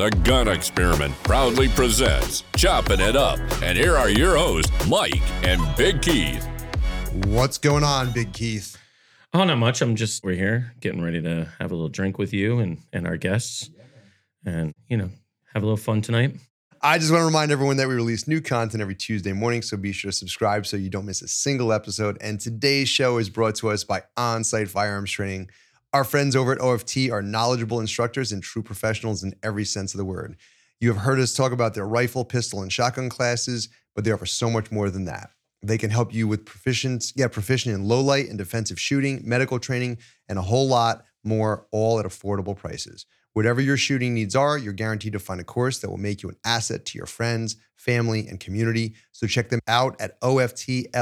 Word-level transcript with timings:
The 0.00 0.08
Gun 0.24 0.48
Experiment 0.48 1.14
proudly 1.24 1.68
presents 1.68 2.42
Chopping 2.56 3.00
It 3.00 3.16
Up. 3.16 3.38
And 3.62 3.76
here 3.76 3.98
are 3.98 4.08
your 4.08 4.34
hosts, 4.34 4.72
Mike 4.88 5.20
and 5.44 5.60
Big 5.76 6.00
Keith. 6.00 6.48
What's 7.26 7.58
going 7.58 7.84
on, 7.84 8.10
Big 8.10 8.32
Keith? 8.32 8.78
Oh, 9.34 9.44
not 9.44 9.58
much. 9.58 9.82
I'm 9.82 9.96
just 9.96 10.24
we're 10.24 10.36
here 10.36 10.72
getting 10.80 11.02
ready 11.02 11.20
to 11.20 11.52
have 11.58 11.70
a 11.70 11.74
little 11.74 11.90
drink 11.90 12.16
with 12.16 12.32
you 12.32 12.60
and 12.60 12.78
and 12.94 13.06
our 13.06 13.18
guests, 13.18 13.68
and 14.46 14.72
you 14.88 14.96
know 14.96 15.10
have 15.52 15.62
a 15.62 15.66
little 15.66 15.76
fun 15.76 16.00
tonight. 16.00 16.34
I 16.80 16.96
just 16.96 17.10
want 17.12 17.20
to 17.20 17.26
remind 17.26 17.52
everyone 17.52 17.76
that 17.76 17.86
we 17.86 17.92
release 17.92 18.26
new 18.26 18.40
content 18.40 18.80
every 18.80 18.94
Tuesday 18.94 19.34
morning, 19.34 19.60
so 19.60 19.76
be 19.76 19.92
sure 19.92 20.12
to 20.12 20.16
subscribe 20.16 20.64
so 20.64 20.78
you 20.78 20.88
don't 20.88 21.04
miss 21.04 21.20
a 21.20 21.28
single 21.28 21.74
episode. 21.74 22.16
And 22.22 22.40
today's 22.40 22.88
show 22.88 23.18
is 23.18 23.28
brought 23.28 23.56
to 23.56 23.68
us 23.68 23.84
by 23.84 24.04
Onsight 24.16 24.68
Firearms 24.68 25.10
Training. 25.10 25.50
Our 25.92 26.04
friends 26.04 26.36
over 26.36 26.52
at 26.52 26.60
OFT 26.60 27.10
are 27.10 27.20
knowledgeable 27.20 27.80
instructors 27.80 28.30
and 28.30 28.40
true 28.40 28.62
professionals 28.62 29.24
in 29.24 29.34
every 29.42 29.64
sense 29.64 29.92
of 29.92 29.98
the 29.98 30.04
word. 30.04 30.36
You 30.78 30.86
have 30.92 31.02
heard 31.02 31.18
us 31.18 31.34
talk 31.34 31.50
about 31.50 31.74
their 31.74 31.86
rifle, 31.86 32.24
pistol, 32.24 32.62
and 32.62 32.72
shotgun 32.72 33.08
classes, 33.08 33.68
but 33.96 34.04
they 34.04 34.12
offer 34.12 34.24
so 34.24 34.48
much 34.48 34.70
more 34.70 34.88
than 34.88 35.06
that. 35.06 35.30
They 35.62 35.78
can 35.78 35.90
help 35.90 36.14
you 36.14 36.28
with 36.28 36.46
proficiency, 36.46 37.12
get 37.16 37.32
proficient 37.32 37.74
in 37.74 37.88
low 37.88 38.00
light 38.00 38.28
and 38.28 38.38
defensive 38.38 38.80
shooting, 38.80 39.20
medical 39.24 39.58
training, 39.58 39.98
and 40.28 40.38
a 40.38 40.42
whole 40.42 40.68
lot 40.68 41.04
more, 41.24 41.66
all 41.72 41.98
at 41.98 42.06
affordable 42.06 42.56
prices. 42.56 43.04
Whatever 43.32 43.60
your 43.60 43.76
shooting 43.76 44.14
needs 44.14 44.36
are, 44.36 44.56
you're 44.56 44.72
guaranteed 44.72 45.14
to 45.14 45.18
find 45.18 45.40
a 45.40 45.44
course 45.44 45.80
that 45.80 45.90
will 45.90 45.98
make 45.98 46.22
you 46.22 46.28
an 46.28 46.36
asset 46.44 46.84
to 46.86 46.98
your 46.98 47.06
friends, 47.06 47.56
family, 47.74 48.28
and 48.28 48.38
community. 48.38 48.94
So 49.10 49.26
check 49.26 49.48
them 49.48 49.60
out 49.66 50.00
at 50.00 50.20
oftllc.us 50.20 50.92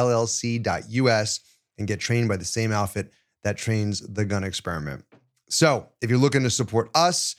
and 1.78 1.86
get 1.86 2.00
trained 2.00 2.28
by 2.28 2.36
the 2.38 2.44
same 2.44 2.72
outfit 2.72 3.12
that 3.48 3.56
trains 3.56 4.00
the 4.00 4.26
gun 4.26 4.44
experiment. 4.44 5.02
So 5.48 5.88
if 6.02 6.10
you're 6.10 6.18
looking 6.18 6.42
to 6.42 6.50
support 6.50 6.90
us, 6.94 7.34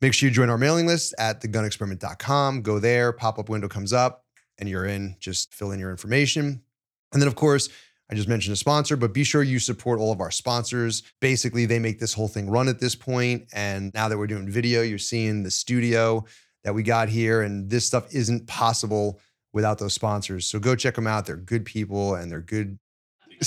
make 0.00 0.14
sure 0.14 0.26
you 0.26 0.34
join 0.34 0.48
our 0.48 0.56
mailing 0.56 0.86
list 0.86 1.14
at 1.18 1.42
thegunexperiment.com. 1.42 2.62
Go 2.62 2.78
there, 2.78 3.12
pop 3.12 3.38
up 3.38 3.50
window 3.50 3.68
comes 3.68 3.92
up, 3.92 4.24
and 4.56 4.70
you're 4.70 4.86
in. 4.86 5.16
Just 5.20 5.52
fill 5.52 5.72
in 5.72 5.78
your 5.78 5.90
information. 5.90 6.62
And 7.12 7.20
then, 7.20 7.28
of 7.28 7.34
course, 7.34 7.68
I 8.10 8.14
just 8.14 8.26
mentioned 8.26 8.54
a 8.54 8.56
sponsor, 8.56 8.96
but 8.96 9.12
be 9.12 9.22
sure 9.22 9.42
you 9.42 9.58
support 9.58 10.00
all 10.00 10.12
of 10.12 10.22
our 10.22 10.30
sponsors. 10.30 11.02
Basically, 11.20 11.66
they 11.66 11.78
make 11.78 11.98
this 11.98 12.14
whole 12.14 12.28
thing 12.28 12.48
run 12.48 12.66
at 12.68 12.80
this 12.80 12.94
point. 12.94 13.44
And 13.52 13.92
now 13.92 14.08
that 14.08 14.16
we're 14.16 14.26
doing 14.26 14.48
video, 14.48 14.80
you're 14.80 14.96
seeing 14.96 15.42
the 15.42 15.50
studio 15.50 16.24
that 16.62 16.74
we 16.74 16.82
got 16.82 17.10
here. 17.10 17.42
And 17.42 17.68
this 17.68 17.84
stuff 17.84 18.14
isn't 18.14 18.46
possible 18.46 19.20
without 19.52 19.78
those 19.78 19.92
sponsors. 19.92 20.46
So 20.46 20.58
go 20.58 20.74
check 20.74 20.94
them 20.94 21.06
out. 21.06 21.26
They're 21.26 21.36
good 21.36 21.66
people 21.66 22.14
and 22.14 22.32
they're 22.32 22.40
good. 22.40 22.78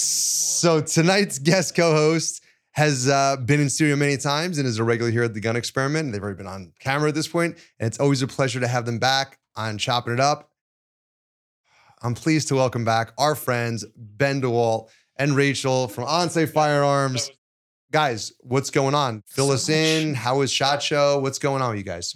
So 0.01 0.81
tonight's 0.81 1.39
guest 1.39 1.75
co-host 1.75 2.43
has 2.71 3.07
uh, 3.07 3.37
been 3.37 3.59
in 3.59 3.69
studio 3.69 3.95
many 3.95 4.17
times 4.17 4.57
and 4.57 4.67
is 4.67 4.77
a 4.77 4.83
regular 4.83 5.11
here 5.11 5.23
at 5.23 5.33
the 5.33 5.39
Gun 5.39 5.55
Experiment. 5.55 6.11
They've 6.11 6.21
already 6.21 6.37
been 6.37 6.47
on 6.47 6.73
camera 6.79 7.09
at 7.09 7.15
this 7.15 7.27
point, 7.27 7.57
and 7.79 7.87
it's 7.87 7.99
always 7.99 8.21
a 8.21 8.27
pleasure 8.27 8.59
to 8.59 8.67
have 8.67 8.85
them 8.85 8.99
back 8.99 9.39
on 9.55 9.77
Chopping 9.77 10.13
It 10.13 10.19
Up. 10.19 10.51
I'm 12.03 12.13
pleased 12.13 12.49
to 12.49 12.55
welcome 12.55 12.85
back 12.85 13.11
our 13.17 13.33
friends 13.33 13.83
Ben 13.95 14.41
DeWalt 14.41 14.89
and 15.15 15.35
Rachel 15.35 15.87
from 15.87 16.05
Onsight 16.05 16.51
Firearms. 16.51 17.31
Guys, 17.91 18.33
what's 18.41 18.69
going 18.69 18.93
on? 18.93 19.23
Fill 19.25 19.49
us 19.49 19.69
in. 19.69 20.13
How 20.13 20.41
is 20.41 20.51
Shot 20.51 20.83
Show? 20.83 21.17
What's 21.19 21.39
going 21.39 21.63
on 21.63 21.69
with 21.69 21.79
you 21.79 21.83
guys? 21.83 22.15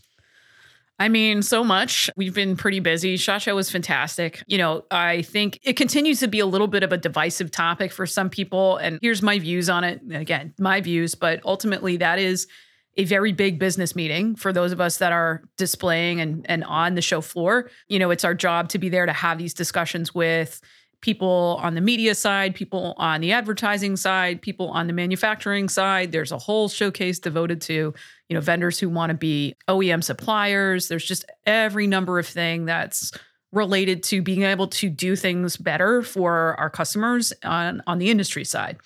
I 1.02 1.10
mean, 1.10 1.42
so 1.42 1.64
much. 1.64 2.12
We've 2.16 2.36
been 2.36 2.56
pretty 2.56 2.80
busy. 2.80 3.18
Shot 3.18 3.42
Show 3.42 3.56
was 3.56 3.72
fantastic. 3.72 4.44
You 4.46 4.60
know, 4.60 4.86
I 4.92 5.24
think 5.24 5.58
it 5.64 5.74
continues 5.74 6.20
to 6.20 6.28
be 6.28 6.40
a 6.40 6.46
little 6.46 6.68
bit 6.68 6.84
of 6.84 6.94
a 6.94 6.98
divisive 6.98 7.50
topic 7.50 7.92
for 7.92 8.06
some 8.06 8.30
people. 8.30 8.78
And 8.78 9.00
here's 9.02 9.24
my 9.24 9.40
views 9.40 9.68
on 9.68 9.84
it. 9.84 10.00
Again, 10.12 10.54
my 10.60 10.80
views, 10.80 11.16
but 11.16 11.42
ultimately, 11.44 11.98
that 11.98 12.20
is 12.20 12.46
a 12.98 13.06
very 13.06 13.32
big 13.32 13.58
business 13.58 13.96
meeting 13.96 14.36
for 14.36 14.54
those 14.54 14.72
of 14.72 14.80
us 14.80 14.98
that 14.98 15.12
are 15.12 15.42
displaying 15.58 16.22
and, 16.22 16.46
and 16.48 16.64
on 16.66 16.94
the 16.94 17.02
show 17.02 17.22
floor. 17.22 17.72
You 17.88 17.98
know, 17.98 18.12
it's 18.12 18.24
our 18.24 18.36
job 18.36 18.70
to 18.70 18.78
be 18.78 18.90
there 18.90 19.08
to 19.08 19.14
have 19.14 19.40
these 19.40 19.56
discussions 19.56 20.14
with 20.14 20.62
people 21.02 21.60
on 21.62 21.76
the 21.76 21.82
media 21.82 22.16
side, 22.16 22.56
people 22.56 22.94
on 22.98 23.22
the 23.22 23.32
advertising 23.32 23.96
side, 23.96 24.42
people 24.42 24.70
on 24.70 24.88
the 24.88 24.94
manufacturing 24.94 25.68
side. 25.68 26.12
There's 26.12 26.32
a 26.32 26.38
whole 26.38 26.70
showcase 26.70 27.20
devoted 27.20 27.60
to, 27.62 27.94
you 28.30 28.34
know, 28.34 28.40
vendors 28.40 28.80
who 28.80 28.88
want 28.88 29.10
to 29.10 29.18
be 29.18 29.56
OEM 29.68 30.04
suppliers. 30.04 30.88
There's 30.88 31.06
just 31.06 31.26
every 31.46 31.88
number 31.88 32.20
of 32.20 32.28
thing 32.28 32.66
that's 32.66 33.12
related 33.52 34.04
to 34.04 34.22
being 34.22 34.44
able 34.44 34.68
to 34.68 34.90
do 34.90 35.16
things 35.16 35.58
better 35.58 36.02
for 36.02 36.56
our 36.58 36.70
customers 36.70 37.34
on 37.44 37.82
on 37.88 37.98
the 37.98 38.10
industry 38.10 38.46
side. 38.46 38.78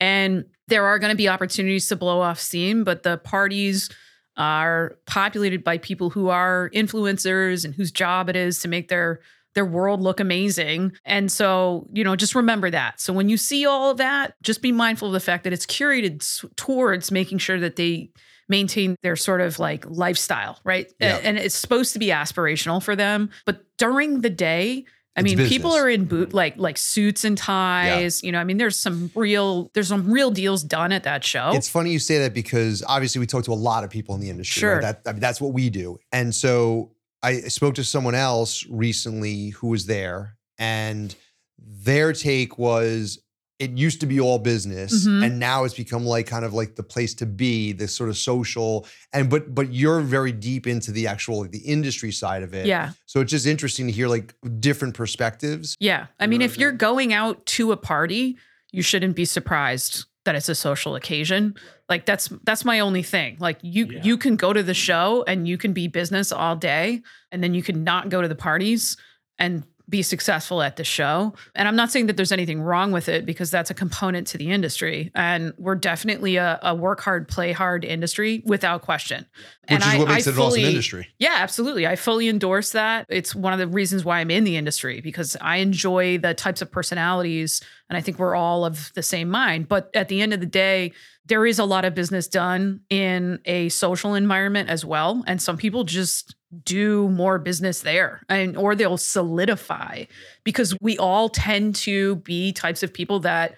And 0.00 0.44
there 0.68 0.86
are 0.86 0.98
going 0.98 1.10
to 1.10 1.16
be 1.16 1.28
opportunities 1.28 1.88
to 1.88 1.96
blow 1.96 2.20
off 2.20 2.38
steam, 2.38 2.84
but 2.84 3.02
the 3.02 3.18
parties 3.18 3.90
are 4.36 4.96
populated 5.06 5.64
by 5.64 5.78
people 5.78 6.10
who 6.10 6.28
are 6.28 6.70
influencers 6.74 7.64
and 7.64 7.74
whose 7.74 7.90
job 7.90 8.28
it 8.28 8.36
is 8.36 8.60
to 8.60 8.68
make 8.68 8.88
their 8.88 9.20
their 9.56 9.66
world 9.66 10.00
look 10.00 10.20
amazing. 10.20 10.92
And 11.04 11.32
so, 11.32 11.88
you 11.92 12.04
know, 12.04 12.14
just 12.14 12.36
remember 12.36 12.70
that. 12.70 13.00
So 13.00 13.12
when 13.12 13.28
you 13.28 13.36
see 13.36 13.66
all 13.66 13.90
of 13.90 13.96
that, 13.96 14.34
just 14.42 14.62
be 14.62 14.70
mindful 14.70 15.08
of 15.08 15.14
the 15.14 15.20
fact 15.20 15.42
that 15.44 15.52
it's 15.52 15.66
curated 15.66 16.22
s- 16.22 16.44
towards 16.54 17.10
making 17.10 17.38
sure 17.38 17.58
that 17.58 17.74
they 17.74 18.10
maintain 18.48 18.94
their 19.02 19.16
sort 19.16 19.40
of 19.40 19.58
like 19.58 19.84
lifestyle, 19.88 20.60
right? 20.62 20.92
Yeah. 21.00 21.18
And 21.22 21.38
it's 21.38 21.56
supposed 21.56 21.94
to 21.94 21.98
be 21.98 22.08
aspirational 22.08 22.80
for 22.80 22.94
them, 22.94 23.30
but 23.44 23.64
during 23.78 24.20
the 24.20 24.30
day, 24.30 24.84
I 25.16 25.20
It's 25.20 25.34
mean, 25.34 25.48
people 25.48 25.72
are 25.72 25.88
in 25.88 26.04
boot 26.04 26.28
mm-hmm. 26.28 26.36
like 26.36 26.58
like 26.58 26.76
suits 26.76 27.24
and 27.24 27.38
ties. 27.38 28.22
Yeah. 28.22 28.26
You 28.26 28.32
know, 28.32 28.38
I 28.38 28.44
mean, 28.44 28.58
there's 28.58 28.78
some 28.78 29.10
real 29.14 29.70
there's 29.72 29.88
some 29.88 30.12
real 30.12 30.30
deals 30.30 30.62
done 30.62 30.92
at 30.92 31.04
that 31.04 31.24
show. 31.24 31.52
It's 31.54 31.70
funny 31.70 31.90
you 31.90 31.98
say 31.98 32.18
that 32.18 32.34
because 32.34 32.84
obviously 32.86 33.20
we 33.20 33.26
talk 33.26 33.44
to 33.44 33.52
a 33.52 33.54
lot 33.54 33.82
of 33.82 33.88
people 33.88 34.14
in 34.14 34.20
the 34.20 34.28
industry. 34.28 34.60
Sure. 34.60 34.74
Right? 34.74 34.82
That, 34.82 35.00
I 35.06 35.12
mean, 35.12 35.20
that's 35.20 35.40
what 35.40 35.54
we 35.54 35.70
do. 35.70 35.98
And 36.12 36.34
so 36.34 36.90
I 37.26 37.40
spoke 37.48 37.74
to 37.76 37.84
someone 37.84 38.14
else 38.14 38.64
recently 38.68 39.48
who 39.50 39.68
was 39.68 39.86
there, 39.86 40.36
and 40.58 41.14
their 41.58 42.12
take 42.12 42.58
was 42.58 43.18
it 43.58 43.70
used 43.70 44.00
to 44.00 44.06
be 44.06 44.20
all 44.20 44.38
business 44.38 45.06
Mhm. 45.06 45.24
and 45.24 45.38
now 45.38 45.64
it's 45.64 45.72
become 45.72 46.04
like 46.04 46.26
kind 46.26 46.44
of 46.44 46.52
like 46.52 46.76
the 46.76 46.82
place 46.82 47.14
to 47.14 47.24
be 47.24 47.72
this 47.72 47.96
sort 47.96 48.10
of 48.10 48.18
social 48.18 48.86
and 49.14 49.30
but 49.30 49.54
but 49.54 49.72
you're 49.72 50.02
very 50.02 50.30
deep 50.30 50.66
into 50.66 50.92
the 50.92 51.06
actual 51.06 51.40
like 51.40 51.52
the 51.52 51.64
industry 51.76 52.12
side 52.12 52.42
of 52.42 52.52
it 52.52 52.66
yeah. 52.66 52.90
so 53.06 53.20
it's 53.20 53.30
just 53.30 53.46
interesting 53.46 53.86
to 53.86 53.92
hear 53.92 54.08
like 54.08 54.34
different 54.60 54.92
perspectives 54.94 55.74
Yeah. 55.80 56.06
I 56.20 56.26
mean, 56.26 56.42
if 56.42 56.58
you're 56.58 56.70
going 56.72 57.14
out 57.14 57.46
to 57.56 57.72
a 57.72 57.78
party, 57.78 58.36
you 58.72 58.82
shouldn't 58.82 59.16
be 59.16 59.24
surprised 59.24 60.04
that 60.26 60.34
it's 60.36 60.48
a 60.50 60.54
social 60.54 60.94
occasion. 60.94 61.54
Like 61.88 62.04
that's 62.06 62.28
that's 62.44 62.64
my 62.64 62.80
only 62.80 63.02
thing. 63.02 63.38
Like 63.40 63.58
you 63.62 63.86
Yeah. 63.86 64.02
you 64.04 64.16
can 64.18 64.36
go 64.36 64.52
to 64.52 64.62
the 64.62 64.74
show 64.74 65.24
and 65.26 65.48
you 65.48 65.56
can 65.58 65.72
be 65.72 65.88
business 65.88 66.30
all 66.30 66.54
day 66.56 67.02
and 67.32 67.42
then 67.42 67.54
you 67.54 67.62
can 67.62 67.82
not 67.82 68.10
go 68.10 68.20
to 68.22 68.28
the 68.28 68.34
parties 68.36 68.96
and 69.38 69.64
be 69.88 70.02
successful 70.02 70.62
at 70.62 70.74
the 70.74 70.82
show. 70.82 71.32
And 71.54 71.68
I'm 71.68 71.76
not 71.76 71.92
saying 71.92 72.06
that 72.06 72.16
there's 72.16 72.32
anything 72.32 72.60
wrong 72.60 72.90
with 72.90 73.08
it 73.08 73.24
because 73.24 73.52
that's 73.52 73.70
a 73.70 73.74
component 73.74 74.26
to 74.28 74.36
the 74.36 74.50
industry. 74.50 75.12
And 75.14 75.52
we're 75.58 75.76
definitely 75.76 76.34
a, 76.38 76.58
a 76.60 76.74
work 76.74 77.00
hard, 77.02 77.28
play 77.28 77.52
hard 77.52 77.84
industry 77.84 78.42
without 78.46 78.82
question. 78.82 79.26
which 79.60 79.68
and 79.68 79.82
is 79.84 79.88
I- 79.88 79.98
what 79.98 80.08
makes 80.08 80.26
I 80.26 80.30
it 80.30 80.34
an 80.34 80.40
awesome 80.42 80.50
fully- 80.58 80.64
industry 80.64 81.06
yeah, 81.20 81.36
absolutely. 81.38 81.86
I 81.86 81.94
fully 81.94 82.28
endorse 82.28 82.72
that. 82.72 83.06
It's 83.08 83.32
one 83.32 83.52
of 83.52 83.60
the 83.60 83.68
reasons 83.68 84.04
why 84.04 84.18
I'm 84.18 84.30
in 84.32 84.42
the 84.42 84.56
industry 84.56 85.00
because 85.00 85.36
I 85.40 85.58
enjoy 85.58 86.18
the 86.18 86.34
types 86.34 86.60
of 86.62 86.72
personalities 86.72 87.62
and 87.88 87.96
I 87.96 88.00
think 88.00 88.18
we're 88.18 88.34
all 88.34 88.64
of 88.64 88.92
the 88.94 89.02
same 89.02 89.28
mind. 89.28 89.68
But 89.68 89.90
at 89.94 90.08
the 90.08 90.20
end 90.20 90.32
of 90.32 90.40
the 90.40 90.46
day, 90.46 90.92
there 91.26 91.46
is 91.46 91.58
a 91.58 91.64
lot 91.64 91.84
of 91.84 91.94
business 91.94 92.26
done 92.26 92.80
in 92.90 93.40
a 93.44 93.68
social 93.68 94.14
environment 94.14 94.68
as 94.68 94.84
well. 94.84 95.22
And 95.26 95.40
some 95.40 95.56
people 95.56 95.84
just 95.84 96.34
do 96.64 97.08
more 97.10 97.38
business 97.38 97.80
there 97.80 98.22
and 98.28 98.56
or 98.56 98.74
they'll 98.74 98.96
solidify 98.96 100.04
because 100.44 100.74
we 100.80 100.96
all 100.96 101.28
tend 101.28 101.74
to 101.74 102.16
be 102.16 102.52
types 102.52 102.82
of 102.82 102.92
people 102.92 103.20
that 103.20 103.56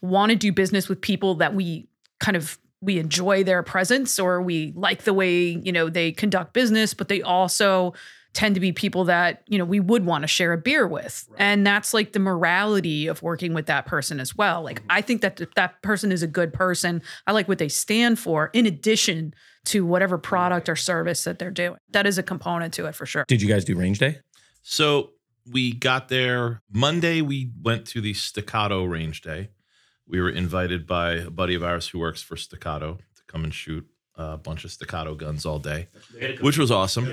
want 0.00 0.30
to 0.30 0.36
do 0.36 0.52
business 0.52 0.88
with 0.88 1.00
people 1.00 1.34
that 1.34 1.54
we 1.54 1.88
kind 2.20 2.36
of 2.36 2.58
we 2.80 2.98
enjoy 2.98 3.42
their 3.42 3.62
presence 3.62 4.18
or 4.18 4.40
we 4.40 4.72
like 4.76 5.02
the 5.02 5.12
way 5.12 5.36
you 5.36 5.72
know 5.72 5.88
they 5.88 6.12
conduct 6.12 6.52
business 6.54 6.94
but 6.94 7.08
they 7.08 7.20
also 7.20 7.92
tend 8.34 8.54
to 8.54 8.60
be 8.60 8.72
people 8.72 9.04
that 9.04 9.42
you 9.48 9.58
know 9.58 9.64
we 9.64 9.80
would 9.80 10.04
want 10.04 10.22
to 10.22 10.28
share 10.28 10.52
a 10.52 10.58
beer 10.58 10.86
with 10.86 11.28
and 11.38 11.66
that's 11.66 11.94
like 11.94 12.12
the 12.12 12.18
morality 12.18 13.06
of 13.06 13.22
working 13.22 13.54
with 13.54 13.66
that 13.66 13.86
person 13.86 14.20
as 14.20 14.36
well 14.36 14.62
like 14.62 14.80
mm-hmm. 14.80 14.92
i 14.92 15.00
think 15.00 15.22
that 15.22 15.36
th- 15.36 15.50
that 15.56 15.80
person 15.82 16.12
is 16.12 16.22
a 16.22 16.26
good 16.26 16.52
person 16.52 17.02
i 17.26 17.32
like 17.32 17.48
what 17.48 17.58
they 17.58 17.68
stand 17.68 18.18
for 18.18 18.50
in 18.52 18.66
addition 18.66 19.34
to 19.64 19.84
whatever 19.84 20.18
product 20.18 20.68
or 20.68 20.76
service 20.76 21.24
that 21.24 21.38
they're 21.38 21.50
doing 21.50 21.78
that 21.90 22.06
is 22.06 22.18
a 22.18 22.22
component 22.22 22.72
to 22.74 22.86
it 22.86 22.94
for 22.94 23.06
sure 23.06 23.24
Did 23.26 23.42
you 23.42 23.48
guys 23.48 23.64
do 23.64 23.76
range 23.76 23.98
day? 23.98 24.18
So 24.62 25.12
we 25.50 25.72
got 25.72 26.08
there 26.08 26.62
Monday. 26.70 27.20
We 27.20 27.50
went 27.62 27.86
to 27.88 28.00
the 28.00 28.14
Staccato 28.14 28.84
Range 28.84 29.20
Day. 29.20 29.50
We 30.06 30.20
were 30.20 30.30
invited 30.30 30.86
by 30.86 31.12
a 31.12 31.30
buddy 31.30 31.54
of 31.54 31.62
ours 31.62 31.88
who 31.88 31.98
works 31.98 32.22
for 32.22 32.36
Staccato 32.36 32.98
to 33.16 33.22
come 33.26 33.44
and 33.44 33.54
shoot 33.54 33.86
a 34.14 34.36
bunch 34.36 34.64
of 34.64 34.72
Staccato 34.72 35.14
guns 35.14 35.46
all 35.46 35.58
day, 35.58 35.88
which 36.40 36.58
was 36.58 36.70
awesome. 36.70 37.06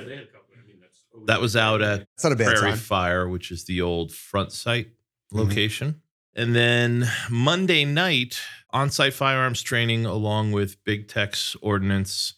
That 1.25 1.41
was 1.41 1.55
out 1.55 1.81
at 1.81 2.01
it's 2.13 2.23
not 2.23 2.33
a 2.33 2.35
bad 2.35 2.47
Prairie 2.55 2.69
time 2.71 2.77
Fire, 2.77 3.27
which 3.27 3.51
is 3.51 3.65
the 3.65 3.81
old 3.81 4.11
Front 4.13 4.51
Sight 4.51 4.89
Mhm. 5.33 5.37
location. 5.37 6.01
And 6.35 6.55
then 6.55 7.09
Monday 7.29 7.85
night, 7.85 8.39
Onsight 8.73 9.13
firearms 9.13 9.61
training 9.61 10.05
along 10.05 10.51
with 10.51 10.83
Big 10.83 11.07
Tex 11.07 11.55
Ordnance 11.61 12.33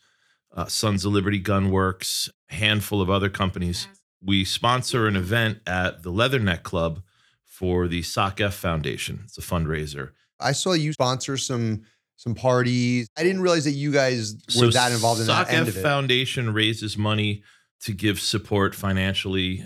uh, 0.55 0.65
Sons 0.67 1.03
of 1.05 1.11
Liberty 1.11 1.39
Gun 1.39 1.69
Works, 1.71 2.29
a 2.49 2.55
handful 2.55 3.01
of 3.01 3.09
other 3.09 3.29
companies. 3.29 3.87
We 4.21 4.45
sponsor 4.45 5.07
an 5.07 5.15
event 5.15 5.59
at 5.67 6.03
the 6.03 6.11
Leatherneck 6.11 6.63
Club 6.63 7.01
for 7.43 7.87
the 7.87 8.01
SOCF 8.01 8.53
Foundation. 8.53 9.21
It's 9.25 9.37
a 9.37 9.41
fundraiser. 9.41 10.11
I 10.39 10.51
saw 10.51 10.73
you 10.73 10.93
sponsor 10.93 11.37
some 11.37 11.81
some 12.15 12.33
parties. 12.33 13.07
I 13.15 13.21
didn't 13.23 13.41
realize 13.41 13.65
that 13.65 13.71
you 13.71 13.91
guys 13.91 14.35
were 14.59 14.71
that 14.71 14.91
involved 14.91 15.21
in 15.21 15.27
that 15.27 15.51
end 15.51 15.67
of 15.67 15.77
it. 15.77 15.81
Foundation 15.83 16.51
raises 16.51 16.97
money 16.97 17.43
to 17.81 17.93
give 17.93 18.19
support 18.19 18.75
financially, 18.75 19.65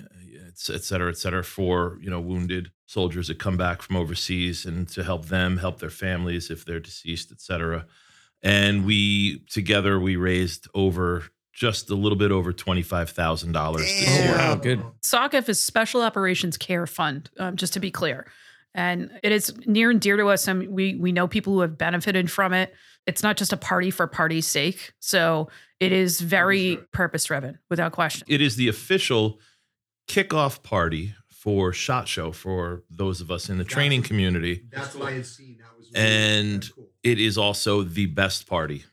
et 0.70 0.84
cetera, 0.84 1.10
et 1.10 1.18
cetera, 1.18 1.44
for 1.44 1.98
you 2.02 2.10
know 2.10 2.20
wounded 2.20 2.72
soldiers 2.86 3.28
that 3.30 3.40
come 3.40 3.58
back 3.58 3.82
from 3.82 3.96
overseas 3.96 4.66
and 4.66 4.88
to 4.90 5.04
help 5.04 5.28
them 5.28 5.58
help 5.58 5.80
their 5.80 5.90
families 5.90 6.52
if 6.52 6.66
they're 6.66 6.80
deceased, 6.80 7.32
et 7.32 7.40
cetera. 7.40 7.86
And 8.44 8.86
we 8.86 9.40
together 9.50 10.00
we 10.00 10.16
raised 10.16 10.68
over 10.74 11.24
just 11.54 11.90
a 11.90 11.96
little 11.96 12.18
bit 12.18 12.32
over 12.32 12.52
twenty 12.54 12.82
five 12.82 13.10
thousand 13.10 13.52
dollars 13.52 13.82
this 13.84 14.06
Damn. 14.06 14.22
Oh, 14.22 14.24
year. 14.24 14.38
wow, 14.38 14.56
good. 14.56 14.84
SOCF 15.04 15.50
is 15.50 15.62
Special 15.62 16.02
Operations 16.02 16.58
Care 16.58 16.88
Fund, 16.88 17.30
um, 17.38 17.56
just 17.56 17.74
to 17.74 17.80
be 17.80 17.92
clear. 17.92 18.26
And 18.74 19.12
it 19.22 19.32
is 19.32 19.54
near 19.66 19.92
and 19.92 20.00
dear 20.00 20.18
to 20.18 20.28
us. 20.28 20.48
And 20.48 20.70
we 20.70 20.96
we 20.96 21.12
know 21.12 21.28
people 21.28 21.54
who 21.54 21.62
have 21.62 21.78
benefited 21.78 22.32
from 22.32 22.54
it. 22.54 22.74
It's 23.08 23.24
not 23.24 23.38
just 23.38 23.52
a 23.52 23.58
party 23.58 23.92
for 23.92 24.08
party's 24.08 24.46
sake. 24.48 24.94
So 25.00 25.50
it 25.80 25.92
is 25.92 26.22
very 26.22 26.78
purpose 26.92 27.26
driven, 27.26 27.60
without 27.70 27.92
question. 27.92 28.26
It 28.30 28.42
is 28.42 28.56
the 28.56 28.68
official 28.68 29.40
kickoff 30.08 30.62
party 30.64 31.16
for 31.30 31.74
Shot 31.74 32.08
Show 32.08 32.32
for 32.32 32.84
those 32.90 33.20
of 33.22 33.32
us 33.32 33.50
in 33.50 33.58
the 33.58 33.64
training 33.64 34.04
community. 34.04 34.64
That's 34.72 34.94
what 34.94 35.08
I 35.10 35.14
had 35.14 35.26
seen. 35.26 35.58
That 35.58 35.76
was 35.78 35.90
And 35.96 36.70
it 37.04 37.20
is 37.20 37.38
also 37.38 37.82
the 37.82 38.06
best 38.06 38.46
party 38.48 38.86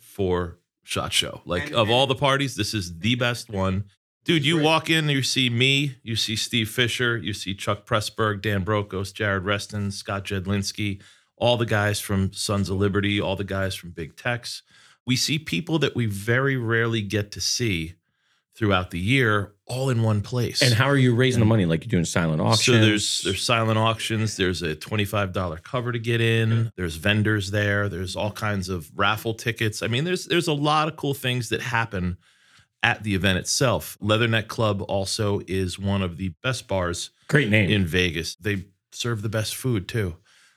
for 0.00 0.58
Shot 0.84 1.12
Show. 1.12 1.42
Like 1.44 1.66
And- 1.66 1.74
of 1.74 1.90
all 1.90 2.06
the 2.06 2.14
parties, 2.14 2.54
this 2.56 2.72
is 2.72 2.98
the 3.00 3.14
best 3.16 3.50
one. 3.50 3.84
Dude, 4.24 4.44
you 4.44 4.58
walk 4.60 4.90
in, 4.90 5.08
you 5.08 5.22
see 5.22 5.48
me, 5.50 5.96
you 6.02 6.16
see 6.16 6.34
Steve 6.34 6.68
Fisher, 6.68 7.16
you 7.16 7.32
see 7.32 7.54
Chuck 7.54 7.86
Pressburg, 7.86 8.42
Dan 8.42 8.64
Brokos, 8.64 9.12
Jared 9.14 9.44
Reston, 9.44 9.92
Scott 9.92 10.24
Jedlinski, 10.24 11.00
all 11.36 11.56
the 11.56 11.66
guys 11.66 12.00
from 12.00 12.32
Sons 12.32 12.70
of 12.70 12.76
Liberty, 12.76 13.20
all 13.20 13.36
the 13.36 13.44
guys 13.44 13.74
from 13.74 13.90
Big 13.90 14.16
Tex. 14.16 14.62
We 15.06 15.16
see 15.16 15.38
people 15.38 15.78
that 15.80 15.94
we 15.94 16.06
very 16.06 16.56
rarely 16.56 17.02
get 17.02 17.30
to 17.32 17.40
see 17.40 17.94
throughout 18.56 18.90
the 18.90 18.98
year 18.98 19.52
all 19.66 19.90
in 19.90 20.02
one 20.02 20.22
place. 20.22 20.62
And 20.62 20.72
how 20.72 20.86
are 20.86 20.96
you 20.96 21.14
raising 21.14 21.40
the 21.40 21.46
money? 21.46 21.66
Like 21.66 21.84
you're 21.84 21.90
doing 21.90 22.04
silent 22.04 22.40
auctions? 22.40 22.64
So 22.78 22.84
there's 22.84 23.20
there's 23.22 23.42
silent 23.42 23.78
auctions. 23.78 24.36
There's 24.36 24.62
a 24.62 24.74
twenty 24.74 25.04
five 25.04 25.32
dollar 25.32 25.58
cover 25.58 25.92
to 25.92 25.98
get 25.98 26.20
in. 26.20 26.70
There's 26.76 26.96
vendors 26.96 27.50
there. 27.50 27.88
There's 27.88 28.16
all 28.16 28.32
kinds 28.32 28.68
of 28.68 28.90
raffle 28.96 29.34
tickets. 29.34 29.82
I 29.82 29.88
mean, 29.88 30.04
there's 30.04 30.26
there's 30.26 30.48
a 30.48 30.54
lot 30.54 30.88
of 30.88 30.96
cool 30.96 31.14
things 31.14 31.50
that 31.50 31.60
happen 31.60 32.16
at 32.82 33.02
the 33.02 33.14
event 33.14 33.38
itself. 33.38 33.98
Leatherneck 34.00 34.48
Club 34.48 34.82
also 34.82 35.40
is 35.46 35.78
one 35.78 36.02
of 36.02 36.16
the 36.16 36.32
best 36.42 36.68
bars 36.68 37.10
great 37.28 37.48
name. 37.50 37.70
in 37.70 37.84
Vegas. 37.86 38.36
They 38.36 38.66
serve 38.92 39.22
the 39.22 39.28
best 39.28 39.56
food 39.56 39.88
too. 39.88 40.16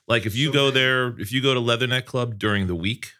Like 0.09 0.25
if 0.25 0.35
you 0.35 0.51
go 0.51 0.71
there, 0.71 1.15
if 1.19 1.31
you 1.31 1.39
go 1.39 1.53
to 1.53 1.59
Leatherneck 1.59 2.05
Club 2.05 2.39
during 2.39 2.65
the 2.65 2.75
week 2.75 3.13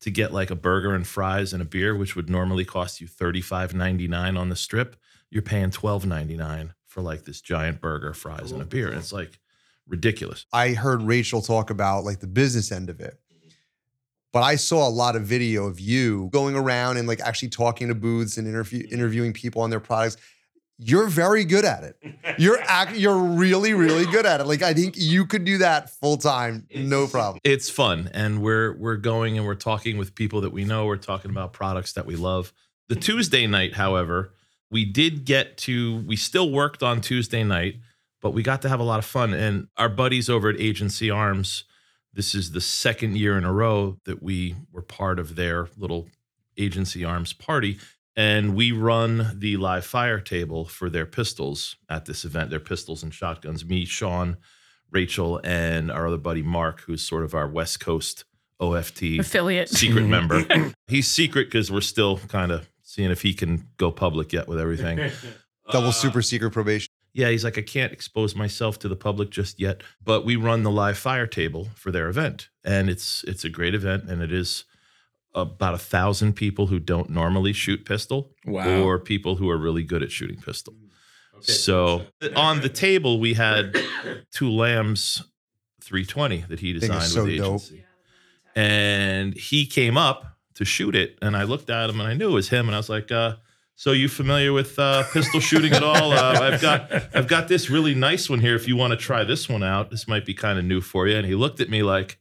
to 0.00 0.10
get 0.10 0.32
like 0.32 0.50
a 0.50 0.56
burger 0.56 0.92
and 0.92 1.06
fries 1.06 1.52
and 1.52 1.62
a 1.62 1.64
beer, 1.64 1.96
which 1.96 2.16
would 2.16 2.28
normally 2.28 2.64
cost 2.64 3.00
you 3.00 3.06
thirty 3.06 3.40
five 3.40 3.72
ninety 3.72 4.08
nine 4.08 4.36
on 4.36 4.48
the 4.48 4.56
strip, 4.56 4.96
you're 5.30 5.42
paying 5.42 5.70
twelve 5.70 6.04
ninety 6.04 6.36
nine 6.36 6.74
for 6.86 7.02
like 7.02 7.24
this 7.24 7.40
giant 7.40 7.80
burger, 7.80 8.12
fries, 8.12 8.50
and 8.50 8.60
a 8.60 8.64
beer. 8.64 8.88
And 8.88 8.98
it's 8.98 9.12
like 9.12 9.38
ridiculous. 9.86 10.44
I 10.52 10.70
heard 10.70 11.02
Rachel 11.02 11.40
talk 11.40 11.70
about 11.70 12.04
like 12.04 12.18
the 12.18 12.26
business 12.26 12.72
end 12.72 12.90
of 12.90 13.00
it. 13.00 13.18
But 14.32 14.42
I 14.42 14.56
saw 14.56 14.86
a 14.86 14.90
lot 14.90 15.16
of 15.16 15.22
video 15.22 15.66
of 15.66 15.80
you 15.80 16.28
going 16.32 16.54
around 16.54 16.98
and 16.98 17.08
like 17.08 17.20
actually 17.20 17.48
talking 17.48 17.88
to 17.88 17.94
booths 17.94 18.36
and 18.36 18.46
interview, 18.46 18.82
mm-hmm. 18.82 18.94
interviewing 18.94 19.32
people 19.32 19.62
on 19.62 19.70
their 19.70 19.80
products. 19.80 20.18
You're 20.78 21.08
very 21.08 21.44
good 21.44 21.64
at 21.64 21.82
it. 21.82 21.96
You're 22.38 22.60
act, 22.60 22.94
you're 22.94 23.18
really 23.18 23.74
really 23.74 24.06
good 24.06 24.24
at 24.24 24.40
it. 24.40 24.46
Like 24.46 24.62
I 24.62 24.74
think 24.74 24.94
you 24.96 25.26
could 25.26 25.44
do 25.44 25.58
that 25.58 25.90
full 25.90 26.16
time, 26.16 26.68
no 26.72 27.08
problem. 27.08 27.40
It's 27.42 27.68
fun, 27.68 28.10
and 28.14 28.42
we're 28.42 28.76
we're 28.76 28.96
going 28.96 29.36
and 29.36 29.46
we're 29.46 29.56
talking 29.56 29.96
with 29.96 30.14
people 30.14 30.40
that 30.42 30.50
we 30.50 30.64
know. 30.64 30.86
We're 30.86 30.96
talking 30.96 31.32
about 31.32 31.52
products 31.52 31.94
that 31.94 32.06
we 32.06 32.14
love. 32.14 32.52
The 32.88 32.94
Tuesday 32.94 33.46
night, 33.46 33.74
however, 33.74 34.34
we 34.70 34.84
did 34.84 35.24
get 35.24 35.56
to. 35.58 36.04
We 36.06 36.14
still 36.14 36.50
worked 36.50 36.82
on 36.82 37.00
Tuesday 37.00 37.42
night, 37.42 37.76
but 38.20 38.30
we 38.30 38.42
got 38.42 38.62
to 38.62 38.68
have 38.68 38.78
a 38.78 38.84
lot 38.84 38.98
of 38.98 39.04
fun. 39.04 39.34
And 39.34 39.68
our 39.76 39.88
buddies 39.88 40.30
over 40.30 40.48
at 40.48 40.60
Agency 40.60 41.10
Arms, 41.10 41.64
this 42.14 42.34
is 42.34 42.52
the 42.52 42.60
second 42.60 43.16
year 43.16 43.36
in 43.36 43.44
a 43.44 43.52
row 43.52 43.96
that 44.04 44.22
we 44.22 44.54
were 44.72 44.82
part 44.82 45.18
of 45.18 45.34
their 45.34 45.68
little 45.76 46.08
Agency 46.56 47.04
Arms 47.04 47.32
party. 47.32 47.78
And 48.18 48.56
we 48.56 48.72
run 48.72 49.36
the 49.38 49.56
live 49.58 49.86
fire 49.86 50.18
table 50.18 50.64
for 50.64 50.90
their 50.90 51.06
pistols 51.06 51.76
at 51.88 52.06
this 52.06 52.24
event. 52.24 52.50
Their 52.50 52.58
pistols 52.58 53.04
and 53.04 53.14
shotguns. 53.14 53.64
Me, 53.64 53.84
Sean, 53.84 54.38
Rachel, 54.90 55.40
and 55.44 55.88
our 55.88 56.08
other 56.08 56.16
buddy 56.16 56.42
Mark, 56.42 56.80
who's 56.80 57.00
sort 57.00 57.22
of 57.22 57.32
our 57.32 57.46
West 57.46 57.78
Coast 57.78 58.24
OFT 58.58 59.20
Affiliate. 59.20 59.68
secret 59.68 60.02
member. 60.08 60.44
He's 60.88 61.06
secret 61.06 61.44
because 61.44 61.70
we're 61.70 61.80
still 61.80 62.18
kind 62.18 62.50
of 62.50 62.68
seeing 62.82 63.12
if 63.12 63.22
he 63.22 63.34
can 63.34 63.68
go 63.76 63.92
public 63.92 64.32
yet 64.32 64.48
with 64.48 64.58
everything. 64.58 65.12
Double 65.70 65.92
super 65.92 66.20
secret 66.20 66.50
probation. 66.50 66.88
Yeah, 67.12 67.28
he's 67.28 67.44
like, 67.44 67.56
I 67.56 67.62
can't 67.62 67.92
expose 67.92 68.34
myself 68.34 68.80
to 68.80 68.88
the 68.88 68.96
public 68.96 69.30
just 69.30 69.60
yet. 69.60 69.82
But 70.02 70.24
we 70.24 70.34
run 70.34 70.64
the 70.64 70.72
live 70.72 70.98
fire 70.98 71.28
table 71.28 71.68
for 71.76 71.92
their 71.92 72.08
event. 72.08 72.48
And 72.64 72.90
it's 72.90 73.22
it's 73.28 73.44
a 73.44 73.48
great 73.48 73.76
event 73.76 74.10
and 74.10 74.22
it 74.22 74.32
is 74.32 74.64
about 75.42 75.74
a 75.74 75.78
thousand 75.78 76.34
people 76.34 76.66
who 76.68 76.78
don't 76.78 77.10
normally 77.10 77.52
shoot 77.52 77.84
pistol 77.84 78.34
Wow. 78.46 78.82
or 78.82 78.98
people 78.98 79.36
who 79.36 79.48
are 79.50 79.56
really 79.58 79.82
good 79.82 80.02
at 80.02 80.10
shooting 80.12 80.40
pistol. 80.40 80.74
So 81.40 82.02
on 82.36 82.60
the 82.62 82.68
table 82.68 83.20
we 83.20 83.34
had 83.34 83.76
two 84.32 84.50
lambs 84.50 85.22
320 85.82 86.44
that 86.48 86.60
he 86.60 86.72
designed 86.72 87.02
so 87.04 87.22
with 87.22 87.30
the 87.32 87.38
dope. 87.38 87.54
agency. 87.62 87.84
And 88.56 89.34
he 89.34 89.66
came 89.66 89.96
up 89.96 90.36
to 90.54 90.64
shoot 90.64 90.96
it 90.96 91.16
and 91.22 91.36
I 91.36 91.44
looked 91.44 91.70
at 91.70 91.88
him 91.90 92.00
and 92.00 92.08
I 92.08 92.14
knew 92.14 92.30
it 92.30 92.34
was 92.34 92.48
him 92.48 92.66
and 92.66 92.74
I 92.74 92.78
was 92.78 92.88
like 92.88 93.12
uh 93.12 93.36
so 93.76 93.92
you 93.92 94.08
familiar 94.08 94.52
with 94.52 94.76
uh, 94.76 95.04
pistol 95.12 95.38
shooting 95.38 95.72
at 95.72 95.84
all? 95.84 96.10
Uh, 96.12 96.40
I've 96.40 96.60
got 96.60 96.90
I've 97.14 97.28
got 97.28 97.46
this 97.46 97.70
really 97.70 97.94
nice 97.94 98.28
one 98.28 98.40
here. 98.40 98.56
If 98.56 98.66
you 98.66 98.74
want 98.74 98.90
to 98.90 98.96
try 98.96 99.22
this 99.22 99.48
one 99.48 99.62
out, 99.62 99.92
this 99.92 100.08
might 100.08 100.26
be 100.26 100.34
kind 100.34 100.58
of 100.58 100.64
new 100.64 100.80
for 100.80 101.06
you. 101.06 101.16
And 101.16 101.24
he 101.24 101.36
looked 101.36 101.60
at 101.60 101.70
me 101.70 101.84
like, 101.84 102.18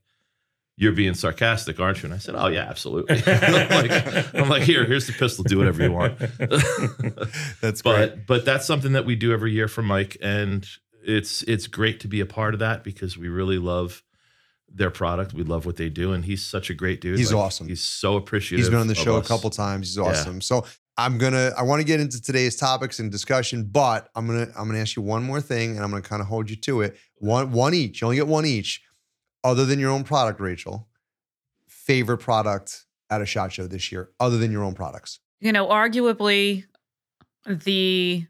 "You're 0.78 0.94
being 0.94 1.14
sarcastic, 1.16 1.80
aren't 1.80 2.02
you?" 2.02 2.06
And 2.08 2.14
I 2.14 2.18
said, 2.20 2.36
"Oh 2.38 2.48
yeah, 2.48 2.62
absolutely." 2.70 3.22
I'm 3.26 3.70
like, 3.88 4.36
I'm 4.36 4.50
like, 4.50 4.64
here, 4.64 4.86
here's 4.86 5.08
the 5.08 5.14
pistol. 5.14 5.44
Do 5.44 5.58
whatever 5.58 5.84
you 5.84 5.92
want. 5.92 6.18
That's 7.62 7.82
great. 7.82 7.84
but 7.84 8.26
but 8.28 8.46
that's 8.46 8.66
something 8.66 8.94
that 8.94 9.06
we 9.06 9.16
do 9.16 9.32
every 9.34 9.52
year 9.52 9.68
for 9.68 9.82
Mike, 9.82 10.18
and 10.22 10.68
it's 11.06 11.44
it's 11.44 11.68
great 11.68 12.00
to 12.02 12.08
be 12.08 12.20
a 12.22 12.26
part 12.26 12.54
of 12.54 12.60
that 12.60 12.84
because 12.84 13.18
we 13.18 13.28
really 13.28 13.58
love 13.58 14.04
their 14.70 14.92
product. 14.92 15.34
We 15.34 15.44
love 15.44 15.66
what 15.66 15.78
they 15.78 15.90
do, 15.90 16.14
and 16.14 16.26
he's 16.26 16.44
such 16.44 16.70
a 16.70 16.74
great 16.74 17.02
dude. 17.02 17.18
He's 17.18 17.34
awesome. 17.34 17.68
He's 17.68 17.82
so 17.84 18.16
appreciative. 18.18 18.60
He's 18.60 18.70
been 18.70 18.80
on 18.80 18.88
the 18.88 18.96
show 18.96 19.16
a 19.18 19.24
couple 19.24 19.50
times. 19.50 19.88
He's 19.90 19.98
Yeah. 19.98 20.04
awesome. 20.04 20.42
So 20.42 20.66
I'm 20.98 21.18
gonna 21.18 21.52
I 21.58 21.64
want 21.64 21.80
to 21.80 21.86
get 21.86 22.00
into 22.00 22.22
today's 22.22 22.56
topics 22.56 23.00
and 23.00 23.12
discussion, 23.12 23.64
but 23.66 24.10
I'm 24.16 24.28
gonna 24.28 24.48
I'm 24.58 24.68
gonna 24.68 24.80
ask 24.80 24.96
you 24.96 25.02
one 25.02 25.24
more 25.24 25.42
thing, 25.42 25.76
and 25.76 25.84
I'm 25.84 25.90
gonna 25.90 26.02
kind 26.02 26.22
of 26.22 26.28
hold 26.28 26.50
you 26.50 26.56
to 26.58 26.82
it. 26.82 26.98
One 27.18 27.52
one 27.52 27.74
each. 27.74 28.02
You 28.02 28.08
only 28.08 28.18
get 28.18 28.28
one 28.28 28.46
each. 28.46 28.82
Other 29.44 29.66
than 29.66 29.80
your 29.80 29.92
own 29.92 30.04
product, 30.04 30.40
Rachel. 30.40 30.88
Favorite 31.68 32.18
product 32.18 32.86
at 33.10 33.22
a 33.22 33.26
shot 33.26 33.52
show 33.54 33.68
this 33.68 33.92
year, 33.92 34.10
other 34.20 34.38
than 34.38 34.52
your 34.52 34.64
own 34.64 34.74
products. 34.74 35.20
you 35.40 35.52
know, 35.52 35.68
arguably 35.68 36.66
the 37.46 38.26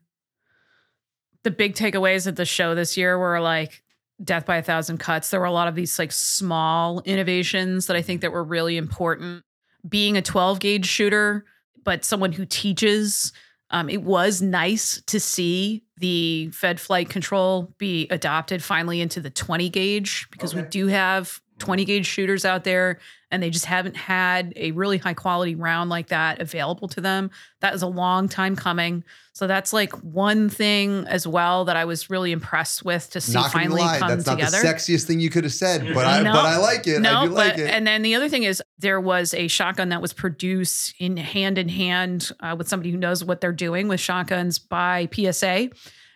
the 1.44 1.52
big 1.52 1.76
takeaways 1.76 2.28
at 2.28 2.36
the 2.36 2.46
show 2.46 2.76
this 2.76 2.98
year 2.98 3.18
were 3.18 3.40
like 3.40 3.82
death 4.24 4.46
by 4.46 4.58
a 4.58 4.62
thousand 4.64 4.98
cuts. 4.98 5.30
There 5.30 5.40
were 5.40 5.46
a 5.46 5.52
lot 5.52 5.68
of 5.68 5.76
these 5.76 5.98
like 5.98 6.12
small 6.12 7.02
innovations 7.06 7.88
that 7.88 7.96
I 7.96 8.02
think 8.02 8.22
that 8.22 8.32
were 8.32 8.44
really 8.44 8.78
important. 8.78 9.44
Being 9.88 10.18
a 10.18 10.22
12 10.22 10.60
gauge 10.60 10.86
shooter, 10.86 11.46
but 11.84 12.04
someone 12.04 12.34
who 12.34 12.46
teaches, 12.46 13.32
um, 13.70 13.90
it 13.90 14.04
was 14.04 14.42
nice 14.42 15.02
to 15.08 15.20
see 15.20 15.84
the 15.98 16.50
Fed 16.54 16.78
FliteControl 16.78 17.78
be 17.78 18.08
adopted 18.10 18.64
finally 18.64 19.02
into 19.02 19.20
the 19.20 19.30
20 19.30 19.70
gauge 19.70 20.28
because 20.32 20.54
we 20.54 20.62
do 20.62 20.88
have 20.88 21.42
20 21.60 21.86
gauge 21.86 22.06
shooters 22.06 22.46
out 22.46 22.64
there 22.64 23.00
and 23.30 23.44
they 23.44 23.50
just 23.50 23.66
haven't 23.66 23.98
had 23.98 24.54
a 24.56 24.72
really 24.72 24.98
high 24.98 25.14
quality 25.14 25.56
round 25.56 25.90
like 25.90 26.08
that 26.08 26.40
available 26.40 26.88
to 26.88 27.02
them. 27.02 27.30
That 27.60 27.74
is 27.74 27.82
a 27.82 27.88
long 27.88 28.30
time 28.30 28.56
coming. 28.56 29.04
So 29.34 29.48
that's 29.48 29.74
like 29.74 29.92
one 30.02 30.50
thing 30.50 31.06
as 31.08 31.28
well 31.28 31.66
that 31.66 31.76
I 31.76 31.86
was 31.86 32.10
really 32.10 32.32
impressed 32.32 32.86
with 32.86 33.10
to 33.12 33.22
see 33.22 33.34
Not 33.34 33.52
finally 33.52 33.82
lie, 33.82 34.00
come 34.00 34.10
that's 34.10 34.24
together. 34.24 34.58
not 34.58 34.62
the 34.62 34.68
sexiest 34.68 35.06
thing 35.06 35.20
you 35.20 35.30
could 35.30 35.44
have 35.44 35.54
said, 35.54 35.94
but 35.94 36.08
I 36.08 36.22
No. 36.24 36.34
but 36.34 36.46
I 36.46 36.58
like 36.58 36.88
it. 36.88 37.06
I 37.06 37.26
do 37.26 37.32
like 37.32 37.54
but, 37.54 37.60
it. 37.60 37.70
And 37.70 37.86
then 37.86 38.02
the 38.02 38.16
other 38.16 38.30
thing 38.30 38.44
is 38.44 38.64
there 38.80 39.02
was 39.02 39.34
a 39.34 39.48
shotgun 39.48 39.90
that 39.90 40.02
was 40.02 40.14
produced 40.14 40.96
in 41.00 41.18
hand 41.18 41.58
in 41.58 41.70
hand 41.70 42.32
uh, 42.40 42.56
with 42.58 42.68
somebody 42.68 42.92
who 42.92 42.98
knows 42.98 43.24
what 43.24 43.42
they're 43.42 43.52
doing 43.52 43.88
with 43.88 44.00
shotguns 44.00 44.58
by 44.58 45.10
PSA. 45.14 45.70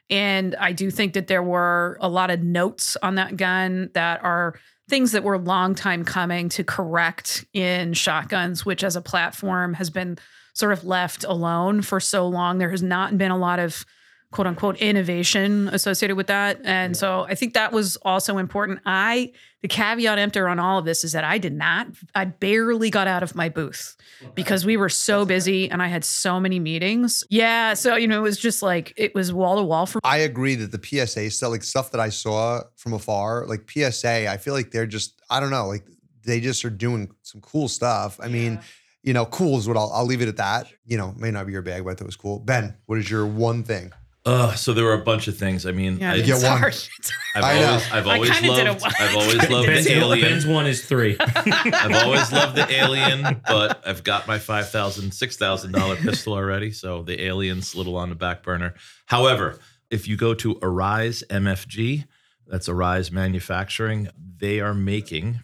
And 0.10 0.56
I 0.56 0.72
do 0.74 0.92
think 0.92 1.14
that 1.14 1.28
there 1.28 1.44
were 1.44 1.98
a 2.02 2.10
lot 2.10 2.32
of 2.32 2.42
notes 2.42 2.98
on 3.02 3.16
that 3.16 3.38
gun 3.38 3.92
that 3.94 4.24
are 4.24 4.56
things 4.92 5.14
that 5.14 5.24
were 5.24 5.38
long 5.38 5.74
time 5.74 6.04
coming 6.04 6.50
to 6.50 6.66
correct 6.66 7.46
in 7.54 7.94
shotguns, 7.94 8.66
which 8.66 8.84
as 8.84 8.98
a 8.98 9.02
platform 9.02 9.74
has 9.74 9.90
been 9.90 10.18
sort 10.54 10.74
of 10.74 10.84
left 10.84 11.24
alone 11.24 11.82
for 11.82 12.02
so 12.02 12.28
long. 12.28 12.58
There 12.58 12.72
has 12.72 12.84
not 12.84 13.18
been 13.18 13.32
a 13.32 13.38
lot 13.38 13.58
of 13.58 13.86
quote 14.32 14.48
unquote 14.48 14.78
innovation 14.78 15.68
associated 15.70 16.16
with 16.16 16.28
that. 16.28 16.60
And 16.64 16.96
so 16.96 17.26
I 17.30 17.36
think 17.36 17.54
that 17.54 17.74
was 17.74 17.98
also 17.98 18.38
important. 18.38 18.80
I, 18.86 19.34
the 19.62 19.68
caveat 19.68 20.18
emptor 20.18 20.48
on 20.48 20.58
all 20.58 20.80
of 20.80 20.86
this 20.86 21.04
is 21.04 21.12
that 21.12 21.26
I 21.26 21.38
did 21.38 21.54
not, 21.54 21.88
I 22.16 22.26
barely 22.26 22.90
got 22.90 23.08
out 23.08 23.24
of 23.24 23.36
my 23.36 23.50
booth 23.50 23.98
because 24.34 24.66
we 24.66 24.78
were 24.78 24.90
so 24.90 25.26
busy 25.26 25.70
and 25.70 25.82
I 25.84 25.88
had 25.88 26.06
so 26.06 26.40
many 26.40 26.60
meetings. 26.60 27.26
Yeah. 27.30 27.74
So, 27.74 27.98
you 27.98 28.08
know, 28.08 28.20
it 28.20 28.24
was 28.24 28.40
just 28.40 28.64
like, 28.64 28.94
it 28.96 29.14
was 29.14 29.34
wall 29.34 29.58
to 29.58 29.64
wall 29.64 29.86
for 29.86 30.00
I 30.04 30.20
agree 30.20 30.56
that 30.56 30.72
the 30.72 30.82
PSA 30.82 31.30
stuff, 31.30 31.52
like 31.52 31.64
stuff 31.64 31.92
that 31.92 32.00
I 32.00 32.10
saw 32.10 32.62
from 32.78 32.94
afar, 32.94 33.46
like 33.48 33.70
PSA, 33.70 34.32
I 34.32 34.38
feel 34.38 34.54
like 34.54 34.72
they're 34.72 34.88
just, 34.88 35.22
I 35.30 35.42
don't 35.42 35.52
know, 35.52 35.68
like 35.68 35.84
they 36.24 36.40
just 36.40 36.64
are 36.64 36.70
doing 36.70 37.12
some 37.22 37.42
cool 37.42 37.68
stuff. 37.68 38.18
I 38.22 38.30
mean, 38.30 38.62
you 39.04 39.14
know, 39.14 39.26
cool 39.26 39.58
is 39.58 39.68
what 39.68 39.76
I'll, 39.76 39.92
I'll 39.94 40.06
leave 40.06 40.22
it 40.22 40.28
at 40.28 40.38
that. 40.38 40.68
You 40.86 40.98
know, 40.98 41.14
may 41.18 41.32
not 41.32 41.48
be 41.48 41.52
your 41.52 41.62
bag, 41.62 41.84
but 41.84 41.92
I 41.92 41.94
thought 41.96 42.04
it 42.04 42.06
was 42.06 42.16
cool. 42.16 42.40
Ben, 42.40 42.78
what 42.86 42.98
is 42.98 43.10
your 43.10 43.26
one 43.26 43.64
thing? 43.64 43.92
Uh, 44.24 44.54
so 44.54 44.72
there 44.74 44.84
were 44.86 44.94
a 44.94 45.00
bunch 45.04 45.28
of 45.28 45.36
things. 45.36 45.66
I 45.66 45.72
mean, 45.72 45.98
Yeah, 45.98 46.12
I, 46.14 46.18
get 46.22 46.30
it's 46.30 46.44
one. 46.44 46.58
hard. 46.60 46.76
I've 47.36 47.44
I 47.44 47.60
know. 47.60 47.68
always, 47.68 47.92
I've 47.92 48.08
always 48.08 48.30
kinda 48.30 48.52
loved. 48.52 48.84
I've 49.00 49.16
always 49.16 49.50
loved 49.50 49.68
Ben's, 49.68 49.86
the 49.86 49.94
alien. 49.98 50.30
Ben's 50.30 50.46
one 50.46 50.68
is 50.68 50.86
three. 50.86 51.16
I've 51.20 51.96
always 52.06 52.32
loved 52.32 52.56
the 52.56 52.70
alien, 52.72 53.42
but 53.48 53.82
I've 53.88 54.04
got 54.04 54.28
my 54.28 54.38
five 54.38 54.70
thousand, 54.70 55.12
six 55.14 55.38
thousand 55.38 55.72
dollar 55.72 55.96
pistol 55.96 56.34
already, 56.34 56.72
so 56.72 57.02
the 57.02 57.20
alien's 57.24 57.74
a 57.74 57.78
little 57.78 57.96
on 57.98 58.10
the 58.10 58.16
back 58.16 58.44
burner. 58.44 58.76
However, 59.08 59.58
if 59.90 60.08
you 60.08 60.18
go 60.18 60.34
to 60.36 60.60
Arise 60.62 61.24
MFG, 61.30 62.06
that's 62.46 62.70
Arise 62.70 63.12
Manufacturing, 63.12 64.10
they 64.38 64.60
are 64.60 64.74
making 64.76 65.40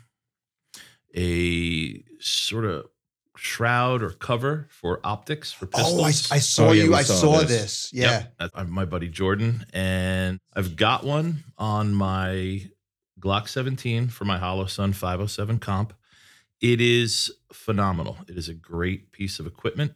a 1.16 2.04
sort 2.20 2.66
of 2.66 2.86
shroud 3.38 4.02
or 4.04 4.10
cover 4.12 4.68
for 4.70 5.00
optics 5.04 5.52
for 5.52 5.66
pistols. 5.68 6.00
Oh, 6.00 6.04
I, 6.04 6.08
I 6.08 6.40
saw 6.40 6.70
Oh, 6.70 6.72
yeah, 6.72 6.84
you. 6.86 6.96
I 6.96 7.04
saw 7.04 7.14
saw 7.14 7.40
this. 7.42 7.48
this. 7.50 7.92
Yeah. 7.94 8.12
Yep. 8.12 8.34
That's 8.56 8.70
my 8.70 8.86
buddy 8.86 9.10
Jordan. 9.10 9.66
And 9.74 10.40
I've 10.56 10.76
got 10.76 11.04
one 11.04 11.44
on 11.58 11.94
my 11.94 12.68
Glock 13.20 13.48
17 13.48 14.08
for 14.10 14.26
my 14.26 14.38
Holosun 14.40 14.94
507 14.94 15.60
comp. 15.60 15.94
It 16.62 16.82
is 16.82 17.32
phenomenal. 17.54 18.18
It 18.28 18.38
is 18.38 18.50
a 18.50 18.54
great 18.54 19.12
piece 19.12 19.40
of 19.40 19.46
equipment 19.48 19.94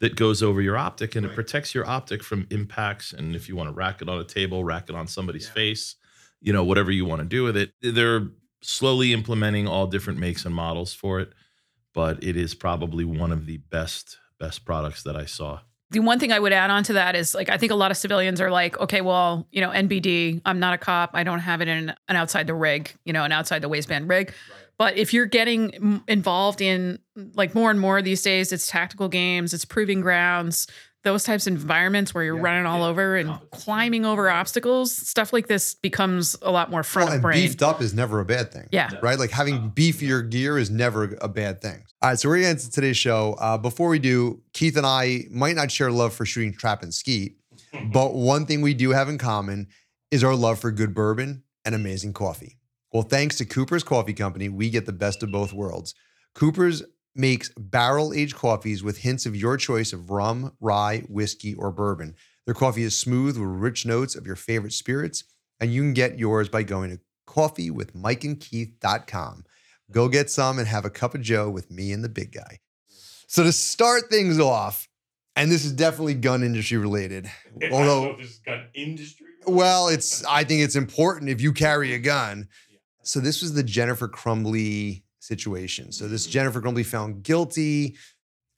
that 0.00 0.16
goes 0.16 0.42
over 0.42 0.60
your 0.60 0.76
optic 0.76 1.14
and 1.14 1.24
it 1.24 1.34
protects 1.34 1.74
your 1.74 1.86
optic 1.86 2.22
from 2.22 2.46
impacts. 2.50 3.12
And 3.12 3.36
if 3.36 3.48
you 3.48 3.54
want 3.56 3.68
to 3.68 3.74
rack 3.74 4.02
it 4.02 4.08
on 4.08 4.18
a 4.18 4.24
table, 4.24 4.64
rack 4.64 4.88
it 4.90 4.96
on 4.96 5.06
somebody's 5.06 5.48
face, 5.48 5.94
you 6.40 6.52
know, 6.52 6.64
whatever 6.64 6.90
you 6.90 7.04
want 7.04 7.22
to 7.22 7.28
do 7.28 7.44
with 7.44 7.56
it. 7.56 7.72
They're 7.80 8.28
slowly 8.60 9.12
implementing 9.12 9.68
all 9.68 9.86
different 9.86 10.18
makes 10.18 10.44
and 10.44 10.54
models 10.54 10.92
for 10.92 11.20
it, 11.20 11.32
but 11.94 12.22
it 12.22 12.36
is 12.36 12.54
probably 12.54 13.04
one 13.04 13.32
of 13.32 13.46
the 13.46 13.58
best 13.70 14.18
best 14.38 14.64
products 14.64 15.02
that 15.04 15.16
I 15.16 15.24
saw. 15.24 15.60
the 15.90 16.00
one 16.00 16.18
thing 16.18 16.32
I 16.32 16.40
would 16.40 16.52
add 16.52 16.70
on 16.70 16.82
to 16.84 16.94
that 16.94 17.14
is 17.14 17.34
like 17.34 17.48
I 17.48 17.56
think 17.56 17.72
a 17.72 17.76
lot 17.76 17.90
of 17.90 17.96
civilians 17.96 18.40
are 18.40 18.50
like, 18.50 18.78
okay, 18.80 19.00
well, 19.00 19.46
you 19.52 19.60
know, 19.60 19.70
NBD, 19.70 20.42
I'm 20.44 20.58
not 20.58 20.74
a 20.74 20.78
cop, 20.78 21.10
I 21.14 21.22
don't 21.22 21.38
have 21.38 21.60
it 21.60 21.68
in 21.68 21.94
an 22.08 22.16
outside 22.16 22.46
the 22.46 22.54
rig, 22.54 22.92
you 23.04 23.12
know, 23.12 23.24
an 23.24 23.32
outside 23.32 23.62
the 23.62 23.68
waistband 23.68 24.08
rig. 24.08 24.34
But 24.76 24.96
if 24.96 25.14
you're 25.14 25.26
getting 25.26 26.02
involved 26.08 26.60
in 26.60 26.98
like 27.34 27.54
more 27.54 27.70
and 27.70 27.78
more 27.78 28.02
these 28.02 28.22
days, 28.22 28.52
it's 28.52 28.66
tactical 28.66 29.08
games, 29.08 29.54
it's 29.54 29.64
proving 29.64 30.00
grounds, 30.00 30.66
those 31.04 31.22
types 31.22 31.46
of 31.46 31.52
environments 31.52 32.12
where 32.14 32.24
you're 32.24 32.36
running 32.36 32.66
all 32.66 32.82
over 32.82 33.16
and 33.16 33.38
climbing 33.50 34.04
over 34.04 34.28
obstacles, 34.28 34.92
stuff 34.92 35.32
like 35.32 35.46
this 35.46 35.74
becomes 35.74 36.34
a 36.42 36.50
lot 36.50 36.70
more 36.70 36.82
front 36.82 37.06
Well, 37.06 37.12
and 37.14 37.22
brain. 37.22 37.42
beefed 37.46 37.62
up 37.62 37.80
is 37.80 37.94
never 37.94 38.20
a 38.20 38.24
bad 38.24 38.50
thing. 38.52 38.66
Yeah. 38.72 38.90
Right? 39.02 39.18
Like 39.18 39.30
having 39.30 39.70
beefier 39.70 40.28
gear 40.28 40.58
is 40.58 40.70
never 40.70 41.16
a 41.20 41.28
bad 41.28 41.60
thing. 41.60 41.84
All 42.02 42.10
right. 42.10 42.18
So 42.18 42.28
we're 42.28 42.36
going 42.40 42.48
to 42.48 42.54
get 42.54 42.62
into 42.64 42.70
today's 42.72 42.96
show. 42.96 43.34
Uh, 43.38 43.56
before 43.58 43.88
we 43.88 43.98
do, 43.98 44.42
Keith 44.52 44.76
and 44.76 44.86
I 44.86 45.24
might 45.30 45.56
not 45.56 45.70
share 45.70 45.90
love 45.90 46.14
for 46.14 46.24
shooting 46.26 46.52
trap 46.52 46.82
and 46.82 46.92
skeet, 46.92 47.36
but 47.92 48.14
one 48.14 48.46
thing 48.46 48.60
we 48.62 48.74
do 48.74 48.90
have 48.90 49.08
in 49.08 49.18
common 49.18 49.68
is 50.10 50.24
our 50.24 50.34
love 50.34 50.58
for 50.58 50.70
good 50.70 50.94
bourbon 50.94 51.42
and 51.64 51.74
amazing 51.74 52.12
coffee. 52.12 52.58
Well, 52.92 53.02
thanks 53.02 53.36
to 53.38 53.44
Cooper's 53.44 53.82
Coffee 53.82 54.12
Company, 54.14 54.48
we 54.48 54.70
get 54.70 54.86
the 54.86 54.92
best 54.92 55.22
of 55.22 55.32
both 55.32 55.52
worlds. 55.52 55.94
Cooper's 56.34 56.82
makes 57.14 57.50
barrel 57.56 58.12
aged 58.12 58.36
coffees 58.36 58.82
with 58.82 58.98
hints 58.98 59.24
of 59.26 59.36
your 59.36 59.56
choice 59.56 59.92
of 59.92 60.10
rum, 60.10 60.52
rye, 60.60 61.04
whiskey, 61.08 61.54
or 61.54 61.70
bourbon. 61.70 62.16
Their 62.46 62.54
coffee 62.54 62.82
is 62.82 62.96
smooth 62.96 63.38
with 63.38 63.48
rich 63.48 63.86
notes 63.86 64.16
of 64.16 64.26
your 64.26 64.36
favorite 64.36 64.72
spirits, 64.72 65.24
and 65.60 65.72
you 65.72 65.82
can 65.82 65.94
get 65.94 66.18
yours 66.18 66.48
by 66.48 66.62
going 66.62 66.90
to 66.90 67.00
coffeewithmikeandkeith.com. 67.26 69.44
Go 69.90 70.08
mm. 70.08 70.12
get 70.12 70.30
some 70.30 70.58
and 70.58 70.68
have 70.68 70.84
a 70.84 70.90
cup 70.90 71.14
of 71.14 71.22
Joe 71.22 71.48
with 71.48 71.70
me 71.70 71.92
and 71.92 72.04
the 72.04 72.08
big 72.08 72.32
guy. 72.32 72.58
So, 73.26 73.42
to 73.42 73.52
start 73.52 74.10
things 74.10 74.38
off, 74.38 74.88
and 75.36 75.50
this 75.50 75.64
is 75.64 75.72
definitely 75.72 76.14
gun 76.14 76.42
industry 76.42 76.76
related, 76.76 77.30
although 77.72 78.16
this 78.18 78.38
gun 78.38 78.66
industry. 78.74 79.26
well, 79.46 79.88
it's 79.88 80.24
I 80.24 80.44
think 80.44 80.62
it's 80.62 80.76
important 80.76 81.30
if 81.30 81.40
you 81.40 81.52
carry 81.52 81.94
a 81.94 81.98
gun. 81.98 82.48
So 83.06 83.20
this 83.20 83.42
was 83.42 83.52
the 83.52 83.62
Jennifer 83.62 84.08
Crumbley 84.08 85.02
situation. 85.26 85.92
So 85.92 86.08
this 86.08 86.26
Jennifer 86.26 86.60
Crumbley 86.60 86.84
found 86.84 87.22
guilty. 87.22 87.96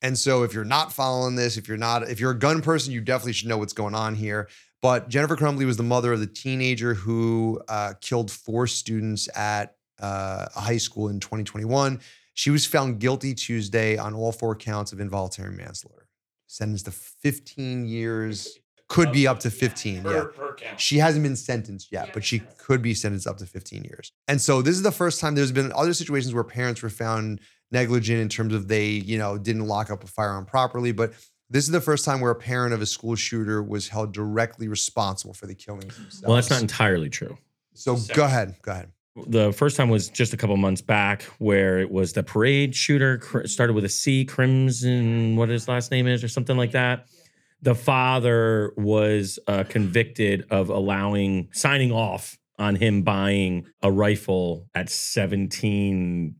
And 0.02 0.18
so 0.18 0.42
if 0.42 0.52
you're 0.52 0.64
not 0.64 0.92
following 0.92 1.36
this, 1.36 1.56
if 1.56 1.68
you're 1.68 1.76
not 1.76 2.08
if 2.08 2.20
you're 2.20 2.32
a 2.32 2.38
gun 2.38 2.62
person, 2.62 2.92
you 2.92 3.00
definitely 3.00 3.32
should 3.32 3.48
know 3.48 3.58
what's 3.58 3.72
going 3.72 3.94
on 3.94 4.14
here. 4.14 4.48
But 4.82 5.08
Jennifer 5.08 5.36
Crumbley 5.36 5.64
was 5.64 5.76
the 5.76 5.82
mother 5.82 6.12
of 6.12 6.20
the 6.20 6.26
teenager 6.26 6.94
who 6.94 7.60
uh, 7.68 7.94
killed 8.00 8.30
four 8.30 8.66
students 8.66 9.28
at 9.34 9.76
uh, 10.00 10.46
a 10.54 10.60
high 10.60 10.76
school 10.76 11.08
in 11.08 11.18
2021. 11.18 12.00
She 12.34 12.50
was 12.50 12.66
found 12.66 13.00
guilty 13.00 13.34
Tuesday 13.34 13.96
on 13.96 14.14
all 14.14 14.32
four 14.32 14.54
counts 14.54 14.92
of 14.92 15.00
involuntary 15.00 15.52
manslaughter. 15.52 16.06
Sentenced 16.46 16.84
to 16.84 16.90
15 16.90 17.86
years, 17.86 18.58
could 18.88 19.12
be 19.12 19.26
up 19.26 19.40
to 19.40 19.50
15. 19.50 20.04
Yeah. 20.04 20.24
She 20.76 20.98
hasn't 20.98 21.22
been 21.22 21.36
sentenced 21.36 21.90
yet, 21.90 22.10
but 22.12 22.24
she 22.24 22.40
could 22.58 22.82
be 22.82 22.94
sentenced 22.94 23.26
up 23.26 23.38
to 23.38 23.46
15 23.46 23.84
years. 23.84 24.12
And 24.28 24.40
so 24.40 24.62
this 24.62 24.76
is 24.76 24.82
the 24.82 24.92
first 24.92 25.20
time 25.20 25.34
there's 25.34 25.52
been 25.52 25.72
other 25.74 25.92
situations 25.92 26.34
where 26.34 26.44
parents 26.44 26.82
were 26.82 26.90
found 26.90 27.40
negligent 27.72 28.20
in 28.20 28.28
terms 28.28 28.54
of 28.54 28.68
they, 28.68 28.88
you 28.88 29.18
know, 29.18 29.38
didn't 29.38 29.66
lock 29.66 29.90
up 29.90 30.04
a 30.04 30.06
firearm 30.06 30.46
properly. 30.46 30.92
But 30.92 31.14
this 31.50 31.64
is 31.64 31.70
the 31.70 31.80
first 31.80 32.04
time 32.04 32.20
where 32.20 32.30
a 32.30 32.36
parent 32.36 32.74
of 32.74 32.80
a 32.80 32.86
school 32.86 33.16
shooter 33.16 33.62
was 33.62 33.88
held 33.88 34.12
directly 34.12 34.68
responsible 34.68 35.34
for 35.34 35.46
the 35.46 35.54
killings 35.54 35.96
themselves. 35.96 36.22
Well, 36.24 36.36
that's 36.36 36.50
not 36.50 36.60
entirely 36.60 37.08
true. 37.08 37.36
So 37.74 37.96
go 38.14 38.24
ahead. 38.24 38.54
Go 38.62 38.72
ahead. 38.72 38.92
The 39.28 39.52
first 39.52 39.76
time 39.76 39.88
was 39.88 40.10
just 40.10 40.34
a 40.34 40.36
couple 40.36 40.56
months 40.58 40.82
back, 40.82 41.22
where 41.38 41.78
it 41.78 41.90
was 41.90 42.12
the 42.12 42.22
parade 42.22 42.74
shooter 42.74 43.20
started 43.46 43.72
with 43.72 43.84
a 43.84 43.88
C, 43.88 44.26
Crimson, 44.26 45.36
what 45.36 45.48
his 45.48 45.68
last 45.68 45.90
name 45.90 46.06
is, 46.06 46.22
or 46.22 46.28
something 46.28 46.56
like 46.56 46.72
that. 46.72 47.06
The 47.62 47.74
father 47.74 48.72
was 48.76 49.38
uh, 49.46 49.64
convicted 49.68 50.44
of 50.50 50.68
allowing, 50.68 51.48
signing 51.52 51.90
off 51.92 52.38
on 52.58 52.76
him 52.76 53.02
buying 53.02 53.66
a 53.82 53.90
rifle 53.90 54.68
at 54.74 54.88
17 54.88 56.36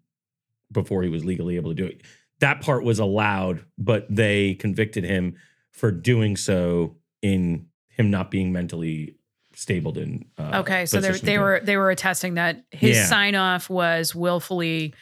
before 0.73 1.03
he 1.03 1.09
was 1.09 1.25
legally 1.25 1.57
able 1.57 1.71
to 1.71 1.75
do 1.75 1.87
it. 1.87 2.03
That 2.41 2.61
part 2.61 2.85
was 2.85 2.99
allowed, 2.99 3.65
but 3.79 4.07
they 4.15 4.55
convicted 4.55 5.05
him 5.05 5.37
for 5.73 5.91
doing 5.91 6.37
so 6.37 6.97
in 7.23 7.67
him 7.89 8.11
not 8.11 8.31
being 8.31 8.53
mentally 8.53 9.17
stable 9.55 9.97
in 9.99 10.27
uh, 10.39 10.61
Okay, 10.61 10.85
so 10.85 11.01
they 11.01 11.39
were 11.39 11.61
they 11.63 11.79
were 11.79 11.91
attesting 11.91 12.35
that 12.35 12.63
his 12.71 12.97
Yeah. 12.97 13.07
sign 13.07 13.35
off 13.35 13.71
was 13.71 14.15
willfully, 14.15 14.93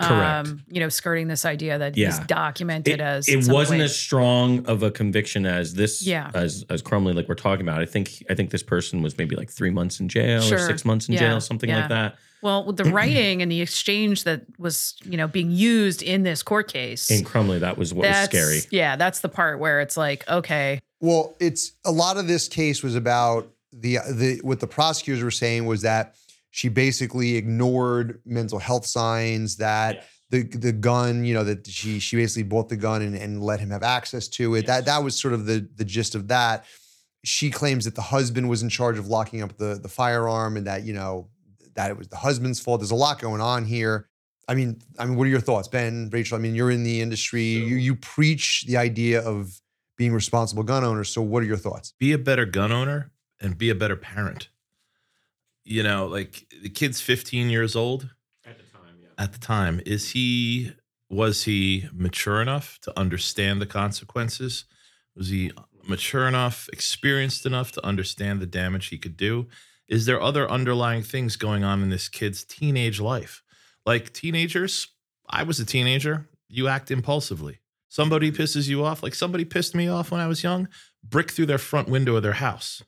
Correct. 0.00 0.48
um, 0.48 0.62
you 0.68 0.80
know, 0.80 0.88
skirting 0.88 1.28
this 1.28 1.44
idea 1.44 1.78
that 1.78 1.94
he's 1.94 2.18
documented 2.20 2.94
it, 2.94 3.00
as. 3.00 3.28
it 3.28 3.46
wasn't 3.48 3.78
way- 3.78 3.84
as 3.84 3.96
strong 3.96 4.66
of 4.66 4.82
a 4.82 4.90
conviction 4.90 5.46
as 5.46 5.74
this 5.74 6.02
Yeah. 6.06 6.30
as 6.34 6.64
as 6.70 6.82
Crumbley 6.82 7.14
like 7.14 7.28
we're 7.28 7.34
talking 7.36 7.66
about. 7.66 7.80
I 7.80 7.86
think 7.86 8.22
I 8.28 8.34
think 8.34 8.50
this 8.50 8.62
person 8.62 9.02
was 9.02 9.16
maybe 9.18 9.36
like 9.36 9.50
three 9.50 9.70
months 9.70 10.00
in 10.00 10.08
jail 10.08 10.42
or 10.52 10.58
six 10.58 10.84
months 10.84 11.08
in 11.08 11.14
Yeah. 11.14 11.20
jail, 11.20 11.40
something 11.40 11.68
Yeah. 11.70 11.80
like 11.80 11.88
that. 11.90 12.16
well 12.42 12.62
with 12.66 12.76
the 12.76 12.84
writing 12.84 13.40
and 13.40 13.50
the 13.50 13.62
exchange 13.62 14.24
that 14.24 14.42
was 14.58 14.94
you 15.04 15.16
know 15.16 15.26
being 15.26 15.50
used 15.50 16.02
in 16.02 16.24
this 16.24 16.42
court 16.42 16.70
case. 16.70 17.10
In 17.10 17.24
Crumbley, 17.24 17.60
that 17.60 17.78
was 17.78 17.94
what 17.94 18.06
was 18.08 18.24
scary. 18.24 18.60
Yeah, 18.70 18.96
that's 18.96 19.20
the 19.20 19.28
part 19.30 19.58
where 19.60 19.80
it's 19.80 19.96
like, 19.96 20.28
okay, 20.28 20.80
Well, 21.00 21.36
it's 21.40 21.72
a 21.84 21.92
lot 21.92 22.16
of 22.16 22.26
this 22.26 22.48
case 22.48 22.82
was 22.82 22.96
about 22.96 23.50
the 23.72 23.98
the 24.10 24.40
what 24.42 24.60
the 24.60 24.66
prosecutors 24.66 25.22
were 25.22 25.30
saying 25.30 25.66
was 25.66 25.82
that 25.82 26.14
she 26.54 26.68
basically 26.68 27.34
ignored 27.34 28.20
mental 28.24 28.60
health 28.60 28.86
signs 28.86 29.56
that 29.56 30.06
the 30.30 30.44
the 30.44 30.70
gun, 30.70 31.24
you 31.24 31.34
know, 31.34 31.42
that 31.42 31.66
she 31.66 31.98
she 31.98 32.14
basically 32.14 32.44
bought 32.44 32.68
the 32.68 32.76
gun 32.76 33.02
and, 33.02 33.16
and 33.16 33.42
let 33.42 33.58
him 33.58 33.70
have 33.70 33.82
access 33.82 34.28
to 34.28 34.54
it. 34.54 34.64
That 34.66 34.84
that 34.84 35.02
was 35.02 35.20
sort 35.20 35.34
of 35.34 35.46
the 35.46 35.68
the 35.74 35.84
gist 35.84 36.14
of 36.14 36.28
that. 36.28 36.64
She 37.24 37.50
claims 37.50 37.86
that 37.86 37.96
the 37.96 38.02
husband 38.02 38.48
was 38.48 38.62
in 38.62 38.68
charge 38.68 38.98
of 38.98 39.08
locking 39.08 39.42
up 39.42 39.56
the 39.56 39.80
the 39.82 39.88
firearm 39.88 40.56
and 40.56 40.64
that, 40.68 40.84
you 40.84 40.92
know, 40.92 41.26
that 41.74 41.90
it 41.90 41.98
was 41.98 42.06
the 42.06 42.16
husband's 42.16 42.60
fault. 42.60 42.78
There's 42.78 42.92
a 42.92 42.94
lot 42.94 43.18
going 43.18 43.40
on 43.40 43.64
here. 43.64 44.08
I 44.46 44.54
mean, 44.54 44.80
I 44.96 45.06
mean, 45.06 45.16
what 45.16 45.24
are 45.24 45.30
your 45.30 45.40
thoughts, 45.40 45.66
Ben, 45.66 46.08
Rachel? 46.12 46.38
I 46.38 46.40
mean, 46.40 46.54
you're 46.54 46.70
in 46.70 46.84
the 46.84 47.00
industry. 47.00 47.42
you 47.42 47.74
you 47.74 47.96
preach 47.96 48.64
the 48.68 48.76
idea 48.76 49.22
of 49.22 49.60
being 49.96 50.12
responsible 50.12 50.62
gun 50.62 50.84
owners. 50.84 51.08
So, 51.08 51.20
what 51.20 51.42
are 51.42 51.46
your 51.46 51.56
thoughts? 51.56 51.94
be 51.98 52.12
a 52.12 52.18
better 52.18 52.44
gun 52.44 52.70
owner 52.70 53.10
and 53.40 53.58
be 53.58 53.70
a 53.70 53.74
better 53.74 53.96
parent. 53.96 54.50
You 55.64 55.82
know, 55.82 56.06
like 56.06 56.46
the 56.62 56.68
kid's 56.68 57.00
15 57.00 57.50
years 57.50 57.74
old 57.74 58.08
At 58.44 58.58
the 58.58 58.64
time, 58.64 58.96
yeah. 59.00 59.08
at 59.18 59.32
the 59.32 59.38
time. 59.38 59.80
Is 59.86 60.10
he 60.10 60.72
was 61.10 61.44
he 61.44 61.88
mature 61.92 62.40
enough 62.40 62.78
to 62.82 62.98
understand 62.98 63.60
the 63.60 63.66
consequences? 63.66 64.64
Was 65.16 65.28
he 65.28 65.52
mature 65.86 66.26
enough, 66.26 66.68
experienced 66.72 67.46
enough 67.46 67.72
to 67.72 67.86
understand 67.86 68.40
the 68.40 68.46
damage 68.46 68.88
he 68.88 68.98
could 68.98 69.16
do? 69.16 69.46
Is 69.88 70.06
there 70.06 70.20
other 70.20 70.50
underlying 70.50 71.02
things 71.02 71.36
going 71.36 71.62
on 71.62 71.82
in 71.82 71.90
this 71.90 72.08
kid's 72.08 72.44
teenage 72.44 73.00
life? 73.00 73.42
Like 73.84 74.12
teenagers, 74.12 74.88
I 75.28 75.42
was 75.42 75.60
a 75.60 75.66
teenager, 75.66 76.28
you 76.48 76.68
act 76.68 76.90
impulsively. 76.90 77.60
Somebody 77.88 78.32
mm-hmm. 78.32 78.42
pisses 78.42 78.68
you 78.68 78.84
off, 78.84 79.02
like 79.02 79.14
somebody 79.14 79.44
pissed 79.44 79.74
me 79.74 79.88
off 79.88 80.10
when 80.10 80.20
I 80.20 80.26
was 80.26 80.42
young, 80.42 80.68
brick 81.02 81.30
through 81.30 81.46
their 81.46 81.58
front 81.58 81.88
window 81.88 82.16
of 82.16 82.22
their 82.22 82.32
house. 82.32 82.82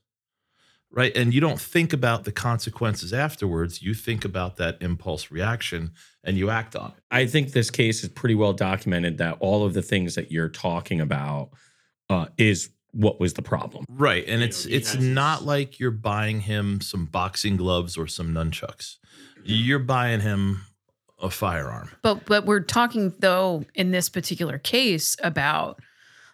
Right. 0.90 1.14
And 1.16 1.34
you 1.34 1.40
don't 1.40 1.60
think 1.60 1.92
about 1.92 2.24
the 2.24 2.32
consequences 2.32 3.12
afterwards. 3.12 3.82
You 3.82 3.92
think 3.92 4.24
about 4.24 4.56
that 4.56 4.78
impulse 4.80 5.30
reaction 5.30 5.90
and 6.24 6.38
you 6.38 6.48
act 6.48 6.74
on 6.74 6.92
it. 6.96 7.02
I 7.10 7.26
think 7.26 7.52
this 7.52 7.70
case 7.70 8.02
is 8.02 8.08
pretty 8.08 8.34
well 8.34 8.52
documented 8.54 9.18
that 9.18 9.36
all 9.40 9.64
of 9.66 9.74
the 9.74 9.82
things 9.82 10.14
that 10.14 10.30
you're 10.32 10.48
talking 10.48 11.00
about 11.00 11.50
uh, 12.08 12.26
is 12.38 12.70
what 12.92 13.20
was 13.20 13.34
the 13.34 13.42
problem. 13.42 13.84
Right. 13.90 14.24
And 14.26 14.40
You 14.40 14.46
it's 14.46 14.64
know, 14.66 14.74
it's 14.74 14.92
has 14.94 15.02
his- 15.02 15.08
not 15.14 15.44
like 15.44 15.78
you're 15.78 15.90
buying 15.90 16.40
him 16.40 16.80
some 16.80 17.04
boxing 17.06 17.56
gloves 17.58 17.98
or 17.98 18.06
some 18.06 18.32
nunchucks. 18.32 18.96
You're 19.44 19.78
buying 19.80 20.20
him 20.20 20.62
a 21.20 21.30
firearm. 21.30 21.90
But 22.02 22.24
but 22.26 22.46
we're 22.46 22.60
talking 22.60 23.12
though 23.18 23.64
in 23.74 23.90
this 23.90 24.08
particular 24.08 24.58
case 24.58 25.16
about 25.22 25.78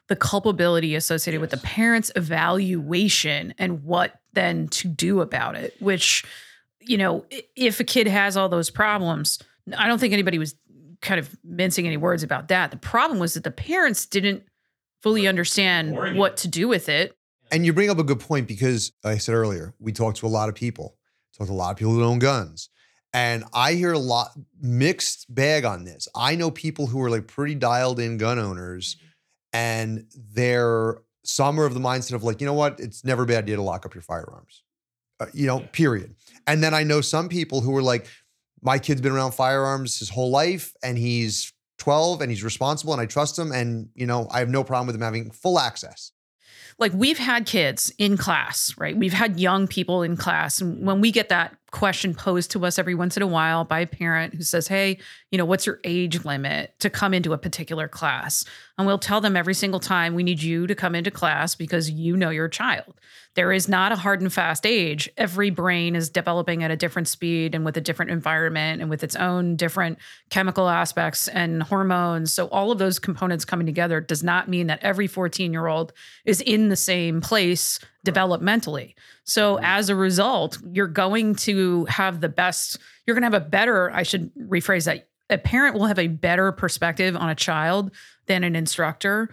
the 0.08 0.16
culpability 0.16 0.94
associated 0.94 1.40
with 1.40 1.50
the 1.50 1.56
parents' 1.58 2.10
evaluation 2.16 3.54
and 3.58 3.84
what 3.84 4.20
then 4.32 4.68
to 4.68 4.88
do 4.88 5.20
about 5.20 5.54
it. 5.54 5.74
Which, 5.80 6.24
you 6.80 6.98
know, 6.98 7.24
if 7.56 7.80
a 7.80 7.84
kid 7.84 8.06
has 8.06 8.36
all 8.36 8.48
those 8.48 8.70
problems, 8.70 9.38
I 9.76 9.86
don't 9.86 9.98
think 9.98 10.12
anybody 10.12 10.38
was 10.38 10.54
kind 11.00 11.18
of 11.18 11.36
mincing 11.44 11.86
any 11.86 11.96
words 11.96 12.22
about 12.22 12.48
that. 12.48 12.70
The 12.70 12.76
problem 12.76 13.18
was 13.18 13.34
that 13.34 13.44
the 13.44 13.50
parents 13.50 14.06
didn't 14.06 14.44
fully 15.02 15.26
understand 15.26 16.16
what 16.16 16.36
to 16.38 16.48
do 16.48 16.68
with 16.68 16.88
it. 16.88 17.16
And 17.50 17.66
you 17.66 17.72
bring 17.72 17.90
up 17.90 17.98
a 17.98 18.04
good 18.04 18.20
point 18.20 18.48
because 18.48 18.92
like 19.04 19.16
I 19.16 19.18
said 19.18 19.34
earlier, 19.34 19.74
we 19.78 19.92
talk 19.92 20.14
to 20.16 20.26
a 20.26 20.28
lot 20.28 20.48
of 20.48 20.54
people, 20.54 20.96
talk 21.36 21.48
to 21.48 21.52
a 21.52 21.54
lot 21.54 21.72
of 21.72 21.76
people 21.76 21.92
who 21.92 22.02
own 22.04 22.18
guns. 22.18 22.70
And 23.12 23.44
I 23.52 23.74
hear 23.74 23.92
a 23.92 23.98
lot 23.98 24.30
mixed 24.60 25.32
bag 25.34 25.64
on 25.66 25.84
this. 25.84 26.08
I 26.14 26.34
know 26.34 26.50
people 26.50 26.86
who 26.86 27.02
are 27.02 27.10
like 27.10 27.26
pretty 27.26 27.54
dialed 27.54 28.00
in 28.00 28.16
gun 28.16 28.38
owners, 28.38 28.94
mm-hmm. 28.96 29.06
And 29.52 30.06
they're 30.32 30.98
some 31.24 31.60
are 31.60 31.66
of 31.66 31.74
the 31.74 31.80
mindset 31.80 32.14
of 32.14 32.24
like, 32.24 32.40
you 32.40 32.46
know 32.46 32.54
what, 32.54 32.80
it's 32.80 33.04
never 33.04 33.22
a 33.22 33.26
bad 33.26 33.44
idea 33.44 33.56
to 33.56 33.62
lock 33.62 33.86
up 33.86 33.94
your 33.94 34.02
firearms. 34.02 34.62
Uh, 35.20 35.26
you 35.32 35.46
know, 35.46 35.60
period. 35.72 36.14
And 36.46 36.62
then 36.62 36.74
I 36.74 36.82
know 36.82 37.00
some 37.00 37.28
people 37.28 37.60
who 37.60 37.76
are 37.76 37.82
like, 37.82 38.08
my 38.60 38.78
kid's 38.78 39.00
been 39.00 39.12
around 39.12 39.32
firearms 39.32 39.98
his 39.98 40.08
whole 40.08 40.30
life, 40.30 40.72
and 40.82 40.96
he's 40.98 41.52
12 41.78 42.20
and 42.20 42.30
he's 42.30 42.44
responsible, 42.44 42.92
and 42.92 43.02
I 43.02 43.06
trust 43.06 43.38
him, 43.38 43.52
and 43.52 43.88
you 43.94 44.06
know, 44.06 44.28
I 44.30 44.38
have 44.38 44.48
no 44.48 44.64
problem 44.64 44.86
with 44.86 44.96
him 44.96 45.02
having 45.02 45.30
full 45.30 45.58
access. 45.58 46.12
like 46.78 46.92
we've 46.92 47.18
had 47.18 47.46
kids 47.46 47.92
in 47.98 48.16
class, 48.16 48.74
right? 48.78 48.96
We've 48.96 49.12
had 49.12 49.38
young 49.38 49.66
people 49.66 50.02
in 50.02 50.16
class. 50.16 50.60
And 50.60 50.86
when 50.86 51.00
we 51.00 51.10
get 51.12 51.28
that 51.28 51.56
question 51.72 52.14
posed 52.14 52.50
to 52.52 52.64
us 52.64 52.78
every 52.78 52.94
once 52.94 53.16
in 53.16 53.22
a 53.22 53.26
while 53.26 53.64
by 53.64 53.80
a 53.80 53.86
parent 53.86 54.34
who 54.34 54.42
says, 54.42 54.68
Hey, 54.68 54.98
you 55.30 55.38
know, 55.38 55.44
what's 55.44 55.66
your 55.66 55.80
age 55.84 56.24
limit 56.24 56.78
to 56.80 56.88
come 56.88 57.12
into 57.14 57.32
a 57.32 57.38
particular 57.38 57.88
class? 57.88 58.44
And 58.78 58.86
we'll 58.86 58.98
tell 58.98 59.20
them 59.20 59.36
every 59.36 59.54
single 59.54 59.80
time 59.80 60.14
we 60.14 60.22
need 60.22 60.42
you 60.42 60.66
to 60.66 60.74
come 60.74 60.94
into 60.94 61.10
class 61.10 61.54
because 61.54 61.90
you 61.90 62.16
know 62.16 62.30
your 62.30 62.48
child. 62.48 62.94
There 63.34 63.52
is 63.52 63.68
not 63.68 63.92
a 63.92 63.96
hard 63.96 64.20
and 64.20 64.32
fast 64.32 64.66
age. 64.66 65.08
Every 65.16 65.48
brain 65.48 65.96
is 65.96 66.10
developing 66.10 66.62
at 66.62 66.70
a 66.70 66.76
different 66.76 67.08
speed 67.08 67.54
and 67.54 67.64
with 67.64 67.76
a 67.78 67.80
different 67.80 68.10
environment 68.10 68.82
and 68.82 68.90
with 68.90 69.02
its 69.02 69.16
own 69.16 69.56
different 69.56 69.98
chemical 70.28 70.68
aspects 70.68 71.28
and 71.28 71.62
hormones. 71.62 72.32
So, 72.32 72.48
all 72.48 72.70
of 72.70 72.78
those 72.78 72.98
components 72.98 73.46
coming 73.46 73.66
together 73.66 74.00
does 74.00 74.22
not 74.22 74.48
mean 74.48 74.66
that 74.66 74.82
every 74.82 75.06
14 75.06 75.52
year 75.52 75.66
old 75.66 75.94
is 76.26 76.42
in 76.42 76.68
the 76.68 76.76
same 76.76 77.22
place 77.22 77.78
developmentally. 78.06 78.94
So, 79.24 79.58
as 79.62 79.88
a 79.88 79.96
result, 79.96 80.58
you're 80.72 80.86
going 80.86 81.34
to 81.36 81.84
have 81.86 82.20
the 82.20 82.28
best, 82.28 82.78
you're 83.06 83.14
going 83.14 83.22
to 83.22 83.36
have 83.36 83.46
a 83.46 83.48
better, 83.48 83.90
I 83.90 84.02
should 84.02 84.32
rephrase 84.34 84.84
that. 84.86 85.08
A 85.30 85.38
parent 85.38 85.74
will 85.74 85.86
have 85.86 85.98
a 85.98 86.08
better 86.08 86.52
perspective 86.52 87.16
on 87.16 87.30
a 87.30 87.34
child 87.34 87.90
than 88.26 88.44
an 88.44 88.54
instructor, 88.54 89.30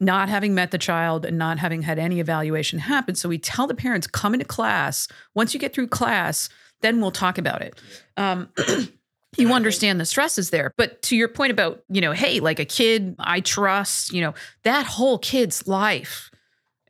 not 0.00 0.28
having 0.28 0.54
met 0.54 0.72
the 0.72 0.78
child 0.78 1.24
and 1.24 1.38
not 1.38 1.58
having 1.58 1.82
had 1.82 1.98
any 1.98 2.18
evaluation 2.20 2.78
happen. 2.78 3.14
So, 3.14 3.28
we 3.28 3.38
tell 3.38 3.66
the 3.66 3.74
parents, 3.74 4.06
come 4.06 4.34
into 4.34 4.46
class. 4.46 5.08
Once 5.34 5.54
you 5.54 5.60
get 5.60 5.74
through 5.74 5.88
class, 5.88 6.48
then 6.80 7.00
we'll 7.00 7.10
talk 7.10 7.38
about 7.38 7.62
it. 7.62 7.78
Um, 8.16 8.48
you 9.36 9.52
understand 9.52 10.00
the 10.00 10.04
stresses 10.06 10.50
there. 10.50 10.72
But 10.76 11.02
to 11.02 11.16
your 11.16 11.28
point 11.28 11.50
about, 11.50 11.82
you 11.88 12.00
know, 12.00 12.12
hey, 12.12 12.40
like 12.40 12.58
a 12.58 12.64
kid 12.64 13.14
I 13.18 13.40
trust, 13.40 14.12
you 14.12 14.20
know, 14.20 14.34
that 14.62 14.86
whole 14.86 15.18
kid's 15.18 15.66
life. 15.66 16.30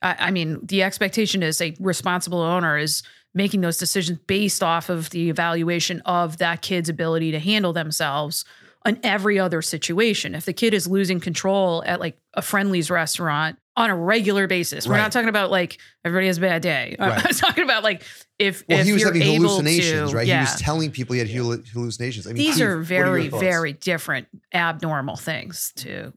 I, 0.02 0.16
I 0.18 0.30
mean, 0.30 0.60
the 0.62 0.82
expectation 0.82 1.42
is 1.42 1.60
a 1.60 1.74
responsible 1.80 2.40
owner 2.40 2.76
is 2.76 3.02
making 3.34 3.60
those 3.60 3.76
decisions 3.76 4.18
based 4.26 4.62
off 4.62 4.88
of 4.88 5.10
the 5.10 5.28
evaluation 5.28 6.00
of 6.06 6.38
that 6.38 6.62
kid's 6.62 6.88
ability 6.88 7.32
to 7.32 7.38
handle 7.38 7.72
themselves 7.72 8.44
in 8.86 8.98
every 9.02 9.38
other 9.38 9.60
situation. 9.60 10.34
If 10.34 10.44
the 10.44 10.52
kid 10.52 10.72
is 10.72 10.86
losing 10.86 11.20
control 11.20 11.82
at 11.86 12.00
like 12.00 12.18
a 12.34 12.40
friendlies 12.40 12.90
restaurant 12.90 13.58
on 13.76 13.90
a 13.90 13.96
regular 13.96 14.46
basis, 14.46 14.86
we're 14.86 14.96
not 14.96 15.12
talking 15.12 15.28
about 15.28 15.50
like 15.50 15.78
everybody 16.04 16.28
has 16.28 16.38
a 16.38 16.40
bad 16.40 16.62
day. 16.62 16.96
Right. 16.98 17.26
I'm 17.26 17.34
talking 17.34 17.64
about 17.64 17.82
like 17.82 18.04
if 18.38 18.64
Well, 18.68 18.78
if 18.78 18.86
he 18.86 18.92
was 18.92 19.02
you're 19.02 19.12
having 19.12 19.22
able 19.22 19.48
hallucinations, 19.48 20.10
to, 20.12 20.16
right? 20.16 20.26
Yeah. 20.26 20.38
He 20.38 20.42
was 20.42 20.60
telling 20.60 20.90
people 20.92 21.14
he 21.14 21.18
had 21.18 21.28
hallu- 21.28 21.66
hallucinations. 21.68 22.26
I 22.26 22.30
mean, 22.30 22.36
These 22.36 22.54
Keith, 22.54 22.64
are 22.64 22.78
very, 22.78 23.28
thoughts? 23.28 23.42
very 23.42 23.72
different 23.74 24.28
abnormal 24.54 25.16
things 25.16 25.72
too. 25.76 26.12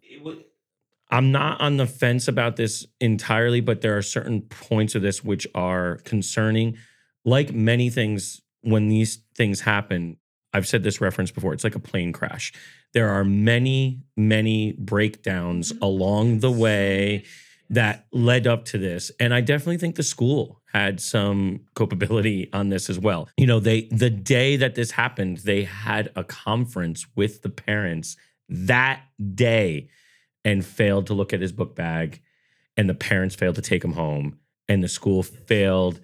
I'm 1.09 1.31
not 1.31 1.59
on 1.59 1.77
the 1.77 1.87
fence 1.87 2.27
about 2.27 2.55
this 2.55 2.85
entirely, 2.99 3.61
but 3.61 3.81
there 3.81 3.97
are 3.97 4.01
certain 4.01 4.41
points 4.41 4.95
of 4.95 5.01
this 5.01 5.23
which 5.23 5.47
are 5.55 5.97
concerning. 6.03 6.77
Like 7.25 7.53
many 7.53 7.89
things, 7.89 8.41
when 8.61 8.87
these 8.87 9.19
things 9.35 9.61
happen, 9.61 10.17
I've 10.53 10.67
said 10.67 10.83
this 10.83 11.01
reference 11.01 11.31
before, 11.31 11.53
it's 11.53 11.63
like 11.63 11.75
a 11.75 11.79
plane 11.79 12.11
crash. 12.11 12.53
There 12.93 13.09
are 13.09 13.23
many, 13.23 14.01
many 14.15 14.73
breakdowns 14.73 15.71
mm-hmm. 15.71 15.83
along 15.83 16.39
the 16.39 16.51
way 16.51 17.25
that 17.71 18.07
led 18.11 18.47
up 18.47 18.65
to 18.65 18.77
this. 18.77 19.11
And 19.19 19.33
I 19.33 19.41
definitely 19.41 19.77
think 19.77 19.95
the 19.95 20.03
school 20.03 20.61
had 20.73 20.99
some 20.99 21.61
culpability 21.75 22.51
on 22.51 22.69
this 22.69 22.89
as 22.89 22.97
well. 22.97 23.29
You 23.37 23.45
know, 23.45 23.59
they 23.59 23.83
the 23.91 24.09
day 24.09 24.55
that 24.57 24.75
this 24.75 24.91
happened, 24.91 25.37
they 25.39 25.63
had 25.63 26.11
a 26.15 26.23
conference 26.23 27.05
with 27.15 27.43
the 27.43 27.49
parents 27.49 28.17
that 28.47 29.03
day 29.35 29.89
and 30.45 30.65
failed 30.65 31.07
to 31.07 31.13
look 31.13 31.33
at 31.33 31.41
his 31.41 31.51
book 31.51 31.75
bag 31.75 32.21
and 32.77 32.89
the 32.89 32.95
parents 32.95 33.35
failed 33.35 33.55
to 33.55 33.61
take 33.61 33.83
him 33.83 33.93
home 33.93 34.39
and 34.67 34.83
the 34.83 34.87
school 34.87 35.23
failed 35.23 35.99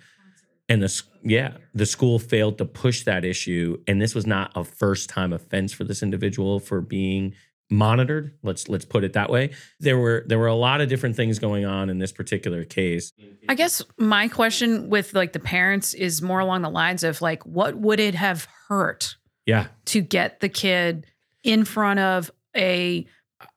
and 0.68 0.82
the 0.82 1.02
yeah 1.24 1.54
the 1.74 1.86
school 1.86 2.20
failed 2.20 2.58
to 2.58 2.66
push 2.66 3.04
that 3.04 3.24
issue 3.24 3.78
and 3.88 4.02
this 4.02 4.16
was 4.16 4.26
not 4.26 4.52
a 4.56 4.64
first 4.64 5.10
time 5.10 5.32
offense 5.32 5.72
for 5.74 5.84
this 5.84 6.02
individual 6.02 6.60
for 6.60 6.82
being 6.82 7.34
monitored. 7.70 8.38
Let's 8.44 8.70
let's 8.70 8.86
put 8.86 9.04
it 9.04 9.14
that 9.14 9.30
way. 9.30 9.52
There 9.80 9.98
were 9.98 10.24
there 10.28 10.40
were 10.40 10.48
a 10.48 10.56
lot 10.56 10.82
of 10.82 10.90
different 10.90 11.16
things 11.16 11.40
going 11.40 11.66
on 11.66 11.90
in 11.90 12.00
this 12.00 12.12
particular 12.12 12.64
case. 12.64 13.12
I 13.50 13.56
guess 13.56 13.82
my 13.98 14.28
question 14.28 14.90
with 14.90 15.14
like 15.14 15.34
the 15.34 15.40
parents 15.40 15.94
is 15.94 16.22
more 16.22 16.40
along 16.40 16.62
the 16.62 16.70
lines 16.70 17.04
of 17.04 17.22
like, 17.22 17.46
what 17.46 17.76
would 17.76 18.00
it 18.00 18.16
have 18.16 18.48
hurt 18.68 19.16
yeah. 19.46 19.68
to 19.86 20.02
get 20.02 20.40
the 20.40 20.50
kid 20.50 21.06
in 21.44 21.66
front 21.66 22.00
of 22.00 22.32
a 22.56 23.08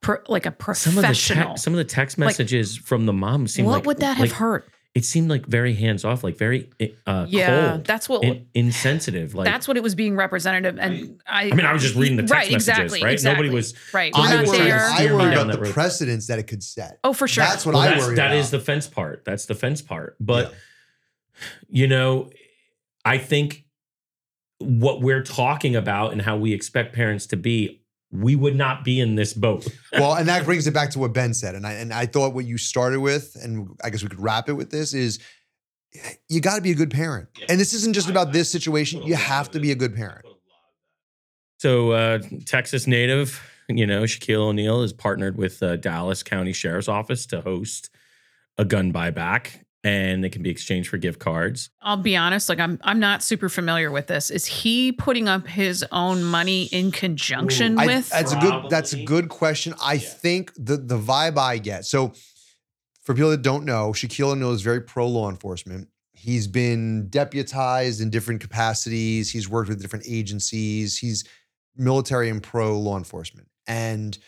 pro, 0.01 0.18
like 0.29 0.46
a 0.46 0.55
some 0.74 0.92
of 0.92 0.96
the 0.96 1.03
professional? 1.03 1.55
te- 1.55 1.61
some 1.61 1.72
of 1.72 1.79
the 1.79 1.85
text 1.85 2.18
Like, 2.18 2.27
messages 2.27 2.77
from 2.77 3.07
the 3.07 3.12
mom 3.12 3.46
seemed 3.46 3.68
like 3.68 3.72
what 3.72 3.79
like 3.81 3.87
would 3.87 3.96
that 3.98 4.18
like, 4.18 4.29
have 4.31 4.38
hurt? 4.38 4.70
it 4.94 5.05
seemed 5.05 5.29
like 5.31 5.46
very 5.46 5.74
hands 5.74 6.05
off 6.05 6.24
like 6.24 6.37
very 6.38 6.70
uh 7.07 7.27
Yeah, 7.29 7.70
cold 7.72 7.85
that's 7.85 8.09
what 8.09 8.24
and 8.24 8.46
insensitive 8.55 9.35
like 9.35 9.44
that's 9.44 9.68
what 9.68 9.77
it 9.77 9.83
was 9.83 9.94
being 9.94 10.16
representative. 10.16 10.79
And 10.79 11.20
I, 11.27 11.44
I 11.44 11.55
mean, 11.55 11.66
I 11.66 11.72
was 11.72 11.83
just 11.83 11.94
reading 11.94 12.16
the 12.16 12.22
text 12.22 12.33
right, 12.33 12.51
messages, 12.51 12.68
exactly, 12.81 13.03
right? 13.05 13.12
exactly. 13.12 13.42
Nobody 13.46 13.55
was- 13.55 13.74
right. 13.92 14.12
We're 14.14 14.20
I 14.24 14.35
not 14.37 14.46
worry, 14.46 14.59
there. 14.59 14.81
I 14.88 14.94
Steer 14.96 15.11
me 15.11 15.16
worry 15.16 15.33
about 15.35 15.53
the 15.53 15.59
road. 15.61 15.72
precedents 15.72 16.27
that 16.29 16.38
it 16.38 16.44
could 16.48 16.62
set. 16.64 16.98
oh, 17.05 17.12
for 17.12 17.29
sure. 17.29 17.44
That's 17.44 17.64
what 17.66 17.74
Well, 17.74 17.83
I 17.83 17.90
that's, 17.90 18.07
worry 18.07 18.16
that 18.16 18.27
about. 18.29 18.37
is 18.38 18.51
the 18.51 18.61
fence 18.61 18.87
part. 18.88 19.24
That's 19.24 19.46
the 19.46 19.55
fence 19.55 19.83
part. 19.83 20.16
But 20.18 20.51
Yeah. 20.51 21.46
you 21.68 21.87
know, 21.87 22.31
I 23.05 23.18
think 23.18 23.66
what 24.59 25.01
we're 25.01 25.22
talking 25.22 25.77
about 25.77 26.12
and 26.12 26.22
how 26.22 26.37
we 26.37 26.53
expect 26.53 26.92
parents 26.94 27.27
to 27.27 27.37
be, 27.37 27.83
we 28.11 28.37
would 28.37 28.57
not 28.57 28.85
be 28.85 29.01
in 29.01 29.14
this 29.14 29.35
boat. 29.35 29.66
well, 29.92 30.14
and 30.14 30.29
that 30.29 30.44
brings 30.44 30.66
it 30.66 30.75
back 30.75 30.90
to 30.90 30.99
what 30.99 31.12
Ben 31.12 31.35
said, 31.35 31.55
and 31.55 31.66
I 31.66 31.73
and 31.75 31.92
I 31.92 32.07
thought 32.07 32.35
what 32.35 32.47
you 32.47 32.59
started 32.59 33.01
with, 33.01 33.37
and 33.42 33.68
I 33.83 33.90
guess 33.90 34.03
we 34.03 34.09
could 34.09 34.21
wrap 34.21 34.49
it 34.49 34.55
with 34.55 34.71
this 34.71 34.94
is. 34.94 35.18
You 36.29 36.42
got 36.42 36.57
to 36.57 36.61
be 36.61 36.71
a 36.71 36.75
good 36.75 36.90
parent, 36.90 37.29
and 37.49 37.59
this 37.59 37.73
isn't 37.73 37.94
just 37.94 38.11
about 38.11 38.31
this 38.31 38.51
situation. 38.51 39.03
You 39.03 39.14
have 39.14 39.51
to 39.53 39.59
be 39.59 39.73
a 39.73 39.75
good 39.75 39.97
parent. 39.97 40.27
So, 41.59 41.92
uh, 41.92 42.18
Texas 42.44 42.87
native, 42.87 43.40
you 43.68 43.87
know, 43.87 44.03
Shaquille 44.03 44.49
O'Neal 44.49 44.83
is 44.83 44.92
partnered 44.92 45.38
with 45.38 45.62
uh, 45.62 45.77
Dallas 45.77 46.23
County 46.23 46.53
Sheriff's 46.53 46.88
Office 46.88 47.25
to 47.27 47.40
host 47.40 47.88
a 48.59 48.64
gun 48.64 48.92
buyback. 48.92 49.64
And 49.85 50.25
they 50.25 50.29
can 50.29 50.43
be 50.43 50.51
exchanged 50.51 50.88
for 50.88 50.97
gift 50.99 51.19
cards. 51.21 51.71
I'll 51.81 51.97
be 51.97 52.17
honest, 52.17 52.49
like 52.49 52.59
I'm 52.59 52.79
I'm 52.83 52.99
not 52.99 53.23
super 53.23 53.49
familiar 53.49 53.91
with 53.91 54.07
this. 54.07 54.31
Is 54.31 54.47
he 54.47 54.93
putting 54.93 55.29
up 55.29 55.47
his 55.47 55.85
own 55.93 56.25
money 56.25 56.64
in 56.64 56.91
conjunction 56.91 57.79
I- 57.79 57.87
with? 57.87 58.09
that's 58.09 58.33
a 58.33 58.38
good 58.38 58.71
that's 58.71 58.93
a 58.93 59.05
good 59.05 59.29
question. 59.29 59.75
I 59.83 59.99
think 59.99 60.53
the 60.57 60.77
the 60.77 60.99
vibe 60.99 61.38
I 61.38 61.59
get. 61.59 61.85
So 61.85 62.12
for 63.03 63.14
people 63.14 63.31
that 63.31 63.43
don't 63.43 63.64
know, 63.64 63.93
Shaquille 63.93 64.33
O'Neal 64.33 64.53
is 64.53 64.62
very 64.62 64.83
pro 64.83 65.07
law 65.09 65.31
enforcement. 65.31 65.88
He's 66.12 66.49
been 66.49 67.09
deputized 67.09 68.01
in 68.01 68.11
different 68.11 68.41
capacities. 68.41 69.31
He's 69.31 69.49
worked 69.49 69.69
with 69.69 69.81
different 69.81 70.05
agencies. 70.09 70.99
He's 70.99 71.25
military 71.77 72.29
and 72.29 72.43
pro 72.43 72.79
law 72.79 72.99
enforcement. 72.99 73.49
And 73.69 74.19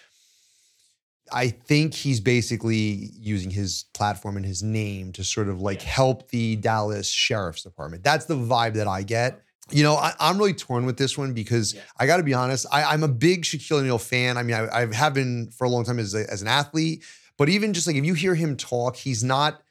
I 1.33 1.49
think 1.49 1.95
he's 1.95 2.21
basically 2.21 3.11
using 3.19 3.51
his 3.51 3.85
platform 3.95 4.37
and 4.37 4.45
his 4.45 4.63
name 4.63 5.13
to 5.13 5.25
sort 5.25 5.49
of 5.49 5.61
like 5.61 5.83
help 5.83 6.29
the 6.31 6.57
Dallas 6.57 7.11
Sheriff's 7.11 7.63
Department. 7.63 8.05
That's 8.05 8.27
the 8.27 8.37
vibe 8.37 8.75
that 8.75 8.89
I 8.89 9.03
get. 9.03 9.43
You 9.71 9.85
know, 9.85 9.95
I, 9.95 10.13
I'm 10.19 10.39
really 10.39 10.55
torn 10.55 10.85
with 10.85 10.97
this 10.97 11.17
one 11.17 11.33
because 11.33 11.77
I 11.99 12.07
got 12.07 12.17
to 12.17 12.23
be 12.23 12.35
honest. 12.35 12.67
I, 12.73 12.85
I'm 12.85 13.03
a 13.05 13.09
big 13.09 13.43
Shaquille 13.43 13.79
O'Neal 13.79 13.99
fan. 13.99 14.37
I 14.37 14.43
mean, 14.43 14.57
I, 14.57 14.83
I 14.83 14.95
have 14.95 15.15
been 15.15 15.51
for 15.51 15.65
a 15.65 15.69
long 15.69 15.85
time 15.85 15.99
as, 15.99 16.15
a, 16.15 16.29
as 16.31 16.43
an 16.43 16.49
athlete, 16.49 17.05
but 17.37 17.49
even 17.49 17.73
just 17.73 17.87
like 17.87 17.97
if 17.97 18.05
you 18.05 18.15
hear 18.15 18.35
him 18.35 18.57
talk, 18.57 18.97
he's 18.97 19.23
not. 19.23 19.63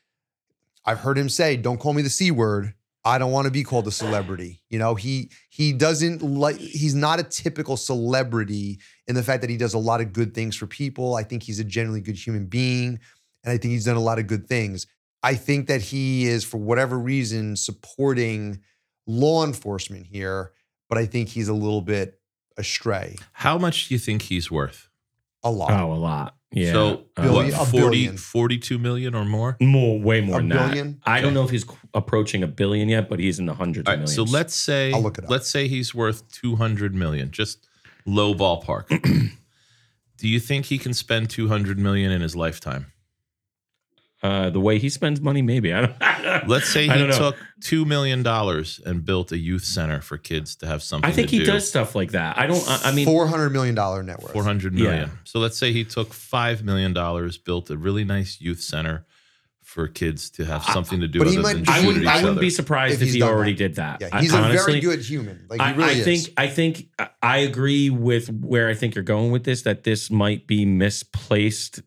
I've 0.86 1.00
heard 1.00 1.18
him 1.18 1.30
say, 1.30 1.58
"Don't 1.58 1.78
call 1.78 1.94
me 1.94 2.02
the 2.02 2.10
c 2.10 2.32
word." 2.32 2.74
I 3.06 3.18
don't 3.18 3.32
want 3.32 3.46
to 3.46 3.52
be 3.52 3.64
called 3.64 3.88
a 3.88 3.92
celebrity. 3.92 4.62
You 4.70 4.80
know, 4.80 4.96
he 4.96 5.32
he 5.50 5.74
doesn't 5.74 6.22
like. 6.22 6.58
He's 6.58 6.96
not 6.96 7.20
a 7.20 7.24
typical 7.24 7.78
celebrity 7.78 8.80
in 9.08 9.16
the 9.16 9.24
fact 9.24 9.42
that 9.42 9.50
he 9.50 9.58
does 9.58 9.74
a 9.74 9.80
lot 9.80 10.02
of 10.02 10.12
good 10.12 10.34
things 10.34 10.56
for 10.56 10.68
people. 10.68 11.16
I 11.16 11.24
think 11.24 11.44
he's 11.44 11.60
a 11.60 11.64
generally 11.64 12.02
good 12.02 12.18
human 12.18 12.46
being, 12.48 13.00
and 13.44 13.52
I 13.52 13.58
think 13.58 13.72
he's 13.72 13.86
done 13.86 13.96
a 13.96 14.02
lot 14.02 14.20
of 14.20 14.28
good 14.28 14.48
things. 14.48 14.86
I 15.24 15.36
think 15.36 15.68
that 15.68 15.82
he 15.82 16.26
is, 16.26 16.44
for 16.44 16.58
whatever 16.58 16.98
reason, 16.98 17.56
supporting 17.56 18.62
law 19.08 19.46
enforcement 19.46 20.06
here, 20.06 20.52
but 20.88 20.98
I 20.98 21.06
think 21.06 21.30
he's 21.30 21.48
a 21.48 21.54
little 21.54 21.82
bit 21.82 22.20
astray. 22.58 23.16
How 23.34 23.58
much 23.58 23.88
do 23.88 23.96
you 23.96 24.00
think 24.00 24.24
he's 24.24 24.52
worth? 24.52 24.90
A 25.44 25.52
lot. 25.52 25.72
Oh, 25.72 25.94
a 25.94 25.96
lot. 25.96 26.36
Yeah. 26.52 26.72
So 26.74 27.06
Uh, 27.16 27.22
Billion- 27.24 27.52
what, 27.58 27.68
a 27.68 27.72
40, 27.72 27.80
billion. 27.90 28.18
42 28.18 28.80
million 28.80 29.14
or 29.16 29.24
more? 29.26 29.56
more, 29.62 30.00
way 30.00 30.20
more 30.22 30.38
A 30.38 30.42
than 30.42 30.50
that. 30.50 30.68
billion? 30.70 31.02
I 31.06 31.22
don't 31.22 31.34
know 31.36 31.44
if 31.44 31.52
he's 31.52 31.66
approaching 31.94 32.42
a 32.44 32.48
billion 32.48 32.90
yet, 32.90 33.08
but 33.10 33.20
he's 33.20 33.38
in 33.40 33.46
the 33.46 33.54
hundreds 33.54 33.88
All 33.88 33.94
of 33.94 34.00
millions. 34.00 34.16
so 34.16 34.24
let's 34.24 34.56
say 34.56 34.92
I'll 34.92 35.02
look 35.02 35.18
it 35.20 35.26
up. 35.26 35.30
let's 35.30 35.48
say 35.48 35.68
he's 35.68 35.94
worth 35.94 36.30
200 36.32 36.96
million, 36.96 37.30
just 37.32 37.68
low 38.06 38.34
ballpark. 38.34 38.88
do 40.18 40.28
you 40.28 40.40
think 40.40 40.66
he 40.66 40.78
can 40.80 40.94
spend 40.94 41.30
200 41.30 41.78
million 41.78 42.12
in 42.12 42.22
his 42.22 42.36
lifetime? 42.36 42.88
Uh, 44.22 44.50
the 44.50 44.60
way 44.60 44.80
he 44.80 44.90
spends 44.90 45.22
money, 45.22 45.42
maybe. 45.42 45.72
I 45.74 45.86
don't. 45.86 46.48
Let's 46.48 46.68
say 46.70 46.90
I 46.90 46.94
he 46.94 47.00
don't 47.00 47.10
know. 47.10 47.32
took 47.32 47.38
2 47.62 47.86
million 47.86 48.22
dollars 48.24 48.82
and 48.86 49.06
built 49.06 49.32
a 49.32 49.38
youth 49.38 49.64
center 49.64 50.02
for 50.02 50.18
kids 50.18 50.56
to 50.58 50.68
have 50.68 50.84
something 50.84 51.10
I 51.10 51.14
think 51.14 51.30
to 51.30 51.38
he 51.38 51.40
do. 51.40 51.46
does 51.46 51.68
stuff 51.70 51.96
like 51.96 52.12
that. 52.12 52.38
I 52.38 52.46
don't. 52.48 52.64
I, 52.68 52.82
I 52.86 52.92
mean, 52.92 53.06
Four 53.06 53.28
hundred 53.28 53.52
million 53.52 53.76
dollar 53.76 54.04
net 54.04 54.22
worth. 54.22 54.34
400 54.34 54.74
Yeah. 54.78 55.08
So 55.24 55.40
let's 55.40 55.58
say 55.58 55.72
he 55.72 55.86
took 55.86 56.14
5 56.14 56.64
million 56.64 56.92
dollars, 56.94 57.38
built 57.38 57.70
a 57.70 57.78
really 57.78 58.04
nice 58.04 58.42
youth 58.42 58.62
center 58.62 59.06
for 59.64 59.88
kids 59.88 60.32
to 60.32 60.44
have 60.46 60.64
something 60.64 61.00
to 61.00 61.08
do 61.08 61.20
but 61.20 61.28
he 61.28 61.38
might- 61.38 61.70
I 61.70 61.86
wouldn't. 61.86 62.02
each 62.04 62.10
I 62.10 62.16
wouldn't 62.16 62.32
other. 62.32 62.42
be 62.42 62.50
surprised 62.50 62.96
if, 62.96 63.02
he's 63.02 63.14
he 63.14 63.22
already 63.22 63.52
that. 63.52 63.58
did 63.58 63.76
that. 63.76 64.02
Yeah, 64.02 64.20
he's 64.20 64.34
a 64.34 64.38
honestly, 64.38 64.66
very 64.74 64.80
good 64.82 65.06
human. 65.06 65.46
Like 65.48 65.62
he 65.62 65.68
I, 65.68 65.72
really 65.76 65.84
I 65.84 65.92
is. 65.94 66.04
think 66.06 66.34
I 66.38 66.48
think 66.48 66.88
I 67.22 67.38
agree 67.38 67.92
with 67.92 68.30
where 68.32 68.68
I 68.68 68.74
think 68.74 68.96
you're 68.96 69.04
going 69.04 69.32
with 69.32 69.44
this. 69.44 69.62
That 69.62 69.84
this 69.84 70.10
might 70.10 70.48
be 70.48 70.66
misplaced. 70.66 71.82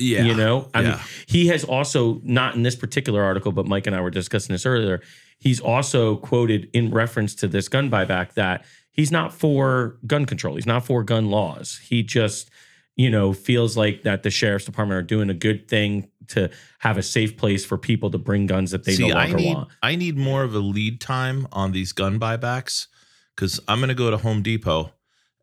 Yeah. 0.00 0.24
You 0.24 0.34
know, 0.34 0.68
I 0.72 0.82
mean, 0.82 0.96
he 1.26 1.48
has 1.48 1.62
also 1.62 2.20
not 2.24 2.54
in 2.54 2.62
this 2.62 2.74
particular 2.74 3.22
article, 3.22 3.52
but 3.52 3.66
Mike 3.66 3.86
and 3.86 3.94
I 3.94 4.00
were 4.00 4.10
discussing 4.10 4.54
this 4.54 4.64
earlier. 4.64 5.02
He's 5.38 5.60
also 5.60 6.16
quoted 6.16 6.70
in 6.72 6.90
reference 6.90 7.34
to 7.36 7.48
this 7.48 7.68
gun 7.68 7.90
buyback 7.90 8.32
that 8.34 8.64
he's 8.92 9.12
not 9.12 9.32
for 9.32 9.98
gun 10.06 10.24
control. 10.24 10.54
He's 10.54 10.66
not 10.66 10.86
for 10.86 11.02
gun 11.02 11.30
laws. 11.30 11.80
He 11.86 12.02
just, 12.02 12.50
you 12.96 13.10
know, 13.10 13.32
feels 13.32 13.76
like 13.76 14.02
that 14.02 14.22
the 14.22 14.30
sheriff's 14.30 14.64
department 14.64 14.98
are 14.98 15.02
doing 15.02 15.28
a 15.30 15.34
good 15.34 15.68
thing 15.68 16.08
to 16.28 16.50
have 16.78 16.96
a 16.96 17.02
safe 17.02 17.36
place 17.36 17.64
for 17.64 17.76
people 17.76 18.10
to 18.10 18.18
bring 18.18 18.46
guns 18.46 18.70
that 18.70 18.84
they 18.84 18.94
See, 18.94 19.08
no 19.08 19.16
I 19.16 19.24
longer 19.24 19.36
need 19.36 19.54
want. 19.54 19.68
I 19.82 19.96
need 19.96 20.16
more 20.16 20.42
of 20.42 20.54
a 20.54 20.60
lead 20.60 21.00
time 21.00 21.46
on 21.52 21.72
these 21.72 21.92
gun 21.92 22.18
buybacks 22.18 22.86
because 23.36 23.60
I'm 23.68 23.80
going 23.80 23.88
to 23.88 23.94
go 23.94 24.10
to 24.10 24.16
Home 24.16 24.42
Depot 24.42 24.92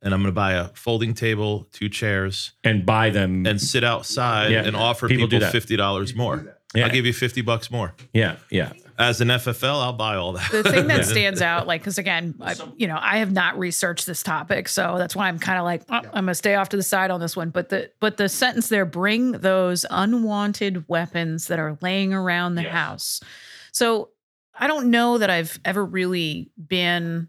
and 0.02 0.14
I'm 0.14 0.22
going 0.22 0.32
to 0.32 0.36
buy 0.36 0.54
a 0.54 0.68
folding 0.70 1.14
table, 1.14 1.68
two 1.72 1.90
chairs, 1.90 2.54
And 2.64 2.86
buy 2.86 3.10
them. 3.10 3.46
and 3.46 3.60
sit 3.62 3.84
outside 3.84 4.52
Yeah. 4.52 4.64
and 4.64 4.76
offer 4.76 5.08
People 5.08 5.28
people 5.28 5.48
fifty 5.50 5.76
dollars 5.76 6.16
more. 6.16 6.56
Yeah. 6.76 6.86
I'll 6.86 6.92
give 6.92 7.06
you 7.06 7.14
fifty 7.14 7.42
bucks 7.42 7.72
more. 7.72 7.96
yeah, 8.14 8.36
yeah. 8.52 8.74
As 9.00 9.22
an 9.22 9.28
FFL, 9.28 9.80
I'll 9.84 9.94
buy 9.94 10.16
all 10.16 10.34
that. 10.34 10.52
the 10.52 10.64
thing 10.64 10.88
that 10.88 11.06
stands 11.16 11.40
out, 11.40 11.68
like, 11.68 11.82
because 11.82 12.00
again, 12.00 12.34
I, 12.42 12.56
you 12.78 12.88
know, 12.88 12.98
I 13.00 13.20
have 13.20 13.32
not 13.32 13.58
researched 13.58 14.08
this 14.08 14.24
topic, 14.24 14.68
so 14.68 14.96
that's 14.98 15.16
why 15.16 15.28
I'm 15.28 15.38
kind 15.38 15.60
of 15.60 15.66
like, 15.66 15.84
oh, 15.90 15.98
I'm 15.98 16.26
gonna 16.26 16.34
stay 16.36 16.56
off 16.56 16.70
to 16.70 16.78
the 16.78 16.84
side 16.84 17.12
on 17.12 17.20
this 17.20 17.36
one. 17.36 17.52
But 17.52 17.70
the 17.70 17.92
but 18.00 18.18
the 18.18 18.28
sentence 18.28 18.70
there, 18.70 18.86
bring 18.86 19.34
those 19.34 19.86
unwanted 19.90 20.88
weapons 20.90 21.46
that 21.48 21.60
are 21.60 21.78
laying 21.82 22.12
around 22.14 22.56
the 22.56 22.64
Yes. 22.64 22.72
house. 22.74 23.22
So 23.72 24.10
I 24.60 24.66
don't 24.68 24.90
know 24.90 25.20
that 25.20 25.30
I've 25.30 25.60
ever 25.64 25.86
really 25.86 26.50
been 26.58 27.28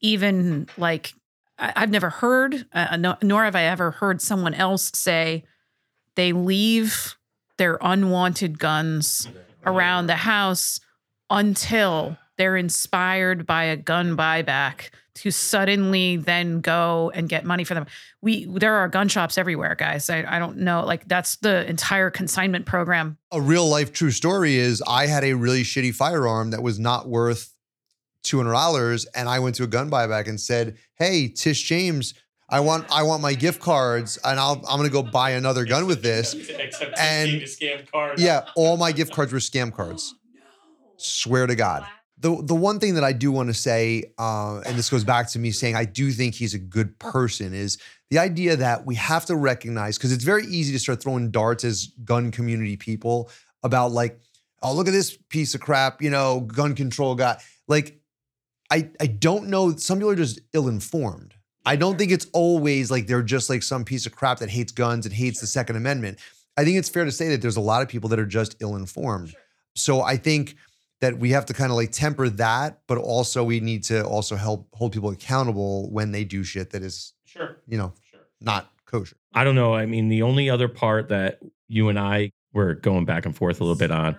even 0.00 0.66
like 0.76 1.12
I, 1.58 1.72
I've 1.76 1.90
never 1.90 2.10
heard, 2.10 2.66
uh, 2.72 2.96
no, 2.96 3.16
nor 3.22 3.44
have 3.44 3.56
I 3.56 3.64
ever 3.64 3.92
heard 3.92 4.20
someone 4.20 4.54
else 4.54 4.90
say 4.94 5.44
they 6.16 6.32
leave 6.32 7.16
their 7.58 7.78
unwanted 7.80 8.58
guns 8.58 9.28
around 9.64 10.06
the 10.06 10.16
house 10.16 10.80
until 11.30 12.16
they're 12.36 12.56
inspired 12.56 13.46
by 13.46 13.64
a 13.64 13.76
gun 13.76 14.16
buyback 14.16 14.90
to 15.14 15.30
suddenly 15.30 16.16
then 16.16 16.60
go 16.60 17.12
and 17.14 17.28
get 17.28 17.44
money 17.44 17.62
for 17.62 17.74
them. 17.74 17.86
We 18.20 18.46
there 18.46 18.74
are 18.74 18.88
gun 18.88 19.08
shops 19.08 19.38
everywhere, 19.38 19.76
guys. 19.76 20.10
I, 20.10 20.24
I 20.26 20.40
don't 20.40 20.58
know. 20.58 20.84
Like 20.84 21.06
that's 21.06 21.36
the 21.36 21.68
entire 21.68 22.10
consignment 22.10 22.66
program. 22.66 23.16
a 23.30 23.40
real 23.40 23.68
life 23.68 23.92
true 23.92 24.10
story 24.10 24.56
is 24.56 24.82
I 24.86 25.06
had 25.06 25.22
a 25.22 25.34
really 25.34 25.62
shitty 25.62 25.94
firearm 25.94 26.50
that 26.50 26.62
was 26.62 26.80
not 26.80 27.08
worth 27.08 27.53
two 28.24 28.38
hundred 28.38 28.52
dollars, 28.52 29.06
and 29.14 29.28
I 29.28 29.38
went 29.38 29.54
to 29.56 29.62
a 29.62 29.68
gun 29.68 29.88
buyback 29.90 30.26
and 30.28 30.40
said, 30.40 30.76
"Hey, 30.96 31.28
Tish 31.28 31.62
James, 31.62 32.14
I 32.48 32.60
want 32.60 32.86
I 32.90 33.04
want 33.04 33.22
my 33.22 33.34
gift 33.34 33.60
cards, 33.60 34.18
and 34.24 34.40
I'll 34.40 34.60
I'm 34.68 34.78
gonna 34.78 34.88
go 34.88 35.02
buy 35.02 35.30
another 35.30 35.64
gun 35.64 35.86
with 35.86 36.02
this." 36.02 36.34
And- 36.98 37.30
scam 37.42 37.90
card. 37.90 38.18
Yeah, 38.18 38.46
all 38.56 38.76
my 38.76 38.90
gift 38.90 39.12
cards 39.12 39.32
were 39.32 39.38
scam 39.38 39.72
cards. 39.72 40.14
No, 40.34 40.40
Swear 40.96 41.46
to 41.46 41.54
God. 41.54 41.86
The 42.18 42.40
the 42.42 42.54
one 42.54 42.80
thing 42.80 42.94
that 42.94 43.04
I 43.04 43.12
do 43.12 43.30
want 43.30 43.48
to 43.48 43.54
say, 43.54 44.04
uh, 44.18 44.60
and 44.60 44.76
this 44.76 44.88
goes 44.88 45.04
back 45.04 45.28
to 45.30 45.38
me 45.38 45.50
saying 45.50 45.76
I 45.76 45.84
do 45.84 46.10
think 46.10 46.34
he's 46.34 46.54
a 46.54 46.58
good 46.58 46.98
person, 46.98 47.52
is 47.52 47.76
the 48.10 48.18
idea 48.18 48.56
that 48.56 48.86
we 48.86 48.94
have 48.94 49.26
to 49.26 49.36
recognize 49.36 49.98
because 49.98 50.12
it's 50.12 50.24
very 50.24 50.46
easy 50.46 50.72
to 50.72 50.78
start 50.78 51.02
throwing 51.02 51.30
darts 51.30 51.64
as 51.64 51.88
gun 52.04 52.30
community 52.30 52.76
people 52.76 53.30
about 53.62 53.92
like, 53.92 54.18
oh 54.62 54.72
look 54.72 54.86
at 54.86 54.92
this 54.92 55.18
piece 55.28 55.54
of 55.54 55.60
crap, 55.60 56.00
you 56.00 56.08
know, 56.10 56.40
gun 56.40 56.74
control 56.74 57.14
guy. 57.14 57.38
Like, 57.66 58.00
I 58.70 58.90
I 59.00 59.06
don't 59.06 59.48
know. 59.48 59.76
Some 59.76 59.98
people 59.98 60.10
are 60.10 60.16
just 60.16 60.40
ill 60.52 60.68
informed. 60.68 61.34
I 61.66 61.76
don't 61.76 61.96
think 61.96 62.12
it's 62.12 62.26
always 62.32 62.90
like 62.90 63.06
they're 63.06 63.22
just 63.22 63.48
like 63.48 63.62
some 63.62 63.84
piece 63.84 64.04
of 64.06 64.12
crap 64.14 64.38
that 64.40 64.50
hates 64.50 64.72
guns 64.72 65.06
and 65.06 65.14
hates 65.14 65.40
the 65.40 65.46
Second 65.46 65.76
Amendment. 65.76 66.18
I 66.56 66.64
think 66.64 66.76
it's 66.76 66.88
fair 66.88 67.04
to 67.04 67.10
say 67.12 67.28
that 67.30 67.40
there's 67.42 67.56
a 67.56 67.60
lot 67.62 67.82
of 67.82 67.88
people 67.88 68.08
that 68.10 68.18
are 68.18 68.26
just 68.26 68.56
ill 68.60 68.76
informed. 68.76 69.34
So 69.74 70.02
I 70.02 70.16
think 70.16 70.56
that 71.00 71.18
we 71.18 71.30
have 71.30 71.46
to 71.46 71.54
kind 71.54 71.70
of 71.70 71.76
like 71.76 71.90
temper 71.90 72.28
that, 72.28 72.80
but 72.86 72.98
also 72.98 73.42
we 73.42 73.60
need 73.60 73.82
to 73.84 74.04
also 74.06 74.36
help 74.36 74.68
hold 74.74 74.92
people 74.92 75.10
accountable 75.10 75.90
when 75.90 76.12
they 76.12 76.22
do 76.24 76.44
shit 76.44 76.70
that 76.70 76.82
is, 76.82 77.12
Sure. 77.24 77.56
you 77.66 77.76
know, 77.76 77.92
sure. 78.10 78.20
not 78.40 78.70
kosher. 78.86 79.16
I 79.34 79.42
don't 79.42 79.56
know. 79.56 79.74
I 79.74 79.86
mean, 79.86 80.08
the 80.08 80.22
only 80.22 80.48
other 80.48 80.68
part 80.68 81.08
that 81.08 81.40
you 81.66 81.88
and 81.88 81.98
I 81.98 82.30
were 82.52 82.74
going 82.74 83.04
back 83.04 83.26
and 83.26 83.34
forth 83.36 83.60
a 83.60 83.64
little 83.64 83.76
bit 83.78 83.90
on, 83.90 84.16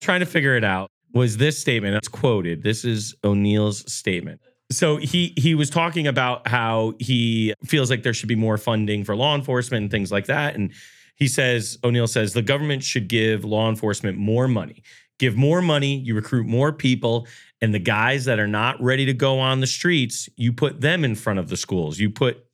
trying 0.00 0.20
to 0.20 0.26
figure 0.26 0.56
it 0.56 0.64
out, 0.64 0.90
was 1.14 1.36
this 1.36 1.58
statement. 1.58 1.94
It's 1.94 2.08
quoted. 2.08 2.62
This 2.62 2.84
is 2.84 3.14
O'Neal's 3.24 3.90
statement. 3.92 4.40
So 4.70 4.96
he 4.96 5.34
he 5.36 5.54
was 5.54 5.70
talking 5.70 6.06
about 6.06 6.48
how 6.48 6.94
he 6.98 7.54
feels 7.64 7.90
like 7.90 8.02
there 8.02 8.14
should 8.14 8.28
be 8.28 8.34
more 8.34 8.58
funding 8.58 9.04
for 9.04 9.14
law 9.14 9.34
enforcement 9.34 9.82
and 9.82 9.90
things 9.90 10.10
like 10.10 10.26
that. 10.26 10.54
And 10.56 10.72
he 11.16 11.28
says, 11.28 11.78
O'Neal 11.84 12.08
says, 12.08 12.32
the 12.32 12.42
government 12.42 12.82
should 12.82 13.08
give 13.08 13.44
law 13.44 13.68
enforcement 13.68 14.18
more 14.18 14.48
money. 14.48 14.82
Give 15.18 15.36
more 15.36 15.62
money, 15.62 15.98
you 15.98 16.16
recruit 16.16 16.44
more 16.44 16.72
people, 16.72 17.28
and 17.60 17.72
the 17.72 17.78
guys 17.78 18.24
that 18.24 18.40
are 18.40 18.48
not 18.48 18.82
ready 18.82 19.06
to 19.06 19.14
go 19.14 19.38
on 19.38 19.60
the 19.60 19.66
streets, 19.66 20.28
you 20.36 20.52
put 20.52 20.80
them 20.80 21.04
in 21.04 21.14
front 21.14 21.38
of 21.38 21.48
the 21.48 21.56
schools. 21.56 22.00
You 22.00 22.10
put 22.10 22.44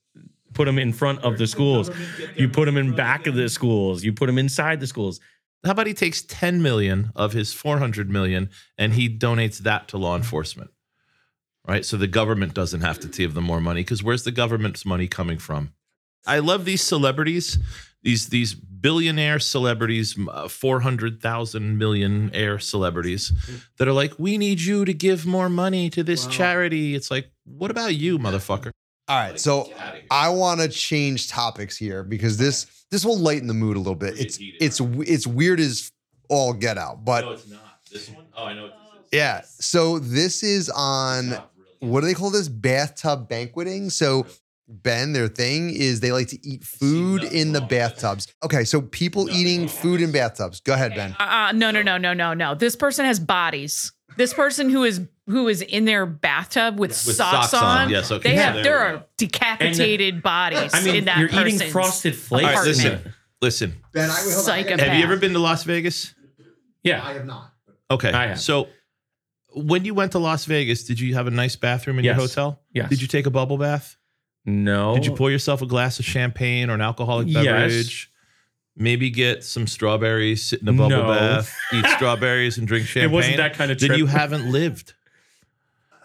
put 0.53 0.65
them 0.65 0.77
in 0.77 0.93
front 0.93 1.19
of 1.23 1.37
the 1.37 1.47
schools. 1.47 1.89
You 2.35 2.49
put 2.49 2.65
them 2.65 2.77
in 2.77 2.95
back 2.95 3.25
of 3.25 3.35
the 3.35 3.49
schools. 3.49 4.03
You 4.03 4.13
put 4.13 4.27
them 4.27 4.37
inside 4.37 4.79
the 4.79 4.87
schools. 4.87 5.19
How 5.63 5.71
about 5.71 5.87
he 5.87 5.93
takes 5.93 6.23
10 6.23 6.61
million 6.61 7.11
of 7.15 7.33
his 7.33 7.53
400 7.53 8.09
million 8.09 8.49
and 8.77 8.93
he 8.93 9.07
donates 9.09 9.59
that 9.59 9.87
to 9.89 9.97
law 9.97 10.15
enforcement? 10.15 10.71
Right? 11.67 11.85
So 11.85 11.97
the 11.97 12.07
government 12.07 12.55
doesn't 12.55 12.81
have 12.81 12.99
to 13.01 13.07
give 13.07 13.35
them 13.35 13.43
more 13.43 13.61
money 13.61 13.81
because 13.81 14.01
where's 14.01 14.23
the 14.23 14.31
government's 14.31 14.85
money 14.85 15.07
coming 15.07 15.37
from? 15.37 15.73
I 16.25 16.39
love 16.39 16.65
these 16.65 16.81
celebrities, 16.81 17.59
these 18.03 18.29
these 18.29 18.53
billionaire 18.53 19.39
celebrities, 19.39 20.17
uh, 20.29 20.47
four 20.47 20.79
hundred 20.79 21.21
thousand 21.21 21.77
millionaire 21.77 22.59
celebrities 22.59 23.31
that 23.77 23.87
are 23.87 23.93
like, 23.93 24.13
we 24.17 24.37
need 24.37 24.61
you 24.61 24.85
to 24.85 24.93
give 24.93 25.25
more 25.25 25.49
money 25.49 25.89
to 25.91 26.03
this 26.03 26.25
charity. 26.27 26.95
It's 26.95 27.11
like, 27.11 27.31
what 27.45 27.71
about 27.71 27.95
you, 27.95 28.17
motherfucker? 28.19 28.71
All 29.11 29.17
right, 29.17 29.37
so 29.37 29.69
I 30.09 30.29
want 30.29 30.61
to 30.61 30.69
change 30.69 31.27
topics 31.27 31.75
here 31.75 32.01
because 32.01 32.37
this 32.37 32.85
this 32.91 33.03
will 33.03 33.19
lighten 33.19 33.45
the 33.45 33.53
mood 33.53 33.75
a 33.75 33.79
little 33.79 33.93
bit. 33.93 34.17
It's 34.17 34.37
it's 34.39 34.79
it's 34.79 35.27
weird 35.27 35.59
as 35.59 35.91
all 36.29 36.53
get 36.53 36.77
out, 36.77 37.03
but 37.03 37.25
it's 37.25 37.45
not. 37.49 37.59
This 37.91 38.09
one? 38.09 38.25
Oh, 38.37 38.45
I 38.45 38.53
know 38.53 38.63
what 38.63 38.77
yeah. 39.11 39.41
So 39.43 39.99
this 39.99 40.43
is 40.43 40.69
on 40.69 41.37
what 41.79 41.99
do 41.99 42.07
they 42.07 42.13
call 42.13 42.29
this? 42.29 42.47
Bathtub 42.47 43.27
banqueting. 43.27 43.89
So 43.89 44.27
Ben, 44.71 45.13
their 45.13 45.27
thing 45.27 45.69
is 45.69 45.99
they 45.99 46.11
like 46.11 46.27
to 46.29 46.39
eat 46.47 46.63
food 46.63 47.23
in 47.23 47.51
the 47.51 47.61
bathtubs. 47.61 48.27
Okay, 48.43 48.63
so 48.63 48.81
people 48.81 49.29
eating 49.29 49.67
food 49.67 50.01
in 50.01 50.11
bathtubs. 50.11 50.61
Go 50.61 50.73
ahead, 50.73 50.95
Ben. 50.95 51.15
Uh, 51.19 51.23
uh, 51.23 51.51
no, 51.53 51.71
no, 51.71 51.81
no, 51.81 51.97
no, 51.97 52.13
no, 52.13 52.33
no. 52.33 52.55
This 52.55 52.75
person 52.75 53.05
has 53.05 53.19
bodies. 53.19 53.91
This 54.17 54.33
person 54.33 54.69
who 54.69 54.83
is 54.83 55.01
who 55.27 55.47
is 55.47 55.61
in 55.61 55.85
their 55.85 56.05
bathtub 56.05 56.77
with, 56.79 56.91
With 56.91 57.15
socks, 57.15 57.51
socks 57.51 57.53
on. 57.53 57.77
on. 57.83 57.89
Yes, 57.89 58.11
okay. 58.11 58.29
They 58.29 58.35
Yeah, 58.35 58.41
have 58.41 58.53
there 58.55 58.63
there 58.63 58.91
we 58.91 58.97
are 58.97 59.05
decapitated 59.17 60.21
bodies 60.21 60.71
I 60.73 60.83
mean, 60.83 60.95
in 60.95 61.05
that 61.05 61.19
you're 61.19 61.29
person's 61.29 61.61
eating 61.61 61.71
frosted 61.71 62.15
flakes. 62.15 62.47
All 62.49 62.53
right, 62.55 62.65
listen, 62.67 62.87
apartment. 62.87 63.15
listen. 63.41 63.73
Ben, 63.93 64.09
I, 64.09 64.13
hold 64.13 64.25
on, 64.25 64.31
I 64.31 64.33
gotta- 64.33 64.43
Psychopath. 64.43 64.79
Have 64.87 64.97
you 64.97 65.03
ever 65.03 65.17
been 65.17 65.33
to 65.33 65.39
Las 65.39 65.63
Vegas? 65.63 66.13
Yeah. 66.83 67.01
I 67.05 67.13
have 67.13 67.25
not. 67.25 67.53
Okay. 67.89 68.11
I 68.11 68.27
have. 68.27 68.41
So 68.41 68.67
when 69.53 69.85
you 69.85 69.93
went 69.93 70.13
to 70.13 70.19
Las 70.19 70.45
Vegas, 70.45 70.83
did 70.83 70.99
you 70.99 71.13
have 71.15 71.27
a 71.27 71.31
nice 71.31 71.55
bathroom 71.55 71.99
in 71.99 72.05
your 72.05 72.15
Yes. 72.15 72.21
hotel? 72.33 72.61
Yes. 72.73 72.89
Did 72.89 73.01
you 73.01 73.07
take 73.07 73.25
a 73.25 73.29
bubble 73.31 73.57
bath? 73.57 73.95
No. 74.45 74.95
Did 74.95 75.05
you 75.05 75.13
pour 75.15 75.29
yourself 75.31 75.61
a 75.61 75.65
glass 75.65 75.99
of 75.99 76.05
champagne 76.05 76.69
or 76.69 76.73
an 76.73 76.81
alcoholic 76.81 77.27
Yes. 77.27 77.43
beverage? 77.45 78.11
Maybe 78.75 79.09
get 79.09 79.43
some 79.43 79.67
strawberries, 79.67 80.43
sit 80.43 80.61
in 80.61 80.67
a 80.69 80.73
bubble 80.73 80.89
No. 80.89 81.07
bath, 81.07 81.53
eat 81.73 81.85
strawberries, 81.97 82.57
and 82.57 82.67
drink 82.67 82.87
champagne. 82.87 83.09
It 83.11 83.13
wasn't 83.13 83.37
that 83.37 83.53
kind 83.55 83.69
of 83.71 83.79
Then 83.79 83.89
trip. 83.89 83.99
you 83.99 84.05
haven't 84.07 84.49
lived. 84.51 84.93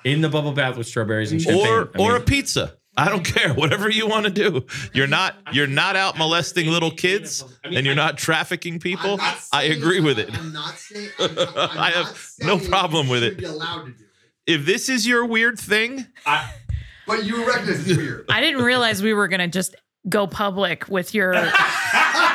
in 0.05 0.21
the 0.21 0.29
bubble 0.29 0.53
bath 0.53 0.77
with 0.77 0.87
strawberries 0.87 1.33
and 1.33 1.41
champagne. 1.43 1.67
or 1.67 1.91
I 1.95 1.99
or 1.99 2.13
mean, 2.13 2.21
a 2.23 2.25
pizza. 2.25 2.77
I 2.97 3.09
don't 3.09 3.25
care. 3.25 3.53
Whatever 3.55 3.91
you 3.91 4.07
want 4.07 4.25
to 4.25 4.31
do. 4.31 4.65
You're 4.95 5.07
not 5.09 5.37
you're 5.53 5.67
not 5.67 5.97
out 5.97 6.17
molesting 6.17 6.69
little 6.69 6.91
kids 6.93 7.45
and 7.65 7.85
you're 7.85 7.95
not 7.97 8.17
trafficking 8.17 8.79
people. 8.79 9.19
I 9.53 9.65
agree 9.65 10.01
with 10.01 10.19
it. 10.19 10.31
I'm 10.33 10.53
not 10.53 10.79
saying. 10.79 11.11
I 11.19 11.91
have 11.95 12.31
no 12.41 12.59
problem 12.59 13.09
with 13.09 13.23
it. 13.25 13.37
Be 13.39 13.45
allowed 13.45 13.87
to 13.87 13.91
do 13.93 14.05
If 14.47 14.65
this 14.65 14.89
is 14.89 15.07
your 15.07 15.27
weird 15.27 15.59
thing, 15.59 16.07
But 17.07 17.25
you 17.25 17.47
recognize 17.47 17.89
it's 17.89 17.97
weird. 17.97 18.27
I 18.29 18.41
didn't 18.41 18.63
realize 18.65 19.03
we 19.03 19.13
were 19.15 19.29
gonna 19.29 19.49
just 19.49 19.75
go 20.09 20.27
public 20.27 20.89
with 20.89 21.15
your 21.15 21.35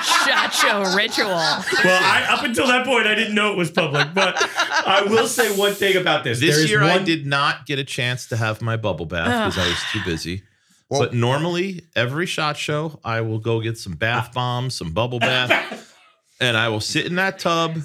shot 0.01 0.53
show 0.53 0.83
ritual. 0.95 1.27
well, 1.27 2.01
I, 2.03 2.25
up 2.29 2.43
until 2.43 2.67
that 2.67 2.85
point, 2.85 3.07
I 3.07 3.15
didn't 3.15 3.35
know 3.35 3.51
it 3.51 3.57
was 3.57 3.71
public. 3.71 4.13
But 4.13 4.35
I 4.39 5.03
will 5.07 5.27
say 5.27 5.55
one 5.57 5.73
thing 5.73 5.97
about 5.97 6.23
this. 6.23 6.39
this 6.39 6.55
There 6.55 6.63
is 6.65 6.69
year 6.69 6.83
I 6.83 6.95
one- 6.97 7.05
did 7.05 7.25
not 7.25 7.65
get 7.65 7.79
a 7.79 7.83
chance 7.83 8.27
to 8.27 8.37
have 8.37 8.61
my 8.61 8.77
bubble 8.77 9.05
bath 9.05 9.53
because 9.53 9.57
I 9.65 9.69
was 9.69 9.79
too 9.91 9.99
busy. 10.09 10.43
Well- 10.89 11.01
but 11.01 11.13
normally, 11.13 11.83
every 11.95 12.25
shot 12.25 12.57
show, 12.57 12.99
I 13.03 13.21
will 13.21 13.39
go 13.39 13.61
get 13.61 13.77
some 13.77 13.93
bath 13.93 14.33
bombs, 14.33 14.75
some 14.75 14.91
bubble 14.91 15.19
bath, 15.19 15.95
and 16.41 16.57
I 16.57 16.67
will 16.69 16.81
sit 16.81 17.05
in 17.05 17.15
that 17.15 17.39
tub 17.39 17.77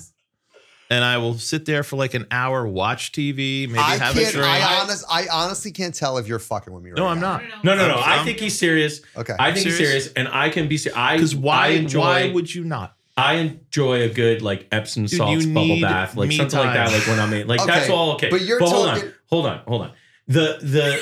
and 0.91 1.05
I 1.05 1.19
will 1.19 1.35
sit 1.39 1.65
there 1.67 1.83
for 1.83 1.97
like 1.97 2.15
an 2.15 2.27
hour, 2.31 2.67
watch 2.67 3.13
TV, 3.13 3.67
maybe 3.69 3.79
I 3.79 3.97
have 3.97 4.17
a 4.17 4.21
can't. 4.21 4.33
drink. 4.35 4.49
I 4.49 4.81
honest. 4.81 5.05
I 5.11 5.27
honestly 5.33 5.73
can't 5.73 5.95
tell 5.95 6.19
if 6.19 6.29
you're 6.29 6.39
fucking 6.39 6.73
with 6.73 6.83
me. 6.83 6.91
Right 6.91 6.99
no, 6.99 7.07
I'm 7.07 7.21
now. 7.21 7.39
not. 7.39 7.65
No, 7.65 7.75
no, 7.75 7.89
no. 7.89 7.95
I'm- 7.97 8.21
I 8.21 8.25
think 8.25 8.39
he's 8.39 8.59
serious. 8.59 9.01
Okay. 9.17 9.35
I 9.39 9.53
think 9.53 9.67
he's 9.67 9.77
Serious? 9.77 10.05
serious, 10.05 10.13
and 10.15 10.29
I 10.29 10.49
can 10.51 10.69
be 10.69 10.77
serious. 10.79 10.97
I 10.99 11.17
Because 11.17 11.35
why? 11.35 11.67
I 11.67 11.69
enjoy. 11.71 12.01
why 12.01 12.31
would 12.33 12.55
you 12.55 12.65
not? 12.65 12.95
I 13.19 13.35
enjoy 13.35 14.03
a 14.03 14.09
good 14.11 14.43
like 14.43 14.69
Epsom 14.71 15.05
Dude, 15.07 15.17
salts 15.17 15.45
you 15.47 15.55
bubble 15.55 15.67
need 15.69 15.83
bath, 15.83 16.17
like 16.17 16.29
me 16.29 16.37
something 16.37 16.59
like 16.59 16.75
that. 16.75 16.93
Like 16.93 17.07
when 17.07 17.19
I'm 17.19 17.33
in, 17.33 17.47
like 17.47 17.65
that's 17.65 17.89
all 17.89 18.13
okay. 18.13 18.29
but 18.29 18.43
you're 18.43 18.59
hold 18.61 18.89
on, 18.89 18.95
talking- 18.97 19.13
hold 19.31 19.47
on, 19.47 19.61
hold 19.67 19.83
on. 19.83 19.93
The 20.29 20.59
the 20.61 21.01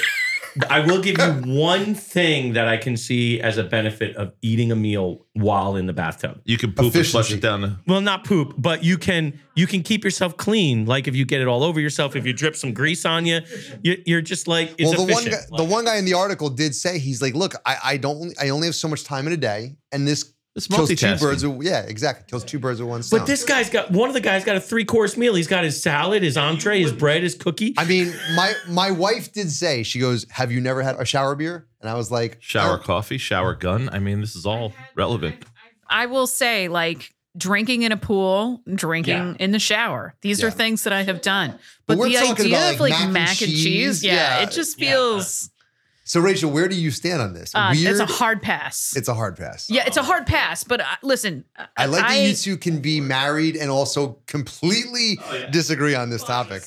I 0.71 0.81
will 0.81 1.01
give 1.01 1.19
you 1.19 1.55
one 1.55 1.95
thing 1.95 2.53
that 2.53 2.69
I 2.69 2.77
can 2.77 2.97
see 2.97 3.41
as 3.41 3.59
a 3.59 3.65
benefit 3.65 4.17
of 4.17 4.33
eating 4.43 4.71
a 4.71 4.77
meal 4.77 5.27
while 5.33 5.77
in 5.77 5.87
the 5.87 5.93
bathtub. 5.93 6.41
You 6.45 6.59
can 6.59 6.73
poop 6.73 6.95
and 6.95 7.07
flush 7.07 7.33
it 7.33 7.41
down 7.41 7.63
the. 7.63 7.77
Well, 7.87 8.01
not 8.01 8.25
poop, 8.25 8.55
but 8.57 8.85
you 8.85 8.99
can 8.99 9.41
you 9.55 9.67
can 9.67 9.83
keep 9.83 10.05
yourself 10.05 10.37
clean. 10.37 10.87
Like 10.87 11.09
if 11.09 11.17
you 11.17 11.25
get 11.25 11.41
it 11.41 11.49
all 11.49 11.63
over 11.63 11.81
yourself, 11.81 12.15
if 12.17 12.25
you 12.27 12.33
drip 12.33 12.57
some 12.57 12.73
grease 12.73 13.05
on 13.05 13.27
you, 13.27 13.41
you 13.83 14.01
you're 14.07 14.21
just 14.21 14.47
like 14.47 14.75
it's 14.79 14.97
well, 14.97 15.07
the 15.07 15.13
one 15.13 15.23
efficient. 15.27 15.51
guy, 15.51 15.57
the 15.57 15.65
one 15.65 15.85
guy 15.85 15.97
in 15.97 16.05
the 16.05 16.15
article 16.15 16.51
did 16.51 16.75
say 16.75 16.99
he's 16.99 17.21
like, 17.21 17.35
look, 17.35 17.55
I, 17.67 17.77
I 17.85 17.97
don't, 17.97 18.35
I 18.41 18.51
only 18.51 18.67
have 18.67 18.75
so 18.75 18.89
much 18.89 19.05
time 19.05 19.27
in 19.27 19.33
a 19.33 19.37
day, 19.37 19.77
and 19.93 20.07
this 20.07 20.33
It's 20.57 20.69
kills 20.69 20.89
two 20.89 21.17
birds. 21.17 21.45
With, 21.45 21.67
yeah, 21.67 21.81
exactly, 21.83 22.27
kills 22.31 22.45
two 22.45 22.61
birds 22.61 22.81
with 22.81 22.89
one 22.89 23.03
stone. 23.03 23.21
But 23.21 23.27
this 23.27 23.45
guy's 23.45 23.69
got 23.71 23.91
one 23.91 24.09
of 24.09 24.15
the 24.15 24.21
guys 24.21 24.45
got 24.45 24.55
a 24.57 24.61
three 24.61 24.85
course 24.85 25.17
meal. 25.17 25.35
He's 25.35 25.49
got 25.49 25.65
his 25.65 25.83
salad, 25.83 26.23
his 26.23 26.37
entree, 26.37 26.81
his 26.81 26.93
bread, 26.93 27.25
his 27.25 27.35
cookie. 27.35 27.75
I 27.77 27.85
mean, 27.85 28.15
my 28.37 28.55
my 28.69 28.91
wife 28.93 29.33
did 29.33 29.51
say 29.51 29.83
she 29.83 29.99
goes, 29.99 30.27
"Have 30.31 30.53
you 30.53 30.61
never 30.61 30.83
had 30.83 30.95
a 30.97 31.05
shower 31.05 31.35
beer?" 31.35 31.67
And 31.81 31.91
I 31.91 31.95
was 31.95 32.11
like, 32.13 32.37
Shower 32.41 32.79
"Oh." 32.81 32.85
coffee, 32.85 33.19
shower 33.19 33.55
gun. 33.55 33.89
I 33.93 33.99
mean, 33.99 34.21
this 34.21 34.37
is 34.37 34.47
all 34.47 34.73
relevant. 34.95 35.45
I 35.89 36.07
will 36.07 36.29
say, 36.29 36.69
like 36.69 37.13
drinking 37.37 37.83
in 37.83 37.91
a 37.91 37.97
pool, 37.97 38.63
drinking 38.73 39.13
Yeah. 39.17 39.35
in 39.41 39.51
the 39.51 39.59
shower. 39.59 40.15
These 40.23 40.41
Yeah. 40.41 40.47
are 40.47 40.51
things 40.53 40.85
that 40.85 40.93
I 40.93 41.03
have 41.03 41.21
done. 41.21 41.59
But 41.89 41.99
But, 41.99 42.05
the 42.05 42.17
idea 42.19 42.47
about, 42.57 42.75
of 42.75 42.81
like, 42.81 42.91
like 42.93 43.01
mac 43.01 43.11
mac, 43.13 43.43
and 43.43 43.51
and 43.51 43.51
cheese, 43.51 43.65
cheese, 43.65 44.05
yeah, 44.05 44.39
yeah. 44.39 44.43
it 44.45 44.53
just 44.53 44.81
Yeah. 44.81 44.91
feels 44.93 45.51
So 46.07 46.21
Rachel, 46.21 46.51
where 46.51 46.69
do 46.69 46.75
you 46.77 46.91
stand 46.91 47.23
on 47.23 47.33
this? 47.33 47.55
uh, 47.55 47.73
Weird. 47.75 47.93
it's 47.93 48.01
a 48.01 48.07
hard 48.07 48.43
pass. 48.43 48.95
It's 48.95 49.09
a 49.09 49.15
hard 49.15 49.37
pass. 49.37 49.71
yeah, 49.71 49.85
it's 49.87 49.97
a 49.97 50.03
hard 50.03 50.27
pass. 50.27 50.63
But 50.63 50.81
uh, 50.81 50.85
listen, 51.03 51.45
I 51.77 51.87
like 51.87 52.03
that 52.07 52.19
you 52.21 52.35
two 52.35 52.57
can 52.59 52.81
be 52.81 53.01
married 53.01 53.57
and 53.57 53.71
also 53.71 54.19
completely 54.27 55.19
Oh, 55.25 55.47
disagree 55.51 55.95
on 55.95 56.11
this 56.11 56.23
topic. 56.23 56.63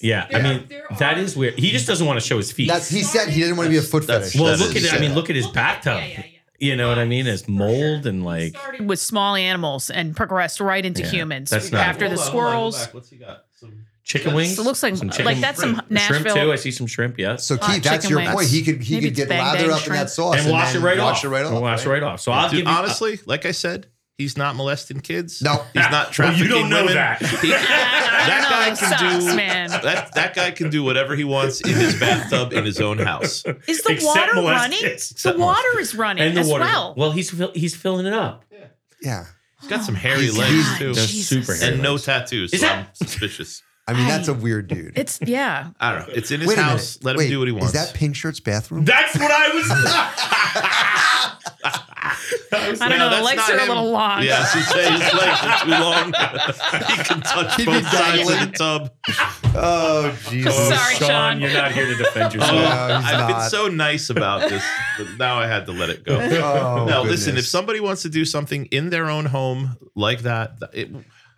yeah, 0.00 0.28
I 0.32 0.40
mean 0.42 0.68
that 0.98 1.18
is 1.18 1.36
weird. 1.36 1.58
He 1.58 1.70
just 1.70 1.86
doesn't 1.86 2.06
want 2.06 2.20
to 2.20 2.24
show 2.26 2.36
his 2.36 2.52
feet. 2.52 2.68
That's 2.68 2.88
he 2.88 3.02
said 3.02 3.28
he 3.28 3.40
didn't 3.40 3.56
want 3.56 3.66
to 3.66 3.70
be 3.70 3.78
a 3.78 3.82
foot 3.82 4.06
That's- 4.06 4.32
fetish. 4.32 4.40
well, 4.40 4.56
that 4.56 4.64
look 4.64 4.76
is- 4.76 4.84
at 4.86 4.94
it. 4.94 4.96
I 4.96 5.00
mean, 5.00 5.14
look 5.14 5.30
at 5.30 5.36
his 5.36 5.46
bathtub. 5.48 5.96
Yeah, 6.00 6.06
yeah, 6.06 6.24
You 6.60 6.76
know 6.76 6.88
what 6.88 6.98
I 6.98 7.04
mean? 7.06 7.26
It's 7.26 7.48
mold 7.48 8.06
and 8.06 8.24
like 8.24 8.56
started 8.56 8.88
with 8.88 9.00
small 9.00 9.34
animals 9.34 9.90
and 9.90 10.14
progressed 10.14 10.60
right 10.60 10.84
into 10.84 11.02
Yeah, 11.02 11.08
humans 11.10 11.50
that's 11.50 11.72
not- 11.72 11.80
after 11.80 12.08
the 12.08 12.16
squirrels. 12.18 12.86
What's 12.92 13.10
he 13.10 13.16
got? 13.16 13.46
Some 13.58 13.86
chicken 14.08 14.34
wings. 14.34 14.56
So 14.56 14.62
it 14.62 14.64
looks 14.64 14.82
like 14.82 14.96
Some 14.96 15.08
like 15.24 15.38
that's 15.38 15.60
some 15.60 15.74
shrimp 15.74 15.90
Nashville. 15.90 16.34
too. 16.34 16.52
I 16.52 16.56
see 16.56 16.70
some 16.72 16.86
shrimp. 16.88 17.18
Yes. 17.18 17.44
So 17.46 17.56
Hot 17.58 17.70
Keith, 17.74 17.82
that's 17.84 18.08
your 18.10 18.18
wings. 18.18 18.32
point. 18.32 18.48
He 18.48 18.62
could 18.64 18.82
he 18.82 18.94
Maybe 18.94 19.06
could 19.08 19.16
get 19.16 19.28
bang 19.28 19.38
lathered 19.44 19.68
bang 19.68 19.70
up 19.78 19.86
in 19.86 19.92
that 19.92 20.10
sauce 20.10 20.40
and 20.42 20.50
wash 20.50 20.70
it 20.70 20.72
then 20.74 20.82
right 20.82 20.98
wash 20.98 21.18
off. 21.18 21.24
it 21.24 21.28
right 21.28 21.44
off. 21.44 21.52
And 21.52 21.60
wash 21.60 21.86
it 21.86 21.88
right 21.90 22.02
off. 22.02 22.20
So 22.20 22.32
I'll 22.32 22.48
Dude, 22.48 22.64
give 22.64 22.66
you 22.66 22.72
honestly, 22.76 23.20
like 23.26 23.44
I 23.46 23.50
said, 23.52 23.86
he's 24.16 24.36
not 24.36 24.56
molesting 24.56 25.00
kids. 25.00 25.40
No. 25.42 25.62
he's 25.74 25.82
not 25.90 25.92
Well, 25.92 26.10
trafficking 26.10 26.44
you 26.44 26.48
don't 26.50 26.70
know 26.70 26.80
women. 26.86 26.94
that. 26.94 27.20
He- 27.42 27.52
I 28.18 28.26
that 28.26 28.46
guy 28.50 28.66
can 28.66 28.98
sucks, 28.98 29.24
do 29.26 29.36
man. 29.36 29.70
that. 29.70 30.14
That 30.14 30.34
guy 30.34 30.50
can 30.50 30.70
do 30.70 30.82
whatever 30.82 31.14
he 31.14 31.22
wants 31.24 31.60
in 31.60 31.70
his 31.74 31.98
bathtub 32.00 32.52
in 32.52 32.64
his 32.64 32.80
own 32.80 32.98
house. 32.98 33.44
Is 33.68 33.82
the 33.82 33.92
Except 33.92 34.02
water 34.02 34.34
molest 34.34 34.60
running? 35.24 35.34
The 35.36 35.40
water 35.40 35.78
is 35.80 35.94
running 35.94 36.24
and 36.24 36.36
the 36.36 36.40
as 36.40 36.48
water. 36.48 36.64
well. 36.64 36.94
Well, 36.96 37.10
he's 37.12 37.30
he's 37.54 37.76
filling 37.76 38.06
it 38.06 38.12
up. 38.12 38.44
Yeah. 39.00 39.26
He's 39.60 39.70
got 39.70 39.82
some 39.84 39.94
hairy 39.94 40.22
He's- 40.22 40.36
legs 40.36 40.50
he's- 40.52 40.78
too, 40.78 40.94
They're 40.94 41.06
super 41.06 41.54
hairy. 41.54 41.74
and 41.74 41.82
no 41.82 41.96
tattoos. 41.98 42.52
Is 42.52 42.60
so 42.60 42.66
that- 42.66 42.78
I'm 42.88 42.94
suspicious. 42.94 43.62
I 43.88 43.94
mean, 43.94 44.06
that's 44.06 44.28
a 44.28 44.34
weird 44.34 44.68
dude. 44.68 44.98
It's 44.98 45.18
yeah. 45.22 45.70
I 45.80 45.92
don't 45.94 46.08
know. 46.08 46.14
It's 46.14 46.30
in 46.30 46.40
his 46.40 46.48
Wait 46.48 46.58
a 46.58 46.62
house. 46.62 46.96
minute. 47.00 47.04
Let 47.06 47.12
him 47.14 47.18
Wait, 47.18 47.28
do 47.30 47.38
what 47.38 47.48
he 47.48 47.52
wants. 47.52 47.68
Is 47.68 47.72
that 47.72 47.94
Pink 47.94 48.14
Shirt's 48.16 48.38
bathroom? 48.40 48.84
That's 48.84 49.16
what 49.18 49.30
I 49.30 49.48
was. 49.54 49.64
I 52.50 52.68
don't 52.70 52.78
No, 52.90 52.96
know. 52.98 53.04
The 53.04 53.10
that's 53.10 53.24
legs 53.24 53.36
not 53.38 53.50
are 53.50 53.56
a 53.56 53.62
him. 53.62 53.68
little 53.68 53.90
long. 53.90 54.22
Yeah, 54.22 54.44
she 54.46 54.60
say 54.60 54.90
his 54.90 55.00
legs 55.00 55.40
are 55.42 55.64
too 55.64 55.70
long. 55.70 56.04
he 56.96 57.02
can 57.04 57.20
touch 57.22 57.56
He'd 57.56 57.66
be 57.66 57.72
both 57.72 57.86
sides 57.90 58.30
of 58.30 58.40
the 58.40 58.52
tub. 58.56 58.90
oh 59.54 60.18
Jesus! 60.28 60.54
Sorry, 60.68 60.94
Sean. 60.96 61.40
You're 61.40 61.52
not 61.52 61.72
here 61.72 61.86
to 61.86 61.94
defend 61.96 62.32
Oh, 62.32 62.36
yourself. 62.36 62.52
No, 62.52 62.96
he's 63.00 63.06
I've 63.06 63.26
been 63.26 63.36
not. 63.36 63.50
so 63.50 63.68
nice 63.68 64.10
about 64.10 64.48
this, 64.50 64.62
but 64.98 65.06
now 65.18 65.38
I 65.40 65.46
had 65.46 65.66
to 65.66 65.72
let 65.72 65.90
it 65.90 66.04
go. 66.04 66.16
Oh, 66.18 66.84
now, 66.86 67.02
listen, 67.02 67.30
if 67.30 67.34
goodness. 67.36 67.48
somebody 67.50 67.80
wants 67.80 68.02
to 68.02 68.08
do 68.08 68.24
something 68.24 68.66
in 68.66 68.90
their 68.90 69.08
own 69.08 69.24
home 69.26 69.76
like 69.94 70.20
that, 70.22 70.58
it, 70.72 70.90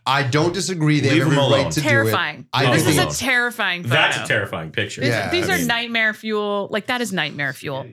I 0.06 0.22
don't 0.22 0.52
disagree. 0.54 1.00
They 1.00 1.10
Leave 1.10 1.18
have 1.18 1.26
every 1.28 1.36
him 1.36 1.42
alone. 1.44 1.62
right 1.64 1.72
to 1.72 1.80
terrifying. 1.80 2.36
do 2.36 2.40
it. 2.42 2.46
I 2.54 2.64
Leave 2.64 2.72
this 2.74 2.82
him 2.82 2.88
is 2.88 2.94
think 2.96 2.98
a 2.98 3.02
alone. 3.08 3.14
terrifying 3.14 3.82
photo. 3.82 3.94
That's 3.94 4.16
a 4.18 4.26
terrifying 4.26 4.70
picture. 4.70 5.00
These, 5.02 5.10
Yeah, 5.10 5.30
these 5.30 5.48
I 5.48 5.54
are 5.54 5.58
mean- 5.58 5.66
nightmare 5.66 6.14
fuel. 6.14 6.68
Like 6.70 6.86
that 6.86 7.00
is 7.00 7.12
nightmare 7.12 7.52
fuel. 7.52 7.86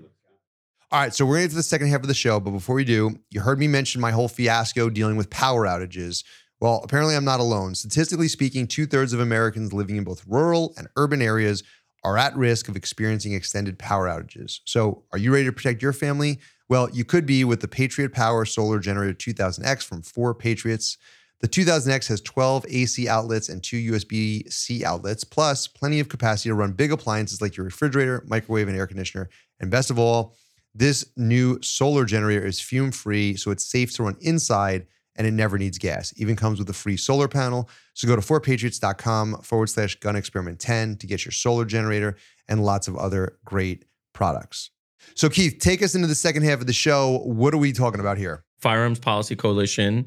All 0.90 1.00
right, 1.02 1.14
so 1.14 1.26
we're 1.26 1.38
going 1.40 1.50
to 1.50 1.56
the 1.56 1.64
second 1.64 1.88
half 1.90 2.00
of 2.02 2.08
the 2.08 2.14
show, 2.14 2.40
but 2.40 2.52
before 2.52 2.74
we 2.76 2.86
do, 2.86 3.20
you 3.30 3.42
heard 3.42 3.60
me 3.60 3.68
mention 3.68 4.00
my 4.00 4.12
whole 4.12 4.30
fiasco 4.30 4.90
dealing 4.90 5.18
with 5.18 5.30
power 5.30 5.66
outages. 5.66 6.24
Well, 6.62 6.80
apparently 6.84 7.14
I'm 7.16 7.26
not 7.26 7.42
alone. 7.42 7.76
Statistically 7.76 8.30
speaking, 8.30 8.68
two 8.68 8.86
thirds 8.86 9.12
of 9.12 9.20
Americans 9.20 9.74
living 9.74 9.98
in 9.98 10.06
both 10.06 10.24
rural 10.26 10.74
and 10.78 10.88
urban 10.96 11.22
areas 11.22 11.62
are 12.06 12.18
at 12.18 12.34
risk 12.38 12.70
of 12.70 12.78
experiencing 12.78 13.34
extended 13.34 13.78
power 13.78 14.08
outages. 14.08 14.60
So, 14.64 15.04
are 15.12 15.18
you 15.20 15.34
ready 15.34 15.44
to 15.46 15.52
protect 15.52 15.82
your 15.82 15.92
family? 15.94 16.40
Well, 16.70 16.90
you 16.92 17.04
could 17.04 17.26
be 17.26 17.44
with 17.44 17.60
the 17.60 17.68
Patriot 17.68 18.14
Power 18.14 18.46
Solar 18.46 18.80
Generator 18.80 19.14
2000X 19.14 19.84
from 19.84 20.02
4 20.02 20.34
Patriots. 20.36 20.98
The 21.40 21.48
2000X 21.48 22.08
has 22.08 22.22
12 22.22 22.66
AC 22.68 23.08
outlets 23.08 23.50
and 23.50 23.64
two 23.64 23.78
USB 23.92 24.52
C 24.52 24.84
outlets, 24.84 25.24
plus 25.24 25.68
plenty 25.68 26.00
of 26.00 26.10
capacity 26.10 26.50
to 26.50 26.56
run 26.56 26.72
big 26.72 26.92
appliances 26.92 27.42
like 27.42 27.56
your 27.56 27.66
refrigerator, 27.66 28.24
microwave, 28.28 28.68
and 28.68 28.76
air 28.78 28.88
conditioner. 28.88 29.30
And 29.60 29.70
best 29.70 29.92
of 29.92 30.00
all, 30.00 30.36
This 30.78 31.06
new 31.18 31.60
solar 31.64 32.06
generator 32.06 32.46
is 32.46 32.62
fume 32.62 32.92
free, 32.92 33.36
so 33.36 33.50
it's 33.50 33.66
safe 33.66 33.96
to 33.96 34.04
run 34.04 34.16
inside 34.22 34.86
and 35.16 35.26
it 35.26 35.32
never 35.32 35.58
needs 35.58 35.80
gas. 35.80 36.14
Even 36.18 36.36
comes 36.36 36.60
with 36.60 36.70
a 36.70 36.74
free 36.74 36.98
solar 36.98 37.28
panel. 37.28 37.68
So 37.96 38.08
go 38.08 38.16
to 38.16 38.22
4patriots.com 38.22 39.42
forward 39.42 39.72
slash 39.72 39.96
gun 39.96 40.16
experiment 40.16 40.60
10 40.60 40.98
to 40.98 41.08
get 41.08 41.26
your 41.26 41.32
solar 41.32 41.66
generator 41.66 42.16
and 42.48 42.64
lots 42.64 42.88
of 42.88 42.96
other 42.96 43.40
great 43.44 43.86
products. 44.14 44.70
So, 45.16 45.30
Keith, 45.30 45.58
take 45.60 45.82
us 45.82 45.96
into 45.96 46.08
the 46.08 46.14
second 46.14 46.44
half 46.44 46.62
of 46.62 46.68
the 46.68 46.74
show. 46.74 47.24
What 47.26 47.56
are 47.56 47.58
we 47.58 47.72
talking 47.72 48.00
about 48.00 48.20
here? 48.20 48.44
Firearms 48.60 49.00
Policy 49.00 49.36
Coalition 49.36 50.06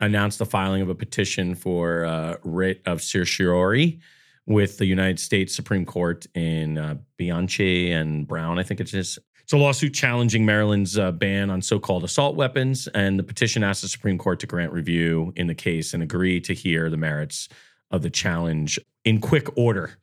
announced 0.00 0.38
the 0.38 0.46
filing 0.46 0.82
of 0.82 0.88
a 0.88 0.94
petition 0.94 1.54
for 1.54 2.04
uh, 2.04 2.36
writ 2.44 2.80
of 2.86 3.02
certiorari 3.02 3.98
with 4.46 4.78
the 4.78 4.86
United 4.86 5.20
States 5.20 5.54
Supreme 5.54 5.84
Court 5.84 6.26
in 6.34 6.78
uh, 6.78 6.96
Bianchi 7.18 7.92
and 7.92 8.26
Brown, 8.26 8.58
I 8.58 8.62
think 8.62 8.80
it 8.80 8.94
is. 8.94 9.18
It's 9.42 9.52
a 9.52 9.56
lawsuit 9.56 9.94
challenging 9.94 10.44
Maryland's 10.44 10.98
uh, 10.98 11.10
ban 11.10 11.50
on 11.50 11.62
so 11.62 11.78
called 11.78 12.04
assault 12.04 12.36
weapons. 12.36 12.86
And 12.88 13.18
the 13.18 13.22
petition 13.22 13.64
asks 13.64 13.82
the 13.82 13.88
Supreme 13.88 14.18
Court 14.18 14.40
to 14.40 14.46
grant 14.46 14.72
review 14.72 15.32
in 15.36 15.46
the 15.46 15.54
case 15.54 15.94
and 15.94 16.02
agree 16.02 16.38
to 16.42 16.52
hear 16.52 16.90
the 16.90 16.98
merits 16.98 17.48
of 17.90 18.02
the 18.02 18.10
challenge 18.10 18.78
in 19.04 19.20
quick 19.20 19.48
order. 19.56 19.98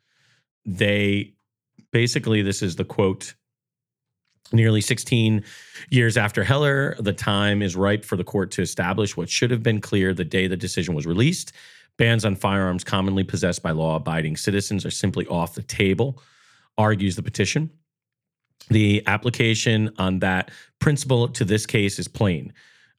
They 0.66 1.34
basically, 1.92 2.42
this 2.42 2.64
is 2.64 2.76
the 2.76 2.86
quote 2.86 3.36
Nearly 4.52 4.82
16 4.82 5.44
years 5.90 6.18
after 6.18 6.44
Heller, 6.44 6.96
the 7.00 7.14
time 7.14 7.62
is 7.62 7.76
ripe 7.76 8.06
for 8.06 8.16
the 8.16 8.24
court 8.24 8.52
to 8.52 8.62
establish 8.62 9.18
what 9.18 9.30
should 9.30 9.52
have 9.52 9.64
been 9.64 9.82
clear 9.82 10.14
the 10.14 10.26
day 10.26 10.48
the 10.48 10.56
decision 10.56 10.94
was 10.94 11.08
released. 11.08 11.52
Bans 11.98 12.26
on 12.26 12.36
firearms 12.36 12.84
commonly 12.84 13.24
possessed 13.24 13.64
by 13.64 13.72
law 13.72 13.96
abiding 13.96 14.38
citizens 14.38 14.86
are 14.86 14.92
simply 14.92 15.26
off 15.28 15.56
the 15.56 15.64
table, 15.64 16.22
argues 16.78 17.16
the 17.16 17.24
petition. 17.24 17.72
The 18.70 19.04
application 19.08 19.92
on 19.98 20.20
that 20.20 20.52
principle 20.80 21.28
to 21.30 21.46
this 21.46 21.66
case 21.66 21.98
is 21.98 22.08
plain. 22.08 22.54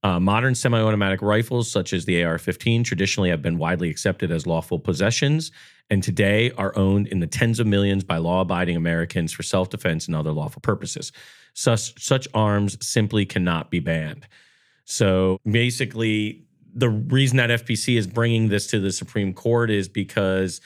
Uh, 0.06 0.20
modern 0.20 0.54
semi 0.54 0.80
automatic 0.80 1.20
rifles, 1.20 1.68
such 1.68 1.92
as 1.92 2.04
the 2.04 2.22
AR 2.22 2.38
15, 2.38 2.84
traditionally 2.84 3.28
have 3.28 3.42
been 3.42 3.58
widely 3.58 3.90
accepted 3.90 4.30
as 4.30 4.46
lawful 4.46 4.78
possessions 4.78 5.50
and 5.90 6.00
today 6.00 6.52
are 6.52 6.72
owned 6.78 7.08
in 7.08 7.18
the 7.18 7.26
tens 7.26 7.58
of 7.58 7.66
millions 7.66 8.04
by 8.04 8.16
law 8.16 8.40
abiding 8.40 8.76
Americans 8.76 9.32
for 9.32 9.42
self 9.42 9.68
defense 9.68 10.06
and 10.06 10.14
other 10.14 10.30
lawful 10.30 10.60
purposes. 10.60 11.10
Such, 11.54 12.00
such 12.00 12.28
arms 12.34 12.78
simply 12.86 13.26
cannot 13.26 13.68
be 13.68 13.80
banned. 13.80 14.28
So 14.84 15.40
basically, 15.44 16.44
the 16.72 16.88
reason 16.88 17.38
that 17.38 17.50
FPC 17.50 17.96
is 17.98 18.06
bringing 18.06 18.48
this 18.48 18.68
to 18.68 18.78
the 18.78 18.92
Supreme 18.92 19.34
Court 19.34 19.72
is 19.72 19.88
because 19.88 20.60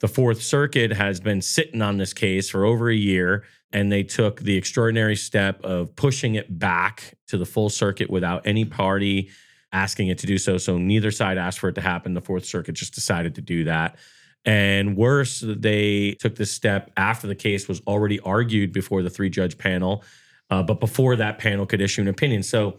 the 0.00 0.08
Fourth 0.08 0.42
Circuit 0.42 0.92
has 0.92 1.20
been 1.20 1.40
sitting 1.40 1.82
on 1.82 1.96
this 1.96 2.12
case 2.12 2.50
for 2.50 2.64
over 2.64 2.90
a 2.90 2.94
year, 2.94 3.44
and 3.72 3.90
they 3.90 4.02
took 4.02 4.40
the 4.40 4.56
extraordinary 4.56 5.16
step 5.16 5.62
of 5.64 5.94
pushing 5.96 6.34
it 6.34 6.58
back 6.58 7.14
to 7.28 7.38
the 7.38 7.46
full 7.46 7.70
circuit 7.70 8.10
without 8.10 8.46
any 8.46 8.64
party 8.64 9.30
asking 9.72 10.08
it 10.08 10.18
to 10.18 10.26
do 10.26 10.38
so. 10.38 10.58
So 10.58 10.78
neither 10.78 11.10
side 11.10 11.38
asked 11.38 11.58
for 11.58 11.68
it 11.68 11.74
to 11.74 11.80
happen. 11.80 12.14
The 12.14 12.20
Fourth 12.20 12.44
Circuit 12.44 12.72
just 12.72 12.94
decided 12.94 13.34
to 13.34 13.40
do 13.40 13.64
that. 13.64 13.96
And 14.44 14.96
worse, 14.96 15.42
they 15.44 16.12
took 16.12 16.36
this 16.36 16.52
step 16.52 16.92
after 16.96 17.26
the 17.26 17.34
case 17.34 17.66
was 17.66 17.80
already 17.80 18.20
argued 18.20 18.72
before 18.72 19.02
the 19.02 19.10
three 19.10 19.28
judge 19.28 19.58
panel, 19.58 20.04
uh, 20.50 20.62
but 20.62 20.78
before 20.78 21.16
that 21.16 21.38
panel 21.38 21.66
could 21.66 21.80
issue 21.80 22.00
an 22.02 22.08
opinion. 22.08 22.44
So 22.44 22.78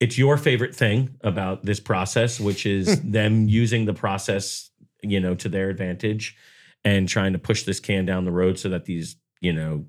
it's 0.00 0.16
your 0.16 0.38
favorite 0.38 0.74
thing 0.74 1.16
about 1.20 1.64
this 1.64 1.78
process, 1.78 2.40
which 2.40 2.64
is 2.64 3.02
them 3.02 3.48
using 3.48 3.84
the 3.84 3.92
process, 3.92 4.67
you 5.02 5.20
know, 5.20 5.34
to 5.36 5.48
their 5.48 5.70
advantage 5.70 6.36
and 6.84 7.08
trying 7.08 7.32
to 7.32 7.38
push 7.38 7.64
this 7.64 7.80
can 7.80 8.04
down 8.06 8.24
the 8.24 8.32
road 8.32 8.58
so 8.58 8.68
that 8.68 8.84
these, 8.84 9.16
you 9.40 9.52
know, 9.52 9.84